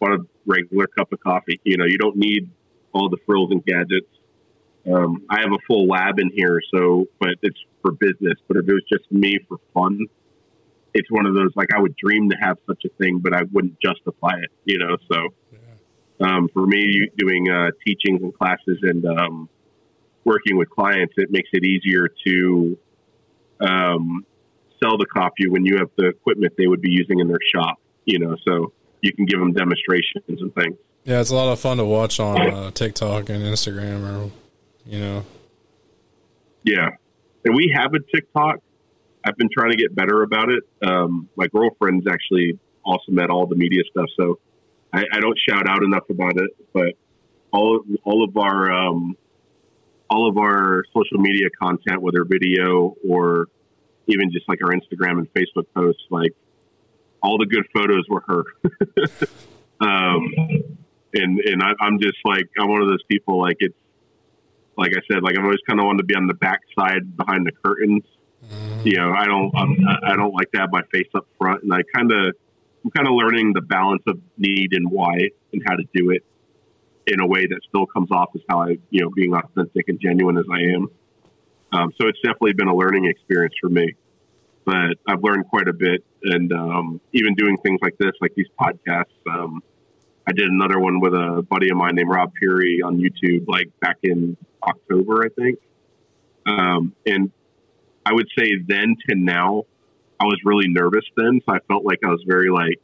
want 0.00 0.20
a 0.20 0.26
regular 0.46 0.88
cup 0.88 1.12
of 1.12 1.20
coffee. 1.20 1.60
You 1.62 1.76
know, 1.76 1.84
you 1.84 1.96
don't 1.96 2.16
need 2.16 2.50
all 2.92 3.08
the 3.08 3.18
frills 3.24 3.52
and 3.52 3.64
gadgets. 3.64 4.10
Um, 4.92 5.24
I 5.30 5.40
have 5.42 5.52
a 5.52 5.62
full 5.68 5.86
lab 5.86 6.18
in 6.18 6.30
here, 6.34 6.60
so 6.74 7.06
but 7.20 7.30
it's 7.42 7.58
for 7.82 7.92
business. 7.92 8.34
But 8.48 8.56
if 8.56 8.68
it 8.68 8.72
was 8.72 8.84
just 8.92 9.10
me 9.12 9.38
for 9.48 9.58
fun, 9.72 10.00
it's 10.92 11.08
one 11.08 11.24
of 11.24 11.34
those 11.34 11.50
like 11.54 11.68
I 11.72 11.80
would 11.80 11.94
dream 11.94 12.30
to 12.30 12.36
have 12.40 12.58
such 12.66 12.82
a 12.84 12.88
thing, 13.00 13.20
but 13.20 13.32
I 13.32 13.42
wouldn't 13.52 13.78
justify 13.80 14.38
it. 14.42 14.50
You 14.64 14.78
know, 14.78 14.96
so 15.10 16.26
um, 16.26 16.48
for 16.52 16.66
me, 16.66 17.08
doing 17.16 17.48
uh, 17.48 17.70
teachings 17.86 18.22
and 18.22 18.36
classes 18.36 18.78
and 18.82 19.06
um, 19.06 19.48
working 20.24 20.56
with 20.56 20.68
clients, 20.68 21.14
it 21.16 21.30
makes 21.30 21.50
it 21.52 21.64
easier 21.64 22.08
to 22.26 22.76
um, 23.66 24.24
sell 24.82 24.98
the 24.98 25.06
coffee 25.06 25.48
when 25.48 25.64
you 25.64 25.78
have 25.78 25.90
the 25.96 26.08
equipment 26.08 26.52
they 26.56 26.66
would 26.66 26.80
be 26.80 26.90
using 26.90 27.20
in 27.20 27.28
their 27.28 27.38
shop. 27.54 27.78
You 28.04 28.18
know, 28.18 28.36
so 28.46 28.72
you 29.00 29.12
can 29.12 29.24
give 29.24 29.40
them 29.40 29.52
demonstrations 29.52 30.24
and 30.28 30.54
things. 30.54 30.76
Yeah, 31.04 31.20
it's 31.20 31.30
a 31.30 31.34
lot 31.34 31.52
of 31.52 31.60
fun 31.60 31.76
to 31.76 31.84
watch 31.84 32.18
on 32.20 32.40
uh, 32.40 32.70
TikTok 32.70 33.28
and 33.28 33.42
Instagram, 33.44 34.02
or 34.04 34.30
you 34.86 35.00
know. 35.00 35.24
Yeah. 36.64 36.90
And 37.44 37.54
we 37.54 37.72
have 37.76 37.92
a 37.92 38.00
TikTok. 38.00 38.60
I've 39.22 39.36
been 39.36 39.50
trying 39.52 39.70
to 39.70 39.76
get 39.76 39.94
better 39.94 40.22
about 40.22 40.48
it. 40.50 40.64
Um, 40.86 41.28
my 41.36 41.46
girlfriend's 41.46 42.06
actually 42.08 42.58
awesome 42.84 43.18
at 43.18 43.30
all 43.30 43.46
the 43.46 43.56
media 43.56 43.82
stuff, 43.90 44.06
so 44.18 44.38
I, 44.92 45.04
I 45.12 45.20
don't 45.20 45.38
shout 45.48 45.68
out 45.68 45.82
enough 45.82 46.08
about 46.10 46.36
it. 46.36 46.50
But 46.72 46.94
all 47.52 47.82
all 48.04 48.24
of 48.24 48.36
our 48.36 48.70
um, 48.72 49.16
all 50.14 50.28
of 50.28 50.38
our 50.38 50.84
social 50.94 51.18
media 51.18 51.48
content, 51.60 52.00
whether 52.00 52.24
video 52.24 52.94
or 53.08 53.48
even 54.06 54.30
just 54.30 54.48
like 54.48 54.60
our 54.62 54.70
Instagram 54.70 55.18
and 55.18 55.32
Facebook 55.34 55.66
posts, 55.74 56.02
like 56.10 56.32
all 57.22 57.36
the 57.38 57.46
good 57.46 57.66
photos 57.74 58.04
were 58.08 58.22
her. 58.28 58.44
um, 59.80 60.32
and 61.14 61.40
and 61.40 61.62
I, 61.62 61.72
I'm 61.80 61.98
just 62.00 62.18
like 62.24 62.48
I'm 62.58 62.68
one 62.68 62.80
of 62.80 62.88
those 62.88 63.02
people 63.08 63.40
like 63.40 63.56
it's 63.58 63.74
like 64.76 64.92
I 64.92 65.00
said, 65.10 65.22
like 65.22 65.36
I've 65.36 65.44
always 65.44 65.60
kind 65.66 65.80
of 65.80 65.86
wanted 65.86 65.98
to 65.98 66.04
be 66.04 66.14
on 66.14 66.26
the 66.26 66.34
backside 66.34 67.16
behind 67.16 67.46
the 67.46 67.52
curtains. 67.64 68.04
You 68.84 68.98
know, 68.98 69.12
I 69.12 69.24
don't, 69.24 69.50
I'm, 69.56 69.76
I 70.04 70.16
don't 70.16 70.34
like 70.34 70.52
to 70.52 70.58
have 70.60 70.70
my 70.70 70.82
face 70.92 71.08
up 71.14 71.26
front, 71.38 71.62
and 71.62 71.72
I 71.72 71.78
kind 71.94 72.12
of, 72.12 72.34
I'm 72.84 72.90
kind 72.90 73.08
of 73.08 73.14
learning 73.14 73.52
the 73.54 73.62
balance 73.62 74.02
of 74.06 74.20
need 74.36 74.74
and 74.74 74.90
why, 74.90 75.30
and 75.52 75.62
how 75.64 75.76
to 75.76 75.84
do 75.94 76.10
it 76.10 76.24
in 77.06 77.20
a 77.20 77.26
way 77.26 77.46
that 77.46 77.60
still 77.68 77.86
comes 77.86 78.10
off 78.10 78.30
as 78.34 78.40
how 78.48 78.62
I, 78.62 78.78
you 78.90 79.00
know, 79.02 79.10
being 79.10 79.34
authentic 79.34 79.88
and 79.88 80.00
genuine 80.00 80.38
as 80.38 80.46
I 80.50 80.60
am. 80.74 80.88
Um, 81.72 81.92
so 82.00 82.08
it's 82.08 82.20
definitely 82.22 82.52
been 82.54 82.68
a 82.68 82.74
learning 82.74 83.06
experience 83.06 83.54
for 83.60 83.68
me, 83.68 83.94
but 84.64 84.96
I've 85.08 85.22
learned 85.22 85.48
quite 85.48 85.68
a 85.68 85.72
bit, 85.72 86.04
and 86.22 86.52
um, 86.52 87.00
even 87.12 87.34
doing 87.34 87.58
things 87.58 87.80
like 87.82 87.98
this, 87.98 88.12
like 88.20 88.34
these 88.34 88.46
podcasts. 88.58 89.04
Um, 89.28 89.62
I 90.26 90.32
did 90.32 90.46
another 90.48 90.78
one 90.78 91.00
with 91.00 91.12
a 91.12 91.44
buddy 91.50 91.70
of 91.70 91.76
mine 91.76 91.96
named 91.96 92.08
Rob 92.08 92.32
Peary 92.40 92.80
on 92.82 92.98
YouTube, 92.98 93.46
like 93.48 93.68
back 93.80 93.98
in 94.02 94.36
October, 94.62 95.24
I 95.24 95.28
think. 95.28 95.58
Um, 96.46 96.94
and 97.04 97.30
I 98.06 98.12
would 98.12 98.28
say 98.38 98.56
then 98.66 98.96
to 99.08 99.16
now, 99.16 99.64
I 100.20 100.24
was 100.24 100.38
really 100.44 100.68
nervous 100.68 101.04
then. 101.16 101.40
So 101.46 101.54
I 101.54 101.58
felt 101.68 101.84
like 101.84 101.98
I 102.04 102.08
was 102.08 102.22
very 102.26 102.50
like 102.50 102.80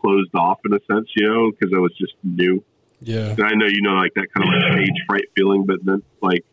closed 0.00 0.34
off 0.34 0.58
in 0.64 0.72
a 0.72 0.80
sense, 0.90 1.08
you 1.14 1.28
know, 1.28 1.50
because 1.50 1.72
I 1.74 1.78
was 1.78 1.92
just 1.98 2.14
new. 2.24 2.64
Yeah, 3.04 3.30
And 3.30 3.42
I 3.42 3.54
know 3.54 3.66
you 3.66 3.82
know 3.82 3.94
like 3.94 4.14
that 4.14 4.28
kind 4.32 4.48
of 4.48 4.54
like 4.54 4.72
stage 4.72 5.02
fright 5.08 5.24
feeling, 5.34 5.64
but 5.66 5.84
then 5.84 6.02
like 6.20 6.44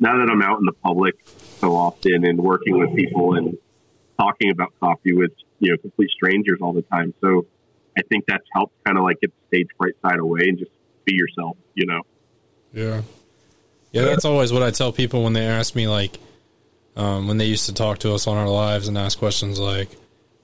now 0.00 0.18
that 0.18 0.30
I'm 0.30 0.42
out 0.42 0.58
in 0.58 0.64
the 0.64 0.72
public 0.72 1.14
so 1.60 1.76
often 1.76 2.24
and 2.24 2.40
working 2.40 2.78
with 2.78 2.94
people 2.96 3.34
and 3.34 3.56
talking 4.18 4.50
about 4.50 4.72
coffee 4.80 5.12
with 5.12 5.32
you 5.58 5.70
know 5.70 5.76
complete 5.76 6.10
strangers 6.10 6.58
all 6.62 6.72
the 6.72 6.82
time, 6.82 7.12
so 7.20 7.46
I 7.96 8.02
think 8.08 8.24
that's 8.26 8.44
helped 8.54 8.74
kind 8.84 8.96
of 8.96 9.04
like 9.04 9.20
get 9.20 9.30
the 9.30 9.56
stage 9.56 9.68
fright 9.76 9.94
side 10.02 10.18
away 10.18 10.40
and 10.44 10.58
just 10.58 10.70
be 11.04 11.14
yourself, 11.14 11.56
you 11.74 11.86
know. 11.86 12.02
yeah, 12.72 13.02
yeah. 13.92 14.02
That's 14.02 14.24
always 14.24 14.52
what 14.52 14.62
I 14.62 14.70
tell 14.70 14.92
people 14.92 15.24
when 15.24 15.34
they 15.34 15.46
ask 15.46 15.74
me, 15.74 15.88
like, 15.88 16.18
um, 16.96 17.28
when 17.28 17.36
they 17.36 17.46
used 17.46 17.66
to 17.66 17.74
talk 17.74 17.98
to 17.98 18.14
us 18.14 18.26
on 18.26 18.36
our 18.36 18.48
lives 18.48 18.88
and 18.88 18.96
ask 18.96 19.18
questions 19.18 19.58
like, 19.58 19.90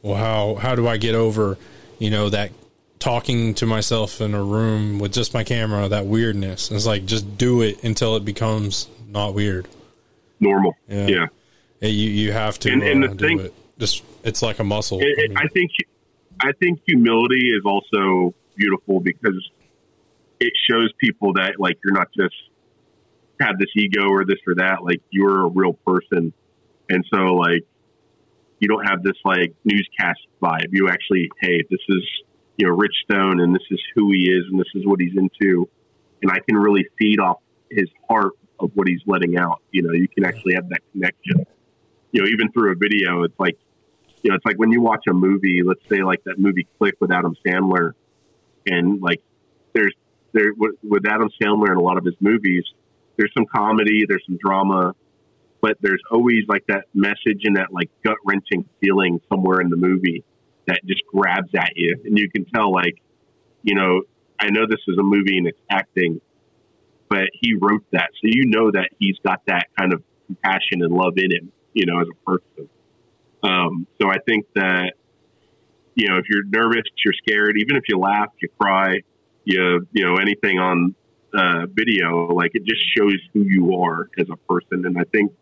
"Well, 0.03 0.17
how 0.17 0.57
how 0.57 0.75
do 0.75 0.87
I 0.87 0.99
get 0.99 1.15
over, 1.15 1.57
you 1.99 2.11
know, 2.11 2.29
that 2.29 2.53
talking 2.99 3.55
to 3.55 3.67
myself 3.67 4.21
in 4.21 4.35
a 4.35 4.43
room 4.43 4.99
with 4.99 5.13
just 5.13 5.35
my 5.35 5.45
camera, 5.45 5.89
that 5.89 6.07
weirdness?" 6.07 6.71
It's 6.71 6.87
like 6.87 7.07
just 7.07 7.39
do 7.39 7.63
it 7.63 7.83
until 7.85 8.17
it 8.17 8.25
becomes 8.25 8.89
not 9.09 9.35
weird. 9.35 9.69
Normal, 10.41 10.77
Yeah. 10.89 11.07
yeah. 11.07 11.27
Yeah, 11.81 11.89
You 11.89 12.11
you 12.11 12.33
have 12.33 12.59
to 12.61 12.73
And- 12.73 12.83
and 12.83 13.05
uh, 13.05 13.09
the 13.09 13.15
do 13.15 13.27
thing- 13.27 13.41
it. 13.41 13.55
Just 13.79 14.03
it's 14.25 14.43
like 14.43 14.59
a 14.59 14.65
muscle. 14.65 14.99
It, 15.01 15.07
I 15.19 15.29
mean, 15.29 15.37
I 15.37 15.47
think 15.49 15.71
I 16.41 16.51
think 16.61 16.81
humility 16.87 17.51
is 17.51 17.63
also 17.65 18.35
beautiful 18.57 18.99
because 19.01 19.51
it 20.41 20.53
shows 20.69 20.93
people 20.99 21.33
that 21.35 21.55
like 21.61 21.79
you're 21.85 21.95
not 21.95 22.09
just 22.17 22.35
have 23.41 23.57
this 23.59 23.69
ego 23.77 24.09
or 24.09 24.25
this 24.25 24.39
or 24.49 24.57
that. 24.57 24.83
Like 24.83 25.01
you're 25.11 25.45
a 25.45 25.49
real 25.49 25.75
person, 25.87 26.33
and 26.89 27.05
so 27.13 27.19
like 27.35 27.65
you 28.59 28.67
don't 28.67 28.85
have 28.85 29.05
this 29.05 29.17
like 29.25 29.55
newscast 29.65 30.21
vibe. 30.43 30.67
You 30.73 30.89
actually, 30.89 31.31
hey, 31.41 31.63
this 31.71 31.81
is 31.89 32.03
you 32.59 32.67
know 32.67 32.75
Rich 32.75 32.95
Stone, 33.05 33.41
and 33.41 33.55
this 33.55 33.63
is 33.71 33.81
who 33.95 34.11
he 34.11 34.29
is, 34.29 34.45
and 34.51 34.61
this 34.61 34.69
is 34.75 34.85
what 34.85 35.01
he's 35.01 35.17
into, 35.17 35.69
and 36.21 36.31
I 36.31 36.41
can 36.41 36.57
really 36.57 36.87
feed 36.99 37.21
off 37.21 37.39
his 37.71 37.89
heart 38.09 38.33
of 38.59 38.73
what 38.75 38.89
he's 38.89 39.01
letting 39.07 39.39
out. 39.39 39.63
You 39.71 39.83
know, 39.83 39.93
you 39.93 40.09
can 40.09 40.25
actually 40.25 40.55
have 40.55 40.69
that 40.69 40.81
connection. 40.93 41.47
You 42.11 42.23
know, 42.23 42.29
even 42.29 42.51
through 42.51 42.73
a 42.73 42.75
video, 42.75 43.23
it's 43.23 43.39
like 43.39 43.57
you 44.23 44.31
know, 44.31 44.37
it's 44.37 44.45
like 44.45 44.59
when 44.59 44.73
you 44.73 44.81
watch 44.81 45.05
a 45.09 45.13
movie, 45.13 45.63
let's 45.65 45.81
say 45.89 46.03
like 46.03 46.25
that 46.25 46.39
movie 46.39 46.67
Click 46.79 46.97
with 47.01 47.13
Adam 47.13 47.37
Sandler, 47.47 47.93
and 48.67 49.01
like 49.01 49.23
there's 49.73 49.95
there 50.33 50.53
with 50.57 51.07
Adam 51.07 51.31
Sandler 51.41 51.71
in 51.71 51.77
a 51.77 51.83
lot 51.83 51.97
of 51.97 52.05
his 52.05 52.17
movies, 52.19 52.65
there's 53.17 53.33
some 53.35 53.47
comedy, 53.47 54.05
there's 54.09 54.25
some 54.27 54.37
drama, 54.37 54.97
but 55.61 55.79
there's 55.81 56.03
always 56.11 56.43
like 56.49 56.67
that 56.67 56.87
message 56.93 57.43
and 57.45 57.57
that 57.57 57.73
like 57.73 57.89
gut 58.05 58.17
wrenching 58.25 58.69
feeling 58.81 59.21
somewhere 59.31 59.61
in 59.61 59.71
the 59.71 59.77
movie 59.77 60.25
that 60.69 60.81
just 60.87 61.03
grabs 61.12 61.51
at 61.57 61.73
you, 61.75 61.97
and 62.05 62.16
you 62.19 62.31
can 62.31 62.45
tell 62.45 62.73
like, 62.73 62.95
you 63.62 63.75
know, 63.75 64.03
I 64.39 64.51
know 64.51 64.66
this 64.69 64.81
is 64.87 64.97
a 64.99 65.03
movie 65.03 65.37
and 65.37 65.49
it's 65.49 65.59
acting, 65.69 66.21
but 67.09 67.29
he 67.33 67.55
wrote 67.55 67.85
that, 67.93 68.11
so 68.14 68.23
you 68.23 68.47
know 68.47 68.71
that 68.71 68.91
he's 68.99 69.16
got 69.25 69.43
that 69.47 69.66
kind 69.77 69.93
of 69.93 70.03
compassion 70.27 70.83
and 70.83 70.93
love 70.93 71.14
in 71.16 71.33
him, 71.33 71.53
you 71.73 71.87
know, 71.87 72.01
as 72.01 72.07
a 72.09 72.31
person. 72.31 72.69
Um, 73.43 73.87
so 74.01 74.09
I 74.11 74.19
think 74.27 74.47
that 74.55 74.93
you 75.95 76.09
know, 76.09 76.19
if 76.19 76.27
you're 76.31 76.45
nervous, 76.45 76.85
you're 77.05 77.14
scared, 77.14 77.57
even 77.59 77.77
if 77.77 77.83
you 77.89 77.99
laugh, 77.99 78.29
you 78.41 78.49
cry, 78.61 79.01
you 79.45 79.87
you 79.93 80.05
know 80.05 80.16
anything 80.16 80.59
on 80.59 80.95
uh, 81.35 81.66
video, 81.73 82.29
like 82.29 82.53
it 82.55 82.64
just 82.64 82.83
shows 82.97 83.19
who 83.35 83.43
you 83.43 83.75
are 83.75 84.09
as 84.19 84.29
a 84.31 84.37
person, 84.37 84.87
and 84.87 84.97
I 84.97 85.05
think 85.11 85.33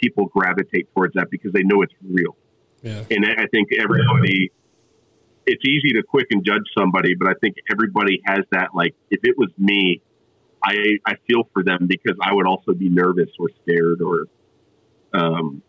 people 0.00 0.26
gravitate 0.26 0.88
towards 0.94 1.14
that 1.14 1.30
because 1.30 1.52
they 1.52 1.62
know 1.62 1.82
it's 1.82 1.92
real. 2.02 2.36
Yeah. 2.82 3.02
And 3.10 3.24
I 3.24 3.46
think 3.46 3.70
everybody, 3.72 4.52
it's 5.46 5.64
easy 5.64 5.94
to 5.94 6.02
quick 6.02 6.26
and 6.30 6.44
judge 6.44 6.64
somebody, 6.76 7.14
but 7.14 7.28
I 7.28 7.34
think 7.40 7.56
everybody 7.70 8.22
has 8.26 8.40
that. 8.52 8.74
Like, 8.74 8.94
if 9.10 9.20
it 9.24 9.36
was 9.36 9.50
me, 9.58 10.00
I 10.62 10.98
I 11.06 11.14
feel 11.26 11.48
for 11.52 11.62
them 11.62 11.86
because 11.86 12.16
I 12.22 12.32
would 12.32 12.46
also 12.46 12.72
be 12.72 12.88
nervous 12.88 13.30
or 13.38 13.50
scared 13.62 14.00
or, 14.00 14.26
um, 15.12 15.62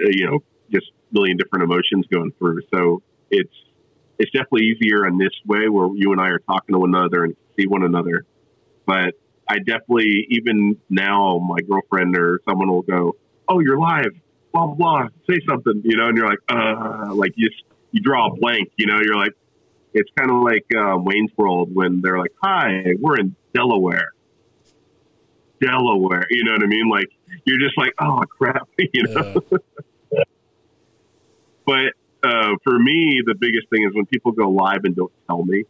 you 0.00 0.26
know, 0.26 0.42
just 0.70 0.90
million 1.12 1.36
different 1.36 1.64
emotions 1.64 2.06
going 2.12 2.32
through. 2.38 2.62
So 2.74 3.02
it's 3.30 3.54
it's 4.18 4.30
definitely 4.32 4.66
easier 4.66 5.06
in 5.06 5.16
this 5.18 5.32
way 5.46 5.68
where 5.68 5.88
you 5.94 6.12
and 6.12 6.20
I 6.20 6.28
are 6.28 6.40
talking 6.40 6.74
to 6.74 6.80
one 6.80 6.94
another 6.94 7.24
and 7.24 7.36
see 7.56 7.66
one 7.66 7.84
another. 7.84 8.26
But 8.84 9.14
I 9.48 9.58
definitely, 9.58 10.26
even 10.30 10.76
now, 10.90 11.38
my 11.38 11.60
girlfriend 11.60 12.16
or 12.16 12.40
someone 12.48 12.68
will 12.68 12.82
go, 12.82 13.16
"Oh, 13.48 13.60
you're 13.60 13.78
live, 13.78 14.12
blah 14.52 14.66
blah 14.66 15.08
say 15.28 15.38
something," 15.48 15.82
you 15.84 15.96
know, 15.96 16.08
and 16.08 16.16
you're 16.16 16.28
like, 16.28 16.40
"Uh," 16.48 17.14
like 17.14 17.32
you 17.36 17.48
just, 17.48 17.62
you 17.92 18.00
draw 18.02 18.28
a 18.28 18.36
blank, 18.36 18.70
you 18.76 18.86
know, 18.86 18.98
you're 19.02 19.16
like, 19.16 19.32
it's 19.94 20.10
kind 20.18 20.30
of 20.30 20.42
like 20.42 20.66
uh, 20.76 20.96
Wayne's 20.98 21.30
World 21.36 21.74
when 21.74 22.00
they're 22.02 22.18
like, 22.18 22.32
"Hi, 22.42 22.84
we're 23.00 23.18
in 23.18 23.34
Delaware." 23.54 24.12
Delaware, 25.60 26.26
you 26.30 26.44
know 26.44 26.52
what 26.52 26.62
I 26.62 26.66
mean? 26.66 26.88
Like 26.88 27.08
you're 27.44 27.58
just 27.58 27.76
like, 27.76 27.92
oh 28.00 28.20
crap, 28.28 28.68
you 28.78 29.02
know. 29.08 29.42
Yeah. 30.12 30.22
but 31.66 31.94
uh, 32.22 32.54
for 32.62 32.78
me, 32.78 33.22
the 33.24 33.34
biggest 33.34 33.68
thing 33.70 33.84
is 33.84 33.94
when 33.94 34.06
people 34.06 34.32
go 34.32 34.50
live 34.50 34.84
and 34.84 34.94
don't 34.94 35.12
tell 35.26 35.44
me 35.44 35.64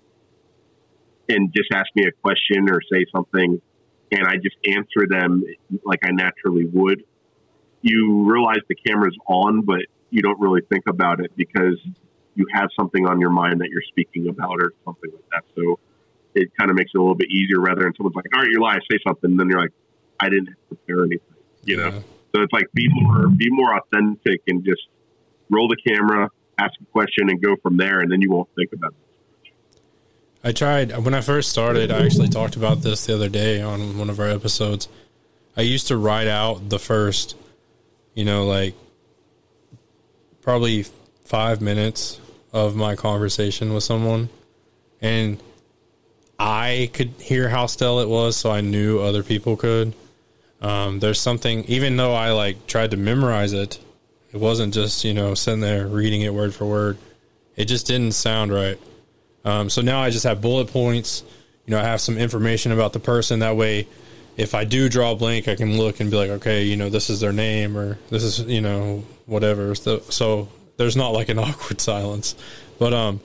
and 1.28 1.52
just 1.54 1.70
ask 1.72 1.86
me 1.94 2.06
a 2.06 2.12
question 2.12 2.68
or 2.70 2.80
say 2.92 3.04
something 3.14 3.60
and 4.10 4.26
I 4.26 4.36
just 4.36 4.56
answer 4.66 5.06
them 5.08 5.44
like 5.84 6.00
I 6.02 6.10
naturally 6.12 6.64
would. 6.64 7.04
You 7.82 8.30
realize 8.30 8.60
the 8.68 8.74
camera's 8.74 9.16
on, 9.26 9.62
but 9.62 9.80
you 10.10 10.22
don't 10.22 10.40
really 10.40 10.62
think 10.62 10.84
about 10.88 11.20
it 11.20 11.32
because 11.36 11.78
you 12.38 12.46
have 12.52 12.68
something 12.78 13.04
on 13.04 13.20
your 13.20 13.30
mind 13.30 13.60
that 13.60 13.68
you're 13.68 13.82
speaking 13.88 14.28
about 14.28 14.62
or 14.62 14.72
something 14.84 15.10
like 15.10 15.28
that. 15.32 15.42
So 15.56 15.80
it 16.36 16.52
kind 16.56 16.70
of 16.70 16.76
makes 16.76 16.92
it 16.94 16.98
a 16.98 17.00
little 17.00 17.16
bit 17.16 17.28
easier 17.30 17.60
rather 17.60 17.82
than 17.82 17.92
someone's 17.96 18.14
like, 18.14 18.26
all 18.32 18.42
right, 18.42 18.48
you're 18.48 18.60
live, 18.60 18.78
say 18.88 18.98
something. 19.04 19.32
And 19.32 19.40
then 19.40 19.48
you're 19.48 19.60
like, 19.60 19.72
I 20.20 20.28
didn't 20.28 20.50
prepare 20.68 21.00
anything, 21.00 21.20
you 21.64 21.78
know? 21.78 21.90
So 22.32 22.42
it's 22.42 22.52
like, 22.52 22.70
be 22.74 22.88
more, 22.92 23.26
be 23.26 23.50
more 23.50 23.76
authentic 23.76 24.42
and 24.46 24.64
just 24.64 24.82
roll 25.50 25.66
the 25.66 25.76
camera, 25.84 26.30
ask 26.58 26.74
a 26.80 26.84
question 26.92 27.28
and 27.28 27.42
go 27.42 27.56
from 27.60 27.76
there. 27.76 28.00
And 28.00 28.12
then 28.12 28.22
you 28.22 28.30
won't 28.30 28.48
think 28.54 28.72
about 28.72 28.92
it. 28.92 29.50
I 30.44 30.52
tried 30.52 30.96
when 31.04 31.14
I 31.14 31.20
first 31.20 31.50
started. 31.50 31.90
I 31.90 32.04
actually 32.04 32.28
talked 32.28 32.54
about 32.54 32.82
this 32.82 33.06
the 33.06 33.14
other 33.16 33.28
day 33.28 33.60
on 33.60 33.98
one 33.98 34.08
of 34.08 34.20
our 34.20 34.28
episodes. 34.28 34.88
I 35.56 35.62
used 35.62 35.88
to 35.88 35.96
write 35.96 36.28
out 36.28 36.68
the 36.68 36.78
first, 36.78 37.34
you 38.14 38.24
know, 38.24 38.46
like 38.46 38.74
probably 40.40 40.84
five 41.24 41.60
minutes 41.60 42.20
of 42.52 42.76
my 42.76 42.96
conversation 42.96 43.74
with 43.74 43.84
someone, 43.84 44.28
and 45.00 45.40
I 46.38 46.90
could 46.92 47.10
hear 47.20 47.48
how 47.48 47.66
still 47.66 48.00
it 48.00 48.08
was, 48.08 48.36
so 48.36 48.50
I 48.50 48.60
knew 48.60 49.00
other 49.00 49.22
people 49.22 49.56
could. 49.56 49.94
Um, 50.60 50.98
there's 50.98 51.20
something, 51.20 51.64
even 51.64 51.96
though 51.96 52.14
I 52.14 52.32
like 52.32 52.66
tried 52.66 52.90
to 52.92 52.96
memorize 52.96 53.52
it, 53.52 53.78
it 54.32 54.38
wasn't 54.38 54.74
just 54.74 55.04
you 55.04 55.14
know 55.14 55.34
sitting 55.34 55.60
there 55.60 55.86
reading 55.86 56.22
it 56.22 56.34
word 56.34 56.54
for 56.54 56.66
word. 56.66 56.98
It 57.56 57.66
just 57.66 57.86
didn't 57.86 58.12
sound 58.12 58.52
right. 58.52 58.78
Um, 59.44 59.70
so 59.70 59.82
now 59.82 60.00
I 60.00 60.10
just 60.10 60.24
have 60.24 60.40
bullet 60.40 60.68
points. 60.68 61.24
You 61.66 61.72
know, 61.72 61.80
I 61.80 61.84
have 61.84 62.00
some 62.00 62.16
information 62.16 62.72
about 62.72 62.92
the 62.92 63.00
person. 63.00 63.40
That 63.40 63.56
way, 63.56 63.86
if 64.36 64.54
I 64.54 64.64
do 64.64 64.88
draw 64.88 65.12
a 65.12 65.16
blank, 65.16 65.48
I 65.48 65.56
can 65.56 65.76
look 65.76 66.00
and 66.00 66.10
be 66.10 66.16
like, 66.16 66.30
okay, 66.30 66.62
you 66.62 66.76
know, 66.76 66.88
this 66.88 67.10
is 67.10 67.20
their 67.20 67.32
name 67.32 67.76
or 67.76 67.98
this 68.08 68.22
is, 68.22 68.40
you 68.40 68.60
know, 68.60 69.04
whatever. 69.26 69.74
So, 69.74 69.98
so 70.08 70.48
there's 70.78 70.96
not 70.96 71.10
like 71.10 71.28
an 71.28 71.38
awkward 71.38 71.80
silence. 71.80 72.34
But, 72.78 72.94
um, 72.94 73.20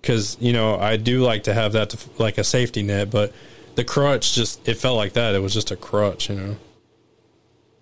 because, 0.00 0.36
you 0.40 0.52
know, 0.52 0.76
I 0.76 0.96
do 0.96 1.22
like 1.22 1.44
to 1.44 1.54
have 1.54 1.72
that 1.74 1.90
to, 1.90 1.98
like 2.18 2.36
a 2.36 2.42
safety 2.42 2.82
net, 2.82 3.08
but 3.08 3.32
the 3.76 3.84
crutch 3.84 4.34
just, 4.34 4.68
it 4.68 4.76
felt 4.76 4.96
like 4.96 5.12
that. 5.12 5.36
It 5.36 5.38
was 5.38 5.54
just 5.54 5.70
a 5.70 5.76
crutch, 5.76 6.28
you 6.28 6.34
know? 6.34 6.56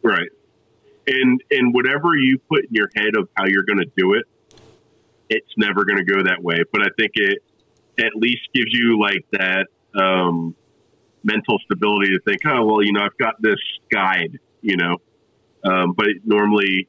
Right. 0.02 0.28
And, 1.06 1.42
and 1.50 1.72
whatever 1.72 2.14
you 2.14 2.38
put 2.46 2.64
in 2.66 2.74
your 2.74 2.90
head 2.94 3.16
of 3.16 3.30
how 3.34 3.46
you're 3.46 3.62
going 3.62 3.78
to 3.78 3.90
do 3.96 4.12
it, 4.12 4.26
it's 5.30 5.52
never 5.56 5.86
going 5.86 5.96
to 5.96 6.04
go 6.04 6.22
that 6.24 6.42
way. 6.42 6.62
But 6.70 6.82
I 6.82 6.88
think 6.98 7.12
it 7.14 7.38
at 7.98 8.14
least 8.14 8.48
gives 8.54 8.72
you 8.72 9.00
like 9.00 9.24
that 9.32 9.66
um, 9.98 10.54
mental 11.24 11.58
stability 11.64 12.12
to 12.12 12.20
think, 12.20 12.40
oh, 12.46 12.64
well, 12.64 12.82
you 12.82 12.92
know, 12.92 13.00
I've 13.00 13.16
got 13.16 13.40
this 13.40 13.58
guide, 13.90 14.38
you 14.60 14.76
know. 14.76 14.96
Um, 15.64 15.92
but 15.92 16.06
normally 16.24 16.88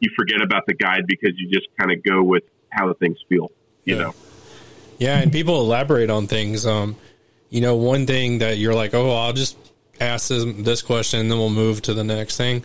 you 0.00 0.10
forget 0.16 0.40
about 0.42 0.66
the 0.66 0.74
guide 0.74 1.04
because 1.06 1.32
you 1.36 1.48
just 1.50 1.68
kind 1.78 1.92
of 1.92 2.02
go 2.02 2.22
with 2.22 2.44
how 2.70 2.88
the 2.88 2.94
things 2.94 3.18
feel, 3.28 3.50
you 3.84 3.96
yeah. 3.96 4.02
know. 4.02 4.14
Yeah, 4.98 5.18
and 5.18 5.30
people 5.30 5.60
elaborate 5.60 6.10
on 6.10 6.26
things. 6.26 6.66
Um, 6.66 6.96
you 7.50 7.60
know, 7.60 7.76
one 7.76 8.06
thing 8.06 8.38
that 8.38 8.58
you're 8.58 8.74
like, 8.74 8.94
oh, 8.94 9.10
I'll 9.10 9.32
just 9.32 9.56
ask 10.00 10.28
this, 10.28 10.44
this 10.58 10.82
question, 10.82 11.20
and 11.20 11.30
then 11.30 11.38
we'll 11.38 11.50
move 11.50 11.82
to 11.82 11.94
the 11.94 12.04
next 12.04 12.36
thing. 12.36 12.64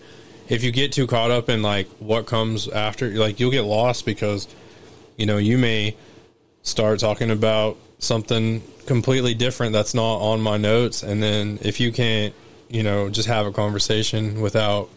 If 0.49 0.63
you 0.63 0.71
get 0.71 0.91
too 0.91 1.07
caught 1.07 1.31
up 1.31 1.49
in 1.49 1.61
like 1.61 1.87
what 1.99 2.25
comes 2.25 2.67
after, 2.67 3.09
like 3.11 3.39
you'll 3.39 3.51
get 3.51 3.61
lost 3.61 4.05
because 4.05 4.47
you 5.17 5.25
know, 5.25 5.37
you 5.37 5.57
may 5.57 5.95
start 6.63 6.99
talking 6.99 7.31
about 7.31 7.77
something 7.99 8.63
completely 8.85 9.33
different 9.33 9.73
that's 9.73 9.93
not 9.93 10.15
on 10.17 10.41
my 10.41 10.57
notes. 10.57 11.03
And 11.03 11.21
then 11.21 11.59
if 11.61 11.79
you 11.79 11.91
can't, 11.91 12.33
you 12.69 12.83
know, 12.83 13.09
just 13.09 13.27
have 13.27 13.45
a 13.45 13.51
conversation 13.51 14.41
without 14.41 14.89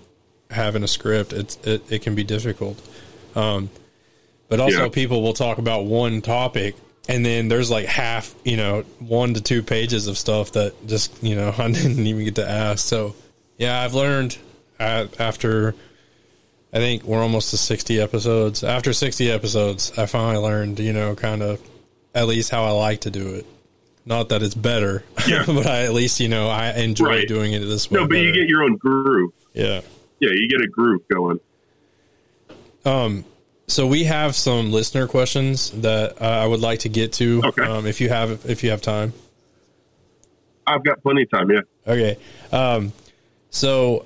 having 0.50 0.82
a 0.82 0.88
script, 0.88 1.32
it's, 1.32 1.56
it, 1.66 1.90
it 1.90 2.02
can 2.02 2.14
be 2.14 2.24
difficult. 2.24 2.80
Um, 3.34 3.70
but 4.48 4.60
also 4.60 4.84
yeah. 4.84 4.88
people 4.88 5.22
will 5.22 5.32
talk 5.32 5.58
about 5.58 5.84
one 5.84 6.22
topic 6.22 6.76
and 7.08 7.24
then 7.24 7.48
there's 7.48 7.70
like 7.70 7.86
half, 7.86 8.34
you 8.44 8.56
know, 8.56 8.82
one 8.98 9.34
to 9.34 9.40
two 9.40 9.62
pages 9.62 10.08
of 10.08 10.18
stuff 10.18 10.52
that 10.52 10.74
just, 10.86 11.22
you 11.22 11.36
know, 11.36 11.54
I 11.58 11.70
didn't 11.70 12.06
even 12.06 12.24
get 12.24 12.36
to 12.36 12.48
ask. 12.48 12.86
So 12.86 13.14
yeah, 13.58 13.80
I've 13.80 13.94
learned 13.94 14.36
uh, 14.78 15.06
after 15.18 15.74
I 16.72 16.78
think 16.78 17.04
we're 17.04 17.22
almost 17.22 17.50
to 17.50 17.56
60 17.56 18.00
episodes. 18.00 18.64
After 18.64 18.92
60 18.92 19.30
episodes, 19.30 19.92
I 19.96 20.06
finally 20.06 20.42
learned, 20.42 20.78
you 20.80 20.92
know, 20.92 21.14
kind 21.14 21.42
of 21.42 21.60
at 22.14 22.26
least 22.26 22.50
how 22.50 22.64
I 22.64 22.70
like 22.70 23.02
to 23.02 23.10
do 23.10 23.34
it. 23.34 23.46
Not 24.04 24.28
that 24.28 24.42
it's 24.42 24.54
better, 24.54 25.02
yeah. 25.26 25.44
but 25.46 25.66
I, 25.66 25.84
at 25.84 25.92
least, 25.92 26.20
you 26.20 26.28
know, 26.28 26.48
I 26.48 26.72
enjoy 26.72 27.06
right. 27.06 27.28
doing 27.28 27.52
it 27.52 27.60
this 27.60 27.90
way. 27.90 28.00
No, 28.00 28.04
but 28.04 28.10
better. 28.10 28.22
you 28.24 28.32
get 28.32 28.48
your 28.48 28.62
own 28.62 28.76
groove. 28.76 29.32
Yeah. 29.52 29.80
Yeah, 30.20 30.30
you 30.32 30.48
get 30.48 30.60
a 30.60 30.68
groove 30.68 31.02
going. 31.12 31.40
Um, 32.84 33.24
so 33.66 33.86
we 33.86 34.04
have 34.04 34.34
some 34.34 34.72
listener 34.72 35.06
questions 35.06 35.70
that 35.70 36.20
uh, 36.20 36.24
I 36.24 36.46
would 36.46 36.60
like 36.60 36.80
to 36.80 36.88
get 36.88 37.12
to. 37.14 37.42
Okay. 37.44 37.62
Um, 37.62 37.86
if 37.86 38.00
you 38.00 38.08
have, 38.08 38.48
if 38.48 38.62
you 38.62 38.70
have 38.70 38.80
time. 38.80 39.12
I've 40.66 40.84
got 40.84 41.02
plenty 41.02 41.22
of 41.22 41.30
time. 41.30 41.50
Yeah. 41.50 41.60
Okay. 41.86 42.18
Um, 42.52 42.92
so 43.50 44.04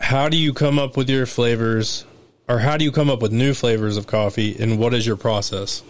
how 0.00 0.28
do 0.28 0.36
you 0.36 0.52
come 0.52 0.78
up 0.78 0.96
with 0.96 1.08
your 1.08 1.26
flavors 1.26 2.04
or 2.48 2.58
how 2.58 2.76
do 2.76 2.84
you 2.84 2.90
come 2.90 3.10
up 3.10 3.22
with 3.22 3.32
new 3.32 3.54
flavors 3.54 3.96
of 3.96 4.06
coffee 4.06 4.56
and 4.58 4.78
what 4.78 4.94
is 4.94 5.06
your 5.06 5.16
process 5.16 5.82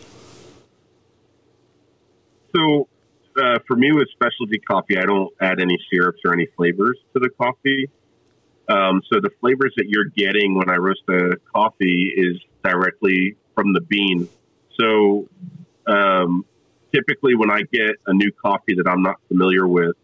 so 2.54 2.88
uh, 3.40 3.58
for 3.66 3.76
me 3.76 3.92
with 3.92 4.08
specialty 4.10 4.58
coffee 4.58 4.98
i 4.98 5.04
don't 5.04 5.32
add 5.40 5.60
any 5.60 5.78
syrups 5.90 6.20
or 6.24 6.32
any 6.32 6.46
flavors 6.56 6.98
to 7.14 7.20
the 7.20 7.30
coffee 7.30 7.88
um, 8.70 9.02
so 9.12 9.20
the 9.20 9.30
flavors 9.40 9.72
that 9.76 9.86
you're 9.88 10.08
getting 10.16 10.54
when 10.54 10.70
i 10.70 10.76
roast 10.76 11.02
the 11.06 11.36
coffee 11.54 12.12
is 12.16 12.40
directly 12.62 13.36
from 13.54 13.72
the 13.72 13.80
bean 13.80 14.28
so 14.78 15.28
um, 15.86 16.44
typically 16.94 17.34
when 17.34 17.50
i 17.50 17.62
get 17.72 17.96
a 18.06 18.14
new 18.14 18.30
coffee 18.32 18.74
that 18.76 18.88
i'm 18.88 19.02
not 19.02 19.16
familiar 19.28 19.66
with 19.66 19.96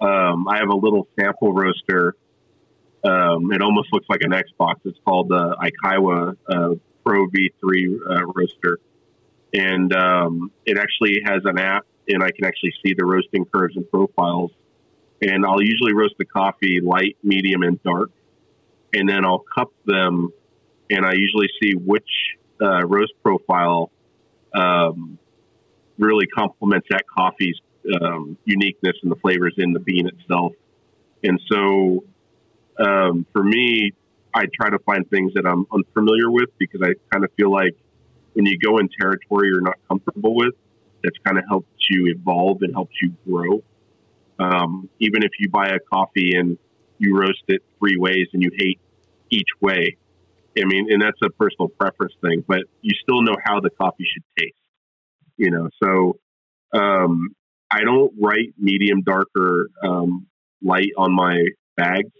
um, 0.00 0.46
i 0.48 0.58
have 0.58 0.68
a 0.68 0.76
little 0.76 1.08
sample 1.18 1.52
roaster 1.52 2.14
um, 3.06 3.52
it 3.52 3.62
almost 3.62 3.92
looks 3.92 4.06
like 4.08 4.20
an 4.22 4.32
Xbox. 4.32 4.76
It's 4.84 4.98
called 5.04 5.28
the 5.28 5.56
Ikawa 5.56 6.36
uh, 6.48 6.74
Pro 7.04 7.26
V3 7.28 7.98
uh, 8.10 8.26
roaster, 8.34 8.78
and 9.54 9.92
um, 9.94 10.50
it 10.64 10.78
actually 10.78 11.20
has 11.24 11.42
an 11.44 11.58
app, 11.58 11.86
and 12.08 12.22
I 12.22 12.30
can 12.30 12.44
actually 12.44 12.74
see 12.84 12.94
the 12.96 13.04
roasting 13.04 13.44
curves 13.44 13.76
and 13.76 13.88
profiles. 13.90 14.50
And 15.22 15.46
I'll 15.46 15.62
usually 15.62 15.94
roast 15.94 16.14
the 16.18 16.24
coffee 16.26 16.80
light, 16.82 17.16
medium, 17.22 17.62
and 17.62 17.82
dark. 17.82 18.10
and 18.92 19.08
then 19.08 19.24
I'll 19.24 19.44
cup 19.54 19.72
them, 19.84 20.32
and 20.90 21.04
I 21.04 21.12
usually 21.14 21.48
see 21.60 21.74
which 21.74 22.08
uh, 22.60 22.86
roast 22.86 23.12
profile 23.22 23.90
um, 24.54 25.18
really 25.98 26.26
complements 26.26 26.86
that 26.90 27.04
coffee's 27.06 27.56
um, 28.00 28.38
uniqueness 28.44 28.96
and 29.02 29.10
the 29.12 29.16
flavors 29.16 29.54
in 29.58 29.72
the 29.72 29.80
bean 29.80 30.08
itself. 30.08 30.52
And 31.22 31.40
so, 31.50 32.04
um, 32.78 33.26
for 33.32 33.42
me, 33.42 33.92
I 34.34 34.46
try 34.54 34.70
to 34.70 34.78
find 34.80 35.08
things 35.10 35.32
that 35.34 35.46
I'm 35.46 35.66
unfamiliar 35.72 36.30
with 36.30 36.50
because 36.58 36.80
I 36.82 36.94
kind 37.12 37.24
of 37.24 37.30
feel 37.36 37.50
like 37.50 37.74
when 38.34 38.46
you 38.46 38.58
go 38.58 38.78
in 38.78 38.88
territory 39.00 39.48
you're 39.48 39.62
not 39.62 39.78
comfortable 39.88 40.34
with, 40.34 40.54
that's 41.02 41.16
kind 41.24 41.38
of 41.38 41.44
helps 41.48 41.86
you 41.90 42.06
evolve 42.06 42.62
and 42.62 42.74
helps 42.74 42.94
you 43.00 43.14
grow. 43.26 43.62
Um, 44.38 44.88
even 45.00 45.22
if 45.22 45.30
you 45.38 45.48
buy 45.50 45.68
a 45.68 45.78
coffee 45.78 46.32
and 46.34 46.58
you 46.98 47.16
roast 47.18 47.42
it 47.48 47.62
three 47.78 47.96
ways 47.96 48.26
and 48.32 48.42
you 48.42 48.50
hate 48.58 48.80
each 49.30 49.48
way, 49.60 49.96
I 50.58 50.64
mean, 50.64 50.86
and 50.90 51.02
that's 51.02 51.18
a 51.22 51.30
personal 51.30 51.68
preference 51.68 52.14
thing, 52.22 52.44
but 52.46 52.60
you 52.80 52.92
still 53.02 53.22
know 53.22 53.36
how 53.44 53.60
the 53.60 53.70
coffee 53.70 54.06
should 54.10 54.24
taste, 54.38 54.54
you 55.36 55.50
know. 55.50 55.68
So 55.82 56.18
um, 56.78 57.34
I 57.70 57.80
don't 57.84 58.12
write 58.20 58.54
medium, 58.58 59.02
dark, 59.02 59.28
or 59.38 59.68
um, 59.82 60.26
light 60.62 60.90
on 60.96 61.14
my 61.14 61.42
bags, 61.76 62.12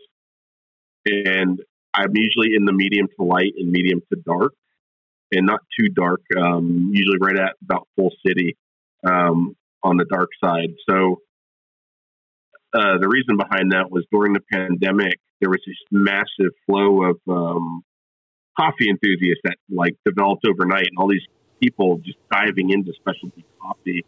and 1.06 1.60
I'm 1.94 2.12
usually 2.14 2.55
in 2.56 2.66
the 2.66 2.72
medium 2.72 3.09
to 3.18 3.24
light 3.24 3.55
and 3.56 3.70
medium 3.70 4.02
to 4.12 4.20
dark, 4.26 4.52
and 5.32 5.47
not 5.47 5.60
too 5.78 5.88
dark. 5.88 6.20
Um, 6.36 6.90
usually 6.93 7.18
right 7.20 7.38
at 7.38 7.55
about 7.62 7.88
full 7.97 8.12
city 8.26 8.56
um, 9.06 9.56
on 9.82 9.97
the 9.97 10.05
dark 10.05 10.28
side. 10.44 10.74
So 10.88 11.20
uh, 12.77 12.98
the 12.98 13.09
reason 13.09 13.36
behind 13.36 13.73
that 13.73 13.90
was 13.90 14.05
during 14.12 14.35
the 14.35 14.40
pandemic, 14.53 15.19
there 15.40 15.48
was 15.48 15.61
this 15.66 15.77
massive 15.90 16.53
flow 16.66 17.05
of 17.05 17.16
um, 17.28 17.82
coffee 18.59 18.90
enthusiasts 18.90 19.40
that 19.44 19.57
like 19.70 19.97
developed 20.05 20.44
overnight, 20.47 20.86
and 20.86 20.98
all 20.98 21.09
these 21.09 21.27
people 21.62 21.98
just 21.98 22.19
diving 22.31 22.70
into 22.70 22.93
specialty 22.94 23.44
coffee, 23.61 24.05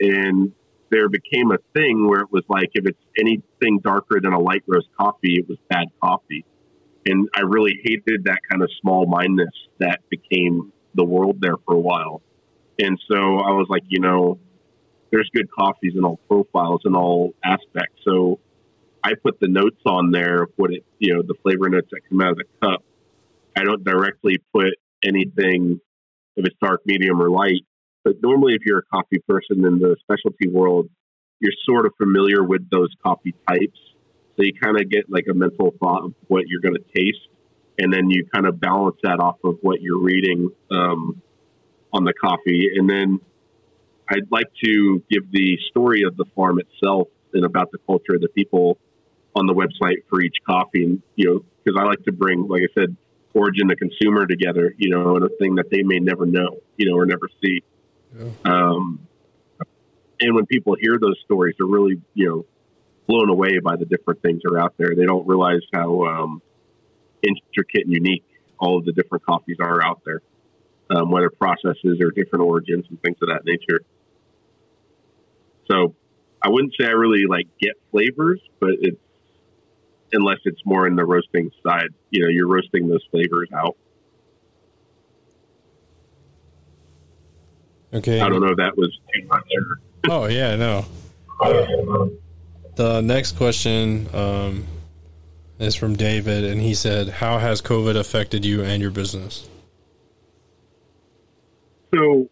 and 0.00 0.52
there 0.90 1.08
became 1.08 1.52
a 1.52 1.58
thing 1.74 2.08
where 2.08 2.20
it 2.20 2.32
was 2.32 2.42
like 2.48 2.70
if 2.74 2.86
it's 2.86 2.98
anything 3.18 3.78
darker 3.82 4.20
than 4.20 4.32
a 4.32 4.40
light 4.40 4.62
roast 4.66 4.88
coffee, 4.98 5.34
it 5.38 5.48
was 5.48 5.58
bad 5.70 5.86
coffee, 6.02 6.44
and 7.06 7.28
I 7.36 7.42
really 7.42 7.78
hated 7.84 8.24
that 8.24 8.38
kind 8.50 8.62
of 8.62 8.70
small 8.80 9.06
mindedness 9.06 9.54
that 9.78 10.00
became 10.10 10.72
the 10.94 11.04
world 11.04 11.40
there 11.40 11.56
for 11.66 11.74
a 11.74 11.80
while, 11.80 12.20
and 12.80 12.98
so 13.08 13.16
I 13.16 13.52
was 13.52 13.66
like, 13.70 13.84
you 13.88 14.00
know, 14.00 14.38
there's 15.12 15.30
good 15.34 15.48
coffees 15.50 15.92
in 15.96 16.04
all 16.04 16.18
profiles 16.28 16.80
and 16.84 16.96
all 16.96 17.34
aspects, 17.44 18.02
so. 18.04 18.40
I 19.04 19.14
put 19.20 19.40
the 19.40 19.48
notes 19.48 19.80
on 19.84 20.12
there 20.12 20.44
of 20.44 20.50
what 20.54 20.72
it, 20.72 20.84
you 21.00 21.12
know, 21.12 21.22
the 21.22 21.34
flavor 21.42 21.68
notes 21.68 21.88
that 21.90 22.02
come 22.08 22.20
out 22.20 22.30
of 22.30 22.36
the 22.36 22.44
cup 22.62 22.84
I 23.56 23.64
don't 23.64 23.84
directly 23.84 24.38
put 24.52 24.74
anything 25.04 25.80
if 26.36 26.46
it's 26.46 26.56
dark, 26.62 26.80
medium, 26.86 27.20
or 27.20 27.30
light. 27.30 27.62
But 28.04 28.14
normally, 28.22 28.54
if 28.54 28.62
you're 28.64 28.78
a 28.78 28.82
coffee 28.82 29.22
person 29.28 29.64
in 29.64 29.78
the 29.78 29.96
specialty 30.00 30.48
world, 30.48 30.88
you're 31.40 31.52
sort 31.64 31.86
of 31.86 31.92
familiar 31.98 32.42
with 32.42 32.68
those 32.70 32.88
coffee 33.04 33.34
types. 33.48 33.78
So 34.36 34.44
you 34.44 34.52
kind 34.54 34.80
of 34.80 34.88
get 34.88 35.10
like 35.10 35.26
a 35.30 35.34
mental 35.34 35.72
thought 35.78 36.04
of 36.04 36.14
what 36.28 36.48
you're 36.48 36.60
going 36.60 36.74
to 36.74 36.98
taste. 36.98 37.28
And 37.78 37.92
then 37.92 38.10
you 38.10 38.26
kind 38.32 38.46
of 38.46 38.60
balance 38.60 38.96
that 39.02 39.18
off 39.20 39.36
of 39.44 39.58
what 39.60 39.80
you're 39.80 40.00
reading 40.00 40.50
um, 40.70 41.20
on 41.92 42.04
the 42.04 42.12
coffee. 42.12 42.70
And 42.74 42.88
then 42.88 43.20
I'd 44.12 44.30
like 44.30 44.48
to 44.64 45.02
give 45.10 45.30
the 45.30 45.58
story 45.70 46.02
of 46.02 46.16
the 46.16 46.24
farm 46.36 46.60
itself 46.60 47.08
and 47.32 47.44
about 47.44 47.72
the 47.72 47.78
culture 47.78 48.14
of 48.14 48.20
the 48.20 48.28
people 48.28 48.78
on 49.34 49.46
the 49.46 49.54
website 49.54 50.04
for 50.08 50.20
each 50.20 50.36
coffee. 50.46 50.84
And, 50.84 51.02
you 51.16 51.26
know, 51.26 51.44
because 51.64 51.80
I 51.80 51.84
like 51.84 52.04
to 52.04 52.12
bring, 52.12 52.46
like 52.48 52.62
I 52.62 52.80
said, 52.80 52.96
origin 53.34 53.68
the 53.68 53.76
consumer 53.76 54.26
together, 54.26 54.74
you 54.76 54.90
know, 54.90 55.16
and 55.16 55.24
a 55.24 55.30
thing 55.40 55.54
that 55.54 55.70
they 55.70 55.82
may 55.82 55.98
never 55.98 56.26
know, 56.26 56.58
you 56.76 56.90
know, 56.90 56.96
or 56.96 57.06
never 57.06 57.28
see. 57.42 57.62
Yeah. 58.14 58.28
Um, 58.44 59.06
and 60.20 60.34
when 60.34 60.46
people 60.46 60.76
hear 60.78 60.98
those 61.00 61.16
stories, 61.24 61.54
they're 61.58 61.66
really, 61.66 62.00
you 62.14 62.28
know, 62.28 62.46
blown 63.06 63.30
away 63.30 63.58
by 63.58 63.76
the 63.76 63.84
different 63.84 64.22
things 64.22 64.42
that 64.44 64.52
are 64.52 64.60
out 64.60 64.74
there. 64.76 64.94
They 64.94 65.06
don't 65.06 65.26
realize 65.26 65.62
how 65.72 66.04
um, 66.04 66.42
intricate 67.22 67.86
and 67.86 67.92
unique 67.92 68.24
all 68.58 68.78
of 68.78 68.84
the 68.84 68.92
different 68.92 69.24
coffees 69.24 69.56
are 69.60 69.82
out 69.82 70.02
there, 70.04 70.22
um, 70.90 71.10
whether 71.10 71.30
processes 71.30 72.00
or 72.00 72.10
different 72.10 72.44
origins 72.44 72.84
and 72.88 73.00
things 73.02 73.16
of 73.22 73.28
that 73.28 73.44
nature. 73.44 73.80
So 75.70 75.94
I 76.42 76.48
wouldn't 76.48 76.74
say 76.78 76.86
I 76.86 76.90
really 76.90 77.24
like 77.28 77.46
get 77.60 77.74
flavors, 77.90 78.40
but 78.60 78.70
it's 78.80 78.98
unless 80.12 80.38
it's 80.44 80.60
more 80.64 80.86
in 80.86 80.96
the 80.96 81.04
roasting 81.04 81.50
side. 81.62 81.88
You 82.10 82.22
know, 82.22 82.28
you're 82.28 82.48
roasting 82.48 82.88
those 82.88 83.04
flavors 83.10 83.48
out. 83.54 83.76
Okay. 87.94 88.20
I 88.20 88.28
don't 88.28 88.40
know 88.40 88.52
if 88.52 88.56
that 88.56 88.76
was 88.76 88.98
too 89.14 89.26
much 89.26 89.44
or. 89.54 89.80
oh 90.10 90.26
yeah, 90.26 90.56
no. 90.56 90.84
Uh, 91.40 92.06
the 92.76 93.00
next 93.02 93.36
question 93.36 94.08
um, 94.14 94.66
is 95.58 95.74
from 95.74 95.94
David, 95.94 96.44
and 96.44 96.60
he 96.60 96.74
said, 96.74 97.08
"How 97.08 97.38
has 97.38 97.60
COVID 97.60 97.96
affected 97.96 98.44
you 98.44 98.62
and 98.62 98.80
your 98.80 98.90
business?" 98.90 99.48
So, 101.94 102.30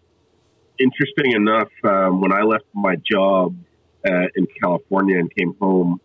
interesting 0.81 1.32
enough, 1.32 1.69
um, 1.85 2.20
when 2.20 2.32
I 2.32 2.43
left 2.43 2.65
my 2.74 2.97
job 2.97 3.55
uh, 4.07 4.27
in 4.35 4.47
California 4.61 5.19
and 5.19 5.31
came 5.35 5.55
home, 5.61 6.01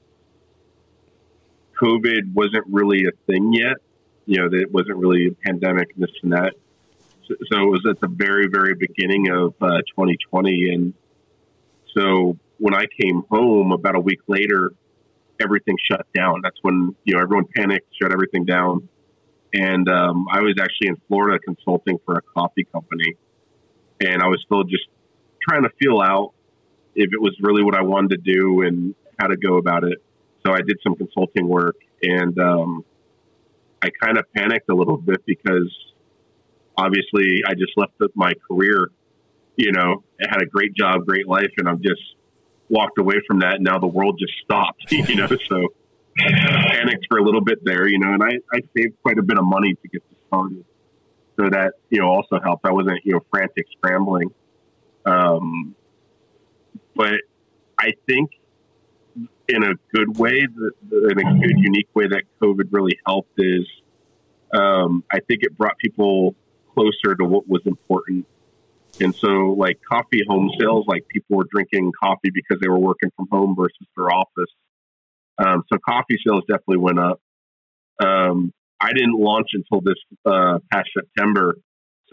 COVID 1.82 2.34
wasn't 2.34 2.66
really 2.70 3.06
a 3.06 3.12
thing 3.32 3.54
yet. 3.54 3.78
You 4.26 4.42
know, 4.42 4.50
it 4.52 4.72
wasn't 4.72 4.98
really 4.98 5.28
a 5.28 5.32
pandemic, 5.32 5.96
this 5.98 6.10
and 6.24 6.34
that. 6.34 6.54
So, 7.28 7.36
so 7.52 7.60
it 7.60 7.70
was 7.70 7.86
at 7.90 8.00
the 8.02 8.08
very, 8.08 8.48
very 8.48 8.76
beginning 8.76 9.30
of 9.30 9.54
uh, 9.62 9.82
2020. 9.96 10.74
And 10.74 10.94
so 11.96 12.38
when 12.58 12.74
I 12.74 12.86
came 13.02 13.24
home 13.30 13.72
about 13.72 13.96
a 13.96 14.00
week 14.00 14.20
later, 14.28 14.72
everything 15.42 15.76
shut 15.90 16.06
down. 16.14 16.42
That's 16.44 16.58
when, 16.62 16.96
you 17.04 17.16
know, 17.16 17.22
everyone 17.22 17.46
panicked, 17.56 17.88
shut 18.02 18.12
everything 18.12 18.46
down. 18.46 18.88
And 19.54 19.88
um, 19.90 20.28
I 20.32 20.42
was 20.42 20.56
actually 20.60 20.90
in 20.90 20.98
Florida 21.08 21.40
consulting 21.40 22.00
for 22.06 22.16
a 22.16 22.22
coffee 22.22 22.66
company. 22.66 23.16
And 24.02 24.22
I 24.22 24.28
was 24.28 24.42
still 24.46 24.64
just 24.64 24.86
trying 25.48 25.64
to 25.64 25.70
feel 25.82 26.02
out 26.02 26.34
if 26.96 27.10
it 27.12 27.22
was 27.22 27.36
really 27.42 27.64
what 27.64 27.76
I 27.76 27.82
wanted 27.82 28.24
to 28.24 28.34
do 28.34 28.62
and 28.62 28.96
how 29.20 29.28
to 29.28 29.38
go 29.38 29.58
about 29.58 29.84
it. 29.84 30.04
So 30.46 30.54
I 30.54 30.58
did 30.58 30.78
some 30.84 30.96
consulting 30.96 31.48
work 31.48 31.76
and 32.02 32.38
um, 32.40 32.86
I 33.82 33.90
kind 34.04 34.18
of 34.18 34.26
panicked 34.34 34.70
a 34.70 34.76
little 34.76 34.98
bit 34.98 35.26
because 35.26 35.72
obviously 36.78 37.42
I 37.48 37.54
just 37.54 37.74
left 37.78 37.94
my 38.16 38.34
career. 38.48 38.90
You 39.56 39.72
know, 39.72 40.04
I 40.22 40.26
had 40.30 40.42
a 40.42 40.46
great 40.46 40.74
job, 40.74 41.06
great 41.06 41.28
life, 41.28 41.52
and 41.58 41.70
I've 41.70 41.82
just 41.82 42.02
walked 42.70 43.00
away 43.00 43.16
from 43.28 43.40
that. 43.40 43.56
And 43.56 43.64
now 43.64 43.80
the 43.80 43.88
world 43.88 44.20
just 44.20 44.34
stopped, 44.44 44.86
you 44.92 45.16
know, 45.16 45.28
so 45.28 45.74
panicked 46.18 47.08
for 47.10 47.18
a 47.18 47.24
little 47.24 47.42
bit 47.42 47.64
there, 47.64 47.88
you 47.88 48.00
know, 48.00 48.14
and 48.14 48.24
I, 48.24 48.40
I 48.54 48.60
saved 48.76 48.96
quite 49.02 49.18
a 49.18 49.24
bit 49.24 49.38
of 49.38 49.46
money 49.46 49.74
to 49.74 49.88
get 49.88 50.02
this 50.10 50.20
started. 50.28 50.66
So 51.38 51.50
that, 51.50 51.74
you 51.90 52.00
know, 52.00 52.08
also 52.08 52.40
helped. 52.44 52.66
I 52.66 52.72
wasn't, 52.72 53.00
you 53.04 53.14
know, 53.14 53.22
frantic 53.30 53.66
scrambling. 53.78 54.34
Um, 55.06 55.76
but 56.96 57.20
I 57.78 57.92
think 58.08 58.32
in 59.48 59.64
a 59.64 59.74
good 59.94 60.18
way, 60.18 60.40
in 60.40 61.20
a 61.20 61.40
good, 61.40 61.58
unique 61.58 61.90
way 61.94 62.08
that 62.08 62.24
COVID 62.42 62.70
really 62.72 62.98
helped 63.06 63.34
is 63.38 63.66
um, 64.54 65.04
I 65.12 65.20
think 65.20 65.42
it 65.44 65.58
brought 65.58 65.78
people 65.78 66.36
closer 66.74 67.16
to 67.16 67.26
what 67.26 67.48
was 67.48 67.62
important. 67.66 68.26
And 69.02 69.14
so, 69.14 69.56
like 69.58 69.80
coffee 69.88 70.22
home 70.28 70.50
sales, 70.60 70.86
like 70.88 71.06
people 71.10 71.38
were 71.38 71.48
drinking 71.52 71.92
coffee 72.02 72.32
because 72.34 72.62
they 72.62 72.70
were 72.70 72.80
working 72.80 73.12
from 73.16 73.28
home 73.30 73.56
versus 73.56 73.88
their 73.98 74.10
office. 74.10 74.52
Um, 75.38 75.64
so, 75.72 75.78
coffee 75.86 76.18
sales 76.26 76.44
definitely 76.48 76.78
went 76.78 77.00
up. 77.00 77.20
Um, 78.02 78.54
I 78.86 78.94
didn't 78.94 79.20
launch 79.20 79.50
until 79.54 79.82
this 79.82 80.02
uh, 80.26 80.60
past 80.72 80.90
September. 80.98 81.56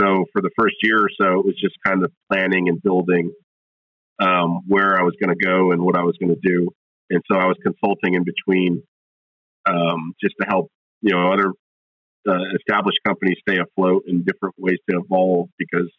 So, 0.00 0.24
for 0.32 0.40
the 0.40 0.50
first 0.58 0.76
year 0.82 0.98
or 0.98 1.10
so, 1.20 1.40
it 1.40 1.46
was 1.46 1.54
just 1.60 1.74
kind 1.84 2.02
of 2.02 2.10
planning 2.32 2.68
and 2.68 2.82
building 2.82 3.30
um, 4.20 4.60
where 4.66 4.98
I 4.98 5.02
was 5.02 5.14
going 5.22 5.36
to 5.36 5.44
go 5.44 5.72
and 5.72 5.82
what 5.82 5.96
I 5.96 6.02
was 6.02 6.16
going 6.18 6.34
to 6.34 6.40
do 6.42 6.68
and 7.12 7.22
so 7.30 7.38
I 7.38 7.46
was 7.46 7.56
consulting 7.62 8.14
in 8.14 8.24
between 8.24 8.82
um, 9.66 10.14
just 10.20 10.34
to 10.40 10.46
help 10.48 10.70
you 11.02 11.14
know 11.14 11.32
other 11.32 11.52
uh, 12.28 12.44
established 12.56 12.98
companies 13.06 13.36
stay 13.46 13.58
afloat 13.58 14.04
in 14.06 14.24
different 14.24 14.54
ways 14.58 14.78
to 14.90 14.98
evolve 14.98 15.48
because 15.58 15.90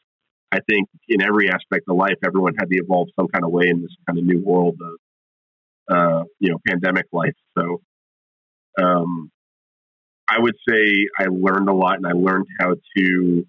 I 0.51 0.59
think 0.69 0.87
in 1.07 1.21
every 1.21 1.49
aspect 1.49 1.85
of 1.87 1.97
life, 1.97 2.17
everyone 2.25 2.53
had 2.57 2.69
to 2.69 2.77
evolve 2.77 3.09
some 3.19 3.27
kind 3.27 3.43
of 3.43 3.51
way 3.51 3.67
in 3.69 3.81
this 3.81 3.95
kind 4.07 4.19
of 4.19 4.25
new 4.25 4.39
world 4.39 4.77
of 4.81 5.95
uh, 5.95 6.23
you 6.39 6.51
know 6.51 6.57
pandemic 6.67 7.05
life. 7.11 7.35
So 7.57 7.81
um, 8.81 9.31
I 10.33 10.39
would 10.39 10.55
say 10.67 11.07
I 11.19 11.25
learned 11.29 11.69
a 11.69 11.73
lot, 11.73 11.97
and 11.97 12.07
I 12.07 12.13
learned 12.13 12.47
how 12.59 12.73
to 12.97 13.45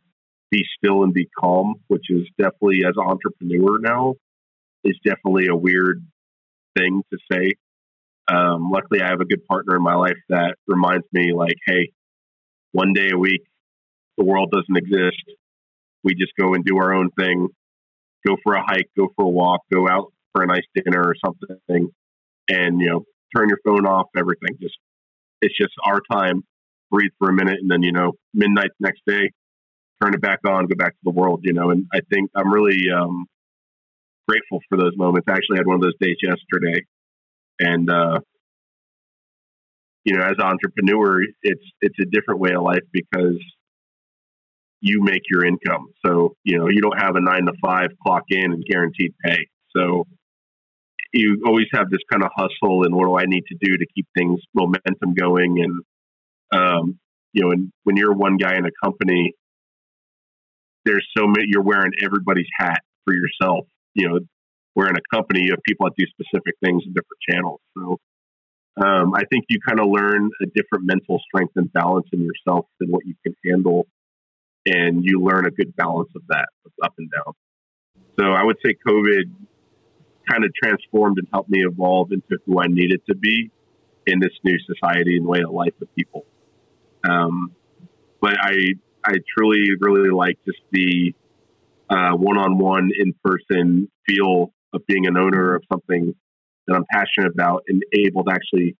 be 0.51 0.65
still 0.77 1.02
and 1.02 1.15
be 1.15 1.28
calm, 1.39 1.74
which 1.89 2.05
is 2.11 2.27
definitely 2.39 2.82
as 2.86 2.94
an 2.97 3.06
entrepreneur 3.06 3.78
now 3.81 4.15
is 4.85 4.98
definitely 5.05 5.47
a 5.47 5.56
weird 5.56 6.05
thing 6.77 7.02
to 7.11 7.19
say. 7.32 7.55
Um, 8.28 8.70
luckily, 8.70 9.01
I 9.01 9.09
have 9.09 9.20
a 9.20 9.24
good 9.24 9.47
partner 9.47 9.77
in 9.77 9.82
my 9.82 9.94
life 9.94 10.19
that 10.28 10.56
reminds 10.66 11.06
me, 11.12 11.32
like, 11.32 11.56
hey, 11.66 11.90
one 12.73 12.93
day 12.93 13.11
a 13.12 13.19
week, 13.19 13.43
the 14.19 14.24
world 14.24 14.51
doesn't 14.52 14.77
exist. 14.77 15.24
We 16.02 16.15
just 16.15 16.32
go 16.39 16.52
and 16.52 16.65
do 16.65 16.77
our 16.77 16.93
own 16.93 17.11
thing, 17.19 17.48
go 18.27 18.36
for 18.43 18.55
a 18.55 18.62
hike, 18.62 18.90
go 18.97 19.09
for 19.16 19.24
a 19.24 19.28
walk, 19.28 19.62
go 19.73 19.89
out 19.89 20.12
for 20.32 20.43
a 20.43 20.47
nice 20.47 20.65
dinner 20.74 21.02
or 21.02 21.15
something, 21.24 21.90
and 22.51 22.81
you 22.81 22.90
know, 22.90 23.05
turn 23.35 23.48
your 23.48 23.61
phone 23.65 23.86
off. 23.86 24.09
Everything 24.16 24.59
just 24.61 24.77
it's 25.40 25.56
just 25.56 25.73
our 25.85 26.01
time. 26.11 26.43
Breathe 26.94 27.10
for 27.18 27.28
a 27.28 27.32
minute, 27.32 27.58
and 27.60 27.68
then 27.68 27.82
you 27.82 27.90
know, 27.90 28.12
midnight 28.32 28.70
next 28.78 29.02
day, 29.04 29.30
turn 30.00 30.14
it 30.14 30.20
back 30.20 30.38
on, 30.46 30.66
go 30.66 30.76
back 30.76 30.92
to 30.92 31.00
the 31.02 31.10
world. 31.10 31.40
You 31.42 31.52
know, 31.52 31.70
and 31.70 31.86
I 31.92 31.98
think 32.08 32.30
I'm 32.36 32.52
really 32.52 32.86
um, 32.96 33.26
grateful 34.28 34.60
for 34.68 34.78
those 34.78 34.92
moments. 34.96 35.26
I 35.28 35.32
actually 35.32 35.56
had 35.56 35.66
one 35.66 35.74
of 35.74 35.82
those 35.82 35.98
days 36.00 36.16
yesterday, 36.22 36.86
and 37.58 37.90
uh, 37.90 38.20
you 40.04 40.14
know, 40.14 40.22
as 40.22 40.36
an 40.38 40.46
entrepreneur, 40.46 41.20
it's 41.42 41.64
it's 41.80 41.98
a 42.00 42.06
different 42.06 42.40
way 42.40 42.52
of 42.54 42.62
life 42.62 42.84
because 42.92 43.42
you 44.80 45.02
make 45.02 45.22
your 45.28 45.44
income. 45.44 45.88
So 46.06 46.36
you 46.44 46.58
know, 46.58 46.68
you 46.68 46.80
don't 46.80 47.00
have 47.00 47.16
a 47.16 47.20
nine 47.20 47.46
to 47.46 47.54
five 47.60 47.88
clock 48.06 48.22
in 48.28 48.52
and 48.52 48.64
guaranteed 48.70 49.14
pay. 49.24 49.48
So 49.76 50.04
you 51.12 51.42
always 51.46 51.66
have 51.72 51.90
this 51.90 52.00
kind 52.12 52.22
of 52.22 52.30
hustle 52.36 52.84
and 52.84 52.94
what 52.94 53.06
do 53.06 53.16
I 53.18 53.24
need 53.26 53.44
to 53.48 53.56
do 53.60 53.76
to 53.78 53.86
keep 53.94 54.06
things 54.16 54.40
momentum 54.54 55.14
going 55.14 55.60
and 55.62 55.82
um, 56.55 56.98
you 57.32 57.44
know, 57.44 57.51
and 57.51 57.72
when 57.82 57.97
you're 57.97 58.14
one 58.14 58.36
guy 58.36 58.56
in 58.56 58.64
a 58.64 58.70
company, 58.82 59.35
there's 60.85 61.06
so 61.16 61.26
many 61.26 61.47
you're 61.48 61.62
wearing 61.62 61.93
everybody's 62.02 62.48
hat 62.59 62.81
for 63.05 63.14
yourself. 63.14 63.66
You 63.94 64.09
know, 64.09 64.18
wearing 64.74 64.94
a 64.97 65.16
company, 65.16 65.43
you 65.43 65.51
have 65.51 65.62
people 65.66 65.86
that 65.86 65.94
do 65.97 66.06
specific 66.06 66.55
things 66.64 66.82
in 66.86 66.93
different 66.93 67.20
channels. 67.28 67.60
So 67.76 67.98
um, 68.76 69.14
I 69.14 69.22
think 69.31 69.44
you 69.48 69.59
kind 69.66 69.81
of 69.81 69.89
learn 69.89 70.31
a 70.43 70.47
different 70.47 70.85
mental 70.85 71.20
strength 71.28 71.52
and 71.56 71.72
balance 71.72 72.06
in 72.12 72.20
yourself 72.20 72.66
than 72.81 72.90
what 72.90 73.06
you 73.06 73.14
can 73.24 73.35
handle, 73.44 73.86
and 74.66 75.05
you 75.05 75.20
learn 75.20 75.47
a 75.47 75.51
good 75.51 75.74
balance 75.76 76.10
of 76.16 76.22
that, 76.28 76.48
up 76.82 76.94
and 76.98 77.10
down. 77.10 77.35
So 78.18 78.26
I 78.32 78.44
would 78.44 78.56
say 78.64 78.74
COVID 78.86 79.31
kind 80.28 80.44
of 80.44 80.52
transformed 80.55 81.18
and 81.18 81.28
helped 81.32 81.51
me 81.51 81.64
evolve 81.64 82.12
into 82.12 82.39
who 82.47 82.60
I 82.60 82.66
needed 82.66 83.01
to 83.09 83.14
be 83.14 83.51
in 84.06 84.20
this 84.20 84.32
new 84.43 84.56
society 84.66 85.16
and 85.16 85.26
way 85.26 85.40
of 85.47 85.52
life 85.52 85.74
with 85.78 85.94
people. 85.94 86.24
Um, 87.09 87.52
but 88.20 88.36
I 88.40 88.74
I 89.05 89.14
truly 89.36 89.66
really 89.81 90.10
like 90.10 90.39
just 90.47 90.60
the 90.72 91.14
one 92.16 92.39
on 92.39 92.59
one 92.59 92.90
in 92.97 93.14
person 93.24 93.90
feel 94.06 94.52
of 94.72 94.86
being 94.86 95.06
an 95.06 95.16
owner 95.16 95.55
of 95.55 95.62
something 95.72 96.14
that 96.66 96.74
I'm 96.74 96.85
passionate 96.90 97.32
about 97.32 97.64
and 97.68 97.82
able 97.93 98.24
to 98.24 98.32
actually 98.32 98.76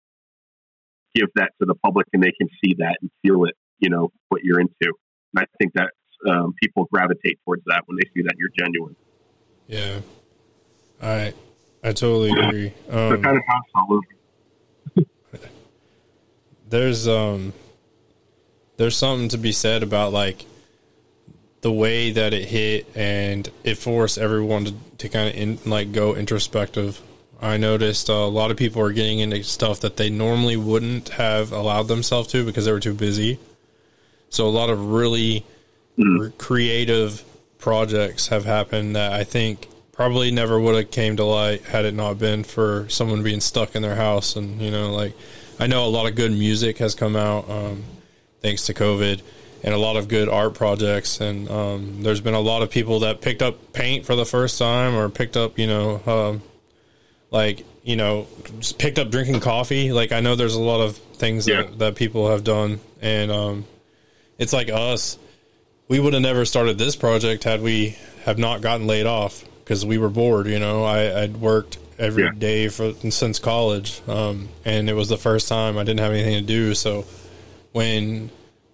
give 1.13 1.29
that 1.35 1.51
to 1.59 1.65
the 1.65 1.75
public 1.75 2.07
and 2.13 2.23
they 2.23 2.33
can 2.37 2.49
see 2.63 2.75
that 2.79 2.97
and 3.01 3.09
feel 3.21 3.45
it, 3.45 3.55
you 3.79 3.89
know, 3.89 4.11
what 4.29 4.43
you're 4.43 4.59
into. 4.59 4.93
And 5.33 5.37
I 5.37 5.45
think 5.59 5.73
that 5.75 5.91
um, 6.29 6.53
people 6.61 6.87
gravitate 6.91 7.39
towards 7.45 7.63
that 7.67 7.83
when 7.85 7.97
they 7.97 8.09
see 8.13 8.23
that 8.23 8.33
you're 8.37 8.49
genuine. 8.57 8.95
Yeah. 9.67 9.99
I 11.01 11.33
I 11.83 11.93
totally 11.93 12.31
agree. 12.31 12.73
Um, 12.89 13.09
so 13.09 13.17
kind 13.21 13.37
of 13.37 13.43
there's 16.67 17.07
um 17.07 17.53
there's 18.77 18.95
something 18.95 19.29
to 19.29 19.37
be 19.37 19.51
said 19.51 19.83
about 19.83 20.11
like 20.13 20.45
the 21.61 21.71
way 21.71 22.11
that 22.11 22.33
it 22.33 22.45
hit 22.45 22.85
and 22.95 23.49
it 23.63 23.75
forced 23.75 24.17
everyone 24.17 24.65
to, 24.65 24.73
to 24.99 25.09
kind 25.09 25.29
of 25.29 25.35
in, 25.35 25.59
like 25.65 25.91
go 25.91 26.15
introspective. 26.15 27.01
I 27.41 27.57
noticed 27.57 28.09
uh, 28.09 28.13
a 28.13 28.27
lot 28.27 28.51
of 28.51 28.57
people 28.57 28.81
are 28.81 28.91
getting 28.91 29.19
into 29.19 29.43
stuff 29.43 29.81
that 29.81 29.97
they 29.97 30.09
normally 30.09 30.57
wouldn't 30.57 31.09
have 31.09 31.51
allowed 31.51 31.87
themselves 31.87 32.27
to 32.29 32.45
because 32.45 32.65
they 32.65 32.71
were 32.71 32.79
too 32.79 32.93
busy. 32.93 33.39
So 34.29 34.47
a 34.47 34.49
lot 34.49 34.69
of 34.69 34.91
really 34.91 35.45
mm. 35.97 36.37
creative 36.37 37.23
projects 37.57 38.27
have 38.27 38.45
happened 38.45 38.95
that 38.95 39.13
I 39.13 39.23
think 39.23 39.67
probably 39.91 40.29
never 40.29 40.59
would 40.59 40.75
have 40.75 40.91
came 40.91 41.17
to 41.17 41.23
light 41.23 41.63
had 41.63 41.85
it 41.85 41.93
not 41.93 42.19
been 42.19 42.43
for 42.43 42.87
someone 42.89 43.23
being 43.23 43.39
stuck 43.39 43.75
in 43.75 43.81
their 43.81 43.95
house 43.95 44.35
and 44.35 44.61
you 44.61 44.69
know 44.69 44.91
like 44.91 45.13
I 45.57 45.67
know 45.67 45.85
a 45.85 45.87
lot 45.87 46.05
of 46.05 46.15
good 46.15 46.33
music 46.33 46.77
has 46.79 46.93
come 46.93 47.15
out 47.15 47.49
um, 47.49 47.85
thanks 48.45 48.67
to 48.67 48.75
COVID 48.75 49.21
and 49.63 49.73
a 49.73 49.77
lot 49.77 49.95
of 49.95 50.07
good 50.07 50.29
art 50.29 50.53
projects 50.53 51.19
and 51.19 51.49
um, 51.49 52.03
there's 52.03 52.21
been 52.21 52.35
a 52.35 52.39
lot 52.39 52.61
of 52.61 52.69
people 52.69 52.99
that 52.99 53.19
picked 53.19 53.41
up 53.41 53.73
paint 53.73 54.05
for 54.05 54.15
the 54.15 54.25
first 54.25 54.59
time 54.59 54.93
or 54.93 55.09
picked 55.09 55.35
up 55.35 55.57
you 55.57 55.65
know 55.65 55.99
um, 56.05 56.43
like 57.31 57.65
you 57.83 57.95
know 57.95 58.27
picked 58.77 58.99
up 58.99 59.09
drinking 59.09 59.39
coffee 59.39 59.91
like 59.91 60.11
I 60.11 60.19
know 60.19 60.35
there's 60.35 60.53
a 60.53 60.61
lot 60.61 60.79
of 60.81 60.95
things 60.95 61.47
yeah. 61.47 61.63
that, 61.63 61.79
that 61.79 61.95
people 61.95 62.29
have 62.29 62.43
done 62.43 62.79
and 63.01 63.31
um, 63.31 63.65
it's 64.37 64.53
like 64.53 64.69
us 64.69 65.17
we 65.87 65.99
would 65.99 66.13
have 66.13 66.21
never 66.21 66.45
started 66.45 66.77
this 66.77 66.95
project 66.95 67.45
had 67.45 67.63
we 67.63 67.97
have 68.25 68.37
not 68.37 68.61
gotten 68.61 68.85
laid 68.85 69.07
off 69.07 69.43
because 69.63 69.85
we 69.85 69.97
were 69.97 70.09
bored. 70.09 70.47
You 70.47 70.59
know, 70.59 70.83
I, 70.83 71.23
I'd 71.23 71.37
worked 71.37 71.77
every 71.97 72.23
yeah. 72.23 72.31
day 72.37 72.67
for 72.69 72.93
since 73.11 73.39
college, 73.39 74.01
um, 74.07 74.49
and 74.63 74.89
it 74.89 74.93
was 74.93 75.09
the 75.09 75.17
first 75.17 75.47
time 75.47 75.77
I 75.77 75.83
didn't 75.83 75.99
have 75.99 76.11
anything 76.11 76.35
to 76.35 76.41
do. 76.41 76.73
So 76.75 77.05
when 77.75 78.29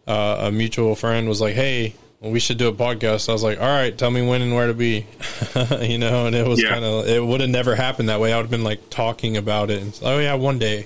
uh, 0.08 0.38
a 0.42 0.52
mutual 0.52 0.96
friend 0.96 1.28
was 1.28 1.42
like, 1.42 1.56
"Hey, 1.56 1.96
we 2.20 2.40
should 2.40 2.58
do 2.58 2.68
a 2.68 2.74
podcast," 2.74 3.28
I 3.28 3.34
was 3.34 3.44
like, 3.44 3.60
"All 3.60 3.68
right, 3.68 3.98
tell 3.98 4.12
me 4.12 4.26
when 4.26 4.42
and 4.42 4.54
where 4.54 4.68
to 4.68 4.74
be," 4.74 5.08
you 5.82 5.98
know. 5.98 6.28
And 6.28 6.36
it 6.36 6.48
was 6.48 6.62
yeah. 6.62 6.70
kind 6.70 6.86
of 6.86 7.08
it 7.08 7.26
would 7.26 7.42
have 7.42 7.50
never 7.50 7.76
happened 7.76 8.10
that 8.10 8.20
way. 8.20 8.32
I 8.32 8.38
would 8.38 8.44
have 8.44 8.52
been 8.52 8.64
like 8.64 8.90
talking 8.92 9.38
about 9.38 9.72
it, 9.72 9.82
and 9.82 10.00
oh 10.04 10.20
yeah, 10.20 10.36
one 10.36 10.60
day, 10.60 10.86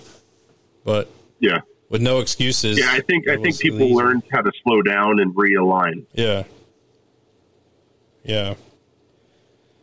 but 0.84 1.10
yeah. 1.40 1.62
With 1.88 2.02
no 2.02 2.20
excuses. 2.20 2.80
Yeah, 2.80 2.92
I 2.92 3.02
think 3.02 3.28
I 3.28 3.38
think 3.38 3.60
people 3.60 3.94
learned 3.94 4.24
how 4.32 4.42
to 4.42 4.52
slow 4.64 4.82
down 4.82 5.20
and 5.20 5.36
realign. 5.36 6.06
Yeah. 6.14 6.46
Yeah 8.24 8.56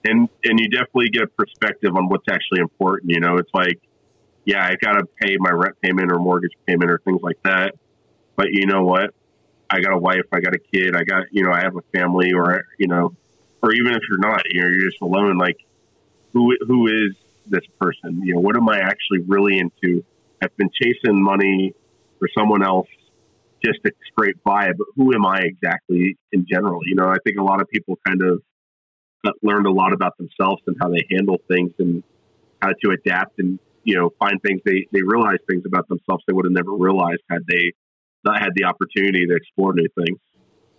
and 0.04 0.28
and 0.44 0.58
you 0.58 0.68
definitely 0.68 1.10
get 1.10 1.22
a 1.22 1.26
perspective 1.28 1.94
on 1.96 2.08
what's 2.08 2.28
actually 2.28 2.60
important. 2.60 3.10
You 3.10 3.20
know, 3.20 3.36
it's 3.36 3.52
like, 3.54 3.80
yeah, 4.44 4.64
I 4.64 4.74
got 4.74 4.94
to 4.94 5.06
pay 5.20 5.36
my 5.38 5.50
rent 5.50 5.76
payment 5.80 6.10
or 6.10 6.18
mortgage 6.18 6.52
payment 6.66 6.90
or 6.90 6.98
things 7.04 7.20
like 7.22 7.38
that. 7.44 7.74
But 8.36 8.46
you 8.50 8.66
know 8.66 8.82
what? 8.82 9.10
I 9.70 9.80
got 9.80 9.92
a 9.92 9.98
wife, 9.98 10.26
I 10.32 10.40
got 10.40 10.54
a 10.54 10.58
kid, 10.58 10.94
I 10.96 11.04
got 11.04 11.24
you 11.30 11.42
know, 11.42 11.52
I 11.52 11.60
have 11.60 11.76
a 11.76 11.82
family, 11.98 12.32
or 12.34 12.64
you 12.78 12.88
know, 12.88 13.14
or 13.62 13.72
even 13.72 13.94
if 13.94 14.02
you're 14.08 14.18
not, 14.18 14.42
you 14.50 14.62
know, 14.62 14.68
you're 14.68 14.90
just 14.90 15.00
alone. 15.00 15.38
Like, 15.38 15.56
who 16.32 16.54
who 16.66 16.86
is 16.88 17.16
this 17.46 17.64
person? 17.80 18.22
You 18.24 18.34
know, 18.34 18.40
what 18.40 18.56
am 18.56 18.68
I 18.68 18.80
actually 18.80 19.20
really 19.26 19.58
into? 19.58 20.04
I've 20.42 20.56
been 20.56 20.70
chasing 20.70 21.22
money 21.22 21.72
for 22.18 22.28
someone 22.36 22.62
else 22.62 22.88
just 23.64 23.78
to 23.84 23.92
scrape 24.08 24.42
by, 24.44 24.72
but 24.76 24.86
who 24.96 25.14
am 25.14 25.24
I 25.24 25.40
exactly 25.42 26.18
in 26.32 26.46
general? 26.50 26.80
You 26.84 26.96
know, 26.96 27.08
I 27.08 27.16
think 27.24 27.38
a 27.38 27.42
lot 27.42 27.60
of 27.60 27.68
people 27.68 27.98
kind 28.06 28.20
of 28.22 28.42
uh, 29.24 29.30
learned 29.42 29.66
a 29.66 29.70
lot 29.70 29.92
about 29.92 30.18
themselves 30.18 30.62
and 30.66 30.76
how 30.80 30.88
they 30.88 31.06
handle 31.10 31.38
things 31.48 31.70
and 31.78 32.02
how 32.60 32.70
to 32.82 32.90
adapt 32.90 33.38
and 33.38 33.58
you 33.84 33.96
know 33.96 34.10
find 34.18 34.40
things 34.42 34.60
they 34.64 34.86
they 34.92 35.02
realize 35.02 35.38
things 35.48 35.64
about 35.66 35.88
themselves 35.88 36.22
they 36.26 36.32
would 36.32 36.44
have 36.44 36.52
never 36.52 36.72
realized 36.72 37.20
had 37.30 37.42
they 37.48 37.72
not 38.24 38.40
had 38.40 38.50
the 38.54 38.64
opportunity 38.64 39.26
to 39.26 39.34
explore 39.34 39.72
new 39.74 39.88
things. 39.94 40.18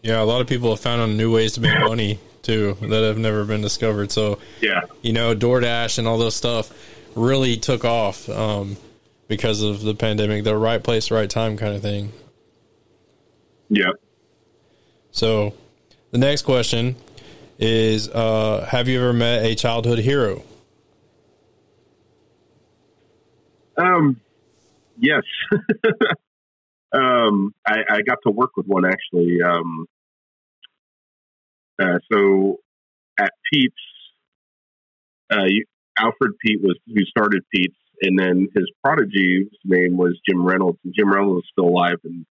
Yeah, 0.02 0.22
a 0.22 0.26
lot 0.26 0.42
of 0.42 0.48
people 0.48 0.70
have 0.70 0.80
found 0.80 1.18
new 1.18 1.34
ways 1.34 1.54
to 1.54 1.62
make 1.62 1.80
money 1.84 2.20
too 2.42 2.78
that 2.82 3.04
have 3.04 3.18
never 3.18 3.46
been 3.46 3.62
discovered. 3.62 4.12
So 4.12 4.40
yeah, 4.62 4.82
you 5.02 5.14
know, 5.14 5.36
DoorDash 5.36 5.98
and 5.98 6.08
all 6.08 6.18
those 6.18 6.36
stuff 6.36 6.72
really 7.16 7.58
took 7.58 7.86
off 7.86 8.28
um, 8.30 8.78
because 9.28 9.62
of 9.62 9.82
the 9.82 9.96
pandemic. 9.96 10.44
The 10.44 10.56
right 10.58 10.84
place, 10.84 11.12
right 11.12 11.30
time, 11.30 11.58
kind 11.58 11.74
of 11.74 11.82
thing. 11.82 12.12
Yeah. 13.70 13.92
So, 15.12 15.54
the 16.12 16.18
next 16.18 16.42
question 16.42 16.96
is 17.60 18.10
uh, 18.10 18.68
have 18.70 18.88
you 18.88 19.00
ever 19.00 19.14
met 19.14 19.46
a 19.46 19.56
childhood 19.56 20.00
hero? 20.00 20.44
Um, 23.78 24.20
yes. 25.00 25.24
um, 26.94 27.54
I, 27.66 27.80
I, 27.90 28.02
got 28.02 28.20
to 28.26 28.32
work 28.32 28.52
with 28.56 28.66
one 28.68 28.86
actually. 28.86 29.42
Um, 29.42 29.86
uh, 31.82 32.00
so 32.12 32.58
at 33.20 33.32
Peet's, 33.52 33.74
uh, 35.32 35.46
Alfred 35.98 36.34
Peet 36.44 36.62
was 36.62 36.78
who 36.88 37.04
started 37.06 37.44
Peet's, 37.54 37.76
and 38.02 38.18
then 38.18 38.48
his 38.56 38.70
prodigy's 38.84 39.48
name 39.64 39.98
was 39.98 40.20
Jim 40.28 40.44
Reynolds, 40.46 40.80
and 40.84 40.94
Jim 40.98 41.12
Reynolds 41.12 41.46
is 41.46 41.50
still 41.52 41.70
alive 41.70 41.98
and 42.04 42.26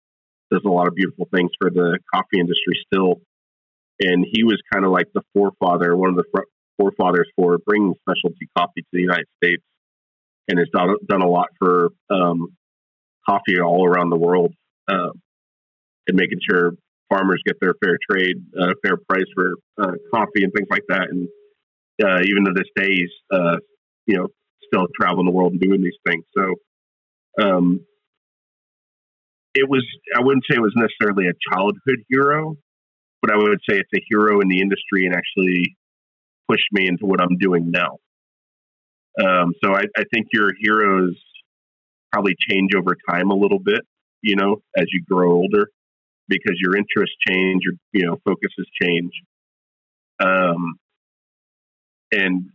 does 0.51 0.61
a 0.65 0.69
lot 0.69 0.87
of 0.87 0.95
beautiful 0.95 1.27
things 1.33 1.51
for 1.59 1.69
the 1.69 1.99
coffee 2.13 2.39
industry 2.39 2.73
still 2.91 3.21
and 3.99 4.25
he 4.31 4.43
was 4.43 4.57
kind 4.71 4.85
of 4.85 4.91
like 4.91 5.07
the 5.13 5.21
forefather, 5.33 5.95
one 5.95 6.09
of 6.09 6.15
the 6.15 6.43
forefathers 6.77 7.27
for 7.35 7.57
bringing 7.57 7.93
specialty 8.01 8.47
coffee 8.57 8.81
to 8.81 8.87
the 8.93 9.01
United 9.01 9.27
States, 9.43 9.63
and 10.47 10.57
has 10.57 10.69
done, 10.73 10.95
done 11.07 11.21
a 11.21 11.27
lot 11.27 11.47
for 11.59 11.89
um, 12.09 12.55
coffee 13.27 13.59
all 13.59 13.85
around 13.85 14.09
the 14.09 14.17
world, 14.17 14.53
uh, 14.87 15.09
and 16.07 16.17
making 16.17 16.39
sure 16.49 16.73
farmers 17.09 17.41
get 17.45 17.55
their 17.61 17.73
fair 17.83 17.97
trade, 18.09 18.37
uh, 18.59 18.73
fair 18.83 18.97
price 19.09 19.25
for 19.35 19.53
uh, 19.81 19.93
coffee 20.13 20.43
and 20.43 20.53
things 20.53 20.67
like 20.69 20.83
that. 20.89 21.07
And 21.09 21.27
uh, 22.03 22.21
even 22.23 22.45
to 22.45 22.51
this 22.55 22.67
day, 22.75 22.93
he's 22.93 23.11
uh, 23.31 23.57
you 24.05 24.17
know 24.17 24.27
still 24.63 24.87
traveling 24.99 25.25
the 25.25 25.31
world 25.31 25.53
and 25.53 25.61
doing 25.61 25.81
these 25.81 25.97
things. 26.07 26.23
So 26.37 27.43
um, 27.43 27.85
it 29.53 29.67
was 29.69 29.85
I 30.15 30.21
wouldn't 30.21 30.45
say 30.49 30.55
it 30.57 30.61
was 30.61 30.75
necessarily 30.75 31.27
a 31.27 31.53
childhood 31.53 32.03
hero, 32.07 32.55
but 33.21 33.31
I 33.31 33.37
would 33.37 33.59
say 33.69 33.77
it's 33.77 33.89
a 33.95 34.03
hero 34.09 34.41
in 34.41 34.47
the 34.47 34.61
industry 34.61 35.05
and 35.05 35.15
actually 35.15 35.75
pushed 36.49 36.67
me 36.71 36.87
into 36.87 37.05
what 37.05 37.21
I'm 37.21 37.37
doing 37.37 37.71
now. 37.71 37.97
Um, 39.23 39.53
so 39.63 39.73
I, 39.73 39.83
I 39.97 40.03
think 40.13 40.27
your 40.31 40.51
heroes 40.59 41.15
probably 42.11 42.35
change 42.49 42.71
over 42.75 42.95
time 43.09 43.31
a 43.31 43.35
little 43.35 43.59
bit, 43.59 43.81
you 44.21 44.35
know, 44.35 44.57
as 44.77 44.85
you 44.91 45.03
grow 45.09 45.31
older, 45.31 45.67
because 46.27 46.55
your 46.61 46.75
interests 46.75 47.15
change, 47.27 47.63
your 47.63 47.73
you 47.91 48.05
know 48.05 48.17
focuses 48.25 48.67
change. 48.81 49.11
Um, 50.19 50.79
and 52.11 52.49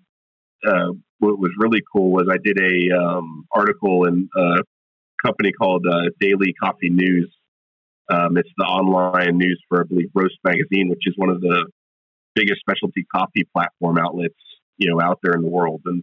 uh, 0.66 0.93
what 1.18 1.39
was 1.39 1.52
really 1.59 1.82
cool 1.94 2.12
was 2.12 2.26
I 2.31 2.39
did 2.43 2.59
a 2.59 2.97
um, 2.97 3.47
article 3.52 4.05
in 4.05 4.28
a 4.36 4.56
company 5.24 5.52
called 5.52 5.86
uh, 5.90 6.10
Daily 6.20 6.52
Coffee 6.60 6.90
News. 6.90 7.32
Um, 8.12 8.36
it's 8.36 8.51
the 8.59 8.64
online 8.64 9.39
news 9.39 9.62
for 9.68 9.81
I 9.81 9.85
believe 9.85 10.10
Roast 10.14 10.36
Magazine, 10.44 10.89
which 10.90 11.06
is 11.06 11.14
one 11.16 11.31
of 11.31 11.40
the 11.40 11.66
biggest 12.35 12.60
specialty 12.60 13.06
coffee 13.14 13.47
platform 13.55 13.97
outlets 13.97 14.35
you 14.76 14.90
know 14.90 15.01
out 15.01 15.18
there 15.22 15.35
in 15.35 15.43
the 15.43 15.48
world. 15.48 15.82
And 15.86 16.02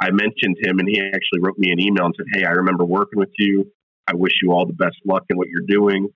I 0.00 0.10
mentioned 0.10 0.56
him, 0.62 0.78
and 0.78 0.88
he 0.88 1.00
actually 1.00 1.40
wrote 1.40 1.58
me 1.58 1.72
an 1.72 1.80
email 1.80 2.06
and 2.06 2.14
said, 2.16 2.26
"Hey, 2.32 2.44
I 2.44 2.52
remember 2.52 2.84
working 2.84 3.18
with 3.18 3.32
you. 3.38 3.70
I 4.08 4.14
wish 4.14 4.32
you 4.42 4.52
all 4.52 4.66
the 4.66 4.74
best 4.74 4.96
luck 5.06 5.24
in 5.30 5.36
what 5.36 5.48
you're 5.48 5.66
doing." 5.66 6.08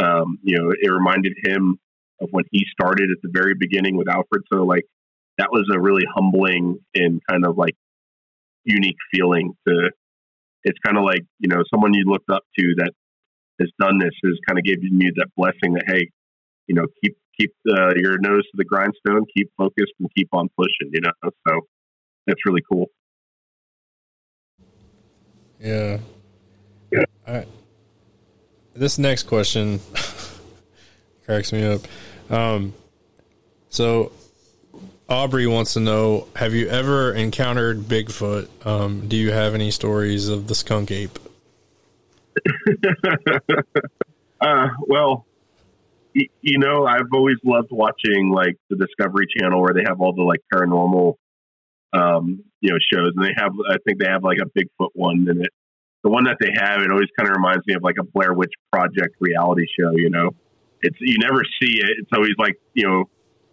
Um, 0.00 0.38
you 0.42 0.56
know, 0.56 0.70
it 0.70 0.88
reminded 0.88 1.34
him 1.44 1.78
of 2.20 2.28
when 2.30 2.44
he 2.52 2.64
started 2.70 3.10
at 3.10 3.18
the 3.22 3.30
very 3.32 3.54
beginning 3.58 3.96
with 3.96 4.08
Alfred. 4.08 4.42
So, 4.52 4.64
like, 4.64 4.84
that 5.38 5.48
was 5.50 5.68
a 5.72 5.80
really 5.80 6.04
humbling 6.14 6.78
and 6.94 7.20
kind 7.28 7.44
of 7.44 7.56
like 7.56 7.74
unique 8.64 8.98
feeling 9.12 9.54
to. 9.66 9.90
It's 10.64 10.78
kind 10.84 10.98
of 10.98 11.04
like 11.04 11.22
you 11.38 11.48
know 11.48 11.62
someone 11.72 11.94
you 11.94 12.04
looked 12.06 12.30
up 12.30 12.42
to 12.58 12.74
that 12.78 12.92
has 13.60 13.70
done 13.80 13.98
this 13.98 14.14
has 14.24 14.34
kind 14.46 14.58
of 14.58 14.64
given 14.64 15.00
you 15.00 15.12
that 15.16 15.28
blessing 15.36 15.74
that 15.74 15.84
hey, 15.86 16.08
you 16.66 16.74
know, 16.74 16.86
keep 17.02 17.16
keep 17.38 17.52
uh, 17.70 17.92
your 17.96 18.18
nose 18.18 18.42
to 18.42 18.54
the 18.54 18.64
grindstone, 18.64 19.24
keep 19.36 19.50
focused, 19.56 19.92
and 19.98 20.08
keep 20.16 20.28
on 20.32 20.48
pushing. 20.56 20.90
You 20.92 21.00
know, 21.00 21.30
so 21.48 21.60
that's 22.26 22.40
really 22.46 22.62
cool. 22.70 22.86
Yeah. 25.60 25.98
Yeah. 26.92 27.04
All 27.26 27.34
right. 27.34 27.48
This 28.74 28.98
next 28.98 29.24
question 29.24 29.80
cracks 31.24 31.52
me 31.52 31.64
up. 31.64 31.80
Um, 32.30 32.74
so 33.70 34.12
Aubrey 35.08 35.46
wants 35.46 35.72
to 35.74 35.80
know: 35.80 36.28
Have 36.36 36.54
you 36.54 36.68
ever 36.68 37.12
encountered 37.12 37.80
Bigfoot? 37.80 38.48
Um, 38.66 39.08
do 39.08 39.16
you 39.16 39.32
have 39.32 39.54
any 39.54 39.70
stories 39.70 40.28
of 40.28 40.46
the 40.46 40.54
skunk 40.54 40.90
ape? 40.90 41.18
uh, 44.40 44.68
well, 44.86 45.26
y- 46.14 46.28
you 46.40 46.58
know, 46.58 46.86
I've 46.86 47.08
always 47.12 47.36
loved 47.44 47.68
watching 47.70 48.30
like 48.30 48.56
the 48.70 48.76
Discovery 48.76 49.26
Channel 49.38 49.60
where 49.60 49.74
they 49.74 49.82
have 49.86 50.00
all 50.00 50.12
the 50.12 50.22
like 50.22 50.40
paranormal 50.52 51.16
um, 51.92 52.44
you 52.60 52.70
know, 52.70 52.78
shows, 52.92 53.12
and 53.16 53.24
they 53.24 53.34
have, 53.36 53.52
I 53.70 53.76
think 53.86 54.00
they 54.00 54.08
have 54.08 54.24
like 54.24 54.38
a 54.38 54.46
Bigfoot 54.58 54.90
one 54.94 55.26
in 55.28 55.40
it. 55.40 55.50
The 56.04 56.10
one 56.10 56.24
that 56.24 56.36
they 56.40 56.50
have, 56.54 56.80
it 56.82 56.90
always 56.90 57.08
kind 57.18 57.28
of 57.28 57.36
reminds 57.36 57.66
me 57.66 57.74
of 57.74 57.82
like 57.82 57.96
a 57.98 58.04
Blair 58.04 58.32
Witch 58.32 58.52
Project 58.72 59.16
reality 59.20 59.66
show. 59.78 59.92
You 59.96 60.10
know, 60.10 60.30
it's 60.82 60.96
you 61.00 61.18
never 61.18 61.42
see 61.60 61.78
it. 61.78 61.98
It's 61.98 62.10
always 62.14 62.34
like 62.38 62.54
you 62.74 62.86
know, 62.86 63.04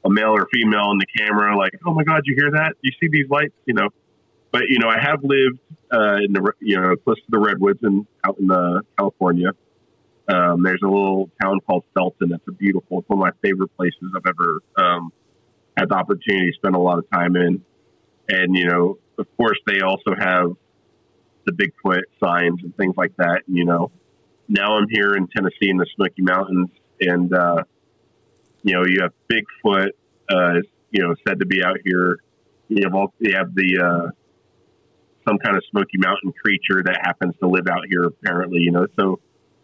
a 0.06 0.10
male 0.10 0.32
or 0.32 0.48
female 0.53 0.91
in 0.91 0.99
the 0.99 1.07
camera, 1.18 1.57
like, 1.57 1.72
oh 1.86 1.94
my 1.94 2.03
god, 2.03 2.22
you 2.26 2.36
hear 2.38 2.52
that? 2.52 2.74
You 2.82 2.91
see 3.02 3.10
these 3.12 3.30
lights? 3.30 3.56
You 3.66 3.74
know, 3.74 3.90
but 4.52 4.64
you 4.70 4.80
know, 4.80 4.88
I 4.88 4.99
have 5.02 5.24
lived 5.24 5.60
uh, 5.91 6.18
in 6.24 6.34
the 6.34 6.53
you 6.60 6.80
know 6.80 6.95
close 6.95 7.18
to 7.18 7.30
the 7.30 7.40
redwoods 7.40 7.80
and 7.82 8.06
out 8.24 8.38
in 8.40 8.49
uh, 8.52 8.82
California. 8.98 9.49
Um, 10.28 10.64
there's 10.64 10.82
a 10.84 10.88
little 10.88 11.30
town 11.41 11.60
called 11.68 11.84
Felton. 11.94 12.32
It's 12.32 12.48
a 12.48 12.52
beautiful. 12.52 12.99
It's 12.99 13.10
one 13.10 13.20
of 13.20 13.26
my 13.26 13.32
favorite 13.48 13.76
places 13.76 13.99
I've 14.16 14.26
ever 14.26 14.62
um, 14.78 15.12
had 15.78 15.90
the 15.90 15.95
opportunity 15.95 16.52
to 16.52 16.56
spend 16.56 16.76
a 16.76 16.80
lot 16.80 16.98
of 16.98 17.06
time 17.12 17.36
in. 17.36 17.64
And, 18.30 18.56
you 18.56 18.65
know, 18.65 18.97
of 19.18 19.27
course, 19.38 19.57
they 19.68 19.81
also 19.81 20.15
have 20.18 20.52
the 21.45 21.52
Bigfoot 21.52 22.02
signs 22.23 22.61
and 22.64 22.76
things 22.76 22.95
like 22.97 23.15
that. 23.18 23.43
And, 23.47 23.56
you 23.56 23.65
know, 23.65 23.91
now 24.47 24.77
I'm 24.77 24.88
here 24.89 25.14
in 25.14 25.27
Tennessee 25.27 25.69
in 25.69 25.77
the 25.77 25.85
Smoky 25.95 26.22
Mountains, 26.22 26.69
and, 27.02 27.34
uh, 27.34 27.64
you 28.64 28.73
know, 28.73 28.84
you 28.85 29.02
have 29.02 29.14
Bigfoot, 29.31 29.89
uh, 30.30 30.61
you 30.91 31.03
know, 31.03 31.15
said 31.27 31.39
to 31.39 31.45
be 31.45 31.64
out 31.64 31.77
here. 31.84 32.19
You 32.68 32.84
have, 32.84 32.95
all, 32.95 33.14
you 33.19 33.35
have 33.35 33.53
the, 33.53 33.80
uh, 33.80 34.11
some 35.27 35.38
kind 35.39 35.56
of 35.56 35.64
Smoky 35.69 35.97
Mountain 35.97 36.34
creature 36.34 36.84
that 36.84 36.99
happens 37.03 37.35
to 37.41 37.47
live 37.47 37.68
out 37.68 37.84
here, 37.88 38.03
apparently, 38.03 38.60
you 38.61 38.72
know. 38.72 38.88
So, 38.99 39.19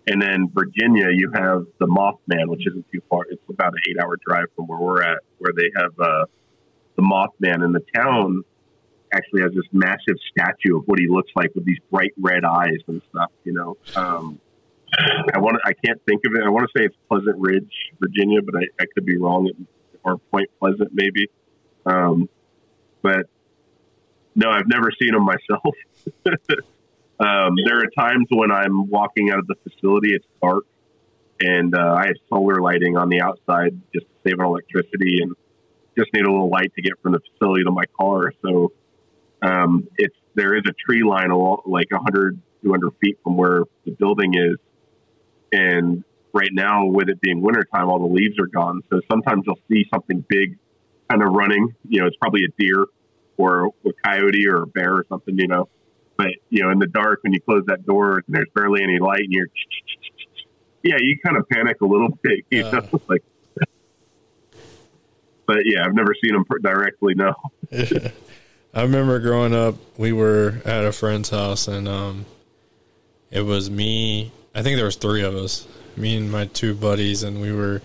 and 0.07 0.21
then 0.21 0.51
Virginia, 0.53 1.07
you 1.11 1.31
have 1.33 1.65
the 1.79 1.87
Mothman, 1.87 2.47
which 2.47 2.67
isn't 2.67 2.85
too 2.91 3.01
far. 3.09 3.25
It's 3.29 3.41
about 3.49 3.73
an 3.73 3.79
eight 3.89 3.97
hour 3.99 4.17
drive 4.27 4.45
from 4.55 4.67
where 4.67 4.79
we're 4.79 5.03
at, 5.03 5.19
where 5.37 5.53
they 5.55 5.69
have 5.75 5.91
uh, 5.99 6.25
the 6.95 7.03
Mothman. 7.03 7.63
in 7.63 7.71
the 7.71 7.83
town 7.95 8.43
actually 9.13 9.41
has 9.41 9.51
this 9.53 9.65
massive 9.71 10.17
statue 10.31 10.77
of 10.77 10.83
what 10.85 10.99
he 10.99 11.07
looks 11.07 11.31
like 11.35 11.53
with 11.55 11.65
these 11.65 11.79
bright 11.89 12.13
red 12.19 12.45
eyes 12.45 12.79
and 12.87 13.01
stuff. 13.09 13.31
You 13.43 13.53
know, 13.53 13.77
um, 13.95 14.39
I 15.33 15.39
want 15.39 15.57
I 15.65 15.73
can't 15.85 16.01
think 16.05 16.21
of 16.25 16.33
it. 16.35 16.43
I 16.45 16.49
want 16.49 16.69
to 16.69 16.79
say 16.79 16.85
it's 16.85 16.95
Pleasant 17.09 17.37
Ridge, 17.37 17.71
Virginia, 17.99 18.39
but 18.41 18.55
I, 18.55 18.83
I 18.83 18.85
could 18.93 19.05
be 19.05 19.17
wrong. 19.17 19.49
Or 20.03 20.17
Point 20.17 20.49
Pleasant, 20.59 20.91
maybe. 20.93 21.29
Um, 21.85 22.27
but 23.01 23.27
no, 24.35 24.49
I've 24.49 24.67
never 24.67 24.91
seen 24.99 25.13
him 25.13 25.23
myself. 25.23 25.75
um, 27.19 27.55
there 27.65 27.79
are 27.79 27.89
times 27.97 28.27
when 28.29 28.51
I'm 28.51 28.89
walking 28.89 29.29
out 29.29 29.39
of 29.39 29.47
the 29.47 29.55
facility, 29.63 30.13
it's 30.13 30.25
dark, 30.41 30.65
and 31.39 31.75
uh, 31.75 31.93
I 31.93 32.07
have 32.07 32.15
solar 32.29 32.61
lighting 32.61 32.97
on 32.97 33.09
the 33.09 33.21
outside 33.21 33.79
just 33.93 34.07
to 34.07 34.29
save 34.29 34.39
on 34.39 34.47
electricity, 34.47 35.19
and 35.21 35.35
just 35.97 36.13
need 36.13 36.25
a 36.25 36.31
little 36.31 36.49
light 36.49 36.73
to 36.75 36.81
get 36.81 36.93
from 37.01 37.11
the 37.11 37.19
facility 37.19 37.63
to 37.63 37.71
my 37.71 37.85
car. 37.99 38.33
So 38.41 38.71
um, 39.41 39.87
it's 39.97 40.15
there 40.35 40.55
is 40.55 40.63
a 40.67 40.73
tree 40.73 41.03
line 41.03 41.31
along, 41.31 41.63
like 41.65 41.91
100, 41.91 42.39
200 42.63 42.91
feet 43.01 43.17
from 43.23 43.37
where 43.37 43.63
the 43.85 43.91
building 43.91 44.33
is, 44.35 44.57
and 45.51 46.03
right 46.33 46.49
now 46.51 46.85
with 46.85 47.09
it 47.09 47.19
being 47.21 47.41
wintertime, 47.41 47.89
all 47.89 47.99
the 47.99 48.13
leaves 48.13 48.39
are 48.39 48.47
gone. 48.47 48.81
So 48.89 49.01
sometimes 49.09 49.43
you'll 49.45 49.59
see 49.69 49.85
something 49.93 50.23
big 50.27 50.57
kind 51.09 51.21
of 51.21 51.33
running. 51.33 51.75
You 51.87 52.01
know, 52.01 52.07
it's 52.07 52.15
probably 52.17 52.43
a 52.45 52.61
deer 52.61 52.85
or 53.37 53.67
a 53.85 53.91
coyote 54.05 54.47
or 54.47 54.63
a 54.63 54.67
bear 54.67 54.93
or 54.93 55.05
something. 55.09 55.37
You 55.37 55.47
know, 55.47 55.69
but 56.17 56.29
you 56.49 56.63
know, 56.63 56.71
in 56.71 56.79
the 56.79 56.87
dark 56.87 57.19
when 57.23 57.33
you 57.33 57.41
close 57.41 57.63
that 57.67 57.85
door 57.85 58.17
and 58.17 58.35
there's 58.35 58.49
barely 58.55 58.83
any 58.83 58.99
light, 58.99 59.21
and 59.21 59.33
you're 59.33 59.47
yeah, 60.83 60.97
you 60.99 61.17
kind 61.25 61.37
of 61.37 61.47
panic 61.49 61.81
a 61.81 61.85
little 61.85 62.17
bit. 62.21 62.45
You 62.49 62.65
uh. 62.65 62.71
know, 62.71 63.01
like. 63.09 63.23
But 65.47 65.63
yeah, 65.65 65.83
I've 65.83 65.93
never 65.93 66.13
seen 66.23 66.33
them 66.33 66.45
directly. 66.63 67.13
No. 67.13 67.33
I 68.73 68.83
remember 68.83 69.19
growing 69.19 69.53
up, 69.53 69.75
we 69.97 70.13
were 70.13 70.61
at 70.63 70.85
a 70.85 70.93
friend's 70.93 71.29
house, 71.29 71.67
and 71.67 71.89
um, 71.89 72.25
it 73.29 73.41
was 73.41 73.69
me. 73.69 74.31
I 74.55 74.63
think 74.63 74.77
there 74.77 74.85
was 74.85 74.95
three 74.95 75.23
of 75.23 75.35
us, 75.35 75.67
me 75.97 76.15
and 76.15 76.31
my 76.31 76.45
two 76.45 76.73
buddies, 76.73 77.23
and 77.23 77.41
we 77.41 77.51
were 77.51 77.81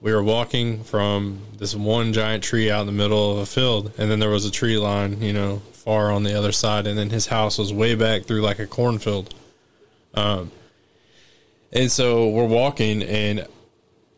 we 0.00 0.12
were 0.14 0.22
walking 0.22 0.84
from 0.84 1.40
this 1.58 1.74
one 1.74 2.12
giant 2.12 2.44
tree 2.44 2.70
out 2.70 2.82
in 2.82 2.86
the 2.86 2.92
middle 2.92 3.32
of 3.32 3.38
a 3.38 3.46
field, 3.46 3.92
and 3.98 4.08
then 4.08 4.20
there 4.20 4.30
was 4.30 4.44
a 4.44 4.50
tree 4.50 4.78
line, 4.78 5.20
you 5.22 5.32
know, 5.32 5.60
far 5.72 6.12
on 6.12 6.22
the 6.22 6.38
other 6.38 6.52
side, 6.52 6.86
and 6.86 6.96
then 6.96 7.10
his 7.10 7.26
house 7.26 7.58
was 7.58 7.72
way 7.72 7.96
back 7.96 8.24
through 8.24 8.42
like 8.42 8.60
a 8.60 8.66
cornfield. 8.66 9.34
Um, 10.14 10.52
and 11.72 11.90
so 11.90 12.28
we're 12.28 12.46
walking, 12.46 13.02
and 13.02 13.44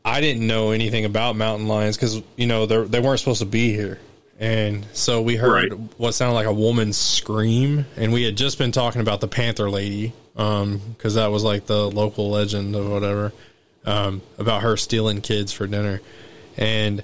I 0.05 0.21
didn't 0.21 0.47
know 0.47 0.73
anything 0.73 1.07
about 1.07 1.35
mountain 1.37 1.67
lions 1.67 1.97
because 1.97 2.21
you 2.37 2.47
know 2.47 2.67
they 2.67 2.83
they 2.85 3.01
weren't 3.01 3.21
supposed 3.21 3.41
to 3.41 3.47
be 3.47 3.73
here 3.73 3.99
and 4.39 4.87
so 4.93 5.21
we 5.21 5.37
heard 5.37 5.73
right. 5.73 5.81
what 5.99 6.13
sounded 6.13 6.35
like 6.35 6.47
a 6.47 6.53
woman's 6.53 6.97
scream. 6.97 7.87
And 7.97 8.13
we 8.13 8.23
had 8.23 8.37
just 8.37 8.59
been 8.59 8.73
talking 8.73 9.01
about 9.01 9.21
the 9.21 9.29
panther 9.29 9.71
lady 9.71 10.13
um 10.37 10.81
because 10.97 11.15
that 11.15 11.29
was 11.29 11.43
like 11.43 11.67
the 11.67 11.91
local 11.91 12.31
legend 12.31 12.77
or 12.77 12.89
whatever 12.89 13.33
um 13.85 14.23
about 14.39 14.63
her 14.63 14.77
stealing 14.77 15.21
kids 15.21 15.53
for 15.53 15.67
dinner. 15.67 16.01
And 16.57 17.03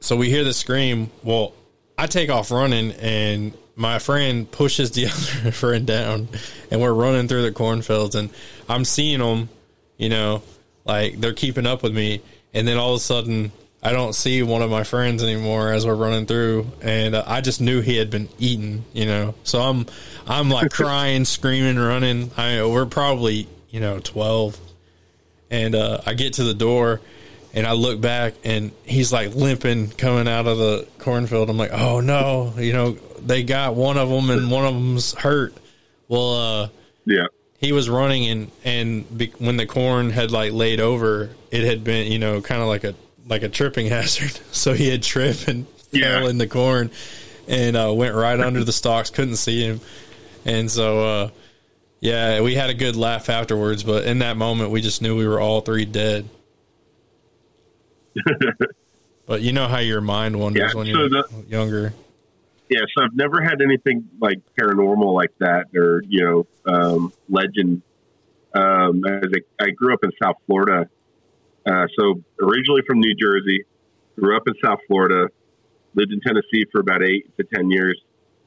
so 0.00 0.16
we 0.16 0.28
hear 0.28 0.44
the 0.44 0.54
scream. 0.54 1.10
Well 1.22 1.54
i 1.96 2.06
take 2.06 2.30
off 2.30 2.50
running 2.50 2.92
and 2.92 3.52
my 3.74 3.98
friend 3.98 4.50
pushes 4.50 4.92
the 4.92 5.06
other 5.40 5.52
friend 5.52 5.86
down 5.86 6.28
and 6.70 6.80
we're 6.80 6.92
running 6.92 7.26
through 7.26 7.42
the 7.42 7.50
cornfields 7.50 8.14
and 8.14 8.30
i'm 8.68 8.84
seeing 8.84 9.18
them 9.18 9.48
you 9.96 10.08
know 10.08 10.40
like 10.88 11.20
they're 11.20 11.34
keeping 11.34 11.66
up 11.66 11.82
with 11.84 11.94
me. 11.94 12.22
And 12.54 12.66
then 12.66 12.78
all 12.78 12.94
of 12.94 12.96
a 12.96 13.00
sudden 13.00 13.52
I 13.82 13.92
don't 13.92 14.12
see 14.12 14.42
one 14.42 14.60
of 14.62 14.70
my 14.70 14.82
friends 14.82 15.22
anymore 15.22 15.72
as 15.72 15.86
we're 15.86 15.94
running 15.94 16.26
through, 16.26 16.66
and 16.82 17.14
uh, 17.14 17.22
I 17.26 17.40
just 17.40 17.60
knew 17.60 17.80
he 17.80 17.96
had 17.96 18.10
been 18.10 18.28
eaten, 18.38 18.84
you 18.92 19.06
know. 19.06 19.34
So 19.44 19.60
I'm, 19.60 19.86
I'm 20.26 20.50
like 20.50 20.70
crying, 20.72 21.24
screaming, 21.24 21.78
running. 21.78 22.30
I 22.36 22.64
we're 22.66 22.86
probably 22.86 23.46
you 23.70 23.78
know 23.80 24.00
twelve, 24.00 24.58
and 25.50 25.74
uh, 25.76 26.00
I 26.04 26.14
get 26.14 26.34
to 26.34 26.44
the 26.44 26.54
door, 26.54 27.00
and 27.54 27.66
I 27.68 27.72
look 27.72 28.00
back, 28.00 28.34
and 28.42 28.72
he's 28.84 29.12
like 29.12 29.34
limping 29.36 29.90
coming 29.90 30.26
out 30.26 30.46
of 30.48 30.58
the 30.58 30.88
cornfield. 30.98 31.48
I'm 31.48 31.56
like, 31.56 31.72
oh 31.72 32.00
no, 32.00 32.54
you 32.58 32.72
know 32.72 32.92
they 33.24 33.44
got 33.44 33.76
one 33.76 33.96
of 33.96 34.08
them, 34.08 34.30
and 34.30 34.50
one 34.50 34.64
of 34.64 34.74
them's 34.74 35.14
hurt. 35.14 35.54
Well, 36.08 36.34
uh, 36.64 36.68
Yeah. 37.04 37.26
he 37.58 37.70
was 37.72 37.88
running 37.88 38.26
and 38.26 38.50
and 38.64 39.18
be, 39.18 39.32
when 39.38 39.56
the 39.56 39.66
corn 39.66 40.10
had 40.10 40.32
like 40.32 40.52
laid 40.52 40.80
over, 40.80 41.30
it 41.52 41.62
had 41.62 41.84
been 41.84 42.10
you 42.10 42.18
know 42.18 42.40
kind 42.40 42.60
of 42.60 42.66
like 42.66 42.82
a 42.82 42.94
like 43.28 43.42
a 43.42 43.48
tripping 43.48 43.86
hazard. 43.88 44.38
So 44.52 44.72
he 44.74 44.88
had 44.88 45.02
tripped 45.02 45.48
and 45.48 45.66
Yeah. 45.92 46.20
fell 46.20 46.28
in 46.28 46.38
the 46.38 46.46
corn 46.48 46.90
and 47.46 47.76
uh, 47.76 47.92
went 47.94 48.14
right 48.14 48.38
under 48.40 48.64
the 48.64 48.72
stalks. 48.72 49.10
Couldn't 49.10 49.36
see 49.36 49.62
him, 49.64 49.80
and 50.44 50.70
so 50.70 51.00
uh, 51.06 51.30
yeah, 52.00 52.40
we 52.42 52.54
had 52.54 52.70
a 52.70 52.74
good 52.74 52.94
laugh 52.96 53.28
afterwards. 53.30 53.82
But 53.82 54.04
in 54.04 54.18
that 54.20 54.36
moment, 54.36 54.70
we 54.70 54.80
just 54.80 55.00
knew 55.02 55.16
we 55.16 55.26
were 55.26 55.40
all 55.40 55.60
three 55.62 55.84
dead. 55.84 56.28
but 59.26 59.42
you 59.42 59.52
know 59.52 59.68
how 59.68 59.78
your 59.78 60.00
mind 60.00 60.38
wanders 60.38 60.72
Yeah, 60.72 60.76
when 60.78 60.86
so 60.86 60.92
you're 60.92 61.08
the- 61.08 61.44
younger. 61.48 61.92
Yeah, 62.70 62.80
so 62.94 63.02
I've 63.04 63.14
never 63.14 63.40
had 63.40 63.62
anything 63.62 64.06
like 64.20 64.40
paranormal 64.60 65.14
like 65.14 65.32
that 65.38 65.68
or, 65.74 66.02
you 66.06 66.22
know, 66.22 66.46
um, 66.70 67.12
legend. 67.30 67.80
Um, 68.54 69.02
as 69.06 69.24
a, 69.32 69.40
I 69.64 69.70
grew 69.70 69.94
up 69.94 70.00
in 70.04 70.10
South 70.22 70.36
Florida. 70.46 70.86
Uh, 71.68 71.86
so 71.98 72.22
originally 72.40 72.82
from 72.86 73.00
New 73.00 73.14
Jersey, 73.14 73.64
grew 74.18 74.36
up 74.36 74.44
in 74.46 74.54
South 74.64 74.78
Florida, 74.86 75.28
lived 75.94 76.12
in 76.12 76.20
Tennessee 76.20 76.64
for 76.72 76.80
about 76.80 77.02
eight 77.02 77.36
to 77.36 77.44
10 77.44 77.70
years, 77.70 78.00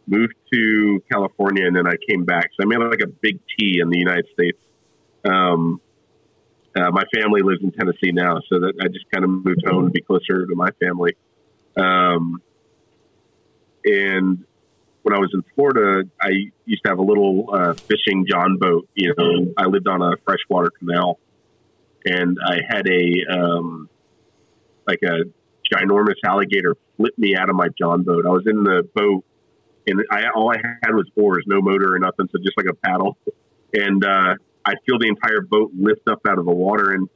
moved 0.07 0.33
to 0.53 1.03
California, 1.11 1.65
and 1.65 1.75
then 1.75 1.87
I 1.87 1.95
came 2.09 2.25
back. 2.25 2.49
So 2.57 2.63
I 2.63 2.65
made 2.65 2.79
like 2.79 3.01
a 3.03 3.07
big 3.07 3.39
T 3.57 3.79
in 3.81 3.89
the 3.89 3.99
United 3.99 4.25
States. 4.33 4.57
Um, 5.23 5.79
uh, 6.75 6.89
my 6.91 7.03
family 7.13 7.41
lives 7.43 7.61
in 7.61 7.71
Tennessee 7.71 8.11
now, 8.11 8.39
so 8.49 8.59
that 8.59 8.73
I 8.81 8.87
just 8.87 9.05
kind 9.11 9.23
of 9.23 9.29
moved 9.29 9.63
home 9.65 9.85
to 9.85 9.91
be 9.91 10.01
closer 10.01 10.45
to 10.45 10.55
my 10.55 10.69
family. 10.79 11.15
Um, 11.77 12.41
and 13.83 14.45
when 15.03 15.15
I 15.15 15.19
was 15.19 15.31
in 15.33 15.43
Florida, 15.55 16.09
I 16.21 16.29
used 16.65 16.83
to 16.83 16.89
have 16.89 16.99
a 16.99 17.03
little 17.03 17.49
uh, 17.53 17.73
fishing 17.89 18.25
John 18.29 18.57
boat. 18.57 18.87
You 18.95 19.13
know, 19.17 19.53
I 19.57 19.65
lived 19.65 19.87
on 19.87 20.01
a 20.01 20.13
freshwater 20.25 20.71
canal, 20.71 21.19
and 22.05 22.37
I 22.45 22.59
had 22.69 22.87
a 22.87 23.33
um, 23.33 23.89
like 24.87 24.99
a 25.03 25.23
ginormous 25.73 26.15
alligator 26.25 26.75
flip 26.97 27.13
me 27.17 27.35
out 27.35 27.49
of 27.49 27.55
my 27.55 27.67
John 27.79 28.03
boat. 28.03 28.25
I 28.25 28.29
was 28.29 28.43
in 28.45 28.63
the 28.63 28.87
boat, 28.93 29.23
and 29.87 30.01
I 30.11 30.25
all 30.35 30.51
I 30.51 30.57
had 30.83 30.93
was 30.93 31.07
oars, 31.15 31.43
no 31.47 31.61
motor 31.61 31.95
or 31.95 31.99
nothing, 31.99 32.27
so 32.31 32.39
just 32.43 32.57
like 32.57 32.67
a 32.69 32.75
paddle. 32.75 33.17
And 33.73 34.03
uh, 34.03 34.35
I 34.65 34.73
feel 34.85 34.99
the 34.99 35.07
entire 35.07 35.41
boat 35.41 35.71
lift 35.77 36.07
up 36.09 36.21
out 36.27 36.37
of 36.37 36.45
the 36.45 36.53
water. 36.53 36.91
And 36.91 37.09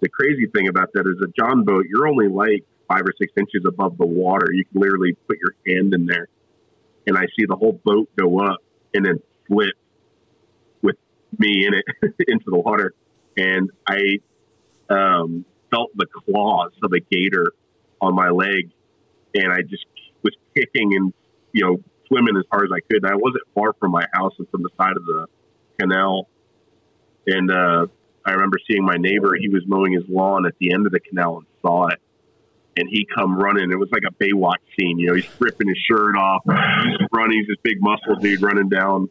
the 0.00 0.08
crazy 0.08 0.46
thing 0.46 0.68
about 0.68 0.92
that 0.94 1.06
is 1.06 1.16
a 1.22 1.32
John 1.38 1.64
boat, 1.64 1.86
you're 1.88 2.06
only 2.06 2.28
like 2.28 2.64
five 2.88 3.02
or 3.02 3.12
six 3.18 3.32
inches 3.36 3.64
above 3.66 3.96
the 3.98 4.06
water. 4.06 4.52
You 4.52 4.64
can 4.64 4.80
literally 4.80 5.14
put 5.26 5.38
your 5.38 5.54
hand 5.66 5.94
in 5.94 6.06
there. 6.06 6.28
And 7.06 7.16
I 7.16 7.26
see 7.38 7.46
the 7.46 7.56
whole 7.56 7.80
boat 7.84 8.08
go 8.16 8.40
up 8.40 8.58
and 8.94 9.04
then 9.04 9.20
flip 9.46 9.74
with 10.82 10.96
me 11.38 11.66
in 11.66 11.74
it 11.74 11.84
into 12.28 12.46
the 12.46 12.58
water. 12.58 12.94
And 13.36 13.70
I 13.86 14.18
um, 14.90 15.44
felt 15.70 15.90
the 15.96 16.06
claws 16.06 16.72
of 16.82 16.92
a 16.92 17.00
gator 17.00 17.52
on 18.00 18.14
my 18.14 18.30
leg. 18.30 18.70
And 19.34 19.52
I 19.52 19.62
just 19.62 19.86
was 20.22 20.34
kicking 20.56 20.94
and, 20.94 21.12
you 21.52 21.64
know, 21.64 21.82
swimming 22.06 22.36
as 22.36 22.44
hard 22.50 22.64
as 22.64 22.70
I 22.72 22.80
could. 22.88 23.02
And 23.02 23.12
I 23.12 23.16
wasn't 23.16 23.42
far 23.54 23.72
from 23.74 23.90
my 23.90 24.06
house 24.12 24.34
and 24.38 24.48
from 24.50 24.62
the 24.62 24.70
side 24.76 24.96
of 24.96 25.04
the 25.04 25.26
canal. 25.80 26.28
And 27.26 27.50
uh, 27.50 27.86
I 28.24 28.32
remember 28.32 28.58
seeing 28.70 28.84
my 28.84 28.96
neighbor. 28.96 29.34
He 29.38 29.48
was 29.48 29.62
mowing 29.66 29.92
his 29.92 30.04
lawn 30.08 30.46
at 30.46 30.54
the 30.60 30.72
end 30.72 30.86
of 30.86 30.92
the 30.92 31.00
canal 31.00 31.38
and 31.38 31.46
saw 31.62 31.88
it. 31.88 31.98
And 32.76 32.88
he 32.88 33.06
come 33.14 33.36
running. 33.36 33.70
It 33.70 33.78
was 33.78 33.88
like 33.92 34.02
a 34.06 34.12
Baywatch 34.22 34.56
scene. 34.78 34.98
You 34.98 35.08
know, 35.08 35.14
he's 35.14 35.28
ripping 35.38 35.68
his 35.68 35.78
shirt 35.88 36.16
off, 36.16 36.42
he's 36.44 37.08
running. 37.12 37.38
He's 37.38 37.46
this 37.46 37.56
big 37.62 37.80
muscle 37.80 38.16
dude 38.20 38.42
running 38.42 38.68
down 38.68 39.08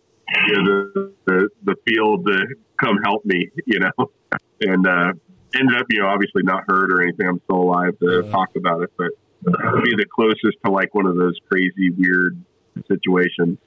you 0.47 0.63
know, 0.63 0.63
the, 0.63 1.13
the 1.25 1.49
the 1.63 1.75
field 1.87 2.25
to 2.25 2.45
come 2.79 2.97
help 3.03 3.25
me. 3.25 3.49
You 3.65 3.79
know, 3.79 4.11
and 4.61 4.87
uh, 4.87 5.13
ended 5.55 5.77
up, 5.79 5.85
you 5.89 5.99
know, 6.01 6.07
obviously 6.07 6.43
not 6.43 6.63
hurt 6.67 6.91
or 6.91 7.01
anything. 7.01 7.27
I'm 7.27 7.41
still 7.45 7.61
alive 7.61 7.97
to 7.99 8.23
Yeah. 8.25 8.31
talk 8.31 8.49
about 8.55 8.81
it, 8.83 8.91
but 8.97 9.09
would 9.45 9.83
be 9.83 9.95
the 9.95 10.05
closest 10.13 10.57
to 10.65 10.71
like 10.71 10.93
one 10.95 11.05
of 11.05 11.15
those 11.17 11.37
crazy, 11.49 11.89
weird 11.91 12.41
situations. 12.87 13.57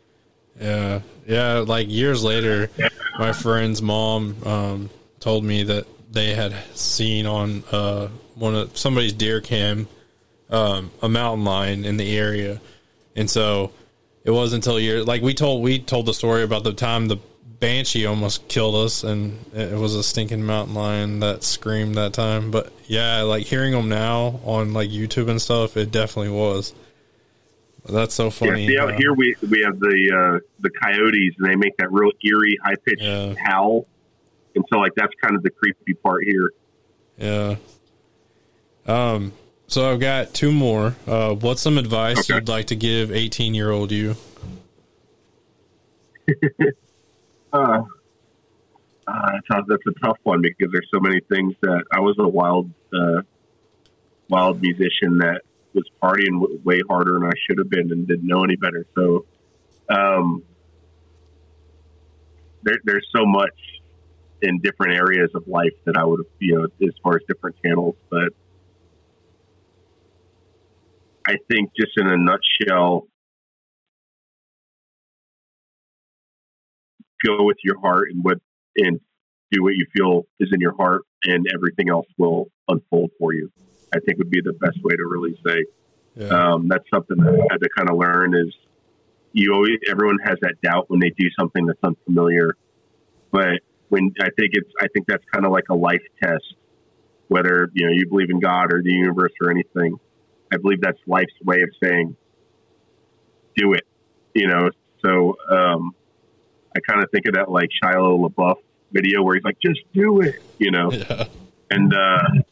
Yeah, 0.61 1.01
yeah. 1.27 1.59
Like 1.59 1.89
years 1.91 2.25
later, 2.25 2.71
my 3.19 3.33
friend's 3.33 3.83
mom 3.83 4.37
um, 4.45 4.91
told 5.21 5.45
me 5.45 5.65
that 5.65 5.87
they 6.11 6.35
had 6.35 6.55
seen 6.75 7.27
on 7.27 7.63
uh, 7.71 8.09
one 8.37 8.55
of 8.55 8.77
somebody's 8.79 9.13
deer 9.13 9.41
cam 9.43 9.87
um, 10.49 10.91
a 11.03 11.09
mountain 11.09 11.45
lion 11.45 11.85
in 11.85 11.97
the 11.99 12.17
area, 12.17 12.61
and 13.15 13.29
so 13.29 13.73
it 14.25 14.31
wasn't 14.31 14.65
until 14.65 14.81
year 14.81 15.03
like 15.05 15.21
we 15.21 15.35
told 15.35 15.63
we 15.63 15.79
told 15.79 16.07
the 16.07 16.15
story 16.15 16.43
about 16.43 16.65
the 16.65 16.73
time 16.73 17.09
the 17.09 17.19
banshee 17.59 18.07
almost 18.07 18.49
killed 18.49 18.75
us, 18.75 19.03
and 19.05 19.39
it 19.55 19.79
was 19.79 19.95
a 19.95 20.03
stinking 20.03 20.43
mountain 20.45 20.75
lion 20.75 21.21
that 21.21 21.43
screamed 21.45 21.95
that 21.97 22.13
time. 22.13 22.51
But 22.51 22.73
yeah, 22.87 23.23
like 23.23 23.45
hearing 23.47 23.73
them 23.73 23.89
now 23.89 24.41
on 24.45 24.73
like 24.73 24.91
YouTube 24.91 25.29
and 25.31 25.41
stuff, 25.41 25.77
it 25.77 25.91
definitely 25.91 26.33
was. 26.33 26.75
That's 27.89 28.15
so 28.15 28.31
funny. 28.31 28.63
Yeah, 28.65 28.69
see, 28.69 28.79
out 28.79 28.95
uh, 28.95 28.97
here 28.97 29.13
we 29.15 29.37
we 29.49 29.61
have 29.63 29.79
the 29.79 30.11
uh, 30.13 30.41
the 30.61 30.71
coyotes, 30.71 31.35
and 31.39 31.49
they 31.49 31.55
make 31.57 31.77
that 31.79 31.93
real 31.93 32.11
eerie, 32.25 32.59
high 32.65 32.75
pitched 32.85 33.03
Yeah. 33.03 33.35
howl, 33.39 33.87
and 34.55 34.65
so 34.73 34.79
like 34.79 34.93
that's 34.97 35.15
kind 35.23 35.37
of 35.37 35.43
the 35.45 35.51
creepy 35.51 35.95
part 35.95 36.25
here. 36.25 36.51
Yeah. 37.17 37.57
Um. 38.87 39.33
So 39.69 39.91
I've 39.91 40.01
got 40.01 40.33
two 40.35 40.53
more. 40.53 40.95
Uh, 41.07 41.35
what's 41.35 41.61
some 41.63 41.79
advice 41.79 42.19
Okay. 42.19 42.35
you'd 42.35 42.49
like 42.49 42.67
to 42.69 42.77
give 42.77 43.11
eighteen 43.13 43.55
year 43.55 43.71
old 43.71 43.93
you? 43.93 44.17
Uh, 47.57 47.83
uh, 49.07 49.31
that's, 49.49 49.83
a, 49.87 50.01
tough 50.05 50.19
one 50.25 50.43
because 50.43 50.71
there's 50.73 50.89
so 50.93 51.01
many 51.01 51.21
things 51.21 51.55
that 51.63 51.85
I 51.93 52.01
was 52.01 52.17
a 52.19 52.29
wild, 52.29 52.71
uh, 52.93 53.23
wild 54.29 54.61
musician 54.61 55.19
that 55.19 55.41
was 55.73 55.85
partying 56.03 56.63
way 56.65 56.81
harder 56.89 57.15
than 57.15 57.25
I 57.25 57.33
should 57.47 57.59
have 57.59 57.71
been 57.71 57.93
and 57.93 58.07
didn't 58.07 58.27
know 58.27 58.45
any 58.45 58.57
better. 58.57 58.85
So, 58.95 59.25
um, 59.89 60.43
there, 62.63 62.79
there's 62.85 63.07
so 63.15 63.25
much 63.25 63.55
in 64.43 64.59
different 64.59 64.95
areas 64.95 65.31
of 65.35 65.49
life 65.49 65.73
that 65.85 65.97
I 65.97 66.05
would 66.05 66.21
have, 66.21 66.33
you 66.41 66.59
know, 66.59 66.65
as 66.87 66.95
far 67.03 67.17
as 67.17 67.23
different 67.27 67.57
channels, 67.65 67.95
but 68.11 68.33
I 71.27 71.37
think 71.49 71.71
just 71.79 71.93
in 71.97 72.07
a 72.07 72.17
nutshell, 72.17 73.07
go 77.25 77.45
with 77.45 77.57
your 77.65 77.79
heart 77.81 78.11
and 78.11 78.23
what 78.25 78.39
and 78.77 79.01
do 79.51 79.63
what 79.63 79.75
you 79.75 79.87
feel 79.97 80.27
is 80.41 80.49
in 80.53 80.61
your 80.61 80.75
heart 80.77 81.03
and 81.25 81.47
everything 81.55 81.89
else 81.89 82.07
will 82.19 82.49
unfold 82.69 83.11
for 83.19 83.33
you 83.33 83.51
i 83.95 83.99
think 84.01 84.19
would 84.19 84.31
be 84.31 84.41
the 84.43 84.53
best 84.55 84.79
way 84.83 84.95
to 84.97 85.05
really 85.07 85.39
say 85.47 85.65
Yeah. 86.17 86.29
um, 86.55 86.69
that's 86.69 86.85
something 86.93 87.17
that 87.19 87.29
i 87.33 87.47
had 87.53 87.61
to 87.61 87.69
kind 87.77 87.89
of 87.91 87.97
learn 87.97 88.35
is 88.35 88.55
you 89.33 89.53
always 89.55 89.79
everyone 89.91 90.19
has 90.25 90.37
that 90.43 90.55
doubt 90.63 90.91
when 90.91 91.01
they 91.01 91.11
do 91.11 91.29
something 91.39 91.67
that's 91.67 91.79
unfamiliar 91.83 92.57
but 93.31 93.61
when 93.89 94.13
i 94.21 94.29
think 94.39 94.51
it's 94.53 94.71
i 94.81 94.87
think 94.93 95.07
that's 95.07 95.25
kind 95.33 95.47
of 95.47 95.53
like 95.53 95.65
a 95.71 95.75
life 95.75 96.03
test 96.23 96.55
whether 97.29 97.71
you 97.75 97.87
know 97.87 97.93
you 97.93 98.07
believe 98.09 98.31
in 98.31 98.41
god 98.41 98.73
or 98.73 98.83
the 98.83 98.93
universe 98.93 99.33
or 99.41 99.51
anything 99.51 99.97
i 100.53 100.57
believe 100.57 100.81
that's 100.81 100.99
life's 101.07 101.33
way 101.45 101.63
of 101.63 101.71
saying 101.83 102.17
do 103.57 103.73
it 103.73 103.85
you 104.35 104.47
know 104.47 104.71
so 105.05 105.37
um, 105.51 105.95
I 106.77 106.81
kind 106.81 107.03
of 107.03 107.11
think 107.11 107.27
of 107.27 107.35
that 107.35 107.51
like 107.51 107.71
Shia 107.83 107.97
LaBeouf 107.97 108.57
video 108.93 109.23
where 109.23 109.35
he's 109.35 109.45
like, 109.45 109.59
just 109.61 109.81
do 109.95 110.21
it, 110.21 110.43
you 110.59 110.71
know? 110.71 110.91
yeah. 110.93 111.27
And, 111.71 111.93
uh, 111.93 112.43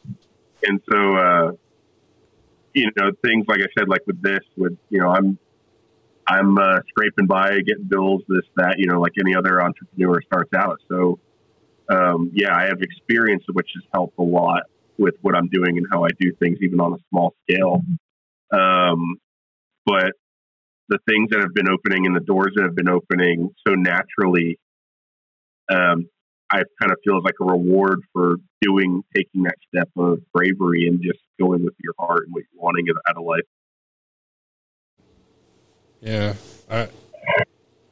and 0.63 0.81
so, 0.91 1.15
uh, 1.15 1.51
you 2.73 2.89
know, 2.97 3.11
things 3.23 3.45
like 3.47 3.59
I 3.61 3.67
said, 3.77 3.87
like 3.87 4.01
with 4.07 4.21
this, 4.21 4.41
with, 4.57 4.77
you 4.89 4.99
know, 4.99 5.09
I'm, 5.09 5.37
I'm, 6.27 6.57
uh, 6.57 6.79
scraping 6.89 7.27
by, 7.27 7.59
getting 7.59 7.85
bills, 7.87 8.23
this, 8.27 8.41
that, 8.57 8.75
you 8.79 8.87
know, 8.87 8.99
like 8.99 9.13
any 9.19 9.35
other 9.35 9.61
entrepreneur 9.61 10.21
starts 10.23 10.53
out. 10.53 10.79
So, 10.89 11.19
um, 11.89 12.31
yeah, 12.33 12.55
I 12.55 12.63
have 12.63 12.81
experience 12.81 13.43
which 13.53 13.69
has 13.75 13.83
helped 13.93 14.17
a 14.17 14.23
lot 14.23 14.63
with 14.97 15.15
what 15.21 15.35
I'm 15.35 15.49
doing 15.49 15.77
and 15.77 15.85
how 15.91 16.03
I 16.03 16.09
do 16.19 16.31
things, 16.39 16.57
even 16.61 16.79
on 16.79 16.93
a 16.93 16.97
small 17.09 17.35
scale. 17.43 17.81
Um, 18.51 19.17
but 19.85 20.13
the 20.89 20.99
things 21.07 21.29
that 21.31 21.39
have 21.41 21.53
been 21.53 21.69
opening 21.69 22.05
and 22.05 22.15
the 22.15 22.19
doors 22.19 22.51
that 22.55 22.63
have 22.63 22.75
been 22.75 22.89
opening 22.89 23.53
so 23.67 23.73
naturally, 23.75 24.59
um, 25.69 26.07
I 26.51 26.61
kind 26.79 26.91
of 26.91 26.97
feel 27.03 27.21
like 27.23 27.35
a 27.41 27.45
reward 27.45 28.01
for 28.13 28.35
doing, 28.61 29.03
taking 29.15 29.43
that 29.43 29.55
step 29.67 29.89
of 29.97 30.19
bravery 30.33 30.87
and 30.87 31.01
just 31.01 31.19
going 31.39 31.63
with 31.63 31.73
your 31.83 31.93
heart 31.97 32.25
and 32.25 32.33
what 32.33 32.43
you're 32.53 32.61
wanting 32.61 32.85
out 33.09 33.17
of 33.17 33.23
life. 33.23 33.45
Yeah. 36.01 36.33
I. 36.69 36.89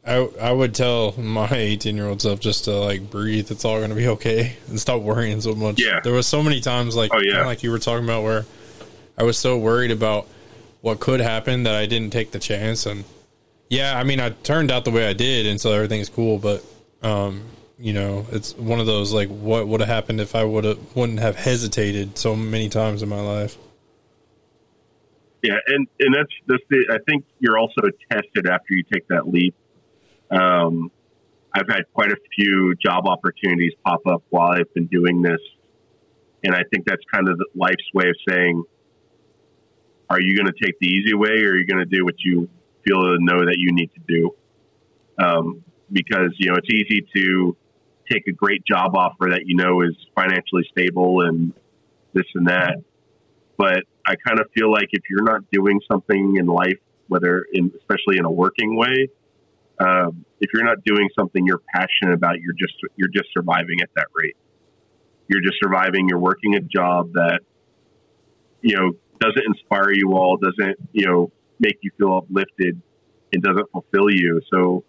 I, 0.06 0.16
I 0.42 0.52
would 0.52 0.76
tell 0.76 1.14
my 1.18 1.48
18 1.50 1.96
year 1.96 2.08
old 2.08 2.22
self 2.22 2.42
just 2.42 2.66
to 2.66 2.72
like 2.78 3.10
breathe. 3.10 3.50
It's 3.52 3.64
all 3.64 3.78
going 3.78 3.90
to 3.90 3.96
be 3.96 4.08
okay 4.10 4.58
and 4.68 4.78
stop 4.78 5.02
worrying 5.02 5.40
so 5.40 5.56
much. 5.56 5.80
Yeah. 5.82 6.02
There 6.04 6.12
was 6.12 6.28
so 6.28 6.44
many 6.44 6.60
times 6.60 6.94
like, 6.94 7.12
Oh, 7.14 7.22
yeah. 7.22 7.46
like 7.46 7.64
you 7.64 7.72
were 7.72 7.80
talking 7.80 8.04
about 8.04 8.24
where 8.24 8.44
I 9.18 9.24
was 9.24 9.38
so 9.38 9.58
worried 9.58 9.92
about 9.92 10.28
what 10.84 11.00
could 11.00 11.22
happen 11.22 11.64
that 11.64 11.76
I 11.76 11.86
didn't 11.86 12.12
take 12.12 12.32
the 12.32 12.40
chance. 12.40 12.86
And 12.86 13.06
yeah, 13.70 13.98
I 13.98 14.04
mean, 14.04 14.20
I 14.20 14.32
turned 14.32 14.70
out 14.70 14.84
the 14.84 14.92
way 14.92 15.08
I 15.08 15.14
did. 15.14 15.46
And 15.46 15.60
so 15.60 15.72
everything's 15.72 16.10
cool. 16.10 16.38
But, 16.38 16.62
um, 17.02 17.46
you 17.80 17.94
know, 17.94 18.26
it's 18.34 18.54
one 18.58 18.82
of 18.82 18.86
those 18.86 19.14
like, 19.14 19.30
what 19.30 19.66
would 19.66 19.80
have 19.80 19.88
happened 19.88 20.20
if 20.20 20.36
I 20.36 20.44
would 20.44 20.66
have 20.66 20.78
wouldn't 20.94 21.22
have 21.22 21.38
hesitated 21.38 22.18
so 22.18 22.36
many 22.36 22.68
times 22.68 23.02
in 23.02 23.08
my 23.08 23.22
life. 23.22 23.58
Yeah, 25.42 25.56
and 25.68 25.88
and 26.00 26.16
that's 26.16 26.32
that's 26.48 26.64
the. 26.70 26.86
I 26.90 27.00
think 27.10 27.26
you're 27.40 27.58
also 27.58 27.82
tested 28.10 28.48
after 28.48 28.74
you 28.74 28.84
take 28.84 29.08
that 29.10 29.28
leap. 29.28 29.54
Um, 30.32 30.90
I've 31.54 31.68
had 31.68 31.84
quite 31.94 32.12
a 32.12 32.18
few 32.36 32.76
job 32.76 33.08
opportunities 33.08 33.74
pop 33.86 34.08
up 34.08 34.24
while 34.30 34.52
I've 34.52 34.74
been 34.74 34.88
doing 34.88 35.22
this, 35.22 35.42
and 36.46 36.56
I 36.56 36.64
think 36.72 36.86
that's 36.86 37.04
kind 37.14 37.28
of 37.28 37.42
life's 37.56 37.84
way 37.94 38.06
of 38.08 38.16
saying, 38.30 38.64
are 40.14 40.22
you 40.22 40.36
going 40.36 40.46
to 40.46 40.66
take 40.66 40.78
the 40.80 40.88
easy 40.88 41.16
way, 41.16 41.42
or 41.44 41.54
are 41.54 41.58
you 41.58 41.66
going 41.66 41.80
to 41.80 41.98
do 41.98 42.06
what 42.06 42.14
you 42.20 42.48
feel 42.86 43.02
to 43.02 43.18
know 43.20 43.40
that 43.46 43.56
you 43.58 43.74
need 43.74 43.90
to 43.96 44.02
do? 44.08 44.36
Um, 45.18 45.64
because 45.92 46.34
you 46.38 46.52
know 46.52 46.56
it's 46.58 46.70
easy 46.70 47.06
to 47.16 47.58
take 48.12 48.28
a 48.28 48.32
great 48.32 48.64
job 48.64 48.96
offer 48.96 49.30
that 49.32 49.42
you 49.46 49.56
know 49.56 49.82
is 49.82 49.96
financially 50.16 50.64
stable 50.72 51.22
and 51.22 51.52
this 52.14 52.26
and 52.36 52.48
that, 52.48 52.76
but 53.58 53.84
I 54.06 54.16
kind 54.28 54.40
of 54.40 54.48
feel 54.56 54.72
like 54.72 54.90
if 54.92 55.02
you're 55.10 55.24
not 55.24 55.42
doing 55.52 55.82
something 55.92 56.36
in 56.38 56.46
life, 56.46 56.80
whether 57.08 57.46
in 57.52 57.72
especially 57.76 58.18
in 58.20 58.26
a 58.26 58.32
working 58.32 58.76
way, 58.76 59.10
um, 59.80 60.26
if 60.40 60.52
you're 60.54 60.66
not 60.66 60.84
doing 60.86 61.10
something 61.18 61.44
you're 61.44 61.62
passionate 61.74 62.14
about, 62.14 62.40
you're 62.40 62.54
just 62.54 62.76
you're 62.98 63.10
just 63.10 63.30
surviving 63.34 63.82
at 63.82 63.90
that 63.96 64.08
rate. 64.14 64.38
You're 65.28 65.42
just 65.42 65.56
surviving. 65.64 66.08
You're 66.08 66.20
working 66.20 66.54
a 66.56 66.60
job 66.60 67.14
that 67.14 67.40
you 68.62 68.76
know 68.76 68.92
doesn't 69.20 69.44
inspire 69.46 69.92
you 69.92 70.14
all, 70.14 70.38
doesn't 70.38 70.78
you 70.92 71.06
know 71.06 71.32
make 71.60 71.78
you 71.82 71.92
feel 71.98 72.18
uplifted, 72.18 72.82
and 73.32 73.44
doesn't 73.44 73.70
fulfill 73.72 74.10
you. 74.10 74.42
So 74.52 74.84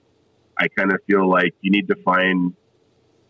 I 0.58 0.68
kind 0.68 0.92
of 0.92 1.00
feel 1.06 1.28
like 1.28 1.54
you 1.60 1.70
need 1.70 1.88
to 1.88 1.96
find 1.96 2.54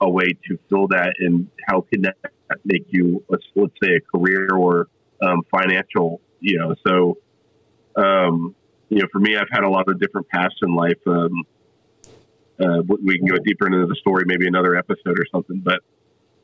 a 0.01 0.09
way 0.09 0.29
to 0.49 0.59
fill 0.69 0.89
that, 0.89 1.15
and 1.19 1.49
how 1.69 1.83
can 1.83 2.03
that 2.03 2.17
make 2.65 2.87
you 2.89 3.25
let's 3.29 3.45
let's 3.55 3.73
say 3.83 3.97
a 3.97 4.01
career 4.01 4.49
or 4.55 4.89
um, 5.23 5.43
financial, 5.51 6.21
you 6.41 6.59
know. 6.59 6.75
So, 6.87 7.19
um, 7.97 8.55
you 8.89 9.01
know, 9.01 9.09
for 9.13 9.19
me, 9.19 9.37
I've 9.37 9.49
had 9.51 9.65
a 9.65 9.69
lot 9.69 9.89
of 9.89 9.99
different 9.99 10.29
paths 10.29 10.55
in 10.63 10.75
life. 10.75 10.99
Um, 11.07 11.45
uh, 12.61 12.83
we 13.03 13.19
can 13.19 13.27
go 13.27 13.37
deeper 13.45 13.67
into 13.67 13.87
the 13.87 13.97
story, 13.97 14.25
maybe 14.27 14.47
another 14.47 14.77
episode 14.77 15.19
or 15.19 15.27
something. 15.33 15.61
But 15.61 15.81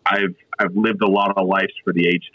I've 0.06 0.35
I've 0.59 0.74
lived 0.74 1.02
a 1.02 1.10
lot 1.10 1.36
of 1.36 1.47
lives 1.47 1.72
for 1.85 1.93
the 1.93 2.09
age 2.09 2.31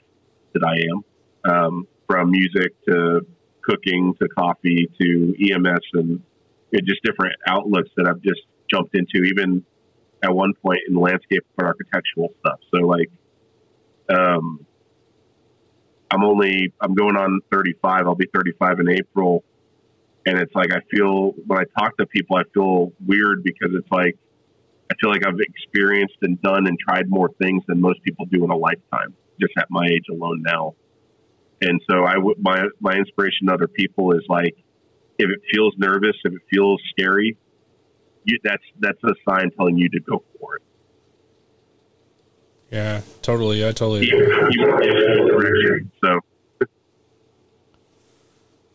that 0.53 0.63
I 0.63 0.75
am, 0.89 1.53
um, 1.53 1.87
from 2.07 2.32
music 2.32 2.73
to 2.88 3.22
cooking 3.61 4.14
to 4.22 4.27
coffee 4.30 4.90
to 5.02 5.36
EMS 5.52 5.82
and 5.94 6.22
just 6.84 7.02
different 7.03 7.36
outlets 7.48 7.90
that 7.98 8.07
I've 8.07 8.22
just 8.22 8.41
jumped 8.69 8.95
into, 8.95 9.26
even 9.26 9.64
at 10.23 10.34
one 10.34 10.53
point 10.53 10.80
in 10.88 10.95
landscape 10.95 11.45
and 11.57 11.68
architectural 11.68 12.34
stuff. 12.40 12.60
So 12.73 12.86
like, 12.86 13.10
um, 14.10 14.65
I'm 16.11 16.23
only 16.23 16.73
I'm 16.80 16.94
going 16.94 17.15
on 17.15 17.41
35. 17.52 18.06
I'll 18.06 18.15
be 18.15 18.27
35 18.34 18.80
in 18.80 18.90
April, 18.90 19.44
and 20.26 20.38
it's 20.38 20.53
like 20.53 20.72
I 20.72 20.80
feel 20.95 21.34
when 21.48 21.60
I 21.60 21.64
talk 21.80 21.98
to 21.98 22.06
people, 22.06 22.38
I 22.38 22.44
feel 22.53 22.94
weird 23.06 23.44
because 23.44 23.72
it's 23.73 23.90
like 23.91 24.18
I 24.91 24.95
feel 25.02 25.10
like 25.10 25.26
I've 25.26 25.40
experienced 25.40 26.18
and 26.22 26.40
done 26.41 26.68
and 26.68 26.77
tried 26.80 27.10
more 27.10 27.30
things 27.41 27.64
than 27.68 27.82
most 27.82 28.03
people 28.03 28.26
do 28.27 28.44
in 28.44 28.52
a 28.52 28.56
lifetime, 28.56 29.15
just 29.41 29.53
at 29.57 29.68
my 29.69 29.86
age 29.88 30.06
alone 30.11 30.44
now. 30.45 30.76
And 31.61 31.82
so 31.90 32.03
I 32.03 32.18
would 32.18 32.38
my 32.41 32.68
my 32.80 32.94
inspiration 32.94 33.48
to 33.48 33.53
other 33.53 33.68
people 33.68 34.11
is 34.14 34.23
like 34.27 34.56
if 35.18 35.30
it 35.30 35.41
feels 35.53 35.73
nervous, 35.77 36.15
if 36.23 36.34
it 36.34 36.41
feels 36.53 36.82
scary, 36.91 37.38
you, 38.26 38.40
that's 38.44 38.64
that's 38.80 39.03
a 39.03 39.14
sign 39.27 39.52
telling 39.52 39.77
you 39.77 39.90
to 39.90 39.99
go 39.99 40.23
for 40.40 40.57
it. 40.57 40.64
Yeah, 42.72 43.02
totally. 43.22 43.65
I 43.65 43.72
totally. 43.72 44.10
So. 46.03 46.19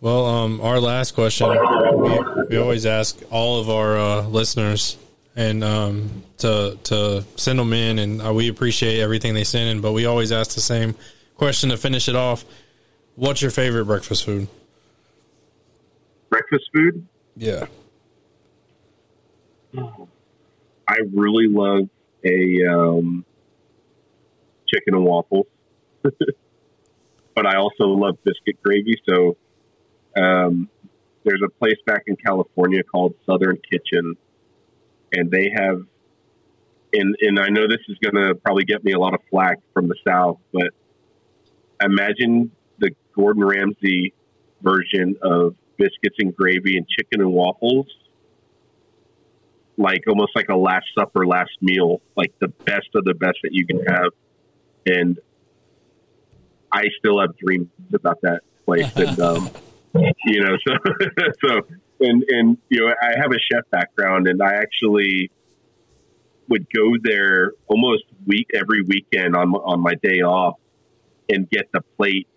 Well, 0.01 0.24
um, 0.24 0.62
our 0.62 0.81
last 0.81 1.15
question, 1.15 1.51
we, 1.51 2.19
we 2.48 2.57
always 2.57 2.86
ask 2.86 3.20
all 3.31 3.61
of 3.61 3.69
our 3.69 3.98
uh, 3.98 4.23
listeners 4.23 4.97
and 5.36 5.62
um, 5.62 6.23
to 6.39 6.78
to 6.85 7.24
send 7.36 7.59
them 7.59 7.73
in, 7.73 7.98
and 7.98 8.23
uh, 8.23 8.32
we 8.32 8.48
appreciate 8.48 9.01
everything 9.01 9.35
they 9.35 9.44
send 9.44 9.69
in. 9.69 9.81
But 9.81 9.93
we 9.93 10.07
always 10.07 10.32
ask 10.32 10.55
the 10.55 10.61
same 10.61 10.94
question 11.36 11.70
to 11.70 11.77
finish 11.77 12.09
it 12.09 12.16
off: 12.16 12.44
What's 13.16 13.43
your 13.43 13.51
favorite 13.51 13.85
breakfast 13.85 14.24
food? 14.24 14.49
Breakfast 16.28 16.65
food? 16.74 17.07
Yeah. 17.37 17.66
I 19.77 20.99
really 21.12 21.47
love 21.49 21.89
a 22.24 22.66
um, 22.66 23.24
chicken 24.66 24.95
and 24.95 25.05
waffles. 25.05 25.47
but 26.03 27.47
I 27.47 27.57
also 27.57 27.85
love 27.85 28.19
biscuit 28.24 28.61
gravy. 28.62 29.01
So 29.09 29.37
um, 30.16 30.69
there's 31.24 31.43
a 31.45 31.49
place 31.49 31.78
back 31.87 32.03
in 32.07 32.16
California 32.16 32.82
called 32.82 33.15
Southern 33.27 33.59
Kitchen, 33.70 34.16
and 35.12 35.31
they 35.31 35.51
have, 35.55 35.82
and 36.93 37.16
and 37.20 37.39
I 37.39 37.49
know 37.49 37.69
this 37.69 37.81
is 37.89 37.99
going 37.99 38.15
to 38.15 38.35
probably 38.35 38.65
get 38.65 38.85
me 38.85 38.93
a 38.93 38.99
lot 38.99 39.15
of 39.15 39.20
flack 39.31 39.59
from 39.73 39.89
the 39.89 39.97
South, 40.07 40.39
but 40.53 40.70
imagine 41.82 42.51
Gordon 43.20 43.44
Ramsay 43.44 44.14
version 44.62 45.16
of 45.22 45.55
biscuits 45.76 46.16
and 46.18 46.34
gravy 46.34 46.76
and 46.76 46.86
chicken 46.88 47.20
and 47.20 47.32
waffles 47.32 47.86
like 49.76 50.02
almost 50.06 50.32
like 50.36 50.51
a 50.51 50.56
last 50.56 50.84
supper, 50.98 51.26
last 51.26 51.52
meal, 51.62 52.02
like 52.14 52.34
the 52.38 52.52
best 52.66 52.88
of 52.94 53.05
the 53.05 53.14
best 53.14 53.38
that 53.42 53.52
you 53.52 53.66
can 53.66 53.82
have 53.86 54.12
and 54.86 55.18
I 56.72 56.84
still 56.98 57.20
have 57.20 57.36
dreams 57.36 57.68
about 57.92 58.20
that 58.22 58.40
place. 58.64 58.90
And 58.97 59.18
um, 59.22 59.51
you 60.24 60.40
know, 60.42 60.56
so 60.66 60.74
so 61.44 61.60
and 62.01 62.24
and 62.28 62.59
you 62.68 62.80
know, 62.80 62.94
I 63.02 63.18
have 63.20 63.32
a 63.32 63.38
chef 63.52 63.68
background, 63.70 64.28
and 64.28 64.42
I 64.42 64.55
actually 64.55 65.30
would 66.48 66.66
go 66.74 66.92
there 67.02 67.52
almost 67.68 68.05
week 68.26 68.48
every 68.55 68.82
weekend 68.82 69.36
on 69.36 69.52
on 69.55 69.80
my 69.80 69.94
day 70.02 70.20
off 70.20 70.56
and 71.28 71.48
get 71.51 71.68
the 71.72 71.80
plate. 71.97 72.28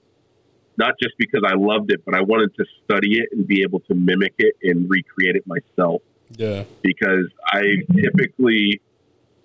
Not 0.78 0.95
just 1.02 1.16
because 1.18 1.41
I 1.45 1.56
loved 1.56 1.91
it, 1.91 2.04
but 2.06 2.16
I 2.16 2.22
wanted 2.22 2.56
to 2.56 2.66
study 2.84 3.20
it 3.20 3.30
and 3.32 3.48
be 3.48 3.62
able 3.62 3.80
to 3.82 3.94
mimic 3.94 4.34
it 4.38 4.56
and 4.64 4.90
recreate 4.90 5.36
it 5.36 5.44
myself. 5.45 6.02
Yeah. 6.36 6.64
Because 6.82 7.28
I 7.45 7.62
typically, 7.95 8.82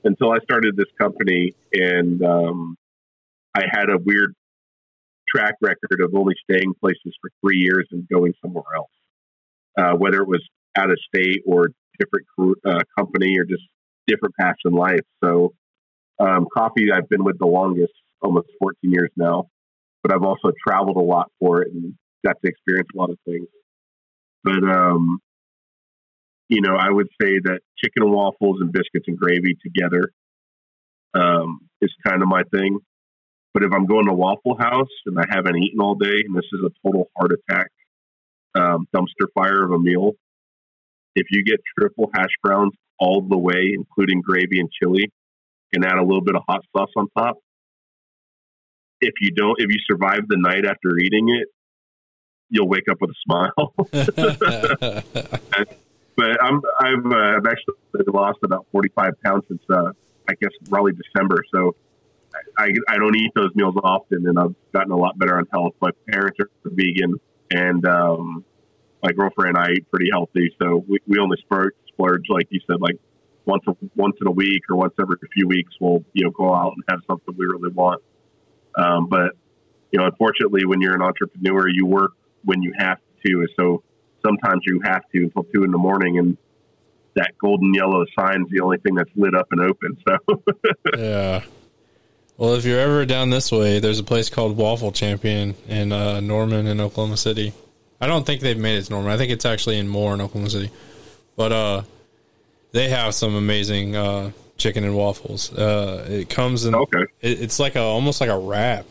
until 0.05 0.33
I 0.33 0.39
started 0.39 0.77
this 0.77 0.89
company 0.99 1.55
and 1.73 2.23
um, 2.25 2.77
I 3.55 3.65
had 3.71 3.91
a 3.91 3.99
weird 3.99 4.35
track 5.29 5.57
record 5.61 6.01
of 6.03 6.15
only 6.15 6.35
staying 6.51 6.75
places 6.81 7.15
for 7.21 7.31
three 7.43 7.59
years 7.59 7.87
and 7.91 8.09
going 8.09 8.33
somewhere 8.41 8.65
else, 8.75 8.91
uh, 9.79 9.93
whether 9.97 10.23
it 10.23 10.29
was 10.29 10.43
out 10.77 10.91
of 10.91 10.99
state 11.15 11.43
or 11.47 11.69
different 11.99 12.27
uh, 12.67 12.81
company 12.97 13.39
or 13.39 13.45
just 13.45 13.63
different 14.07 14.35
paths 14.41 14.61
in 14.65 14.73
life. 14.73 15.05
So, 15.23 15.53
um, 16.21 16.47
coffee 16.53 16.91
I've 16.93 17.09
been 17.09 17.25
with 17.25 17.39
the 17.39 17.47
longest, 17.47 17.93
almost 18.23 18.49
14 18.61 18.91
years 18.91 19.11
now, 19.17 19.49
but 20.03 20.13
I've 20.13 20.23
also 20.23 20.53
traveled 20.67 20.97
a 20.97 21.01
lot 21.01 21.31
for 21.39 21.63
it 21.63 21.73
and 21.73 21.95
got 22.25 22.37
to 22.43 22.49
experience 22.51 22.89
a 22.95 22.99
lot 22.99 23.11
of 23.11 23.19
things. 23.25 23.49
But, 24.45 24.63
um, 24.65 25.21
you 26.49 26.61
know, 26.61 26.77
I 26.77 26.91
would 26.91 27.09
say 27.21 27.39
that 27.45 27.61
chicken 27.77 28.05
and 28.05 28.13
waffles 28.13 28.61
and 28.61 28.73
biscuits 28.73 29.07
and 29.07 29.19
gravy 29.19 29.57
together 29.63 30.13
um, 31.15 31.61
is 31.81 31.93
kind 32.07 32.23
of 32.23 32.29
my 32.29 32.43
thing. 32.55 32.79
But 33.55 33.65
if 33.65 33.73
I'm 33.75 33.87
going 33.87 34.07
to 34.07 34.13
Waffle 34.13 34.57
House 34.59 34.93
and 35.07 35.19
I 35.19 35.25
haven't 35.31 35.57
eaten 35.57 35.81
all 35.81 35.95
day, 35.95 36.23
and 36.27 36.37
this 36.37 36.45
is 36.53 36.61
a 36.65 36.71
total 36.87 37.11
heart 37.17 37.33
attack 37.33 37.69
um, 38.55 38.87
dumpster 38.95 39.27
fire 39.35 39.65
of 39.65 39.73
a 39.73 39.79
meal, 39.79 40.13
if 41.15 41.27
you 41.31 41.43
get 41.45 41.61
triple 41.79 42.11
hash 42.15 42.31
browns 42.43 42.73
all 42.99 43.27
the 43.29 43.39
way, 43.39 43.73
including 43.75 44.21
gravy 44.21 44.61
and 44.61 44.71
chili, 44.71 45.11
and 45.73 45.85
add 45.85 45.99
a 45.99 46.03
little 46.03 46.23
bit 46.23 46.37
of 46.37 46.43
hot 46.49 46.61
sauce 46.77 46.91
on 46.97 47.09
top, 47.17 47.37
if 49.01 49.15
you 49.21 49.31
don't, 49.33 49.57
if 49.59 49.71
you 49.71 49.79
survive 49.87 50.29
the 50.29 50.37
night 50.37 50.65
after 50.65 50.97
eating 50.99 51.29
it, 51.29 51.49
you'll 52.51 52.69
wake 52.69 52.89
up 52.91 52.99
with 53.01 53.11
a 53.11 53.15
smile. 53.25 53.75
but 56.17 56.43
I'm 56.43 56.61
I've 56.81 57.07
uh, 57.07 57.37
I've 57.37 57.47
actually 57.47 57.75
lost 58.07 58.39
about 58.43 58.67
45 58.73 59.13
pounds 59.25 59.45
since 59.49 59.63
uh, 59.71 59.93
I 60.29 60.35
guess 60.41 60.51
probably 60.69 60.93
December. 60.93 61.45
So 61.55 61.77
I, 62.57 62.71
I 62.89 62.97
don't 62.97 63.17
eat 63.17 63.33
those 63.35 63.51
meals 63.55 63.75
often, 63.83 64.27
and 64.27 64.39
I've 64.39 64.55
gotten 64.73 64.93
a 64.93 64.97
lot 64.97 65.19
better 65.19 65.39
on 65.39 65.47
health. 65.53 65.75
My 65.81 65.91
parents 66.09 66.39
are 66.41 66.51
vegan, 66.65 67.15
and 67.51 67.87
um, 67.87 68.45
my 69.03 69.13
girlfriend 69.13 69.57
and 69.57 69.65
I 69.65 69.71
eat 69.73 69.91
pretty 69.91 70.11
healthy, 70.13 70.55
so 70.61 70.85
we, 70.89 70.99
we 71.07 71.19
only 71.19 71.37
splurge, 71.41 71.75
splurge, 71.89 72.25
like 72.29 72.49
you 72.51 72.61
said, 72.67 72.81
like 72.81 72.97
once 73.47 73.63
a, 73.69 73.77
once 73.97 74.17
in 74.21 74.27
a 74.27 74.31
week 74.31 74.63
or 74.69 74.77
once 74.77 74.93
every 75.01 75.17
few 75.33 75.49
weeks. 75.49 75.73
We'll 75.81 76.05
you 76.13 76.25
know 76.25 76.31
go 76.31 76.55
out 76.55 76.75
and 76.75 76.85
have 76.89 77.01
something 77.07 77.35
we 77.37 77.47
really 77.47 77.73
want. 77.73 78.03
Um, 78.79 79.09
but 79.09 79.33
you 79.91 79.99
know, 79.99 80.07
unfortunately, 80.07 80.65
when 80.65 80.81
you're 80.81 80.95
an 80.95 81.03
entrepreneur, 81.03 81.69
you 81.69 81.87
work 81.87 82.13
when 82.45 82.63
you 82.63 82.73
have 82.79 82.99
to. 83.27 83.47
So 83.59 83.83
sometimes 84.25 84.63
you 84.65 84.81
have 84.85 85.03
to 85.15 85.25
until 85.25 85.45
two 85.45 85.65
in 85.65 85.71
the 85.71 85.79
morning, 85.79 86.19
and 86.19 86.37
that 87.15 87.37
golden 87.39 87.75
yellow 87.75 88.05
sign's 88.19 88.49
the 88.51 88.61
only 88.61 88.79
thing 88.79 88.95
that's 88.95 89.11
lit 89.17 89.35
up 89.35 89.49
and 89.51 89.61
open. 89.61 89.97
So 90.07 90.43
yeah. 90.97 91.43
Well, 92.37 92.55
if 92.55 92.65
you're 92.65 92.79
ever 92.79 93.05
down 93.05 93.31
this 93.31 93.51
way, 93.51 93.81
there's 93.81 93.99
a 93.99 94.05
place 94.05 94.31
called 94.31 94.57
Waffle 94.57 94.93
Champion 94.93 95.57
in 95.67 95.91
uh, 95.91 96.21
Norman 96.21 96.69
in 96.69 96.81
Oklahoma 96.81 97.17
City. 97.17 97.53
I 98.01 98.07
don't 98.07 98.25
think 98.25 98.43
they've 98.43 98.57
made 98.57 98.77
it 98.77 98.85
to 98.85 98.93
Norman. 98.93 99.11
I 99.11 99.17
think 99.17 99.33
it's 99.33 99.45
actually 99.45 99.79
in 99.79 99.89
Moore 99.89 100.15
in 100.15 100.21
Oklahoma 100.21 100.51
City. 100.51 100.71
But 101.35 101.51
uh, 101.51 101.83
they 102.71 102.91
have 102.91 103.15
some 103.15 103.35
amazing 103.35 103.97
uh, 103.97 104.31
chicken 104.59 104.85
and 104.85 104.95
waffles. 104.95 105.53
Uh, 105.53 106.07
it 106.09 106.29
comes 106.29 106.65
in. 106.67 106.75
Okay. 106.75 107.05
It, 107.21 107.41
it's 107.41 107.59
like 107.59 107.77
a 107.77 107.81
almost 107.81 108.21
like 108.21 108.31
a 108.31 108.39
wrap. 108.39 108.85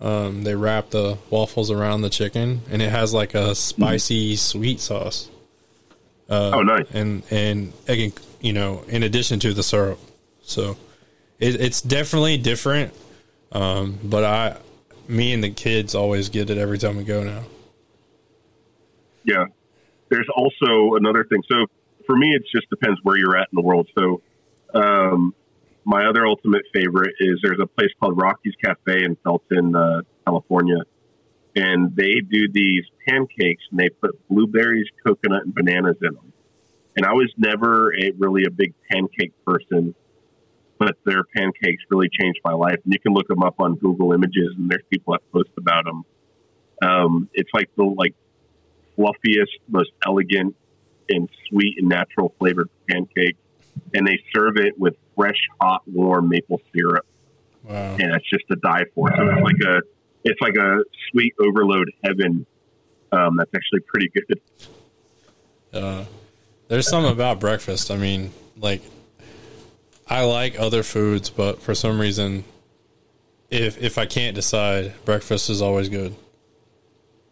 Um, 0.00 0.42
they 0.42 0.54
wrap 0.56 0.90
the 0.90 1.16
waffles 1.30 1.70
around 1.70 2.02
the 2.02 2.10
chicken, 2.10 2.62
and 2.70 2.82
it 2.82 2.90
has 2.90 3.14
like 3.14 3.34
a 3.34 3.54
spicy 3.54 4.36
sweet 4.36 4.80
sauce. 4.80 5.30
Uh, 6.28 6.50
Oh, 6.54 6.62
nice. 6.62 6.86
And 6.92 7.22
and 7.30 7.72
again, 7.88 8.12
you 8.40 8.52
know, 8.52 8.82
in 8.88 9.02
addition 9.04 9.38
to 9.40 9.54
the 9.54 9.62
syrup, 9.62 10.00
so 10.42 10.76
it, 11.38 11.60
it's 11.60 11.80
definitely 11.80 12.36
different. 12.36 12.92
Um, 13.52 13.98
but 14.02 14.24
I, 14.24 14.56
me 15.08 15.32
and 15.32 15.44
the 15.44 15.50
kids 15.50 15.94
always 15.94 16.30
get 16.30 16.50
it 16.50 16.58
every 16.58 16.78
time 16.78 16.96
we 16.96 17.04
go 17.04 17.22
now. 17.22 17.42
Yeah. 19.24 19.44
There's 20.08 20.28
also 20.34 20.94
another 20.96 21.24
thing. 21.24 21.42
So 21.48 21.66
for 22.06 22.16
me, 22.16 22.34
it 22.34 22.42
just 22.52 22.68
depends 22.70 22.98
where 23.02 23.16
you're 23.16 23.36
at 23.36 23.48
in 23.52 23.56
the 23.56 23.62
world. 23.62 23.88
So, 23.96 24.20
um, 24.74 25.34
my 25.84 26.06
other 26.06 26.26
ultimate 26.26 26.62
favorite 26.72 27.14
is 27.18 27.40
there's 27.42 27.60
a 27.60 27.66
place 27.66 27.90
called 28.00 28.20
Rocky's 28.20 28.54
Cafe 28.62 29.04
in 29.04 29.16
Felton, 29.24 29.74
uh, 29.74 30.02
California, 30.26 30.82
and 31.56 31.94
they 31.94 32.20
do 32.20 32.48
these 32.50 32.84
pancakes 33.06 33.64
and 33.70 33.78
they 33.78 33.88
put 33.88 34.16
blueberries, 34.28 34.86
coconut, 35.06 35.44
and 35.44 35.54
bananas 35.54 35.96
in 36.00 36.14
them. 36.14 36.32
And 36.96 37.06
I 37.06 37.12
was 37.12 37.32
never 37.36 37.92
a 37.94 38.12
really 38.18 38.44
a 38.46 38.50
big 38.50 38.74
pancake 38.90 39.32
person, 39.44 39.94
but 40.78 40.96
their 41.04 41.24
pancakes 41.24 41.82
really 41.90 42.08
changed 42.08 42.40
my 42.44 42.52
life. 42.52 42.78
And 42.84 42.92
you 42.92 42.98
can 43.00 43.12
look 43.12 43.28
them 43.28 43.42
up 43.42 43.56
on 43.58 43.76
Google 43.76 44.12
Images, 44.12 44.54
and 44.56 44.70
there's 44.70 44.82
people 44.90 45.14
that 45.14 45.32
post 45.32 45.50
about 45.56 45.84
them. 45.84 46.04
Um, 46.82 47.28
it's 47.32 47.50
like 47.54 47.70
the 47.76 47.84
like 47.84 48.14
fluffiest, 48.96 49.58
most 49.68 49.90
elegant, 50.06 50.54
and 51.08 51.28
sweet 51.48 51.76
and 51.78 51.88
natural 51.88 52.34
flavored 52.38 52.68
pancake, 52.88 53.36
and 53.94 54.06
they 54.06 54.18
serve 54.34 54.56
it 54.56 54.78
with 54.78 54.94
fresh, 55.16 55.38
hot, 55.60 55.82
warm 55.86 56.28
maple 56.28 56.60
syrup, 56.74 57.06
Wow. 57.64 57.94
and 57.98 58.14
it's 58.14 58.28
just 58.28 58.44
to 58.50 58.56
die 58.56 58.84
for. 58.94 59.08
So 59.16 59.28
it's 59.30 59.42
like 59.42 59.60
a 59.66 59.80
it's 60.24 60.40
like 60.40 60.56
a 60.56 60.78
sweet 61.10 61.34
overload 61.40 61.90
heaven. 62.04 62.46
Um, 63.12 63.36
that's 63.36 63.50
actually 63.54 63.80
pretty 63.80 64.08
good. 64.14 64.40
Uh, 65.72 66.04
there's 66.68 66.88
something 66.88 67.12
about 67.12 67.40
breakfast. 67.40 67.90
I 67.90 67.96
mean, 67.96 68.30
like, 68.56 68.82
I 70.08 70.24
like 70.24 70.58
other 70.58 70.82
foods, 70.82 71.28
but 71.30 71.60
for 71.60 71.74
some 71.74 72.00
reason, 72.00 72.44
if 73.50 73.82
if 73.82 73.98
I 73.98 74.06
can't 74.06 74.34
decide, 74.34 74.92
breakfast 75.04 75.50
is 75.50 75.60
always 75.60 75.88
good. 75.88 76.14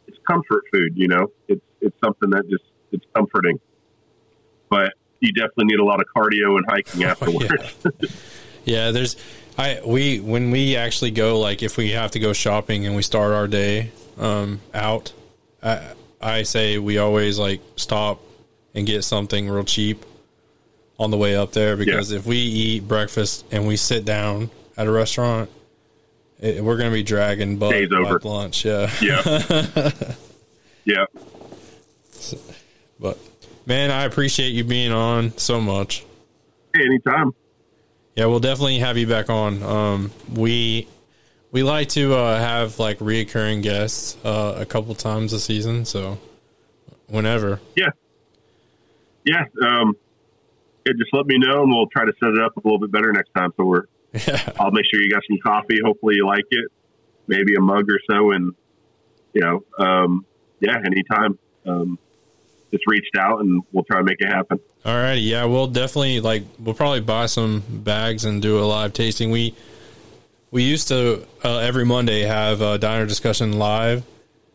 It's 0.06 0.18
comfort 0.28 0.64
food, 0.72 0.92
you 0.96 1.08
know. 1.08 1.28
It's 1.48 1.62
it's 1.80 1.96
something 2.04 2.30
that 2.30 2.48
just 2.50 2.64
it's 2.92 3.04
comforting, 3.14 3.58
but 4.68 4.92
you 5.20 5.32
definitely 5.32 5.66
need 5.66 5.80
a 5.80 5.84
lot 5.84 6.00
of 6.00 6.06
cardio 6.14 6.56
and 6.56 6.64
hiking 6.68 7.04
afterwards. 7.04 7.76
Yeah, 8.64 8.90
there's 8.90 9.16
I 9.56 9.80
we 9.86 10.20
when 10.20 10.50
we 10.50 10.76
actually 10.76 11.12
go 11.12 11.40
like 11.40 11.62
if 11.62 11.78
we 11.78 11.92
have 11.92 12.10
to 12.10 12.18
go 12.18 12.34
shopping 12.34 12.84
and 12.84 12.94
we 12.94 13.00
start 13.00 13.32
our 13.32 13.48
day 13.48 13.90
um 14.18 14.60
out, 14.74 15.14
I 15.62 15.94
I 16.20 16.42
say 16.42 16.76
we 16.76 16.98
always 16.98 17.38
like 17.38 17.62
stop 17.76 18.20
and 18.74 18.86
get 18.86 19.02
something 19.02 19.48
real 19.48 19.64
cheap 19.64 20.04
on 20.98 21.10
the 21.10 21.16
way 21.16 21.36
up 21.36 21.52
there 21.52 21.74
because 21.76 22.12
if 22.12 22.26
we 22.26 22.36
eat 22.36 22.86
breakfast 22.86 23.46
and 23.50 23.66
we 23.66 23.76
sit 23.76 24.04
down 24.04 24.50
at 24.76 24.86
a 24.86 24.90
restaurant, 24.90 25.48
it, 26.38 26.62
we're 26.62 26.76
gonna 26.76 26.90
be 26.90 27.02
dragging 27.02 27.56
butt 27.56 27.70
Day's 27.72 27.90
over. 27.92 28.20
lunch. 28.22 28.66
Yeah, 28.66 28.90
yeah, 29.00 29.92
yeah. 30.84 31.06
but 33.00 33.18
man, 33.70 33.92
I 33.92 34.02
appreciate 34.02 34.48
you 34.48 34.64
being 34.64 34.90
on 34.90 35.38
so 35.38 35.60
much. 35.60 36.04
Hey, 36.74 36.84
anytime. 36.86 37.32
Yeah, 38.16 38.26
we'll 38.26 38.40
definitely 38.40 38.80
have 38.80 38.98
you 38.98 39.06
back 39.06 39.30
on. 39.30 39.62
Um, 39.62 40.10
we 40.34 40.88
we 41.52 41.62
like 41.62 41.88
to 41.90 42.14
uh, 42.14 42.36
have 42.40 42.80
like 42.80 42.98
reoccurring 42.98 43.62
guests 43.62 44.16
uh, 44.24 44.56
a 44.58 44.66
couple 44.66 44.92
times 44.96 45.32
a 45.32 45.38
season, 45.38 45.84
so 45.84 46.18
whenever. 47.06 47.60
Yeah. 47.76 47.90
Yeah. 49.24 49.44
Um, 49.64 49.96
yeah, 50.84 50.92
just 50.98 51.10
let 51.12 51.26
me 51.26 51.38
know 51.38 51.62
and 51.62 51.72
we'll 51.72 51.86
try 51.86 52.04
to 52.04 52.12
set 52.18 52.30
it 52.30 52.42
up 52.42 52.56
a 52.56 52.60
little 52.64 52.80
bit 52.80 52.90
better 52.90 53.12
next 53.12 53.30
time. 53.36 53.52
So 53.56 53.64
we're, 53.64 53.84
Yeah, 54.12 54.52
I'll 54.58 54.72
make 54.72 54.86
sure 54.90 55.00
you 55.00 55.10
got 55.10 55.22
some 55.28 55.38
coffee. 55.44 55.78
Hopefully 55.84 56.16
you 56.16 56.26
like 56.26 56.46
it, 56.50 56.72
maybe 57.28 57.54
a 57.54 57.60
mug 57.60 57.88
or 57.88 58.00
so. 58.10 58.32
And, 58.32 58.52
you 59.32 59.42
know, 59.42 59.62
um, 59.78 60.26
yeah, 60.58 60.76
anytime. 60.84 61.38
Um, 61.64 61.98
just 62.70 62.84
reached 62.86 63.16
out 63.18 63.40
and 63.40 63.62
we'll 63.72 63.84
try 63.84 63.98
to 63.98 64.04
make 64.04 64.20
it 64.20 64.28
happen. 64.28 64.60
all 64.84 64.94
right. 64.94 65.14
Yeah, 65.14 65.44
we'll 65.44 65.66
definitely 65.66 66.20
like 66.20 66.44
we'll 66.58 66.74
probably 66.74 67.00
buy 67.00 67.26
some 67.26 67.62
bags 67.68 68.24
and 68.24 68.40
do 68.40 68.58
a 68.58 68.64
live 68.64 68.92
tasting. 68.92 69.30
We 69.30 69.54
we 70.50 70.64
used 70.64 70.88
to 70.88 71.26
uh, 71.44 71.58
every 71.58 71.84
Monday 71.84 72.22
have 72.22 72.60
a 72.60 72.78
diner 72.78 73.06
discussion 73.06 73.58
live, 73.58 74.04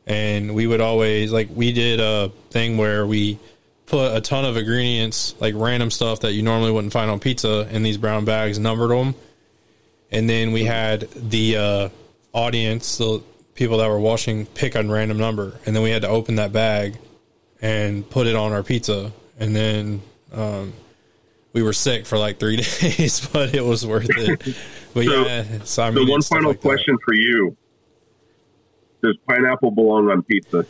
and 0.06 0.56
we 0.56 0.68
would 0.68 0.82
always 0.82 1.32
like 1.32 1.50
we 1.54 1.72
did 1.72 2.00
a 2.00 2.32
thing 2.50 2.78
where 2.78 3.06
we 3.06 3.40
put 3.86 4.16
a 4.16 4.22
ton 4.22 4.46
of 4.46 4.58
ingredients 4.58 5.36
like 5.40 5.54
random 5.56 5.92
stuff 5.92 6.22
that 6.22 6.34
you 6.34 6.42
normally 6.42 6.72
wouldn't 6.72 6.92
find 6.92 7.12
on 7.12 7.20
pizza 7.20 7.68
in 7.72 7.84
these 7.84 7.98
brown 7.98 8.26
bags, 8.26 8.58
numbered 8.58 8.90
them, 8.90 9.16
and 10.12 10.30
then 10.30 10.52
we 10.52 10.64
had 10.64 11.02
the 11.12 11.58
uh, 11.58 11.90
audience, 12.34 12.98
the 12.98 13.22
people 13.54 13.78
that 13.78 13.88
were 13.88 14.00
watching, 14.00 14.46
pick 14.48 14.76
a 14.76 14.84
random 14.84 15.18
number, 15.18 15.54
and 15.66 15.76
then 15.76 15.84
we 15.84 15.92
had 15.92 16.02
to 16.02 16.10
open 16.10 16.36
that 16.36 16.52
bag 16.52 16.98
and 17.66 18.08
put 18.10 18.28
it 18.28 18.36
on 18.36 18.52
our 18.54 18.62
pizza, 18.64 19.12
and 19.40 19.56
then 19.56 20.02
um, 20.34 20.74
we 21.54 21.64
were 21.64 21.74
sick 21.74 22.06
for 22.06 22.18
like 22.18 22.38
three 22.40 22.58
days, 22.82 23.28
but 23.34 23.56
it 23.56 23.64
was 23.66 23.86
worth 23.86 24.10
it. 24.10 24.56
But 24.94 25.06
So- 25.06 25.26
yeah, 25.26 25.44
so 25.64 25.84
I 25.84 25.92
mean, 25.92 26.06
So 26.06 26.12
one 26.12 26.22
final 26.22 26.50
like 26.52 26.62
that. 26.62 26.68
question 26.68 26.98
for 27.04 27.14
you. 27.14 27.58
Does 29.04 29.18
pineapple 29.28 29.72
belong 29.72 30.10
on 30.10 30.24
pizza? 30.24 30.66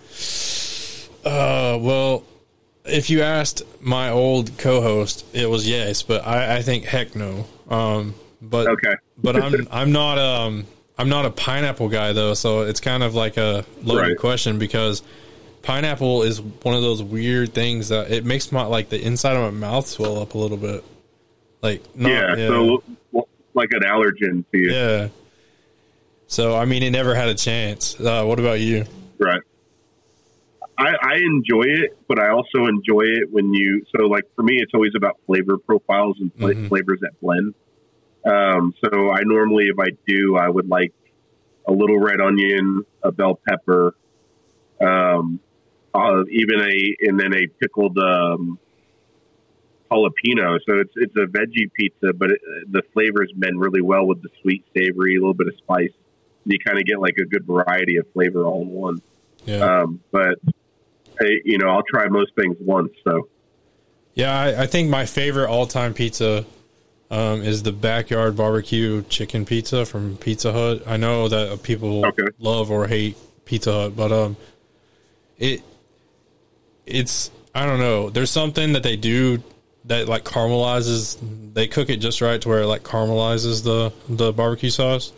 Uh, 1.25 1.77
well, 1.81 2.23
if 2.85 3.09
you 3.09 3.21
asked 3.21 3.63
my 3.81 4.09
old 4.09 4.57
co-host, 4.57 5.25
it 5.33 5.49
was 5.49 5.67
yes, 5.67 6.03
but 6.03 6.25
I, 6.25 6.57
I 6.57 6.61
think 6.61 6.85
heck 6.85 7.15
no. 7.15 7.45
Um, 7.69 8.13
but 8.41 8.67
Okay. 8.67 8.93
but 9.17 9.35
I'm 9.41 9.67
I'm 9.71 9.91
not 9.91 10.17
um 10.19 10.65
I'm 10.97 11.09
not 11.09 11.25
a 11.25 11.29
pineapple 11.31 11.89
guy 11.89 12.13
though, 12.13 12.33
so 12.35 12.61
it's 12.61 12.79
kind 12.79 13.03
of 13.03 13.15
like 13.15 13.37
a 13.37 13.65
loaded 13.83 14.01
Right. 14.09 14.17
question 14.17 14.59
because 14.59 15.01
pineapple 15.65 16.23
is 16.23 16.41
one 16.41 16.75
of 16.75 16.81
those 16.81 17.01
weird 17.03 17.53
things 17.53 17.89
that 17.89 18.11
it 18.11 18.23
makes 18.25 18.51
my 18.51 18.63
like 18.63 18.89
the 18.89 19.01
inside 19.01 19.35
of 19.35 19.53
my 19.53 19.59
mouth 19.67 19.87
swell 19.87 20.19
up 20.21 20.33
a 20.33 20.37
little 20.37 20.57
bit. 20.57 20.83
Like 21.61 21.81
not, 21.95 22.11
yeah, 22.11 22.35
yeah, 22.37 22.47
So 22.47 22.83
like 23.53 23.69
an 23.71 23.81
allergen 23.81 24.45
to 24.51 24.57
you. 24.57 24.71
yeah. 24.71 25.07
So 26.27 26.55
I 26.55 26.65
mean, 26.65 26.83
it 26.83 26.91
never 26.91 27.15
had 27.15 27.29
a 27.29 27.35
chance. 27.35 27.99
Uh, 27.99 28.23
what 28.25 28.39
about 28.39 28.59
you? 28.59 28.85
Right. 29.19 29.41
I, 30.77 30.93
I 31.01 31.15
enjoy 31.15 31.63
it, 31.63 31.97
but 32.07 32.19
I 32.19 32.29
also 32.31 32.65
enjoy 32.65 33.03
it 33.03 33.31
when 33.31 33.53
you. 33.53 33.85
So, 33.95 34.07
like 34.07 34.25
for 34.35 34.43
me, 34.43 34.57
it's 34.57 34.73
always 34.73 34.91
about 34.95 35.17
flavor 35.25 35.57
profiles 35.57 36.17
and 36.19 36.35
Mhm. 36.35 36.67
flavors 36.67 36.99
that 37.01 37.11
blend. 37.21 37.53
Um, 38.25 38.73
so, 38.83 39.09
I 39.09 39.21
normally, 39.23 39.67
if 39.67 39.79
I 39.79 39.89
do, 40.05 40.35
I 40.35 40.49
would 40.49 40.67
like 40.67 40.91
a 41.65 41.71
little 41.71 41.97
red 41.97 42.19
onion, 42.19 42.85
a 43.03 43.11
bell 43.13 43.39
pepper, 43.47 43.95
um, 44.81 45.39
uh, 45.95 46.23
even 46.29 46.59
a, 46.61 46.95
and 47.07 47.19
then 47.19 47.33
a 47.33 47.47
pickled 47.59 47.97
um, 47.97 48.59
jalapeno. 49.91 50.59
So 50.67 50.79
it's 50.79 50.93
it's 50.95 51.15
a 51.15 51.25
veggie 51.25 51.71
pizza, 51.73 52.13
but 52.13 52.31
it, 52.31 52.41
the 52.71 52.81
flavors 52.93 53.31
blend 53.35 53.59
really 53.59 53.81
well 53.81 54.05
with 54.05 54.21
the 54.21 54.29
sweet, 54.41 54.63
savory, 54.75 55.15
a 55.15 55.19
little 55.19 55.33
bit 55.33 55.47
of 55.47 55.55
spice. 55.57 55.91
You 56.45 56.57
kind 56.59 56.77
of 56.77 56.85
get 56.85 56.99
like 56.99 57.15
a 57.17 57.25
good 57.25 57.45
variety 57.45 57.97
of 57.97 58.05
flavor 58.13 58.45
all 58.45 58.61
in 58.61 58.69
one. 58.69 59.01
Yeah. 59.45 59.81
Um, 59.81 60.01
but 60.11 60.37
I, 61.19 61.25
you 61.43 61.57
know, 61.57 61.69
I'll 61.69 61.83
try 61.83 62.07
most 62.07 62.31
things 62.35 62.57
once. 62.59 62.91
So 63.03 63.29
Yeah, 64.13 64.37
I, 64.37 64.63
I 64.63 64.67
think 64.67 64.89
my 64.89 65.05
favorite 65.05 65.49
all 65.49 65.65
time 65.65 65.93
pizza 65.93 66.45
um, 67.09 67.41
is 67.41 67.63
the 67.63 67.71
backyard 67.71 68.35
barbecue 68.35 69.03
chicken 69.03 69.45
pizza 69.45 69.85
from 69.85 70.17
Pizza 70.17 70.51
Hut. 70.51 70.83
I 70.85 70.97
know 70.97 71.27
that 71.29 71.63
people 71.63 72.05
Okay. 72.05 72.27
love 72.39 72.69
or 72.69 72.87
hate 72.87 73.17
Pizza 73.45 73.71
Hut, 73.71 73.95
but 73.95 74.11
um, 74.11 74.37
it 75.37 75.61
it's 76.85 77.31
I 77.53 77.65
don't 77.65 77.79
know. 77.79 78.09
There's 78.09 78.31
something 78.31 78.73
that 78.73 78.83
they 78.83 78.95
do 78.95 79.41
that 79.85 80.07
like 80.07 80.23
caramelizes. 80.23 81.17
They 81.53 81.67
cook 81.67 81.89
it 81.89 81.97
just 81.97 82.21
right 82.21 82.41
to 82.41 82.49
where 82.49 82.61
it 82.61 82.67
like 82.67 82.83
caramelizes 82.83 83.63
the 83.63 83.93
the 84.09 84.33
barbecue 84.33 84.69
sauce, 84.69 85.13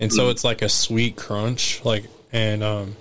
and 0.00 0.12
so 0.12 0.30
it's 0.30 0.44
like 0.44 0.62
a 0.62 0.68
sweet 0.68 1.16
crunch. 1.16 1.84
Like 1.84 2.04
and 2.32 2.62
um, 2.62 2.96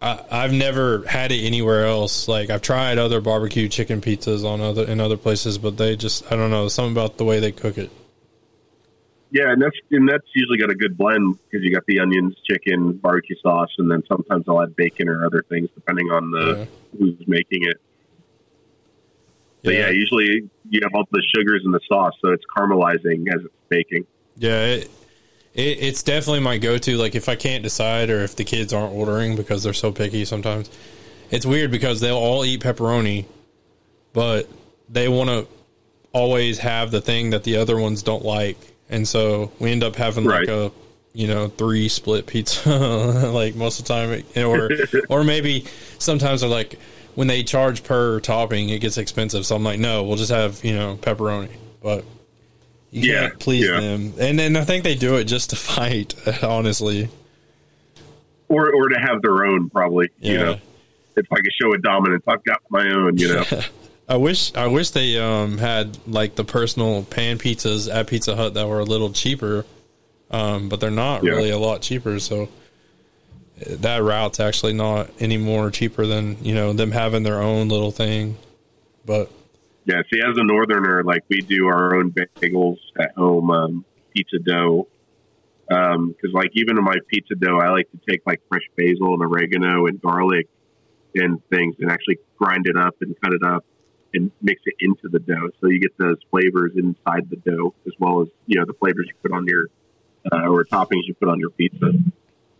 I, 0.00 0.24
I've 0.30 0.52
never 0.52 1.06
had 1.06 1.32
it 1.32 1.44
anywhere 1.44 1.86
else. 1.86 2.28
Like 2.28 2.50
I've 2.50 2.62
tried 2.62 2.98
other 2.98 3.20
barbecue 3.20 3.68
chicken 3.68 4.00
pizzas 4.00 4.44
on 4.44 4.60
other 4.60 4.84
in 4.84 5.00
other 5.00 5.16
places, 5.16 5.58
but 5.58 5.76
they 5.76 5.96
just 5.96 6.30
I 6.32 6.36
don't 6.36 6.50
know 6.50 6.68
something 6.68 6.92
about 6.92 7.18
the 7.18 7.24
way 7.24 7.40
they 7.40 7.52
cook 7.52 7.76
it. 7.78 7.90
Yeah, 9.32 9.52
and 9.52 9.62
that's 9.62 9.76
and 9.90 10.08
that's 10.08 10.26
usually 10.34 10.58
got 10.58 10.70
a 10.70 10.74
good 10.74 10.98
blend 10.98 11.38
because 11.44 11.64
you 11.64 11.72
got 11.72 11.86
the 11.86 12.00
onions, 12.00 12.34
chicken, 12.48 12.94
barbecue 12.94 13.36
sauce, 13.40 13.70
and 13.78 13.90
then 13.90 14.02
sometimes 14.08 14.44
I'll 14.48 14.62
add 14.62 14.74
bacon 14.74 15.08
or 15.08 15.24
other 15.24 15.44
things 15.48 15.68
depending 15.74 16.06
on 16.10 16.30
the 16.32 16.58
Yeah. 16.58 16.64
who's 16.98 17.28
making 17.28 17.64
it. 17.64 17.80
But 19.62 19.74
yeah. 19.74 19.90
usually 19.90 20.48
you 20.68 20.80
have 20.82 20.92
all 20.94 21.04
the 21.10 21.22
sugars 21.36 21.62
in 21.64 21.70
the 21.70 21.80
sauce, 21.86 22.14
so 22.24 22.32
it's 22.32 22.44
caramelizing 22.56 23.28
as 23.32 23.44
it's 23.44 23.54
baking. 23.68 24.06
Yeah, 24.36 24.64
it, 24.64 24.90
it, 25.54 25.78
it's 25.80 26.02
definitely 26.02 26.40
my 26.40 26.58
go-to. 26.58 26.96
Like 26.96 27.14
if 27.14 27.28
I 27.28 27.36
can't 27.36 27.62
decide, 27.62 28.10
or 28.10 28.22
if 28.22 28.34
the 28.36 28.44
kids 28.44 28.72
aren't 28.72 28.94
ordering 28.94 29.36
because 29.36 29.62
they're 29.62 29.72
so 29.74 29.92
picky, 29.92 30.24
sometimes 30.24 30.70
it's 31.30 31.44
weird 31.46 31.70
because 31.70 32.00
they'll 32.00 32.16
all 32.16 32.44
eat 32.44 32.62
pepperoni, 32.62 33.26
but 34.12 34.48
they 34.88 35.08
want 35.08 35.28
to 35.30 35.46
always 36.12 36.58
have 36.60 36.90
the 36.90 37.00
thing 37.00 37.30
that 37.30 37.44
the 37.44 37.56
other 37.56 37.78
ones 37.78 38.02
don't 38.02 38.24
like, 38.24 38.56
and 38.90 39.08
so 39.08 39.50
we 39.58 39.70
end 39.72 39.82
up 39.82 39.96
having 39.96 40.24
like 40.24 40.48
a 40.48 40.70
you 41.12 41.26
know 41.26 41.48
three 41.48 41.88
split 41.88 42.26
pizza 42.26 42.68
like 43.32 43.54
most 43.56 43.80
of 43.80 43.86
the 43.86 43.92
time, 43.94 44.22
or 44.46 44.70
or 45.08 45.24
maybe 45.24 45.64
sometimes 45.98 46.42
they're 46.42 46.50
like 46.50 46.78
when 47.14 47.26
they 47.26 47.42
charge 47.42 47.82
per 47.82 48.20
topping, 48.20 48.68
it 48.68 48.80
gets 48.80 48.98
expensive. 48.98 49.44
So 49.46 49.56
I'm 49.56 49.64
like, 49.64 49.80
no, 49.80 50.04
we'll 50.04 50.16
just 50.16 50.30
have 50.30 50.62
you 50.64 50.74
know 50.74 50.96
pepperoni, 51.00 51.50
but. 51.82 52.04
You 52.92 53.12
Yeah, 53.12 53.20
can't 53.28 53.38
please 53.38 53.68
yeah. 53.68 53.78
them, 53.80 54.14
and 54.18 54.36
then 54.36 54.56
I 54.56 54.64
think 54.64 54.82
they 54.82 54.96
do 54.96 55.14
it 55.14 55.24
just 55.26 55.50
to 55.50 55.56
fight. 55.56 56.12
Honestly, 56.42 57.08
Or 58.48 58.72
or 58.72 58.88
to 58.88 58.98
have 58.98 59.22
their 59.22 59.44
own, 59.44 59.70
probably. 59.70 60.10
You 60.18 60.32
Yeah. 60.32 60.42
know, 60.42 60.56
it's 61.16 61.30
like 61.30 61.42
a 61.46 61.52
show 61.62 61.72
of 61.72 61.82
dominance. 61.82 62.24
I've 62.26 62.42
got 62.42 62.58
my 62.68 62.90
own. 62.92 63.16
You 63.16 63.28
know, 63.34 63.44
I 64.10 64.16
wish 64.16 64.52
I 64.56 64.66
wish 64.66 64.90
they 64.90 65.16
um 65.18 65.58
had 65.58 65.96
like 66.08 66.34
the 66.34 66.42
personal 66.42 67.04
pan 67.04 67.38
pizzas 67.38 67.88
at 67.92 68.08
Pizza 68.08 68.34
Hut 68.34 68.54
that 68.54 68.66
were 68.66 68.80
a 68.80 68.84
little 68.84 69.12
cheaper, 69.12 69.64
um, 70.32 70.68
but 70.68 70.80
they're 70.80 70.90
not 70.90 71.22
Yeah. 71.22 71.30
really 71.30 71.50
a 71.50 71.58
lot 71.58 71.80
cheaper. 71.80 72.18
So 72.18 72.42
uh, 72.44 72.46
that 73.78 74.02
route's 74.02 74.40
actually 74.40 74.72
not 74.72 75.10
any 75.20 75.36
more 75.36 75.70
cheaper 75.70 76.06
than 76.06 76.42
you 76.42 76.52
know 76.56 76.72
them 76.72 76.90
having 76.90 77.22
their 77.22 77.40
own 77.40 77.68
little 77.68 77.92
thing. 77.92 78.36
But 79.06 79.30
yeah. 79.84 80.02
See, 80.12 80.20
as 80.20 80.36
a 80.36 80.42
northerner, 80.42 81.04
like 81.04 81.22
we 81.28 81.40
do 81.42 81.68
our 81.68 81.94
own 81.94 82.10
bagels 82.10 82.78
at 82.98 83.12
home, 83.16 83.50
um, 83.52 83.84
pizza 84.12 84.40
dough. 84.40 84.88
Because 85.68 86.32
like 86.32 86.50
even 86.54 86.78
in 86.78 86.82
my 86.82 86.96
pizza 87.06 87.36
dough, 87.36 87.60
I 87.60 87.70
like 87.70 87.88
to 87.92 88.00
take 88.10 88.22
like 88.26 88.40
fresh 88.48 88.64
basil 88.76 89.14
and 89.14 89.22
oregano 89.22 89.86
and 89.86 90.02
garlic 90.02 90.48
and 91.14 91.40
things, 91.48 91.76
and 91.78 91.92
actually 91.92 92.18
grind 92.36 92.66
it 92.66 92.76
up 92.76 92.96
and 93.02 93.14
cut 93.20 93.32
it 93.32 93.44
up 93.44 93.64
and 94.14 94.30
mix 94.42 94.60
it 94.66 94.74
into 94.80 95.08
the 95.08 95.18
dough, 95.18 95.50
so 95.60 95.68
you 95.68 95.80
get 95.80 95.96
those 95.98 96.18
flavors 96.30 96.72
inside 96.76 97.28
the 97.30 97.36
dough 97.36 97.74
as 97.86 97.92
well 97.98 98.22
as 98.22 98.28
you 98.46 98.58
know 98.58 98.64
the 98.66 98.74
flavors 98.74 99.06
you 99.08 99.14
put 99.22 99.32
on 99.32 99.46
your 99.46 99.66
uh, 100.32 100.48
or 100.48 100.64
toppings 100.64 101.06
you 101.06 101.14
put 101.14 101.28
on 101.28 101.38
your 101.40 101.50
pizza. 101.50 101.92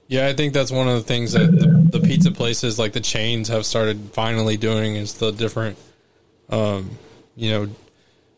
yeah, 0.08 0.26
I 0.26 0.32
think 0.32 0.54
that's 0.54 0.70
one 0.72 0.88
of 0.88 0.94
the 0.94 1.02
things 1.02 1.32
that 1.32 1.58
the, 1.58 1.98
the 1.98 2.00
pizza 2.00 2.30
places 2.32 2.78
like 2.78 2.92
the 2.92 3.00
chains 3.00 3.48
have 3.48 3.64
started 3.66 4.10
finally 4.12 4.56
doing 4.56 4.96
is 4.96 5.14
the 5.14 5.30
different, 5.30 5.76
um, 6.48 6.90
you 7.36 7.50
know, 7.50 7.68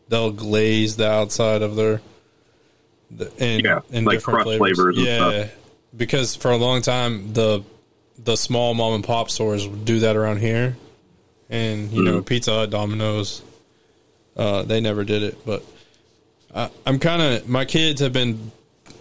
they'll 0.09 0.31
glaze 0.31 0.97
the 0.97 1.09
outside 1.09 1.61
of 1.61 1.75
their, 1.75 2.01
the, 3.09 3.31
in, 3.43 3.61
Yeah, 3.61 3.79
in 3.91 4.05
like 4.05 4.19
different 4.19 4.43
flavors 4.43 4.97
and 4.97 5.05
Yeah, 5.05 5.45
stuff. 5.45 5.55
because 5.95 6.35
for 6.35 6.51
a 6.51 6.57
long 6.57 6.81
time 6.81 7.33
the 7.33 7.63
the 8.17 8.35
small 8.35 8.73
mom 8.73 8.93
and 8.93 9.03
pop 9.03 9.29
stores 9.31 9.67
would 9.67 9.85
do 9.85 9.99
that 10.01 10.15
around 10.15 10.39
here, 10.39 10.77
and 11.49 11.91
you 11.91 12.03
know 12.03 12.21
Mhm. 12.21 12.25
Pizza 12.25 12.51
Hut, 12.51 12.69
Domino's, 12.69 13.41
uh, 14.37 14.63
they 14.63 14.79
never 14.81 15.03
did 15.03 15.23
it. 15.23 15.37
But 15.45 15.63
I, 16.53 16.69
I'm 16.85 16.99
kind 16.99 17.21
of 17.21 17.47
my 17.47 17.65
kids 17.65 18.01
have 18.01 18.13
been 18.13 18.51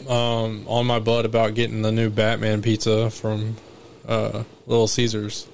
um, 0.08 0.64
on 0.66 0.86
my 0.86 0.98
butt 0.98 1.24
about 1.24 1.54
getting 1.54 1.82
the 1.82 1.92
new 1.92 2.10
Batman 2.10 2.60
pizza 2.62 3.08
from 3.10 3.56
uh, 4.08 4.42
Little 4.66 4.88
Caesars. 4.88 5.46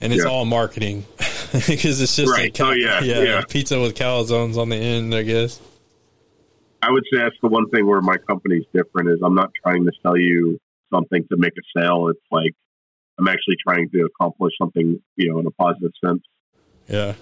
And 0.00 0.12
it's 0.12 0.22
Yeah. 0.24 0.30
all 0.30 0.44
marketing 0.44 1.06
because 1.52 2.00
it's 2.00 2.14
just 2.14 2.30
Right. 2.30 2.48
a 2.48 2.52
cal- 2.52 2.68
Oh, 2.68 2.72
yeah, 2.72 3.00
yeah. 3.02 3.42
pizza 3.48 3.80
with 3.80 3.96
calzones 3.96 4.56
on 4.56 4.68
the 4.68 4.76
end, 4.76 5.14
I 5.14 5.22
guess. 5.22 5.60
I 6.82 6.90
would 6.92 7.02
say 7.12 7.18
that's 7.18 7.34
the 7.42 7.48
one 7.48 7.68
thing 7.70 7.86
where 7.86 8.00
my 8.00 8.16
company's 8.18 8.64
different 8.72 9.08
is 9.08 9.18
I'm 9.24 9.34
not 9.34 9.50
trying 9.64 9.84
to 9.86 9.92
sell 10.02 10.16
you 10.16 10.58
something 10.94 11.26
to 11.30 11.36
make 11.36 11.54
a 11.54 11.80
sale. 11.80 12.08
It's 12.08 12.20
like 12.30 12.54
I'm 13.18 13.28
actually 13.28 13.56
trying 13.66 13.88
to 13.90 14.06
accomplish 14.06 14.52
something, 14.60 15.00
you 15.16 15.30
know, 15.30 15.40
in 15.40 15.46
a 15.46 15.50
positive 15.50 15.92
sense. 16.04 16.22
Yeah. 16.88 17.14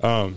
Um. 0.00 0.36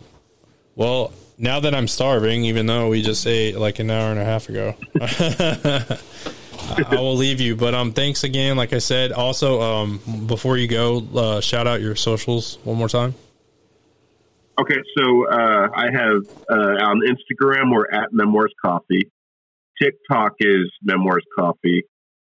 Well, 0.76 1.14
now 1.38 1.60
that 1.60 1.76
I'm 1.76 1.88
starving, 1.88 2.46
even 2.46 2.66
though 2.66 2.90
we 2.90 3.02
just 3.02 3.26
ate 3.28 3.58
like 3.58 3.80
an 3.80 3.92
hour 3.92 4.12
and 4.12 4.20
a 4.20 4.26
half 4.26 4.50
ago, 4.50 4.76
I 5.02 6.88
will 6.92 7.16
leave 7.16 7.42
you. 7.42 7.56
But 7.56 7.76
um, 7.76 7.92
thanks 7.92 8.24
again. 8.24 8.58
Like 8.58 8.74
I 8.74 8.80
said, 8.80 9.12
also 9.12 9.62
um, 9.62 10.00
before 10.28 10.58
you 10.58 10.68
go, 10.68 11.06
uh, 11.16 11.42
shout 11.42 11.68
out 11.68 11.82
your 11.82 11.96
socials 11.96 12.58
one 12.64 12.78
more 12.78 12.90
time. 12.90 13.16
Okay, 14.60 14.78
so 14.98 15.28
uh, 15.28 15.68
I 15.74 15.86
have 15.92 16.22
uh, 16.50 16.86
on 16.86 17.02
Instagram 17.02 17.74
we're 17.74 17.90
at 17.92 18.12
Memoirs 18.12 18.54
Coffee. 18.64 19.12
TikTok 19.82 20.34
is 20.40 20.72
Memoirs 20.84 21.26
Coffee, 21.38 21.84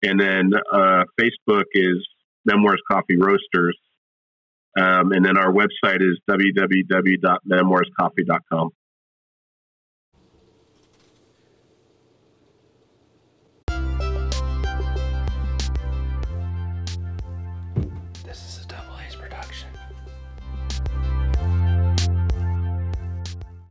and 0.03 0.21
then 0.21 0.53
uh, 0.73 1.05
Facebook 1.21 1.65
is 1.75 2.07
Memoirs 2.45 2.81
Coffee 2.91 3.17
Roasters. 3.17 3.79
Um, 4.79 5.13
and 5.13 5.25
then 5.25 5.37
our 5.37 5.53
website 5.53 6.01
is 6.01 6.19
www.memoirscoffee.com. 6.31 8.71